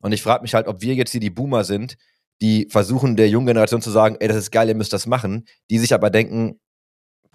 und 0.00 0.12
ich 0.12 0.22
frage 0.22 0.42
mich 0.42 0.54
halt, 0.54 0.66
ob 0.66 0.80
wir 0.80 0.94
jetzt 0.94 1.12
hier 1.12 1.20
die 1.20 1.30
Boomer 1.30 1.62
sind, 1.62 1.96
die 2.40 2.66
versuchen 2.70 3.16
der 3.16 3.28
jungen 3.28 3.46
Generation 3.46 3.82
zu 3.82 3.90
sagen, 3.90 4.16
ey, 4.18 4.28
das 4.28 4.36
ist 4.36 4.50
geil, 4.50 4.68
ihr 4.68 4.74
müsst 4.74 4.92
das 4.92 5.06
machen, 5.06 5.44
die 5.70 5.78
sich 5.78 5.92
aber 5.94 6.10
denken, 6.10 6.60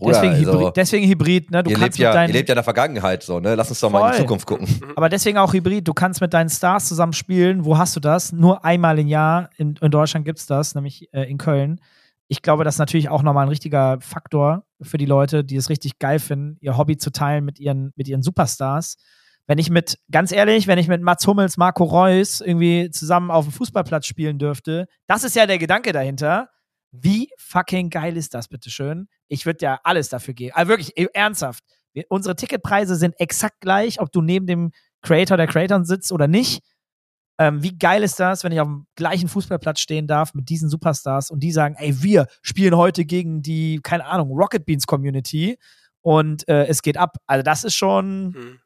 Bruder, 0.03 0.21
deswegen, 0.21 0.33
also, 0.33 0.59
Hybrid, 0.59 0.77
deswegen 0.77 1.07
Hybrid, 1.07 1.51
ne? 1.51 1.63
Du 1.63 1.71
ihr, 1.71 1.77
kannst 1.77 1.97
lebt 1.97 1.99
ja, 1.99 2.09
mit 2.09 2.15
deinen, 2.15 2.29
ihr 2.29 2.33
lebt 2.33 2.49
ja 2.49 2.53
in 2.53 2.57
der 2.57 2.63
Vergangenheit 2.63 3.23
so, 3.23 3.39
ne? 3.39 3.55
Lass 3.55 3.69
uns 3.69 3.79
doch 3.79 3.89
mal 3.89 3.99
in 3.99 4.05
die 4.05 4.17
Voll. 4.17 4.21
Zukunft 4.21 4.47
gucken. 4.47 4.67
Aber 4.95 5.09
deswegen 5.09 5.37
auch 5.37 5.53
Hybrid. 5.53 5.87
Du 5.87 5.93
kannst 5.93 6.21
mit 6.21 6.33
deinen 6.33 6.49
Stars 6.49 6.87
zusammen 6.87 7.13
spielen. 7.13 7.65
Wo 7.65 7.77
hast 7.77 7.95
du 7.95 7.99
das? 7.99 8.31
Nur 8.31 8.63
einmal 8.63 8.99
im 8.99 9.07
Jahr. 9.07 9.49
In, 9.57 9.75
in 9.81 9.91
Deutschland 9.91 10.25
gibt 10.25 10.39
es 10.39 10.45
das, 10.45 10.75
nämlich 10.75 11.11
äh, 11.13 11.23
in 11.23 11.37
Köln. 11.37 11.79
Ich 12.27 12.41
glaube, 12.41 12.63
das 12.63 12.75
ist 12.75 12.79
natürlich 12.79 13.09
auch 13.09 13.21
nochmal 13.21 13.45
ein 13.45 13.49
richtiger 13.49 13.99
Faktor 13.99 14.65
für 14.81 14.97
die 14.97 15.05
Leute, 15.05 15.43
die 15.43 15.55
es 15.55 15.69
richtig 15.69 15.99
geil 15.99 16.19
finden, 16.19 16.57
ihr 16.61 16.77
Hobby 16.77 16.97
zu 16.97 17.11
teilen 17.11 17.45
mit 17.45 17.59
ihren, 17.59 17.91
mit 17.95 18.07
ihren 18.07 18.21
Superstars. 18.21 18.97
Wenn 19.45 19.57
ich 19.57 19.69
mit, 19.69 19.99
ganz 20.09 20.31
ehrlich, 20.31 20.67
wenn 20.67 20.79
ich 20.79 20.87
mit 20.87 21.01
Mats 21.01 21.27
Hummels, 21.27 21.57
Marco 21.57 21.83
Reus 21.83 22.39
irgendwie 22.39 22.89
zusammen 22.91 23.29
auf 23.29 23.45
dem 23.45 23.51
Fußballplatz 23.51 24.05
spielen 24.05 24.39
dürfte, 24.39 24.87
das 25.07 25.23
ist 25.23 25.35
ja 25.35 25.45
der 25.45 25.57
Gedanke 25.57 25.91
dahinter. 25.91 26.49
Wie 26.95 27.29
fucking 27.37 27.89
geil 27.89 28.15
ist 28.17 28.35
das, 28.35 28.47
bitteschön? 28.47 29.07
Ich 29.27 29.45
würde 29.47 29.65
ja 29.65 29.79
alles 29.83 30.09
dafür 30.09 30.35
geben. 30.35 30.53
Also 30.55 30.69
wirklich, 30.69 30.95
eh, 30.95 31.07
ernsthaft. 31.13 31.63
Wir, 31.93 32.05
unsere 32.09 32.35
Ticketpreise 32.35 32.95
sind 32.95 33.19
exakt 33.19 33.61
gleich, 33.61 33.99
ob 33.99 34.11
du 34.11 34.21
neben 34.21 34.45
dem 34.45 34.71
Creator 35.01 35.35
der 35.35 35.47
Creatoren 35.47 35.85
sitzt 35.85 36.11
oder 36.11 36.27
nicht. 36.27 36.63
Ähm, 37.39 37.63
wie 37.63 37.75
geil 37.77 38.03
ist 38.03 38.19
das, 38.19 38.43
wenn 38.43 38.51
ich 38.51 38.59
auf 38.59 38.67
dem 38.67 38.85
gleichen 38.95 39.27
Fußballplatz 39.27 39.79
stehen 39.79 40.05
darf 40.05 40.35
mit 40.35 40.49
diesen 40.49 40.69
Superstars 40.69 41.31
und 41.31 41.39
die 41.39 41.51
sagen, 41.51 41.75
ey, 41.79 42.03
wir 42.03 42.27
spielen 42.43 42.77
heute 42.77 43.05
gegen 43.05 43.41
die, 43.41 43.79
keine 43.81 44.05
Ahnung, 44.05 44.29
Rocket 44.31 44.65
Beans 44.65 44.85
Community 44.85 45.57
und 46.01 46.47
äh, 46.47 46.67
es 46.67 46.83
geht 46.83 46.95
ab. 46.95 47.17
Also 47.25 47.41
das 47.41 47.63
ist 47.63 47.75
schon, 47.75 48.33
Hm. 48.35 48.59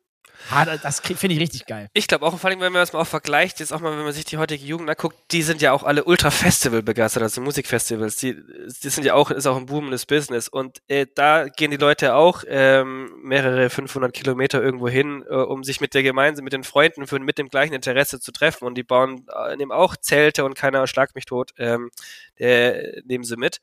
Das- 0.82 1.00
finde 1.02 1.36
ich 1.36 1.40
richtig 1.42 1.66
geil. 1.66 1.90
Ich 1.94 2.08
glaube 2.08 2.26
auch, 2.26 2.38
vor 2.38 2.50
allem, 2.50 2.60
wenn 2.60 2.72
man 2.72 2.82
das 2.82 2.94
mal 2.94 3.00
auch 3.00 3.08
vergleicht, 3.08 3.60
jetzt 3.60 3.74
auch 3.74 3.80
mal, 3.80 3.92
wenn 3.98 4.04
man 4.04 4.14
sich 4.14 4.26
die 4.26 4.38
heutige 4.38 4.64
Jugend 4.64 4.90
anguckt, 4.90 5.18
die 5.32 5.42
sind 5.42 5.62
ja 5.62 5.72
auch 5.74 5.84
alle 5.84 6.04
ultra 6.04 6.32
Festival 6.32 6.82
begeistert, 6.84 7.24
also 7.24 7.42
Musikfestivals. 7.42 8.16
Die, 8.18 8.36
die 8.36 8.90
sind 8.90 9.04
ja 9.04 9.14
auch, 9.14 9.32
ist 9.32 9.46
auch 9.48 9.58
ein 9.58 9.66
boomendes 9.66 10.06
Business. 10.06 10.48
Und 10.48 10.82
äh, 10.88 11.06
da 11.16 11.48
gehen 11.48 11.72
die 11.72 11.78
Leute 11.78 12.16
auch 12.16 12.44
ähm, 12.48 13.12
mehrere 13.24 13.70
500 13.70 14.14
Kilometer 14.14 14.62
irgendwo 14.62 14.88
hin, 14.88 15.24
äh, 15.30 15.34
um 15.34 15.64
sich 15.64 15.82
mit 15.82 15.94
der 15.94 16.04
gemeinsam, 16.04 16.44
mit 16.44 16.54
den 16.54 16.64
Freunden 16.64 17.08
für, 17.08 17.20
mit 17.20 17.38
dem 17.38 17.50
gleichen 17.50 17.74
Interesse 17.74 18.20
zu 18.20 18.32
treffen. 18.32 18.66
Und 18.66 18.76
die 18.76 18.84
bauen, 18.84 19.26
äh, 19.48 19.56
nehmen 19.56 19.72
auch 19.72 19.98
Zelte 19.98 20.46
und 20.46 20.56
keiner 20.56 20.88
schlag 20.88 21.16
mich 21.16 21.26
tot, 21.26 21.52
ähm, 21.58 21.90
äh, 22.36 23.02
nehmen 23.06 23.24
sie 23.24 23.38
mit. 23.38 23.60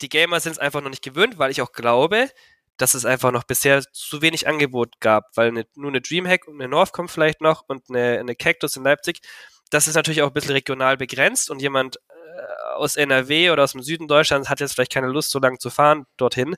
Die 0.00 0.08
Gamer 0.08 0.40
sind 0.40 0.52
es 0.52 0.58
einfach 0.58 0.80
noch 0.80 0.90
nicht 0.90 1.04
gewöhnt, 1.04 1.38
weil 1.38 1.50
ich 1.52 1.62
auch 1.62 1.70
glaube, 1.72 2.28
dass 2.82 2.94
es 2.94 3.04
einfach 3.04 3.30
noch 3.32 3.44
bisher 3.44 3.82
zu 3.92 4.20
wenig 4.22 4.46
Angebot 4.48 5.00
gab, 5.00 5.30
weil 5.36 5.48
eine, 5.48 5.64
nur 5.74 5.90
eine 5.90 6.00
Dreamhack 6.00 6.46
und 6.48 6.60
eine 6.60 6.68
Northcom 6.68 7.08
vielleicht 7.08 7.40
noch 7.40 7.64
und 7.68 7.84
eine, 7.88 8.18
eine 8.18 8.34
Cactus 8.34 8.76
in 8.76 8.82
Leipzig, 8.84 9.20
das 9.70 9.88
ist 9.88 9.94
natürlich 9.94 10.20
auch 10.22 10.26
ein 10.28 10.32
bisschen 10.34 10.52
regional 10.52 10.96
begrenzt 10.96 11.50
und 11.50 11.62
jemand 11.62 11.96
äh, 11.96 12.74
aus 12.76 12.96
NRW 12.96 13.50
oder 13.50 13.62
aus 13.64 13.72
dem 13.72 13.82
Süden 13.82 14.08
Deutschlands 14.08 14.50
hat 14.50 14.60
jetzt 14.60 14.74
vielleicht 14.74 14.92
keine 14.92 15.06
Lust, 15.06 15.30
so 15.30 15.38
lange 15.38 15.58
zu 15.58 15.70
fahren 15.70 16.04
dorthin. 16.18 16.56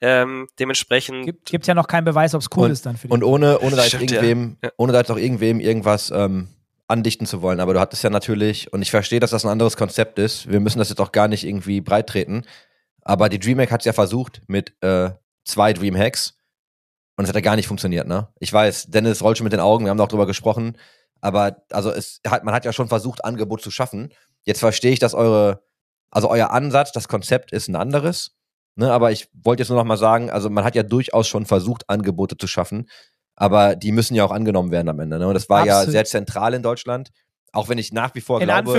Ähm, 0.00 0.48
dementsprechend 0.58 1.24
Gibt, 1.24 1.46
gibt 1.46 1.66
ja 1.66 1.74
noch 1.74 1.86
keinen 1.86 2.04
Beweis, 2.04 2.34
ob 2.34 2.42
es 2.42 2.48
cool 2.56 2.64
Und- 2.66 2.70
ist 2.72 2.84
dann 2.84 2.96
für 2.96 3.06
die. 3.08 3.12
Und 3.14 3.22
ohne, 3.22 3.60
ohne 3.60 3.76
da 3.76 3.82
jetzt 3.82 3.94
Stimmt, 3.94 4.10
irgendwem, 4.12 4.56
Ja. 4.62 4.70
ohne 4.76 4.92
da 4.92 4.98
jetzt 4.98 5.10
auch 5.10 5.16
irgendwem 5.16 5.60
irgendwas 5.60 6.10
ähm, 6.10 6.48
andichten 6.88 7.26
zu 7.26 7.40
wollen. 7.42 7.60
Aber 7.60 7.72
du 7.74 7.80
hattest 7.80 8.02
ja 8.04 8.10
natürlich, 8.10 8.72
und 8.72 8.82
ich 8.82 8.90
verstehe, 8.90 9.20
dass 9.20 9.30
das 9.30 9.44
ein 9.44 9.50
anderes 9.50 9.76
Konzept 9.76 10.18
ist. 10.18 10.50
Wir 10.50 10.60
müssen 10.60 10.78
das 10.78 10.88
jetzt 10.90 11.00
auch 11.00 11.12
gar 11.12 11.28
nicht 11.28 11.44
irgendwie 11.44 11.80
breit 11.80 12.08
treten. 12.08 12.42
Aber 13.02 13.28
die 13.28 13.38
Dreamhack 13.38 13.70
hat 13.70 13.80
es 13.82 13.84
ja 13.86 13.92
versucht 13.92 14.42
mit 14.48 14.74
äh, 14.82 15.10
zwei 15.46 15.72
Dreamhacks. 15.72 16.34
Und 17.16 17.24
es 17.24 17.28
hat 17.30 17.34
ja 17.34 17.40
gar 17.40 17.56
nicht 17.56 17.68
funktioniert, 17.68 18.06
ne? 18.06 18.28
Ich 18.40 18.52
weiß, 18.52 18.88
Dennis 18.88 19.22
rollt 19.22 19.38
schon 19.38 19.44
mit 19.44 19.54
den 19.54 19.60
Augen, 19.60 19.86
wir 19.86 19.90
haben 19.90 20.00
auch 20.00 20.08
drüber 20.08 20.26
gesprochen. 20.26 20.76
Aber 21.22 21.64
also 21.70 21.90
es 21.90 22.20
hat, 22.26 22.44
man 22.44 22.54
hat 22.54 22.66
ja 22.66 22.74
schon 22.74 22.88
versucht, 22.88 23.24
Angebot 23.24 23.62
zu 23.62 23.70
schaffen. 23.70 24.12
Jetzt 24.44 24.60
verstehe 24.60 24.92
ich, 24.92 24.98
dass 24.98 25.14
eure, 25.14 25.62
also 26.10 26.28
euer 26.28 26.50
Ansatz, 26.50 26.92
das 26.92 27.08
Konzept 27.08 27.52
ist 27.52 27.68
ein 27.68 27.76
anderes. 27.76 28.36
Ne, 28.78 28.92
aber 28.92 29.10
ich 29.10 29.30
wollte 29.32 29.62
jetzt 29.62 29.70
nur 29.70 29.78
noch 29.78 29.86
mal 29.86 29.96
sagen, 29.96 30.28
also 30.30 30.50
man 30.50 30.62
hat 30.62 30.74
ja 30.74 30.82
durchaus 30.82 31.26
schon 31.26 31.46
versucht, 31.46 31.88
Angebote 31.88 32.36
zu 32.36 32.46
schaffen, 32.46 32.90
aber 33.34 33.74
die 33.74 33.90
müssen 33.90 34.14
ja 34.14 34.22
auch 34.22 34.30
angenommen 34.30 34.70
werden 34.70 34.90
am 34.90 35.00
Ende. 35.00 35.18
Ne? 35.18 35.26
Und 35.26 35.32
das 35.32 35.48
war 35.48 35.64
ja 35.64 35.76
Absolut. 35.76 35.92
sehr 35.92 36.04
zentral 36.04 36.52
in 36.52 36.62
Deutschland, 36.62 37.10
auch 37.52 37.70
wenn 37.70 37.78
ich 37.78 37.92
nach 37.92 38.14
wie 38.14 38.20
vor 38.20 38.38
in 38.38 38.48
glaube, 38.48 38.70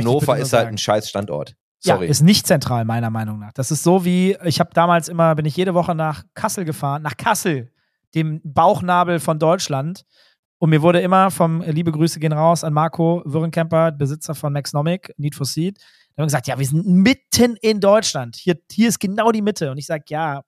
Hannover 0.00 0.36
ist 0.36 0.52
halt 0.52 0.64
sagen. 0.64 0.68
ein 0.70 0.78
scheiß 0.78 1.08
Standort. 1.08 1.54
Ja, 1.84 1.94
Sorry. 1.94 2.08
ist 2.08 2.22
nicht 2.22 2.46
zentral, 2.46 2.84
meiner 2.84 3.10
Meinung 3.10 3.38
nach. 3.38 3.52
Das 3.52 3.70
ist 3.70 3.84
so 3.84 4.04
wie, 4.04 4.36
ich 4.44 4.58
habe 4.58 4.70
damals 4.74 5.08
immer, 5.08 5.34
bin 5.36 5.46
ich 5.46 5.56
jede 5.56 5.74
Woche 5.74 5.94
nach 5.94 6.24
Kassel 6.34 6.64
gefahren, 6.64 7.02
nach 7.02 7.16
Kassel, 7.16 7.72
dem 8.14 8.40
Bauchnabel 8.42 9.20
von 9.20 9.38
Deutschland. 9.38 10.04
Und 10.58 10.70
mir 10.70 10.82
wurde 10.82 11.00
immer 11.00 11.30
vom, 11.30 11.62
äh, 11.62 11.70
liebe 11.70 11.92
Grüße 11.92 12.18
gehen 12.18 12.32
raus 12.32 12.64
an 12.64 12.72
Marco 12.72 13.22
Würrenkemper, 13.24 13.92
Besitzer 13.92 14.34
von 14.34 14.52
Maxnomic, 14.52 15.14
Need 15.16 15.36
for 15.36 15.46
Seed. 15.46 15.78
Der 16.16 16.22
hat 16.22 16.28
gesagt, 16.28 16.46
ja, 16.48 16.58
wir 16.58 16.66
sind 16.66 16.84
mitten 16.84 17.54
in 17.62 17.78
Deutschland. 17.78 18.34
Hier, 18.34 18.58
hier 18.70 18.88
ist 18.88 18.98
genau 18.98 19.30
die 19.30 19.42
Mitte. 19.42 19.70
Und 19.70 19.78
ich 19.78 19.86
sage, 19.86 20.02
ja, 20.08 20.42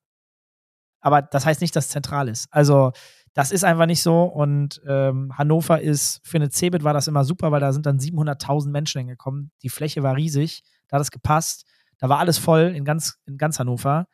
aber 0.99 1.21
das 1.21 1.45
heißt 1.45 1.61
nicht, 1.61 1.73
dass 1.75 1.85
es 1.85 1.91
zentral 1.91 2.27
ist. 2.27 2.47
Also, 2.51 2.91
das 3.33 3.51
ist 3.51 3.63
einfach 3.63 3.85
nicht 3.85 4.03
so. 4.03 4.23
Und 4.23 4.81
ähm, 4.85 5.31
Hannover 5.37 5.79
ist, 5.79 6.19
für 6.23 6.37
eine 6.37 6.49
Cebit 6.49 6.83
war 6.83 6.93
das 6.93 7.07
immer 7.07 7.23
super, 7.23 7.51
weil 7.51 7.61
da 7.61 7.71
sind 7.71 7.85
dann 7.85 7.97
700.000 7.97 8.69
Menschen 8.69 8.99
hingekommen. 8.99 9.51
Die 9.63 9.69
Fläche 9.69 10.03
war 10.03 10.17
riesig, 10.17 10.63
da 10.91 10.97
hat 10.97 11.01
es 11.01 11.11
gepasst. 11.11 11.65
Da 11.97 12.09
war 12.09 12.19
alles 12.19 12.37
voll 12.37 12.73
in 12.75 12.85
ganz, 12.85 13.17
in 13.25 13.37
ganz 13.37 13.57
Hannover. 13.57 14.07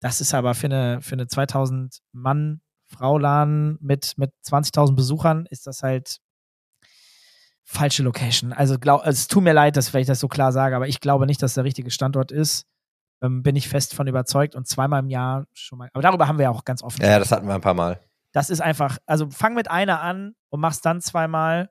Das 0.00 0.20
ist 0.20 0.34
aber 0.34 0.54
für 0.54 0.66
eine, 0.66 1.00
für 1.00 1.14
eine 1.14 1.26
2000 1.26 2.00
Mann 2.12 2.60
Frau-Laden 2.86 3.78
mit, 3.80 4.18
mit 4.18 4.32
20.000 4.44 4.94
Besuchern 4.94 5.46
ist 5.46 5.66
das 5.66 5.82
halt 5.82 6.20
falsche 7.62 8.02
Location. 8.02 8.52
Also 8.52 8.78
glaub, 8.78 9.06
es 9.06 9.28
tut 9.28 9.44
mir 9.44 9.52
leid, 9.52 9.76
dass 9.76 9.94
ich 9.94 10.06
das 10.06 10.18
so 10.18 10.26
klar 10.26 10.50
sage, 10.50 10.74
aber 10.74 10.88
ich 10.88 11.00
glaube 11.00 11.26
nicht, 11.26 11.40
dass 11.42 11.54
der 11.54 11.64
richtige 11.64 11.90
Standort 11.90 12.32
ist. 12.32 12.66
Ähm, 13.22 13.42
bin 13.42 13.54
ich 13.54 13.68
fest 13.68 13.94
von 13.94 14.08
überzeugt 14.08 14.54
und 14.54 14.66
zweimal 14.66 15.00
im 15.00 15.10
Jahr 15.10 15.44
schon 15.52 15.78
mal. 15.78 15.90
Aber 15.92 16.02
darüber 16.02 16.26
haben 16.26 16.38
wir 16.38 16.44
ja 16.44 16.50
auch 16.50 16.64
ganz 16.64 16.82
offen. 16.82 17.02
ja, 17.02 17.18
das 17.18 17.30
hatten 17.30 17.46
wir 17.46 17.54
ein 17.54 17.60
paar 17.60 17.74
Mal. 17.74 18.00
Das 18.32 18.48
ist 18.48 18.60
einfach, 18.60 18.98
also 19.06 19.28
fang 19.30 19.54
mit 19.54 19.70
einer 19.70 20.00
an 20.00 20.34
und 20.48 20.60
mach's 20.60 20.80
dann 20.80 21.00
zweimal. 21.00 21.70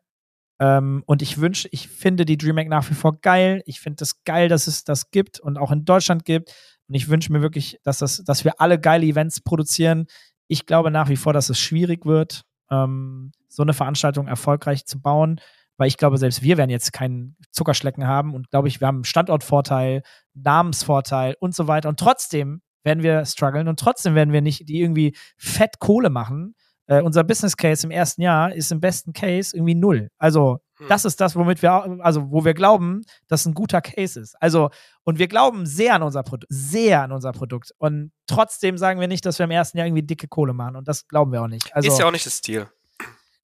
Ähm, 0.59 1.03
und 1.05 1.21
ich 1.21 1.39
wünsche, 1.39 1.69
ich 1.71 1.87
finde 1.87 2.25
die 2.25 2.37
DreamHack 2.37 2.67
nach 2.67 2.89
wie 2.89 2.93
vor 2.93 3.19
geil. 3.19 3.61
Ich 3.65 3.79
finde 3.79 4.03
es 4.03 4.23
geil, 4.23 4.49
dass 4.49 4.67
es 4.67 4.83
das 4.83 5.11
gibt 5.11 5.39
und 5.39 5.57
auch 5.57 5.71
in 5.71 5.85
Deutschland 5.85 6.25
gibt. 6.25 6.53
Und 6.87 6.95
ich 6.95 7.07
wünsche 7.07 7.31
mir 7.31 7.41
wirklich, 7.41 7.79
dass, 7.83 7.99
das, 7.99 8.23
dass 8.23 8.43
wir 8.43 8.59
alle 8.59 8.79
geile 8.79 9.05
Events 9.05 9.41
produzieren. 9.41 10.07
Ich 10.47 10.65
glaube 10.65 10.91
nach 10.91 11.09
wie 11.09 11.15
vor, 11.15 11.33
dass 11.33 11.49
es 11.49 11.59
schwierig 11.59 12.05
wird, 12.05 12.43
ähm, 12.71 13.31
so 13.47 13.63
eine 13.63 13.73
Veranstaltung 13.73 14.27
erfolgreich 14.27 14.85
zu 14.85 14.99
bauen, 14.99 15.39
weil 15.77 15.87
ich 15.87 15.97
glaube, 15.97 16.17
selbst 16.17 16.41
wir 16.41 16.57
werden 16.57 16.69
jetzt 16.69 16.91
keinen 16.91 17.37
Zuckerschlecken 17.51 18.05
haben 18.05 18.33
und 18.33 18.49
glaube 18.49 18.67
ich, 18.67 18.81
wir 18.81 18.87
haben 18.87 19.03
Standortvorteil, 19.03 20.01
Namensvorteil 20.33 21.35
und 21.39 21.55
so 21.55 21.67
weiter. 21.67 21.89
Und 21.89 21.99
trotzdem 21.99 22.61
werden 22.83 23.03
wir 23.03 23.25
strugglen 23.25 23.67
und 23.67 23.79
trotzdem 23.79 24.15
werden 24.15 24.33
wir 24.33 24.41
nicht 24.41 24.67
die 24.67 24.81
irgendwie 24.81 25.15
fett 25.37 25.79
Kohle 25.79 26.09
machen. 26.09 26.55
Äh, 26.89 27.01
unser 27.01 27.23
Business 27.23 27.55
Case 27.55 27.85
im 27.85 27.91
ersten 27.91 28.21
Jahr 28.21 28.53
ist 28.53 28.71
im 28.71 28.79
besten 28.79 29.13
Case 29.13 29.55
irgendwie 29.55 29.75
null. 29.75 30.09
Also 30.17 30.59
Hm. 30.79 30.87
das 30.87 31.05
ist 31.05 31.19
das, 31.21 31.35
womit 31.35 31.61
wir, 31.61 31.71
also 31.99 32.31
wo 32.31 32.45
wir 32.45 32.53
glauben, 32.53 33.01
dass 33.27 33.45
ein 33.45 33.53
guter 33.53 33.81
Case 33.81 34.19
ist. 34.19 34.35
Also 34.41 34.69
und 35.03 35.19
wir 35.19 35.27
glauben 35.27 35.65
sehr 35.65 35.95
an 35.95 36.03
unser 36.03 36.23
Produkt, 36.23 36.47
sehr 36.49 37.03
an 37.03 37.11
unser 37.11 37.31
Produkt. 37.31 37.71
Und 37.77 38.11
trotzdem 38.27 38.77
sagen 38.77 38.99
wir 38.99 39.07
nicht, 39.07 39.25
dass 39.25 39.39
wir 39.39 39.43
im 39.43 39.51
ersten 39.51 39.77
Jahr 39.77 39.87
irgendwie 39.87 40.03
dicke 40.03 40.27
Kohle 40.27 40.53
machen. 40.53 40.75
Und 40.77 40.87
das 40.87 41.07
glauben 41.07 41.31
wir 41.31 41.41
auch 41.41 41.47
nicht. 41.47 41.75
Also, 41.75 41.89
ist 41.89 41.99
ja 41.99 42.07
auch 42.07 42.11
nicht 42.11 42.25
das 42.25 42.37
Stil. 42.37 42.67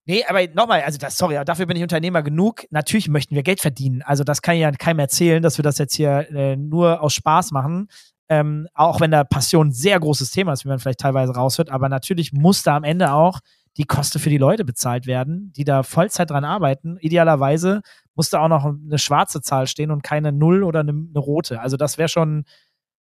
Nee, 0.08 0.24
aber 0.28 0.48
nochmal, 0.54 0.84
also 0.84 1.00
das, 1.00 1.18
sorry, 1.18 1.44
dafür 1.44 1.66
bin 1.66 1.78
ich 1.78 1.84
Unternehmer 1.84 2.22
genug. 2.22 2.66
Natürlich 2.70 3.10
möchten 3.10 3.34
wir 3.34 3.42
Geld 3.42 3.60
verdienen. 3.60 4.04
Also 4.04 4.24
das 4.24 4.44
kann 4.44 4.56
ich 4.56 4.62
ja 4.62 4.72
keinem 4.72 5.00
erzählen, 5.00 5.42
dass 5.42 5.58
wir 5.58 5.64
das 5.64 5.80
jetzt 5.80 5.96
hier 5.96 6.30
äh, 6.32 6.56
nur 6.56 7.02
aus 7.02 7.16
Spaß 7.16 7.52
machen. 7.52 7.88
Ähm, 8.28 8.68
auch 8.74 9.02
wenn 9.02 9.12
da 9.12 9.24
Passion 9.24 9.68
ein 9.68 9.72
sehr 9.72 10.00
großes 10.00 10.32
Thema 10.32 10.54
ist, 10.54 10.66
wie 10.66 10.70
man 10.70 10.80
vielleicht 10.80 11.00
teilweise 11.00 11.34
raushört. 11.34 11.70
Aber 11.70 11.90
natürlich 11.90 12.34
muss 12.34 12.64
da 12.64 12.76
am 12.76 12.84
Ende 12.84 13.14
auch 13.14 13.40
die 13.78 13.86
Kosten 13.86 14.20
für 14.20 14.30
die 14.30 14.38
Leute 14.38 14.66
bezahlt 14.66 15.06
werden, 15.06 15.52
die 15.56 15.64
da 15.64 15.84
Vollzeit 15.84 16.30
dran 16.30 16.46
arbeiten. 16.46 16.98
Idealerweise 17.02 17.82
muss 18.16 18.30
da 18.30 18.40
auch 18.40 18.48
noch 18.48 18.66
eine 18.66 18.98
schwarze 18.98 19.42
Zahl 19.42 19.68
stehen 19.68 19.92
und 19.92 20.02
keine 20.02 20.32
Null 20.32 20.64
oder 20.64 20.80
eine, 20.80 20.92
eine 20.92 21.20
rote. 21.20 21.60
Also 21.60 21.78
das 21.78 21.98
wäre 21.98 22.10
schon 22.10 22.46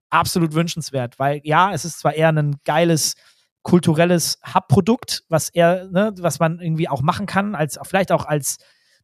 absolut 0.10 0.54
wünschenswert, 0.54 1.20
weil 1.20 1.42
ja, 1.44 1.74
es 1.74 1.86
ist 1.86 2.00
zwar 2.00 2.14
eher 2.14 2.30
ein 2.30 2.58
geiles 2.66 3.16
kulturelles 3.64 4.40
Hub-Produkt, 4.54 5.24
was 5.30 5.50
er, 5.50 5.88
ne, 5.90 6.14
was 6.20 6.40
man 6.40 6.60
irgendwie 6.60 6.90
auch 6.90 7.02
machen 7.02 7.26
kann, 7.26 7.56
als 7.56 7.80
vielleicht 7.84 8.12
auch 8.12 8.26
als 8.26 8.58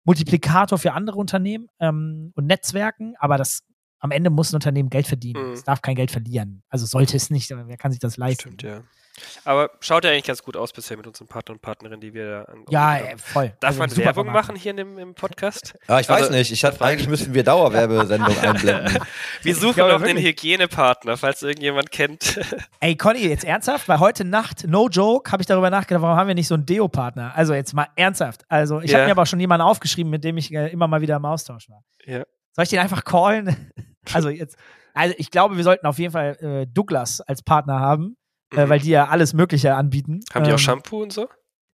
Multiplikator 0.04 0.78
für 0.78 0.94
andere 0.94 1.18
Unternehmen 1.18 1.68
ähm, 1.80 2.32
und 2.36 2.46
Netzwerken, 2.46 3.16
aber 3.20 3.38
das 3.38 3.64
am 4.00 4.12
Ende 4.12 4.30
muss 4.30 4.52
ein 4.52 4.56
Unternehmen 4.56 4.90
Geld 4.90 5.08
verdienen. 5.08 5.48
Mhm. 5.48 5.54
Es 5.54 5.64
darf 5.64 5.82
kein 5.82 5.96
Geld 5.96 6.12
verlieren. 6.12 6.64
Also 6.70 6.86
sollte 6.86 7.16
es 7.18 7.30
nicht, 7.30 7.52
aber 7.52 7.68
wer 7.68 7.78
kann 7.78 7.92
sich 7.92 8.00
das 8.00 8.18
leisten? 8.18 8.54
Stimmt, 8.54 8.64
ja. 8.64 8.82
Aber 9.44 9.70
schaut 9.82 10.06
ja 10.06 10.12
eigentlich 10.12 10.24
ganz 10.24 10.42
gut 10.44 10.56
aus 10.56 10.72
bisher 10.72 10.96
mit 10.96 11.06
unseren 11.06 11.28
Partnern 11.28 11.58
und 11.58 11.62
Partnerinnen, 11.62 12.00
die 12.00 12.14
wir 12.14 12.30
da 12.30 12.42
angerufen 12.44 12.72
Ja, 12.72 12.94
haben. 12.94 13.06
äh, 13.06 13.18
voll. 13.18 13.54
Darf 13.60 13.78
Also 13.78 13.80
man 13.80 13.98
Werbung 13.98 14.28
machen 14.28 14.56
hier 14.56 14.72
in 14.72 14.78
dem, 14.78 14.98
im 14.98 15.14
Podcast? 15.14 15.74
Ja, 15.90 16.00
ich 16.00 16.10
Also, 16.10 16.24
weiß 16.26 16.30
nicht. 16.32 16.52
Ich 16.54 16.64
hatte, 16.64 16.80
eigentlich 16.86 17.10
müssten 17.10 17.34
wir 17.34 17.44
Dauerwerbesendung 17.44 18.38
einblenden. 18.42 19.00
Wir 19.42 19.56
suchen 19.56 19.80
noch 19.80 19.96
einen 19.96 20.06
wirklich. 20.06 20.26
Hygienepartner, 20.26 21.18
falls 21.18 21.42
irgendjemand 21.42 21.92
kennt. 21.92 22.40
Ey, 22.80 22.96
Conny, 22.96 23.28
jetzt 23.28 23.44
ernsthaft? 23.44 23.90
Weil 23.90 24.00
heute 24.00 24.24
Nacht, 24.24 24.66
no 24.66 24.88
joke, 24.88 25.30
habe 25.34 25.42
ich 25.44 25.48
darüber 25.48 25.70
nachgedacht, 25.70 26.02
warum 26.02 26.16
haben 26.18 26.28
wir 26.30 26.36
nicht 26.36 26.48
so 26.48 26.56
einen 26.56 26.66
Deo-Partner? 26.66 27.34
Also 27.36 27.54
jetzt 27.54 27.74
mal 27.74 27.88
ernsthaft. 27.98 28.46
Also 28.48 28.80
ich 28.80 28.92
Ja. 28.92 29.00
habe 29.00 29.08
mir 29.08 29.12
aber 29.12 29.24
auch 29.24 29.28
schon 29.28 29.42
jemanden 29.42 29.66
aufgeschrieben, 29.66 30.10
mit 30.10 30.24
dem 30.24 30.38
ich 30.38 30.54
äh, 30.54 30.70
immer 30.70 30.88
mal 30.88 31.02
wieder 31.02 31.18
im 31.18 31.26
Austausch 31.26 31.68
war. 31.70 31.84
Ja. 32.06 32.24
Soll 32.54 32.64
ich 32.64 32.70
den 32.70 32.80
einfach 32.80 33.04
callen? 33.04 33.54
Also 34.16 34.30
jetzt, 34.30 34.58
also 34.94 35.14
ich 35.18 35.32
glaube, 35.32 35.58
wir 35.58 35.64
sollten 35.64 35.86
auf 35.86 36.00
jeden 36.00 36.12
Fall 36.12 36.36
äh, 36.42 36.68
Douglas 36.68 37.22
als 37.22 37.42
Partner 37.42 37.80
haben, 37.80 38.18
äh, 38.56 38.66
Mhm. 38.66 38.70
weil 38.70 38.80
die 38.80 38.90
ja 38.90 39.08
alles 39.08 39.34
Mögliche 39.34 39.76
anbieten. 39.76 40.20
Haben 40.34 40.44
die 40.46 40.50
auch 40.52 40.54
Ähm, 40.54 40.58
Shampoo 40.60 41.02
und 41.04 41.14
so? 41.14 41.28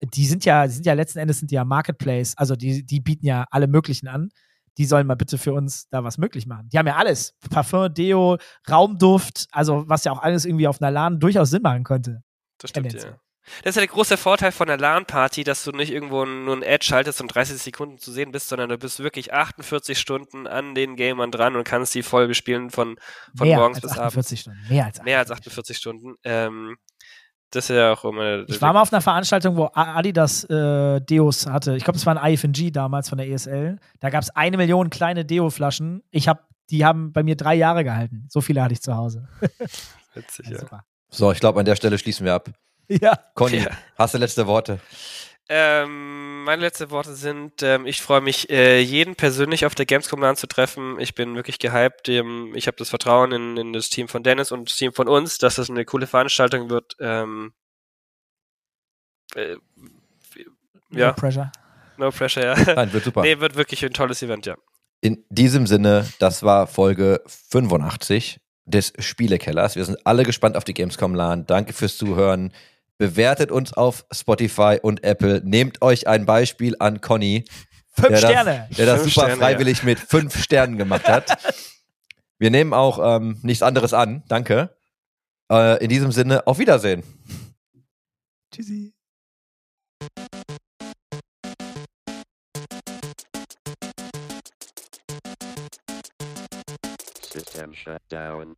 Die 0.04 0.26
sind 0.26 0.46
ja, 0.46 0.66
die 0.66 0.74
sind 0.74 0.86
ja 0.86 0.94
letzten 0.94 1.20
Endes 1.20 1.40
sind 1.40 1.52
die 1.52 1.56
ja 1.56 1.64
Marketplace, 1.66 2.36
also 2.38 2.56
die, 2.56 2.84
die 2.86 3.00
bieten 3.02 3.26
ja 3.26 3.46
alle 3.52 3.68
möglichen 3.68 4.08
an. 4.08 4.30
Die 4.78 4.86
sollen 4.86 5.06
mal 5.06 5.16
bitte 5.16 5.38
für 5.38 5.54
uns 5.54 5.88
da 5.90 6.04
was 6.04 6.18
möglich 6.18 6.48
machen. 6.48 6.70
Die 6.72 6.78
haben 6.80 6.88
ja 6.88 6.96
alles. 6.96 7.36
Parfum, 7.50 7.94
Deo, 7.94 8.38
Raumduft, 8.70 9.48
also 9.52 9.84
was 9.88 10.06
ja 10.06 10.12
auch 10.14 10.22
alles 10.24 10.46
irgendwie 10.46 10.68
auf 10.68 10.82
einer 10.82 10.90
LAN 10.92 11.20
durchaus 11.20 11.50
Sinn 11.52 11.62
machen 11.62 11.84
könnte. 11.84 12.24
Das 12.58 12.70
stimmt, 12.70 12.94
ja. 12.94 13.20
Das 13.64 13.72
ist 13.72 13.76
ja 13.76 13.82
der 13.82 13.88
große 13.88 14.18
Vorteil 14.18 14.52
von 14.52 14.68
der 14.68 14.78
LAN-Party, 14.78 15.44
dass 15.44 15.64
du 15.64 15.72
nicht 15.72 15.92
irgendwo 15.92 16.26
nur 16.26 16.56
ein 16.56 16.64
Ad 16.64 16.84
schaltest 16.84 17.22
und 17.22 17.28
30 17.28 17.58
Sekunden 17.58 17.98
zu 17.98 18.12
sehen 18.12 18.32
bist, 18.32 18.50
sondern 18.50 18.70
du 18.70 18.78
bist 18.78 19.00
wirklich 19.02 19.34
48 19.34 19.98
Stunden 20.00 20.48
an 20.48 20.76
den 20.76 20.96
Gamern 20.96 21.32
dran 21.32 21.56
und 21.56 21.64
kannst 21.64 21.94
die 21.96 22.04
voll 22.04 22.28
bespielen 22.28 22.70
von, 22.70 22.98
von 23.36 23.48
Mehr 23.48 23.58
morgens 23.58 23.78
als 23.78 23.84
bis 23.84 23.92
48 24.00 24.00
abends. 24.00 24.42
Stunden. 24.42 24.60
Mehr 24.70 24.86
als 24.86 25.00
48. 25.00 25.06
Mehr 25.06 25.20
als 25.20 25.32
48 25.32 25.78
Stunden. 25.78 26.16
Ähm, 26.24 26.78
das 27.52 27.70
ist 27.70 27.76
ja 27.76 27.92
auch 27.92 28.06
immer. 28.06 28.48
Ich 28.48 28.62
war 28.62 28.72
mal 28.72 28.82
auf 28.82 28.94
einer 28.94 29.02
Veranstaltung, 29.02 29.58
wo 29.58 29.70
Adidas 29.74 30.46
äh, 30.46 31.02
Deos 31.02 31.48
hatte. 31.48 31.76
Ich 31.76 31.84
glaube, 31.84 31.98
es 31.98 32.06
war 32.06 32.18
ein 32.18 32.34
IFNG 32.34 32.72
damals 32.72 33.10
von 33.10 33.18
der 33.18 33.28
ESL. 33.28 33.78
Da 34.00 34.10
gab 34.10 34.24
es 34.24 34.30
eine 34.30 34.56
Million 34.56 34.90
kleine 34.90 35.26
Deo-Flaschen. 35.26 36.02
Ich 36.12 36.30
habe, 36.30 36.42
die 36.70 36.86
haben 36.86 37.12
bei 37.12 37.24
mir 37.24 37.36
drei 37.36 37.56
Jahre 37.56 37.84
gehalten. 37.84 38.26
So 38.30 38.40
viele 38.40 38.64
hatte 38.64 38.74
ich 38.74 38.82
zu 38.82 38.96
Hause. 38.96 39.28
witzig, 40.14 40.46
Ja, 40.46 40.52
ja. 40.54 40.60
Super. 40.60 40.86
So, 41.10 41.32
ich 41.34 41.42
glaube, 41.42 41.60
an 41.60 41.66
der 41.66 41.76
Stelle 41.76 41.98
schließen 41.98 42.26
wir 42.26 42.34
ab. 42.36 42.50
Ja. 43.02 43.18
Conny, 43.36 43.58
Ja. 43.60 43.72
hast 43.98 44.14
du 44.14 44.18
letzte 44.18 44.48
Worte? 44.48 44.80
Ähm, 45.54 46.44
meine 46.46 46.62
letzten 46.62 46.92
Worte 46.92 47.14
sind, 47.14 47.62
ähm, 47.62 47.86
ich 47.86 48.02
freue 48.02 48.22
mich, 48.22 48.50
äh, 48.50 48.80
jeden 48.80 49.16
persönlich 49.16 49.66
auf 49.66 49.76
der 49.76 49.86
Gamescom 49.86 50.24
anzutreffen. 50.24 50.98
Ich 51.00 51.14
bin 51.14 51.36
wirklich 51.36 51.60
gehypt. 51.60 52.08
Ähm, 52.10 52.54
ich 52.56 52.68
habe 52.68 52.78
das 52.78 52.90
Vertrauen 52.90 53.32
in, 53.34 53.58
in 53.58 53.74
das 53.74 53.90
Team 53.90 54.08
von 54.08 54.24
Dennis 54.24 54.52
und 54.54 54.70
das 54.70 54.78
Team 54.78 54.94
von 54.94 55.08
uns, 55.10 55.38
dass 55.40 55.56
das 55.56 55.70
eine 55.70 55.84
coole 55.84 56.08
Veranstaltung 56.08 56.70
wird. 56.70 56.96
Ähm, 57.00 57.54
äh, 59.36 59.56
No 60.94 61.00
ja, 61.00 61.14
pressure. 61.14 61.52
no 61.98 62.12
pressure, 62.12 62.44
ja. 62.44 62.74
Nein, 62.76 62.92
wird 62.92 63.06
super. 63.06 63.22
Nee, 63.22 63.40
wird 63.40 63.56
wirklich 63.56 63.84
ein 63.86 63.94
tolles 63.94 64.22
Event, 64.22 64.46
ja. 64.46 64.56
In 65.00 65.24
diesem 65.30 65.66
Sinne, 65.68 66.06
das 66.20 66.44
war 66.44 66.68
Folge 66.68 67.22
85. 67.28 68.40
des 68.66 68.92
Spielekellers. 69.00 69.76
Wir 69.78 69.86
sind 69.86 70.06
alle 70.06 70.24
gespannt 70.24 70.58
auf 70.58 70.66
die 70.66 70.74
Gamescom 70.74 71.16
LAN. 71.16 71.46
Danke 71.46 71.72
fürs 71.74 71.98
Zuhören. 71.98 72.54
Bewertet 73.02 73.52
uns 73.52 73.74
auf 73.74 74.06
Spotify 74.12 74.78
und 74.80 75.04
Apple. 75.04 75.42
Nehmt 75.44 75.82
euch 75.82 76.08
ein 76.08 76.28
Beispiel 76.28 76.76
an 76.78 77.02
Conny, 77.02 77.46
Fünf 77.94 78.10
der 78.10 78.18
Sterne. 78.18 78.66
Das, 78.70 78.78
der 78.78 78.86
das 78.86 79.02
Fünf 79.02 79.14
super 79.16 79.26
Sterne, 79.26 79.42
freiwillig 79.42 79.82
mit 79.82 79.98
fünf 79.98 80.38
Sternen 80.38 80.78
gemacht 80.78 81.08
hat. 81.08 81.36
Wir 82.38 82.52
nehmen 82.52 82.76
auch 82.76 83.00
ähm, 83.04 83.40
nichts 83.42 83.64
anderes 83.64 83.96
an. 83.96 84.22
Danke. 84.28 84.78
Äh, 85.52 85.84
in 85.84 85.90
diesem 85.90 86.12
Sinne, 86.12 86.46
auf 86.46 86.60
Wiedersehen. 86.60 87.02
Tschüssi. 88.54 88.94
System 97.34 97.74
shut 97.74 98.02
down. 98.10 98.56